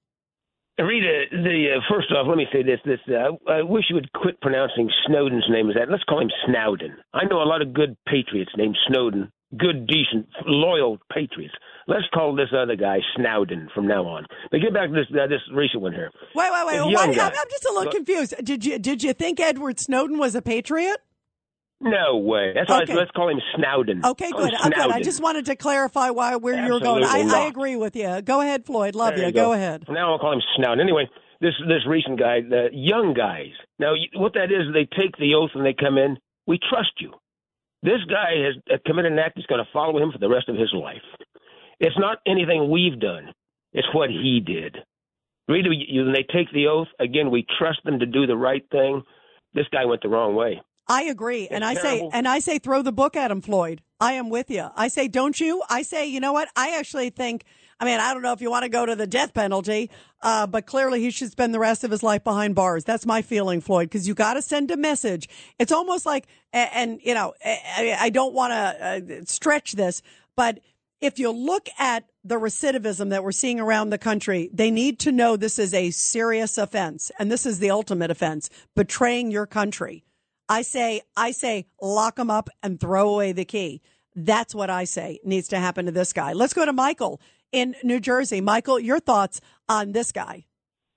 Rita, 0.84 1.26
the 1.32 1.78
uh, 1.78 1.82
first 1.90 2.12
off, 2.12 2.28
let 2.28 2.38
me 2.38 2.46
say 2.54 2.62
this: 2.62 2.80
this 2.86 3.00
uh, 3.10 3.34
I 3.50 3.64
wish 3.64 3.86
you 3.90 3.96
would 3.96 4.12
quit 4.14 4.40
pronouncing 4.42 4.90
Snowden's 5.08 5.46
name 5.50 5.70
as 5.70 5.76
that. 5.76 5.90
Let's 5.90 6.04
call 6.04 6.22
him 6.22 6.30
Snowden. 6.46 6.98
I 7.14 7.26
know 7.26 7.42
a 7.42 7.50
lot 7.50 7.62
of 7.64 7.74
good 7.74 7.98
patriots 8.06 8.52
named 8.56 8.78
Snowden, 8.88 9.32
good, 9.58 9.88
decent, 9.88 10.28
loyal 10.46 11.00
patriots. 11.12 11.56
Let's 11.88 12.06
call 12.14 12.36
this 12.36 12.50
other 12.56 12.76
guy 12.76 13.00
Snowden 13.16 13.70
from 13.74 13.88
now 13.88 14.06
on. 14.06 14.26
But 14.52 14.62
get 14.62 14.74
back 14.74 14.90
to 14.90 14.94
this 14.94 15.08
uh, 15.12 15.26
this 15.28 15.42
recent 15.52 15.82
one 15.82 15.94
here. 15.94 16.12
Wait, 16.36 16.52
wait, 16.52 16.68
wait. 16.68 16.74
This 16.74 16.96
Why, 16.96 17.04
I'm. 17.04 17.32
I'm 17.34 17.50
just 17.50 17.66
a 17.66 17.74
little 17.74 17.92
confused. 17.92 18.36
Did 18.44 18.64
you 18.64 18.78
did 18.78 19.02
you 19.02 19.14
think 19.14 19.40
Edward 19.40 19.80
Snowden 19.80 20.20
was 20.20 20.36
a 20.36 20.42
patriot? 20.42 20.98
No 21.80 22.18
way. 22.18 22.54
That's 22.56 22.70
why 22.70 22.82
Okay. 22.84 22.96
let's 22.96 23.12
call 23.12 23.30
him 23.30 23.40
Snowden. 23.56 24.04
Okay, 24.04 24.32
Call 24.32 24.42
good. 24.46 24.54
I'm 24.56 24.72
good. 24.72 24.92
I 24.92 25.02
just 25.02 25.22
wanted 25.22 25.46
to 25.46 25.56
clarify 25.56 26.10
why 26.10 26.36
where 26.36 26.66
you're 26.66 26.80
going. 26.80 27.04
I, 27.04 27.22
I 27.22 27.46
agree 27.48 27.76
with 27.76 27.96
you. 27.96 28.22
Go 28.24 28.42
ahead, 28.42 28.66
Floyd. 28.66 28.96
Love 28.96 29.10
There 29.16 29.20
you. 29.20 29.26
you 29.28 29.32
Go 29.34 29.46
go. 29.48 29.54
ahead. 29.54 29.86
Now 29.88 30.14
I'll 30.14 30.20
call 30.20 30.34
him 30.34 30.42
Snowden. 30.56 30.80
Anyway, 30.80 31.08
this 31.40 31.54
this 31.68 31.86
recent 31.88 32.20
guy, 32.20 32.42
the 32.42 32.70
young 32.74 33.14
guys. 33.14 33.52
Now, 33.78 33.94
what 34.16 34.34
that 34.34 34.46
is, 34.52 34.74
they 34.74 34.86
take 34.86 35.16
the 35.18 35.36
oath 35.36 35.52
and 35.54 35.64
they 35.64 35.74
come 35.80 35.98
in. 36.00 36.18
We 36.48 36.58
trust 36.70 36.94
you. 37.00 37.12
This 37.84 38.02
guy 38.10 38.32
has 38.44 38.56
uh, 38.74 38.78
committed 38.88 39.12
an 39.12 39.20
act 39.20 39.36
that's 39.36 39.46
going 39.46 39.64
to 39.64 39.70
follow 39.72 40.02
him 40.02 40.12
for 40.12 40.18
the 40.18 40.30
rest 40.30 40.50
of 40.50 40.56
his 40.56 40.74
life. 40.74 41.04
It's 41.80 41.98
not 42.00 42.18
anything 42.26 42.72
we've 42.72 43.00
done. 43.00 43.34
It's 43.74 43.88
what 43.94 44.10
he 44.10 44.42
did. 44.44 44.78
You, 45.48 46.06
when 46.06 46.14
they 46.14 46.26
take 46.34 46.52
the 46.52 46.68
oath, 46.68 46.88
again, 47.00 47.30
we 47.30 47.46
trust 47.60 47.80
them 47.86 48.00
to 48.00 48.06
do 48.08 48.26
the 48.26 48.36
right 48.36 48.64
thing. 48.72 49.04
This 49.54 49.68
guy 49.72 49.86
went 49.86 50.02
the 50.02 50.10
wrong 50.10 50.34
way. 50.36 50.60
I 50.90 51.04
agree, 51.04 51.48
and 51.50 51.66
I 51.66 51.74
It's 51.74 51.82
say, 51.82 52.10
and 52.14 52.28
I 52.28 52.40
say, 52.40 52.60
throw 52.60 52.82
the 52.82 52.94
book 52.94 53.16
at 53.16 53.30
him, 53.30 53.42
Floyd. 53.42 53.82
I 54.00 54.14
am 54.14 54.30
with 54.30 54.50
you. 54.50 54.70
I 54.76 54.88
say, 54.88 55.08
don't 55.08 55.38
you? 55.40 55.62
I 55.70 55.82
say, 55.82 56.08
you 56.08 56.20
know 56.20 56.34
what? 56.34 56.48
I 56.56 56.78
actually 56.78 57.10
think. 57.10 57.44
I 57.80 57.86
mean, 57.86 58.00
I 58.00 58.14
don't 58.14 58.24
know 58.24 58.34
if 58.34 58.42
you 58.42 58.50
want 58.50 58.64
to 58.64 58.70
go 58.70 58.88
to 58.88 58.96
the 58.96 59.06
death 59.06 59.36
penalty, 59.36 59.92
uh, 60.24 60.48
but 60.48 60.66
clearly 60.66 61.00
he 61.00 61.12
should 61.12 61.30
spend 61.30 61.54
the 61.54 61.60
rest 61.60 61.84
of 61.84 61.92
his 61.92 62.02
life 62.02 62.24
behind 62.24 62.56
bars. 62.56 62.84
That's 62.84 63.06
my 63.06 63.22
feeling, 63.22 63.62
Floyd, 63.62 63.90
because 63.90 64.08
you 64.08 64.16
got 64.16 64.34
to 64.34 64.42
send 64.42 64.72
a 64.72 64.78
message. 64.78 65.30
It's 65.60 65.72
almost 65.72 66.06
like, 66.06 66.26
and, 66.54 66.70
and 66.74 67.00
you 67.04 67.14
know, 67.14 67.34
I, 67.46 67.96
I 68.00 68.10
don't 68.10 68.34
want 68.34 68.52
to 68.52 69.18
uh, 69.20 69.26
stretch 69.26 69.74
this, 69.74 70.02
but 70.36 70.60
if 71.02 71.20
you 71.20 71.30
look 71.30 71.68
at 71.78 72.06
the 72.24 72.36
recidivism 72.40 73.10
that 73.12 73.24
we're 73.24 73.32
seeing 73.32 73.60
around 73.60 73.92
the 73.92 74.00
country, 74.00 74.50
they 74.52 74.72
need 74.72 74.98
to 75.00 75.12
know 75.12 75.36
this 75.36 75.60
is 75.60 75.74
a 75.74 75.92
serious 75.92 76.58
offense, 76.58 77.12
and 77.20 77.32
this 77.32 77.46
is 77.46 77.60
the 77.60 77.70
ultimate 77.70 78.10
offense: 78.10 78.50
betraying 78.76 79.30
your 79.30 79.46
country. 79.46 80.04
I 80.50 80.62
say, 80.62 81.02
I 81.16 81.32
say, 81.32 81.66
lock 81.82 82.18
him 82.18 82.30
up 82.30 82.50
and 82.64 82.80
throw 82.80 83.10
away 83.10 83.32
the 83.34 83.46
key. 83.46 83.82
That's 84.16 84.56
what 84.56 84.70
I 84.70 84.86
say 84.86 85.20
needs 85.24 85.48
to 85.50 85.60
happen 85.60 85.86
to 85.86 85.92
this 85.92 86.14
guy. 86.14 86.34
Let's 86.34 86.54
go 86.54 86.66
to 86.66 86.74
Michael 86.74 87.22
in 87.52 87.76
New 87.84 88.00
Jersey. 88.00 88.42
Michael, 88.42 88.80
your 88.80 89.00
thoughts 89.00 89.42
on 89.70 89.92
this 89.92 90.12
guy? 90.12 90.46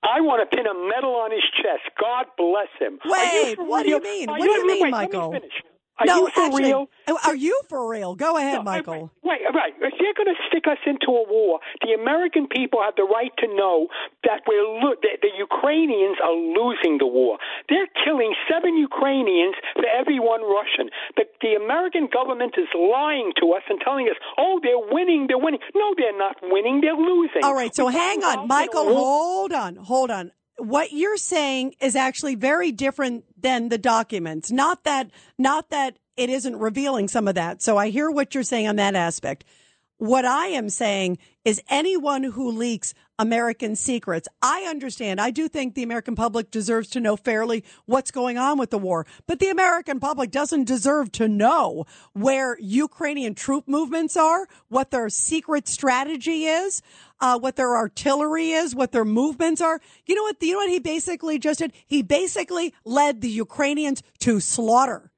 I 0.02 0.20
want 0.20 0.48
to 0.48 0.56
pin 0.56 0.66
a 0.66 0.74
medal 0.74 1.14
on 1.16 1.30
his 1.30 1.44
chest. 1.54 1.94
God 2.00 2.26
bless 2.38 2.68
him. 2.78 2.98
You 3.04 3.10
Wait, 3.10 3.58
what 3.58 3.82
do 3.82 3.90
you 3.90 4.00
mean? 4.00 4.28
What 4.28 4.40
do 4.40 4.50
you 4.50 4.66
mean, 4.66 4.82
wait, 4.82 4.90
Michael? 4.90 5.30
Let 5.30 5.42
me 5.42 5.48
finish. 5.48 5.62
Are 6.00 6.06
no, 6.06 6.16
you 6.24 6.30
for 6.32 6.40
actually, 6.40 6.64
real? 6.64 6.88
Oh, 7.08 7.18
are 7.26 7.36
you 7.36 7.60
for 7.68 7.86
real? 7.86 8.14
Go 8.14 8.38
ahead, 8.38 8.64
Michael. 8.64 9.12
Wait, 9.22 9.40
right. 9.52 9.74
If 9.76 9.94
they're 10.00 10.16
going 10.16 10.32
to 10.32 10.40
stick 10.48 10.64
us 10.64 10.80
into 10.86 11.12
a 11.12 11.24
war, 11.28 11.60
the 11.84 11.92
American 11.92 12.48
people 12.48 12.80
have 12.80 12.96
the 12.96 13.04
right 13.04 13.30
to 13.44 13.46
know 13.54 13.88
that 14.24 14.40
we're 14.48 14.64
lo- 14.64 14.96
that 14.96 15.20
the 15.20 15.28
Ukrainians 15.36 16.16
are 16.24 16.32
losing 16.32 16.96
the 16.96 17.06
war. 17.06 17.36
They're 17.68 17.88
killing 18.02 18.32
seven 18.48 18.78
Ukrainians 18.78 19.54
for 19.76 19.84
every 19.92 20.18
one 20.18 20.40
Russian. 20.40 20.88
The, 21.20 21.24
the 21.44 21.52
American 21.60 22.08
government 22.08 22.54
is 22.56 22.68
lying 22.72 23.32
to 23.40 23.52
us 23.52 23.62
and 23.68 23.78
telling 23.84 24.08
us, 24.08 24.16
"Oh, 24.38 24.58
they're 24.62 24.80
winning, 24.80 25.26
they're 25.28 25.36
winning." 25.36 25.60
No, 25.74 25.92
they're 26.00 26.16
not 26.16 26.36
winning. 26.40 26.80
They're 26.80 26.96
losing. 26.96 27.44
All 27.44 27.54
right, 27.54 27.74
so 27.74 27.84
We're 27.84 27.92
hang 27.92 28.24
on, 28.24 28.48
involved 28.48 28.50
in 28.50 28.56
a 28.56 28.56
Michael. 28.56 28.84
Hold 28.96 29.52
on, 29.52 29.76
hold 29.76 30.10
on. 30.10 30.32
What 30.60 30.92
you're 30.92 31.16
saying 31.16 31.74
is 31.80 31.96
actually 31.96 32.34
very 32.34 32.70
different 32.70 33.24
than 33.40 33.70
the 33.70 33.78
documents. 33.78 34.50
Not 34.50 34.84
that, 34.84 35.10
not 35.38 35.70
that 35.70 35.98
it 36.16 36.28
isn't 36.28 36.56
revealing 36.56 37.08
some 37.08 37.26
of 37.26 37.34
that. 37.34 37.62
So 37.62 37.76
I 37.78 37.88
hear 37.88 38.10
what 38.10 38.34
you're 38.34 38.44
saying 38.44 38.68
on 38.68 38.76
that 38.76 38.94
aspect. 38.94 39.44
What 40.00 40.24
I 40.24 40.46
am 40.46 40.70
saying 40.70 41.18
is 41.44 41.60
anyone 41.68 42.22
who 42.22 42.50
leaks 42.50 42.94
American 43.18 43.76
secrets, 43.76 44.28
I 44.40 44.62
understand. 44.62 45.20
I 45.20 45.30
do 45.30 45.46
think 45.46 45.74
the 45.74 45.82
American 45.82 46.14
public 46.14 46.50
deserves 46.50 46.88
to 46.92 47.00
know 47.00 47.18
fairly 47.18 47.64
what's 47.84 48.10
going 48.10 48.38
on 48.38 48.58
with 48.58 48.70
the 48.70 48.78
war, 48.78 49.06
but 49.26 49.40
the 49.40 49.50
American 49.50 50.00
public 50.00 50.30
doesn't 50.30 50.64
deserve 50.64 51.12
to 51.12 51.28
know 51.28 51.84
where 52.14 52.56
Ukrainian 52.60 53.34
troop 53.34 53.68
movements 53.68 54.16
are, 54.16 54.48
what 54.68 54.90
their 54.90 55.10
secret 55.10 55.68
strategy 55.68 56.46
is, 56.46 56.80
uh, 57.20 57.38
what 57.38 57.56
their 57.56 57.76
artillery 57.76 58.52
is, 58.52 58.74
what 58.74 58.92
their 58.92 59.04
movements 59.04 59.60
are. 59.60 59.82
You 60.06 60.14
know 60.14 60.22
what? 60.22 60.36
You 60.40 60.52
know 60.54 60.60
what 60.60 60.70
he 60.70 60.78
basically 60.78 61.38
just 61.38 61.58
did? 61.58 61.74
He 61.86 62.00
basically 62.00 62.72
led 62.86 63.20
the 63.20 63.28
Ukrainians 63.28 64.02
to 64.20 64.40
slaughter. 64.40 65.09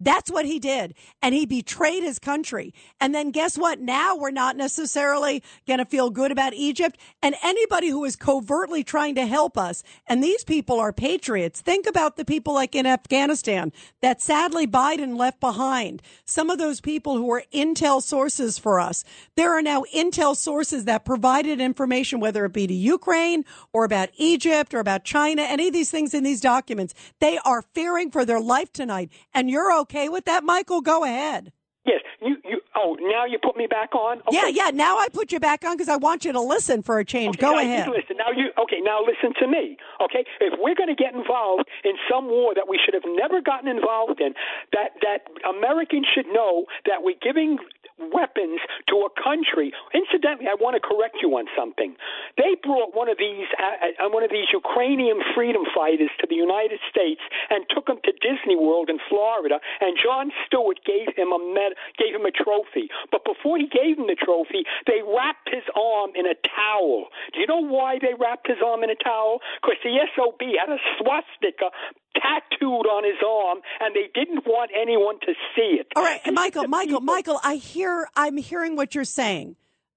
That's 0.00 0.30
what 0.30 0.46
he 0.46 0.60
did. 0.60 0.94
And 1.20 1.34
he 1.34 1.44
betrayed 1.44 2.04
his 2.04 2.20
country. 2.20 2.72
And 3.00 3.14
then 3.14 3.32
guess 3.32 3.58
what? 3.58 3.80
Now 3.80 4.16
we're 4.16 4.30
not 4.30 4.56
necessarily 4.56 5.42
going 5.66 5.78
to 5.78 5.84
feel 5.84 6.10
good 6.10 6.30
about 6.30 6.54
Egypt. 6.54 6.98
And 7.20 7.34
anybody 7.42 7.88
who 7.88 8.04
is 8.04 8.14
covertly 8.14 8.84
trying 8.84 9.16
to 9.16 9.26
help 9.26 9.58
us, 9.58 9.82
and 10.06 10.22
these 10.22 10.44
people 10.44 10.78
are 10.78 10.92
patriots. 10.92 11.60
Think 11.60 11.86
about 11.86 12.16
the 12.16 12.24
people 12.24 12.54
like 12.54 12.76
in 12.76 12.86
Afghanistan 12.86 13.72
that 14.00 14.22
sadly 14.22 14.66
Biden 14.68 15.16
left 15.16 15.40
behind. 15.40 16.00
Some 16.24 16.48
of 16.48 16.58
those 16.58 16.80
people 16.80 17.16
who 17.16 17.30
are 17.32 17.42
intel 17.52 18.00
sources 18.00 18.56
for 18.56 18.78
us. 18.78 19.04
There 19.34 19.52
are 19.52 19.62
now 19.62 19.82
intel 19.92 20.36
sources 20.36 20.84
that 20.84 21.04
provided 21.04 21.60
information, 21.60 22.20
whether 22.20 22.44
it 22.44 22.52
be 22.52 22.68
to 22.68 22.74
Ukraine 22.74 23.44
or 23.72 23.84
about 23.84 24.10
Egypt 24.16 24.74
or 24.74 24.78
about 24.78 25.04
China, 25.04 25.42
any 25.42 25.66
of 25.66 25.72
these 25.72 25.90
things 25.90 26.14
in 26.14 26.22
these 26.22 26.40
documents. 26.40 26.94
They 27.18 27.38
are 27.44 27.62
fearing 27.62 28.12
for 28.12 28.24
their 28.24 28.40
life 28.40 28.72
tonight. 28.72 29.10
And 29.34 29.50
you're 29.50 29.76
okay 29.80 29.87
with 29.94 30.24
that, 30.26 30.44
Michael? 30.44 30.80
Go 30.80 31.04
ahead. 31.04 31.52
Yes, 31.84 32.02
you, 32.20 32.36
you, 32.44 32.60
Oh, 32.80 32.96
now 33.00 33.24
you 33.24 33.38
put 33.42 33.56
me 33.56 33.66
back 33.66 33.94
on. 33.94 34.18
Okay. 34.28 34.30
Yeah, 34.30 34.46
yeah. 34.46 34.70
Now 34.70 34.98
I 34.98 35.08
put 35.08 35.32
you 35.32 35.40
back 35.40 35.64
on 35.64 35.74
because 35.74 35.88
I 35.88 35.96
want 35.96 36.24
you 36.24 36.32
to 36.32 36.40
listen 36.40 36.82
for 36.82 37.00
a 37.00 37.04
change. 37.04 37.36
Okay, 37.36 37.46
Go 37.46 37.58
ahead. 37.58 37.88
Listen. 37.88 38.16
Now 38.16 38.30
you 38.30 38.50
okay? 38.62 38.78
Now 38.80 39.00
listen 39.02 39.34
to 39.40 39.48
me. 39.48 39.76
Okay, 40.00 40.24
if 40.40 40.54
we're 40.60 40.76
going 40.76 40.88
to 40.88 40.94
get 40.94 41.12
involved 41.12 41.66
in 41.82 41.94
some 42.08 42.26
war 42.26 42.54
that 42.54 42.68
we 42.68 42.78
should 42.78 42.94
have 42.94 43.02
never 43.06 43.40
gotten 43.40 43.66
involved 43.66 44.20
in, 44.20 44.34
that 44.72 44.94
that 45.02 45.26
Americans 45.42 46.06
should 46.14 46.26
know 46.30 46.66
that 46.86 47.02
we're 47.02 47.18
giving 47.20 47.58
weapons 47.98 48.60
to 48.88 49.06
a 49.06 49.10
country. 49.14 49.72
Incidentally, 49.94 50.48
I 50.48 50.54
want 50.54 50.78
to 50.78 50.82
correct 50.82 51.18
you 51.20 51.34
on 51.36 51.46
something. 51.56 51.96
They 52.36 52.56
brought 52.62 52.94
one 52.94 53.08
of 53.08 53.18
these 53.18 53.46
uh, 53.58 54.06
uh, 54.06 54.08
one 54.08 54.22
of 54.22 54.30
these 54.30 54.48
Ukrainian 54.52 55.20
freedom 55.34 55.62
fighters 55.74 56.10
to 56.20 56.26
the 56.26 56.38
United 56.38 56.80
States 56.90 57.20
and 57.50 57.64
took 57.70 57.88
him 57.88 57.98
to 58.04 58.12
Disney 58.22 58.56
World 58.56 58.88
in 58.88 58.98
Florida. 59.08 59.60
And 59.80 59.98
John 59.98 60.30
Stewart 60.46 60.80
gave 60.86 61.14
him 61.16 61.32
a 61.32 61.40
med- 61.40 61.76
gave 61.98 62.14
him 62.14 62.26
a 62.26 62.32
trophy. 62.32 62.88
But 63.10 63.24
before 63.24 63.58
he 63.58 63.66
gave 63.66 63.98
him 63.98 64.06
the 64.06 64.18
trophy, 64.18 64.64
they 64.86 65.02
wrapped 65.02 65.50
his 65.50 65.66
arm 65.74 66.12
in 66.14 66.26
a 66.26 66.36
towel. 66.46 67.08
Do 67.34 67.40
you 67.40 67.46
know 67.46 67.64
why 67.64 67.98
they 68.00 68.14
wrapped 68.14 68.46
his 68.46 68.58
arm 68.64 68.82
in 68.82 68.90
a 68.90 68.98
towel? 68.98 69.40
Because 69.60 69.80
the 69.82 69.98
SOB 70.14 70.40
had 70.58 70.70
a 70.70 70.80
swastika 70.98 71.70
tattooed 72.20 72.86
on 72.86 73.04
his 73.04 73.20
arm, 73.26 73.60
and 73.80 73.94
they 73.94 74.08
didn't 74.14 74.46
want 74.46 74.70
anyone 74.78 75.18
to 75.20 75.34
see 75.54 75.78
it. 75.80 75.86
All 75.96 76.02
right, 76.02 76.20
and 76.24 76.34
Michael, 76.34 76.68
Michael, 76.68 77.00
Michael. 77.00 77.40
I 77.42 77.56
hear. 77.56 78.08
I'm 78.16 78.36
hearing 78.36 78.76
what 78.76 78.94
you're 78.94 79.04
saying. 79.04 79.56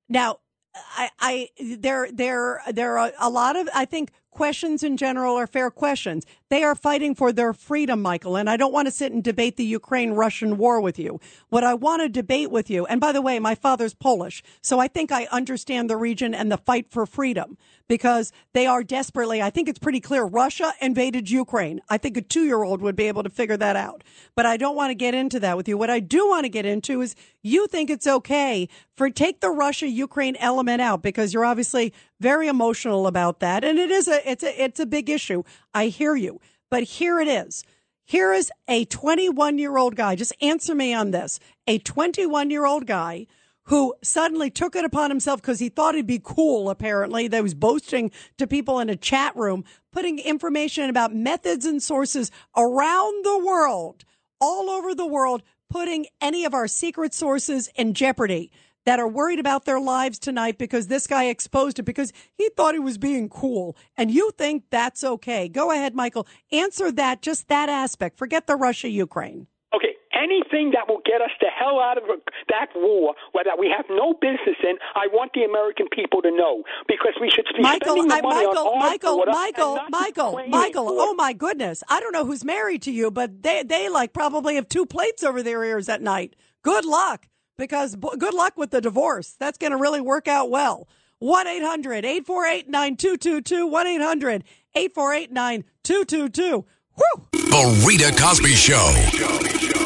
Now, 0.09 0.39
I, 0.75 1.09
I, 1.19 1.49
there, 1.59 2.11
there, 2.11 2.61
there 2.71 2.97
are 2.97 3.11
a 3.19 3.29
lot 3.29 3.55
of. 3.55 3.69
I 3.73 3.85
think 3.85 4.11
questions 4.31 4.81
in 4.81 4.97
general 4.97 5.35
are 5.35 5.45
fair 5.45 5.69
questions. 5.69 6.25
They 6.49 6.63
are 6.63 6.75
fighting 6.75 7.13
for 7.13 7.31
their 7.31 7.53
freedom, 7.53 8.01
Michael, 8.01 8.35
and 8.35 8.49
I 8.49 8.57
don't 8.57 8.73
want 8.73 8.87
to 8.87 8.91
sit 8.91 9.11
and 9.11 9.23
debate 9.23 9.57
the 9.57 9.65
Ukraine 9.65 10.13
Russian 10.13 10.57
war 10.57 10.81
with 10.81 10.97
you. 10.97 11.19
What 11.49 11.63
I 11.63 11.73
want 11.73 12.01
to 12.01 12.09
debate 12.09 12.49
with 12.49 12.69
you, 12.69 12.85
and 12.85 12.99
by 12.99 13.11
the 13.11 13.21
way, 13.21 13.37
my 13.39 13.55
father's 13.55 13.93
Polish, 13.93 14.41
so 14.61 14.79
I 14.79 14.87
think 14.87 15.11
I 15.11 15.25
understand 15.31 15.89
the 15.89 15.97
region 15.97 16.33
and 16.33 16.51
the 16.51 16.57
fight 16.57 16.89
for 16.89 17.05
freedom 17.05 17.57
because 17.91 18.31
they 18.53 18.65
are 18.65 18.83
desperately, 18.83 19.41
I 19.41 19.49
think 19.49 19.67
it's 19.67 19.77
pretty 19.77 19.99
clear, 19.99 20.23
Russia 20.23 20.73
invaded 20.81 21.29
Ukraine. 21.29 21.81
I 21.89 21.97
think 21.97 22.15
a 22.15 22.21
two 22.21 22.45
year 22.45 22.63
old 22.63 22.81
would 22.81 22.95
be 22.95 23.09
able 23.09 23.23
to 23.23 23.29
figure 23.29 23.57
that 23.57 23.75
out. 23.75 24.03
But 24.33 24.45
I 24.45 24.55
don't 24.55 24.77
want 24.77 24.91
to 24.91 24.95
get 24.95 25.13
into 25.13 25.41
that 25.41 25.57
with 25.57 25.67
you. 25.67 25.77
What 25.77 25.89
I 25.89 25.99
do 25.99 26.25
want 26.29 26.45
to 26.45 26.49
get 26.49 26.65
into 26.65 27.01
is 27.01 27.15
you 27.41 27.67
think 27.67 27.89
it's 27.89 28.07
okay 28.07 28.69
for 28.95 29.09
take 29.09 29.41
the 29.41 29.49
Russia 29.49 29.89
Ukraine 29.89 30.37
element 30.37 30.81
out 30.81 31.01
because 31.01 31.33
you're 31.33 31.43
obviously 31.43 31.93
very 32.21 32.47
emotional 32.47 33.07
about 33.07 33.39
that. 33.39 33.63
And 33.63 33.79
it 33.79 33.89
is 33.89 34.07
a, 34.07 34.29
it's 34.29 34.43
a, 34.43 34.63
it's 34.63 34.79
a 34.79 34.85
big 34.85 35.09
issue. 35.09 35.43
I 35.73 35.87
hear 35.87 36.15
you, 36.15 36.39
but 36.69 36.83
here 36.83 37.19
it 37.19 37.27
is. 37.27 37.63
Here 38.05 38.31
is 38.31 38.51
a 38.67 38.85
21 38.85 39.57
year 39.57 39.77
old 39.77 39.95
guy. 39.95 40.15
Just 40.15 40.33
answer 40.41 40.75
me 40.75 40.93
on 40.93 41.11
this. 41.11 41.39
A 41.67 41.79
21 41.79 42.51
year 42.51 42.65
old 42.65 42.85
guy 42.85 43.25
who 43.65 43.93
suddenly 44.03 44.49
took 44.49 44.75
it 44.75 44.85
upon 44.85 45.09
himself 45.09 45.41
because 45.41 45.59
he 45.59 45.69
thought 45.69 45.95
he'd 45.95 46.07
be 46.07 46.21
cool, 46.21 46.69
apparently, 46.69 47.27
that 47.27 47.43
was 47.43 47.53
boasting 47.53 48.11
to 48.37 48.45
people 48.47 48.79
in 48.79 48.89
a 48.89 48.95
chat 48.95 49.35
room, 49.35 49.63
putting 49.91 50.19
information 50.19 50.89
about 50.89 51.13
methods 51.15 51.65
and 51.65 51.81
sources 51.81 52.31
around 52.57 53.23
the 53.23 53.43
world, 53.45 54.03
all 54.39 54.69
over 54.69 54.93
the 54.93 55.05
world, 55.05 55.41
putting 55.69 56.05
any 56.19 56.43
of 56.43 56.53
our 56.53 56.67
secret 56.67 57.13
sources 57.13 57.69
in 57.75 57.93
jeopardy 57.93 58.51
that 58.85 58.99
are 58.99 59.07
worried 59.07 59.39
about 59.39 59.65
their 59.65 59.79
lives 59.79 60.19
tonight 60.19 60.57
because 60.57 60.87
this 60.87 61.07
guy 61.07 61.25
exposed 61.25 61.79
it 61.79 61.83
because 61.83 62.11
he 62.33 62.49
thought 62.55 62.73
he 62.73 62.79
was 62.79 62.97
being 62.97 63.29
cool. 63.29 63.75
And 63.97 64.11
you 64.11 64.31
think 64.37 64.63
that's 64.69 65.03
okay. 65.03 65.47
Go 65.47 65.71
ahead, 65.71 65.95
Michael. 65.95 66.27
Answer 66.51 66.91
that, 66.93 67.21
just 67.21 67.47
that 67.47 67.69
aspect. 67.69 68.17
Forget 68.17 68.47
the 68.47 68.55
Russia 68.55 68.89
Ukraine. 68.89 69.47
Okay, 69.73 69.95
anything 70.13 70.71
that 70.71 70.89
will 70.89 71.01
get 71.05 71.21
us 71.21 71.29
the 71.39 71.47
hell 71.47 71.79
out 71.79 71.97
of 71.97 72.03
that 72.49 72.67
war, 72.75 73.15
where 73.31 73.45
that 73.45 73.57
we 73.57 73.73
have 73.75 73.85
no 73.89 74.13
business 74.13 74.57
in, 74.63 74.75
I 74.95 75.07
want 75.13 75.31
the 75.33 75.43
American 75.43 75.87
people 75.91 76.21
to 76.23 76.31
know 76.31 76.63
because 76.87 77.13
we 77.21 77.29
should 77.29 77.45
be 77.55 77.61
Michael, 77.61 77.93
spending 77.93 78.07
the 78.09 78.15
I, 78.15 78.21
money 78.21 78.47
Michael, 78.47 78.67
on 78.67 78.79
Michael, 78.79 79.25
Michael, 79.27 79.79
Michael, 79.89 80.41
Michael. 80.49 80.85
border. 80.87 80.97
Oh 80.99 81.13
my 81.13 81.31
goodness! 81.31 81.83
I 81.87 82.01
don't 82.01 82.11
know 82.11 82.25
who's 82.25 82.43
married 82.43 82.81
to 82.83 82.91
you, 82.91 83.11
but 83.11 83.43
they 83.43 83.63
they 83.63 83.87
like 83.87 84.11
probably 84.11 84.55
have 84.55 84.67
two 84.67 84.85
plates 84.85 85.23
over 85.23 85.41
their 85.41 85.63
ears 85.63 85.87
at 85.87 86.01
night. 86.01 86.35
Good 86.63 86.83
luck, 86.83 87.27
because 87.61 87.95
b- 87.95 88.09
good 88.17 88.33
luck 88.33 88.57
with 88.57 88.71
the 88.71 88.81
divorce. 88.81 89.35
That's 89.39 89.57
going 89.57 89.71
to 89.71 89.77
really 89.77 90.01
work 90.01 90.27
out 90.27 90.49
well. 90.49 90.87
1 91.19 91.47
800 91.47 92.03
848 92.03 92.67
9222. 92.67 93.67
1 93.67 93.87
800 93.87 94.43
848 94.75 95.31
9222. 95.31 96.65
Whew! 96.95 97.27
The 97.31 97.85
Rita 97.87 98.11
Cosby 98.19 98.55
Show. 98.55 99.80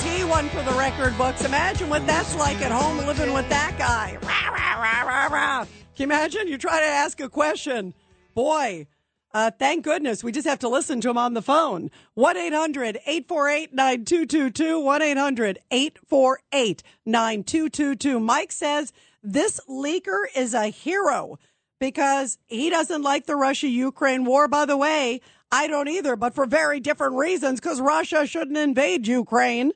He 0.00 0.24
one 0.24 0.48
for 0.50 0.62
the 0.62 0.72
record 0.72 1.16
books. 1.18 1.44
Imagine 1.44 1.88
what 1.88 2.06
that's 2.06 2.36
like 2.36 2.60
at 2.62 2.70
home 2.70 2.98
living 2.98 3.32
with 3.32 3.48
that 3.48 3.74
guy. 3.78 4.16
Rah, 4.22 4.50
rah, 4.50 5.26
rah. 5.26 5.64
Can 5.64 5.70
you 5.96 6.04
imagine? 6.04 6.48
You 6.48 6.58
try 6.58 6.80
to 6.80 6.86
ask 6.86 7.20
a 7.20 7.28
question. 7.28 7.94
Boy, 8.34 8.86
uh, 9.34 9.50
thank 9.50 9.84
goodness 9.84 10.22
we 10.22 10.32
just 10.32 10.46
have 10.46 10.58
to 10.60 10.68
listen 10.68 11.00
to 11.00 11.10
him 11.10 11.18
on 11.18 11.34
the 11.34 11.42
phone. 11.42 11.90
1 12.14 12.36
800 12.36 12.98
848 13.06 13.74
9222. 13.74 14.80
1 14.80 15.02
800 15.02 15.58
848 15.70 16.82
9222. 17.06 18.20
Mike 18.20 18.52
says 18.52 18.92
this 19.22 19.60
leaker 19.68 20.24
is 20.36 20.54
a 20.54 20.66
hero 20.66 21.38
because 21.78 22.38
he 22.46 22.70
doesn't 22.70 23.02
like 23.02 23.26
the 23.26 23.36
Russia 23.36 23.68
Ukraine 23.68 24.24
war. 24.24 24.48
By 24.48 24.66
the 24.66 24.76
way, 24.76 25.20
I 25.52 25.66
don't 25.68 25.88
either, 25.88 26.16
but 26.16 26.34
for 26.34 26.46
very 26.46 26.80
different 26.80 27.14
reasons 27.16 27.60
because 27.60 27.80
Russia 27.80 28.26
shouldn't 28.26 28.56
invade 28.56 29.06
Ukraine. 29.06 29.72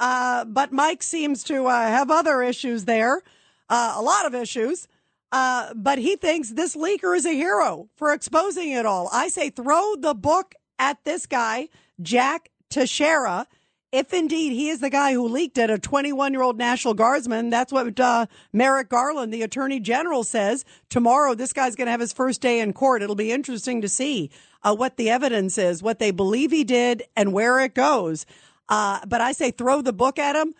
Uh, 0.00 0.46
but 0.46 0.72
Mike 0.72 1.02
seems 1.02 1.44
to 1.44 1.66
uh, 1.66 1.86
have 1.86 2.10
other 2.10 2.42
issues 2.42 2.86
there, 2.86 3.22
uh, 3.68 3.94
a 3.96 4.02
lot 4.02 4.24
of 4.24 4.34
issues. 4.34 4.88
Uh, 5.30 5.74
but 5.74 5.98
he 5.98 6.16
thinks 6.16 6.50
this 6.50 6.74
leaker 6.74 7.14
is 7.14 7.26
a 7.26 7.34
hero 7.34 7.88
for 7.94 8.14
exposing 8.14 8.70
it 8.70 8.86
all. 8.86 9.10
I 9.12 9.28
say 9.28 9.50
throw 9.50 9.94
the 9.96 10.14
book 10.14 10.54
at 10.78 11.04
this 11.04 11.26
guy, 11.26 11.68
Jack 12.00 12.50
Teixeira. 12.70 13.46
If 13.90 14.12
indeed 14.12 14.52
he 14.52 14.68
is 14.68 14.80
the 14.80 14.90
guy 14.90 15.14
who 15.14 15.26
leaked 15.26 15.56
it, 15.56 15.70
a 15.70 15.78
21 15.78 16.34
year 16.34 16.42
old 16.42 16.58
National 16.58 16.92
Guardsman, 16.92 17.48
that's 17.48 17.72
what 17.72 17.98
uh, 17.98 18.26
Merrick 18.52 18.90
Garland, 18.90 19.32
the 19.32 19.42
Attorney 19.42 19.80
General, 19.80 20.24
says. 20.24 20.66
Tomorrow, 20.90 21.34
this 21.34 21.54
guy's 21.54 21.74
going 21.74 21.86
to 21.86 21.92
have 21.92 22.00
his 22.00 22.12
first 22.12 22.42
day 22.42 22.60
in 22.60 22.74
court. 22.74 23.02
It'll 23.02 23.14
be 23.14 23.32
interesting 23.32 23.80
to 23.80 23.88
see 23.88 24.30
uh, 24.62 24.76
what 24.76 24.98
the 24.98 25.08
evidence 25.08 25.56
is, 25.56 25.82
what 25.82 26.00
they 26.00 26.10
believe 26.10 26.50
he 26.50 26.64
did, 26.64 27.04
and 27.16 27.32
where 27.32 27.60
it 27.60 27.74
goes. 27.74 28.26
Uh, 28.68 29.00
but 29.06 29.22
I 29.22 29.32
say 29.32 29.50
throw 29.50 29.80
the 29.80 29.94
book 29.94 30.18
at 30.18 30.36
him, 30.36 30.54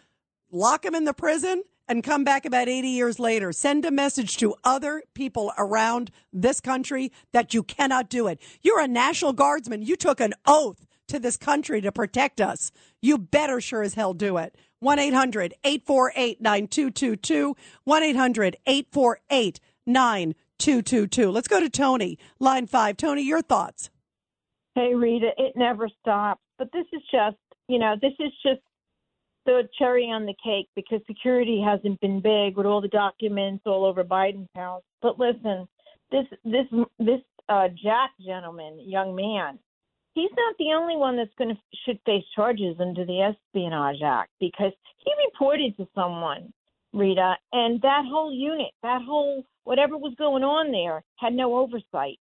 lock 0.51 0.83
him 0.83 0.95
in 0.95 1.05
the 1.05 1.13
prison, 1.13 1.65
and 1.87 2.03
come 2.03 2.25
back 2.25 2.47
about 2.47 2.69
80 2.69 2.89
years 2.89 3.19
later. 3.19 3.53
Send 3.53 3.85
a 3.85 3.91
message 3.91 4.39
to 4.39 4.55
other 4.65 5.03
people 5.13 5.53
around 5.59 6.11
this 6.33 6.61
country 6.61 7.13
that 7.33 7.53
you 7.53 7.63
cannot 7.63 8.09
do 8.09 8.27
it. 8.27 8.41
You're 8.63 8.81
a 8.81 8.89
National 8.89 9.35
Guardsman. 9.35 9.83
You 9.83 9.97
took 9.97 10.19
an 10.19 10.33
oath 10.47 10.87
to 11.09 11.19
this 11.19 11.37
country 11.37 11.81
to 11.81 11.93
protect 11.93 12.41
us. 12.41 12.71
You 13.03 13.19
better 13.19 13.61
sure 13.61 13.83
as 13.83 13.95
hell 13.95 14.15
do 14.15 14.37
it. 14.37 14.57
1 14.81 14.99
800 14.99 15.55
848 15.65 16.41
9222. 16.41 17.57
1 17.85 18.03
800 18.03 18.57
848 18.67 19.61
9222. 19.87 21.31
Let's 21.31 21.49
go 21.49 21.61
to 21.61 21.71
Tony, 21.71 22.19
line 22.39 22.67
five. 22.67 22.97
Tony, 22.97 23.23
your 23.23 23.43
thoughts. 23.43 23.91
Hey, 24.75 24.95
Rita, 24.95 25.31
it 25.37 25.55
never 25.57 25.89
stops. 26.01 26.41
But 26.59 26.71
this 26.73 26.87
is 26.93 27.03
just, 27.11 27.37
you 27.69 27.79
know, 27.79 27.97
this 28.01 28.13
is 28.21 28.33
just 28.43 28.61
the 29.47 29.69
cherry 29.79 30.05
on 30.05 30.27
the 30.27 30.35
cake 30.45 30.69
because 30.77 31.01
security 31.07 31.65
hasn't 31.65 32.01
been 32.01 32.21
big 32.21 32.57
with 32.57 32.67
all 32.67 32.81
the 32.81 32.89
documents 32.89 33.63
all 33.67 33.85
over 33.85 34.05
Biden's 34.05 34.49
house. 34.55 34.83
But 35.01 35.19
listen, 35.19 35.67
this 36.11 36.27
this 36.45 36.67
this 36.99 37.21
uh, 37.49 37.69
Jack 37.69 38.11
gentleman, 38.25 38.79
young 38.85 39.15
man, 39.15 39.59
he's 40.19 40.31
not 40.36 40.57
the 40.59 40.73
only 40.74 40.97
one 40.97 41.16
that's 41.16 41.35
going 41.39 41.55
to 41.55 41.61
should 41.85 42.01
face 42.05 42.24
charges 42.35 42.77
under 42.81 43.05
the 43.05 43.23
Espionage 43.23 44.03
Act 44.05 44.31
because 44.40 44.73
he 44.99 45.12
reported 45.27 45.77
to 45.77 45.86
someone, 45.95 46.53
Rita, 46.93 47.35
and 47.53 47.81
that 47.82 48.03
whole 48.09 48.32
unit, 48.32 48.73
that 48.82 49.03
whole 49.03 49.45
whatever 49.65 49.97
was 49.97 50.15
going 50.19 50.43
on 50.43 50.73
there, 50.73 51.05
had 51.16 51.35
no 51.35 51.57
oversight. 51.57 52.19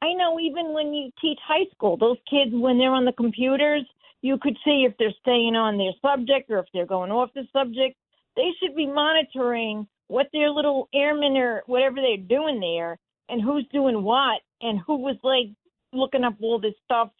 I 0.00 0.12
know 0.14 0.38
even 0.40 0.72
when 0.72 0.94
you 0.94 1.10
teach 1.20 1.38
high 1.46 1.66
school, 1.74 1.96
those 1.96 2.18
kids 2.30 2.50
when 2.52 2.78
they're 2.78 2.92
on 2.92 3.04
the 3.04 3.12
computers, 3.12 3.82
you 4.22 4.38
could 4.40 4.56
see 4.64 4.86
if 4.88 4.94
they're 4.98 5.14
staying 5.20 5.54
on 5.54 5.76
their 5.76 5.92
subject 6.00 6.50
or 6.50 6.60
if 6.60 6.66
they're 6.72 6.86
going 6.86 7.10
off 7.10 7.30
the 7.34 7.46
subject. 7.52 7.96
They 8.36 8.50
should 8.58 8.74
be 8.74 8.86
monitoring 8.86 9.86
what 10.08 10.28
their 10.32 10.50
little 10.50 10.88
airmen 10.94 11.36
or 11.36 11.62
whatever 11.66 11.96
they're 11.96 12.16
doing 12.16 12.60
there 12.60 12.98
and 13.28 13.42
who's 13.42 13.66
doing 13.72 14.02
what 14.02 14.40
and 14.60 14.80
who 14.86 14.96
was 14.96 15.16
like 15.22 15.48
looking 15.92 16.24
up 16.24 16.34
all 16.42 16.58
this 16.58 16.74
stuff 16.84 17.10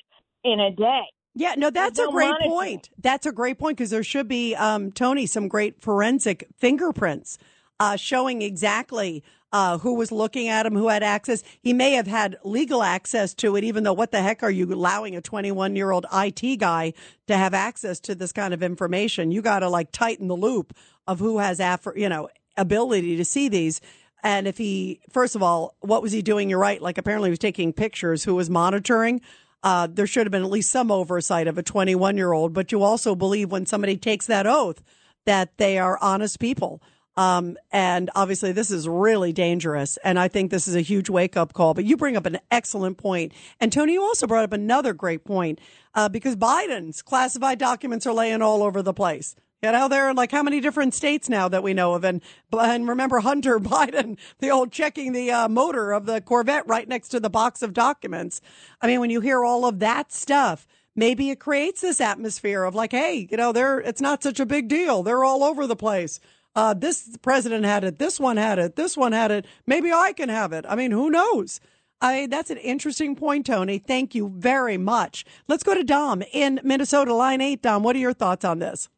in 0.45 0.61
a 0.61 0.71
day. 0.71 1.03
Yeah, 1.35 1.55
no, 1.57 1.71
that's 1.71 1.99
a 1.99 2.07
great 2.07 2.29
monitoring. 2.29 2.51
point. 2.51 2.91
That's 3.01 3.27
a 3.27 3.33
great 3.33 3.59
point 3.59 3.77
because 3.77 3.91
there 3.91 4.05
should 4.05 4.29
be, 4.29 4.55
um, 4.55 4.93
Tony, 4.93 5.27
some 5.27 5.49
great 5.49 5.81
forensic 5.81 6.47
fingerprints 6.57 7.39
uh, 7.81 7.97
showing 7.97 8.41
exactly 8.41 9.25
uh, 9.53 9.79
who 9.79 9.95
was 9.95 10.11
looking 10.13 10.49
at 10.49 10.67
him, 10.67 10.75
who 10.75 10.89
had 10.89 11.03
access. 11.03 11.43
He 11.61 11.73
may 11.73 11.93
have 11.93 12.07
had 12.07 12.37
legal 12.45 12.83
access 12.83 13.35
to 13.35 13.57
it, 13.57 13.65
even 13.65 13.85
though 13.85 13.93
what 13.93 14.11
the 14.11 14.23
heck 14.23 14.43
are 14.43 14.51
you 14.51 14.73
allowing 14.73 15.17
a 15.17 15.21
21 15.21 15.77
year 15.77 15.91
old 15.91 16.07
IT 16.13 16.57
guy 16.59 16.93
to 17.27 17.37
have 17.37 17.55
access 17.55 17.99
to 18.01 18.15
this 18.15 18.33
kind 18.33 18.55
of 18.55 18.63
information? 18.63 19.31
You 19.31 19.43
got 19.43 19.61
to 19.61 19.69
like 19.69 19.91
tighten 19.93 20.29
the 20.29 20.37
loop 20.37 20.73
of 21.07 21.19
who 21.19 21.39
has, 21.39 21.61
aff- 21.61 21.87
you 21.97 22.09
know, 22.09 22.29
ability 22.57 23.17
to 23.17 23.25
see 23.25 23.49
these. 23.49 23.81
And 24.25 24.49
if 24.49 24.57
he, 24.59 25.01
first 25.11 25.37
of 25.37 25.43
all, 25.43 25.77
what 25.81 26.03
was 26.03 26.13
he 26.13 26.23
doing? 26.23 26.49
You're 26.49 26.59
right. 26.59 26.81
Like 26.81 26.99
apparently 26.99 27.29
he 27.29 27.33
was 27.33 27.39
taking 27.39 27.73
pictures. 27.73 28.25
Who 28.25 28.35
was 28.35 28.49
monitoring? 28.49 29.21
Uh, 29.65 29.89
there 29.91 30.07
should 30.07 30.27
have 30.27 30.31
been 30.31 30.45
at 30.45 30.51
least 30.51 30.71
some 30.71 30.93
oversight 30.93 31.49
of 31.49 31.57
a 31.59 31.63
21 31.63 32.17
year 32.17 32.33
old. 32.33 32.53
But 32.53 32.71
you 32.71 32.83
also 32.83 33.17
believe 33.17 33.51
when 33.51 33.67
somebody 33.67 33.97
takes 33.97 34.27
that 34.27 34.47
oath 34.47 34.83
that 35.25 35.57
they 35.57 35.79
are 35.79 35.99
honest 36.03 36.39
people. 36.39 36.83
Um, 37.17 37.57
and 37.73 38.11
obviously 38.15 38.53
this 38.53 38.71
is 38.71 38.89
really 38.89 39.33
dangerous. 39.33 39.97
And 40.05 40.19
I 40.19 40.29
think 40.29 40.51
this 40.51 40.69
is 40.69 40.75
a 40.75 40.81
huge 40.81 41.09
wake 41.09 41.37
up 41.37 41.55
call. 41.55 41.73
But 41.73 41.85
you 41.85 41.97
bring 41.97 42.17
up 42.17 42.27
an 42.27 42.41
excellent 42.51 42.99
point. 42.99 43.33
And 43.59 43.73
Tony, 43.73 43.95
you 43.95 44.03
also 44.03 44.27
brought 44.27 44.45
up 44.45 44.53
another 44.53 44.93
great 44.93 45.25
point, 45.25 45.61
uh, 45.95 46.09
because 46.09 46.37
Biden's 46.37 47.03
classified 47.03 47.59
documents 47.59 48.07
are 48.07 48.13
laying 48.13 48.43
all 48.43 48.63
over 48.63 48.83
the 48.83 48.93
place. 48.93 49.35
You 49.65 49.73
know, 49.73 49.89
there 49.89 50.09
are 50.09 50.13
like 50.13 50.31
how 50.31 50.43
many 50.43 50.61
different 50.61 50.93
states 50.93 51.31
now 51.31 51.49
that 51.49 51.63
we 51.63 51.73
know 51.73 51.95
of, 51.95 52.05
and 52.05 52.21
and 52.53 52.87
remember 52.87 53.21
Hunter 53.21 53.59
Biden, 53.61 54.19
the 54.39 54.51
old 54.51 54.71
checking 54.71 55.15
the 55.15 55.31
uh, 55.31 55.49
motor 55.49 55.93
of 55.93 56.05
the 56.05 56.21
Corvette 56.21 56.69
right 56.69 56.87
next 56.87 57.09
to 57.09 57.19
the 57.19 57.31
box 57.31 57.63
of 57.63 57.73
documents. 57.73 58.43
I 58.83 58.89
mean, 58.89 59.01
when 59.01 59.09
you 59.09 59.23
hear 59.23 59.43
all 59.43 59.65
of 59.65 59.79
that 59.79 60.13
stuff, 60.13 60.67
maybe 60.95 61.31
it 61.31 61.41
creates 61.41 61.81
this 61.81 61.99
atmosphere 62.03 62.65
of 62.65 62.75
like, 62.75 62.93
hey, 62.93 63.27
you 63.31 63.39
know, 63.39 63.53
they're 63.53 63.81
it's 63.81 64.03
not 64.03 64.23
such 64.23 64.39
a 64.39 64.45
big 64.45 64.69
deal. 64.69 65.03
They're 65.03 65.25
all 65.25 65.43
over 65.43 65.67
the 65.67 65.77
place. 65.77 66.21
Uh, 66.55 66.75
this 66.75 67.17
president 67.23 67.65
had 67.65 67.85
it. 67.85 67.99
This 67.99 68.21
one 68.21 68.37
had 68.37 68.59
it. 68.59 68.77
This 68.77 68.99
one 68.99 69.13
had 69.13 69.31
it. 69.31 69.47
Maybe 69.67 69.91
I 69.91 70.13
can 70.13 70.29
have 70.29 70.53
it. 70.53 70.67
I 70.69 70.77
mean, 70.77 70.91
who 70.91 71.09
knows? 71.09 71.59
I 72.03 72.27
that's 72.27 72.51
an 72.51 72.59
interesting 72.59 73.17
point, 73.17 73.47
Tony. 73.47 73.79
Thank 73.79 74.15
you 74.15 74.29
very 74.29 74.77
much. 74.77 75.25
Let's 75.49 75.63
go 75.63 75.73
to 75.73 75.83
Dom 75.83 76.23
in 76.35 76.61
Minnesota, 76.63 77.15
line 77.15 77.41
eight. 77.41 77.63
Dom, 77.63 77.83
what 77.83 77.97
are 77.97 78.01
your 78.01 78.13
thoughts 78.13 78.45
on 78.45 78.59
this? 78.59 78.91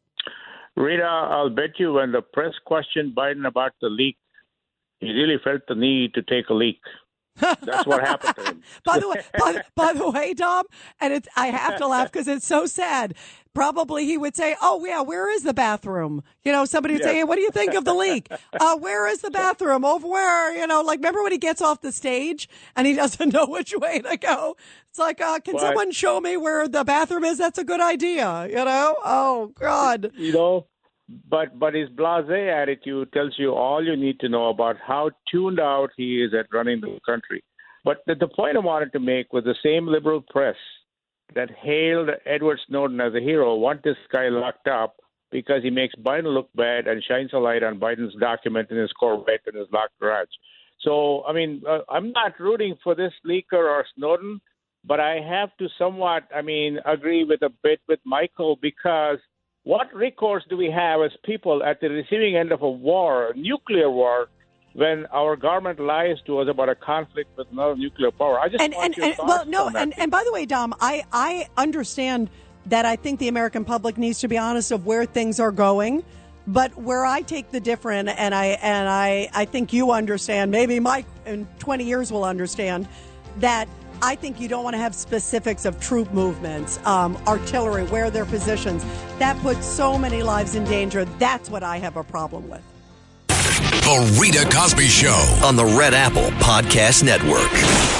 Rita, 0.77 1.03
I'll 1.03 1.49
bet 1.49 1.71
you 1.79 1.93
when 1.93 2.11
the 2.11 2.21
press 2.21 2.53
questioned 2.65 3.15
Biden 3.15 3.47
about 3.47 3.71
the 3.81 3.89
leak, 3.89 4.17
he 4.99 5.11
really 5.11 5.37
felt 5.43 5.61
the 5.67 5.75
need 5.75 6.13
to 6.13 6.21
take 6.21 6.49
a 6.49 6.53
leak. 6.53 6.79
That's 7.39 7.85
what 7.85 8.03
happened 8.03 8.35
to 8.35 8.43
him. 8.51 8.63
by 8.85 8.99
the 8.99 9.09
way, 9.09 9.21
by, 9.37 9.51
the- 9.53 9.65
by 9.75 9.93
the 9.93 10.09
way, 10.09 10.33
Dom, 10.33 10.65
and 10.99 11.13
it's 11.13 11.27
I 11.35 11.47
have 11.47 11.77
to 11.77 11.87
laugh 11.87 12.11
because 12.11 12.27
it's 12.27 12.47
so 12.47 12.65
sad. 12.65 13.13
Probably 13.57 14.05
he 14.05 14.19
would 14.19 14.35
say, 14.35 14.55
"Oh 14.61 14.85
yeah, 14.85 15.01
where 15.01 15.31
is 15.31 15.41
the 15.41 15.51
bathroom?" 15.51 16.21
You 16.43 16.51
know, 16.51 16.65
somebody 16.65 16.93
would 16.93 17.01
say, 17.03 17.15
"Hey, 17.15 17.23
what 17.23 17.37
do 17.37 17.41
you 17.41 17.49
think 17.49 17.73
of 17.73 17.85
the 17.85 17.93
leak? 17.95 18.29
Uh, 18.59 18.77
where 18.77 19.07
is 19.07 19.21
the 19.21 19.31
bathroom? 19.31 19.83
Over 19.83 20.07
where?" 20.07 20.55
You 20.55 20.67
know, 20.67 20.83
like 20.83 20.99
remember 20.99 21.23
when 21.23 21.31
he 21.31 21.39
gets 21.39 21.59
off 21.59 21.81
the 21.81 21.91
stage 21.91 22.47
and 22.75 22.85
he 22.85 22.93
doesn't 22.93 23.33
know 23.33 23.47
which 23.47 23.73
way 23.75 23.97
to 24.01 24.15
go? 24.15 24.55
It's 24.91 24.99
like, 24.99 25.19
uh, 25.21 25.39
can 25.39 25.57
someone 25.57 25.91
show 25.91 26.21
me 26.21 26.37
where 26.37 26.67
the 26.67 26.83
bathroom 26.83 27.23
is? 27.23 27.39
That's 27.39 27.57
a 27.57 27.63
good 27.63 27.81
idea. 27.81 28.45
You 28.47 28.63
know? 28.63 28.95
Oh 29.03 29.51
God. 29.59 30.11
you 30.13 30.33
know, 30.33 30.67
but 31.27 31.57
but 31.57 31.73
his 31.73 31.89
blasé 31.89 32.53
attitude 32.61 33.11
tells 33.11 33.33
you 33.39 33.55
all 33.55 33.83
you 33.83 33.95
need 33.95 34.19
to 34.19 34.29
know 34.29 34.49
about 34.49 34.75
how 34.85 35.09
tuned 35.31 35.59
out 35.59 35.89
he 35.97 36.21
is 36.21 36.31
at 36.39 36.45
running 36.53 36.79
the 36.79 36.99
country. 37.07 37.43
But 37.83 38.03
the, 38.05 38.13
the 38.13 38.27
point 38.27 38.55
I 38.55 38.59
wanted 38.59 38.91
to 38.93 38.99
make 38.99 39.33
was 39.33 39.45
the 39.45 39.55
same 39.63 39.87
liberal 39.87 40.21
press 40.29 40.57
that 41.35 41.49
hailed 41.51 42.09
Edward 42.25 42.59
Snowden 42.67 43.01
as 43.01 43.13
a 43.13 43.19
hero 43.19 43.55
want 43.55 43.83
this 43.83 43.97
guy 44.11 44.29
locked 44.29 44.67
up 44.67 44.97
because 45.31 45.61
he 45.63 45.69
makes 45.69 45.93
Biden 45.95 46.33
look 46.33 46.49
bad 46.55 46.87
and 46.87 47.03
shines 47.03 47.31
a 47.33 47.37
light 47.37 47.63
on 47.63 47.79
Biden's 47.79 48.15
document 48.19 48.71
in 48.71 48.77
his 48.77 48.91
Corvette 48.93 49.41
in 49.45 49.59
his 49.59 49.67
locked 49.71 49.99
garage. 49.99 50.27
So, 50.81 51.23
I 51.25 51.33
mean, 51.33 51.63
uh, 51.67 51.79
I'm 51.89 52.11
not 52.11 52.39
rooting 52.39 52.77
for 52.83 52.95
this 52.95 53.11
leaker 53.25 53.53
or 53.53 53.85
Snowden, 53.95 54.39
but 54.85 54.99
I 54.99 55.19
have 55.19 55.49
to 55.57 55.67
somewhat, 55.77 56.23
I 56.33 56.41
mean, 56.41 56.79
agree 56.85 57.23
with 57.23 57.41
a 57.41 57.51
bit 57.61 57.81
with 57.87 57.99
Michael 58.05 58.57
because 58.61 59.17
what 59.63 59.93
recourse 59.93 60.43
do 60.49 60.55
we 60.55 60.71
have 60.71 61.01
as 61.01 61.11
people 61.25 61.61
at 61.61 61.81
the 61.81 61.89
receiving 61.89 62.37
end 62.37 62.53
of 62.53 62.61
a 62.61 62.69
war, 62.69 63.31
a 63.31 63.37
nuclear 63.37 63.91
war, 63.91 64.29
when 64.77 65.07
our 65.07 65.35
government 65.35 65.79
lies 65.79 66.17
to 66.27 66.37
us 66.37 66.47
about 66.47 66.69
a 66.69 66.75
conflict 66.75 67.35
with 67.35 67.47
another 67.51 67.75
nuclear 67.75 68.11
power? 68.11 68.39
I 68.39 68.47
just 68.47 68.61
and 68.61 68.75
want 68.75 68.95
and, 68.95 69.05
and 69.05 69.27
well 69.27 69.43
no 69.47 69.69
and, 69.69 69.97
and 69.97 70.11
by 70.11 70.23
the 70.23 70.31
way 70.31 70.45
dom 70.45 70.73
i 70.79 71.03
i 71.11 71.47
understand 71.57 72.29
that 72.67 72.85
i 72.85 72.95
think 72.95 73.19
the 73.19 73.27
american 73.27 73.65
public 73.65 73.97
needs 73.97 74.19
to 74.19 74.27
be 74.27 74.37
honest 74.37 74.71
of 74.71 74.85
where 74.85 75.05
things 75.05 75.39
are 75.39 75.51
going 75.51 76.03
but 76.45 76.75
where 76.77 77.05
i 77.05 77.21
take 77.21 77.49
the 77.49 77.59
different 77.59 78.07
and 78.09 78.35
i 78.35 78.45
and 78.45 78.87
i 78.87 79.27
i 79.33 79.45
think 79.45 79.73
you 79.73 79.91
understand 79.91 80.51
maybe 80.51 80.79
mike 80.79 81.05
in 81.25 81.47
20 81.57 81.83
years 81.83 82.11
will 82.11 82.23
understand 82.23 82.87
that 83.37 83.67
I 83.99 84.13
think 84.13 84.39
you 84.39 84.47
don't 84.47 84.63
want 84.63 84.75
to 84.75 84.77
have 84.77 84.93
specifics 84.93 85.65
of 85.65 85.79
troop 85.79 86.13
movements, 86.13 86.79
um, 86.85 87.17
artillery, 87.25 87.83
where 87.85 88.11
their 88.11 88.25
positions. 88.25 88.85
That 89.17 89.35
puts 89.41 89.65
so 89.65 89.97
many 89.97 90.21
lives 90.21 90.53
in 90.53 90.65
danger. 90.65 91.05
That's 91.17 91.49
what 91.49 91.63
I 91.63 91.77
have 91.77 91.97
a 91.97 92.03
problem 92.03 92.47
with. 92.47 92.61
The 93.81 94.17
Rita 94.19 94.45
Cosby 94.53 94.87
Show. 94.87 95.39
on 95.43 95.55
the 95.55 95.65
Red 95.65 95.93
Apple 95.93 96.29
Podcast 96.39 97.03
Network. 97.03 97.96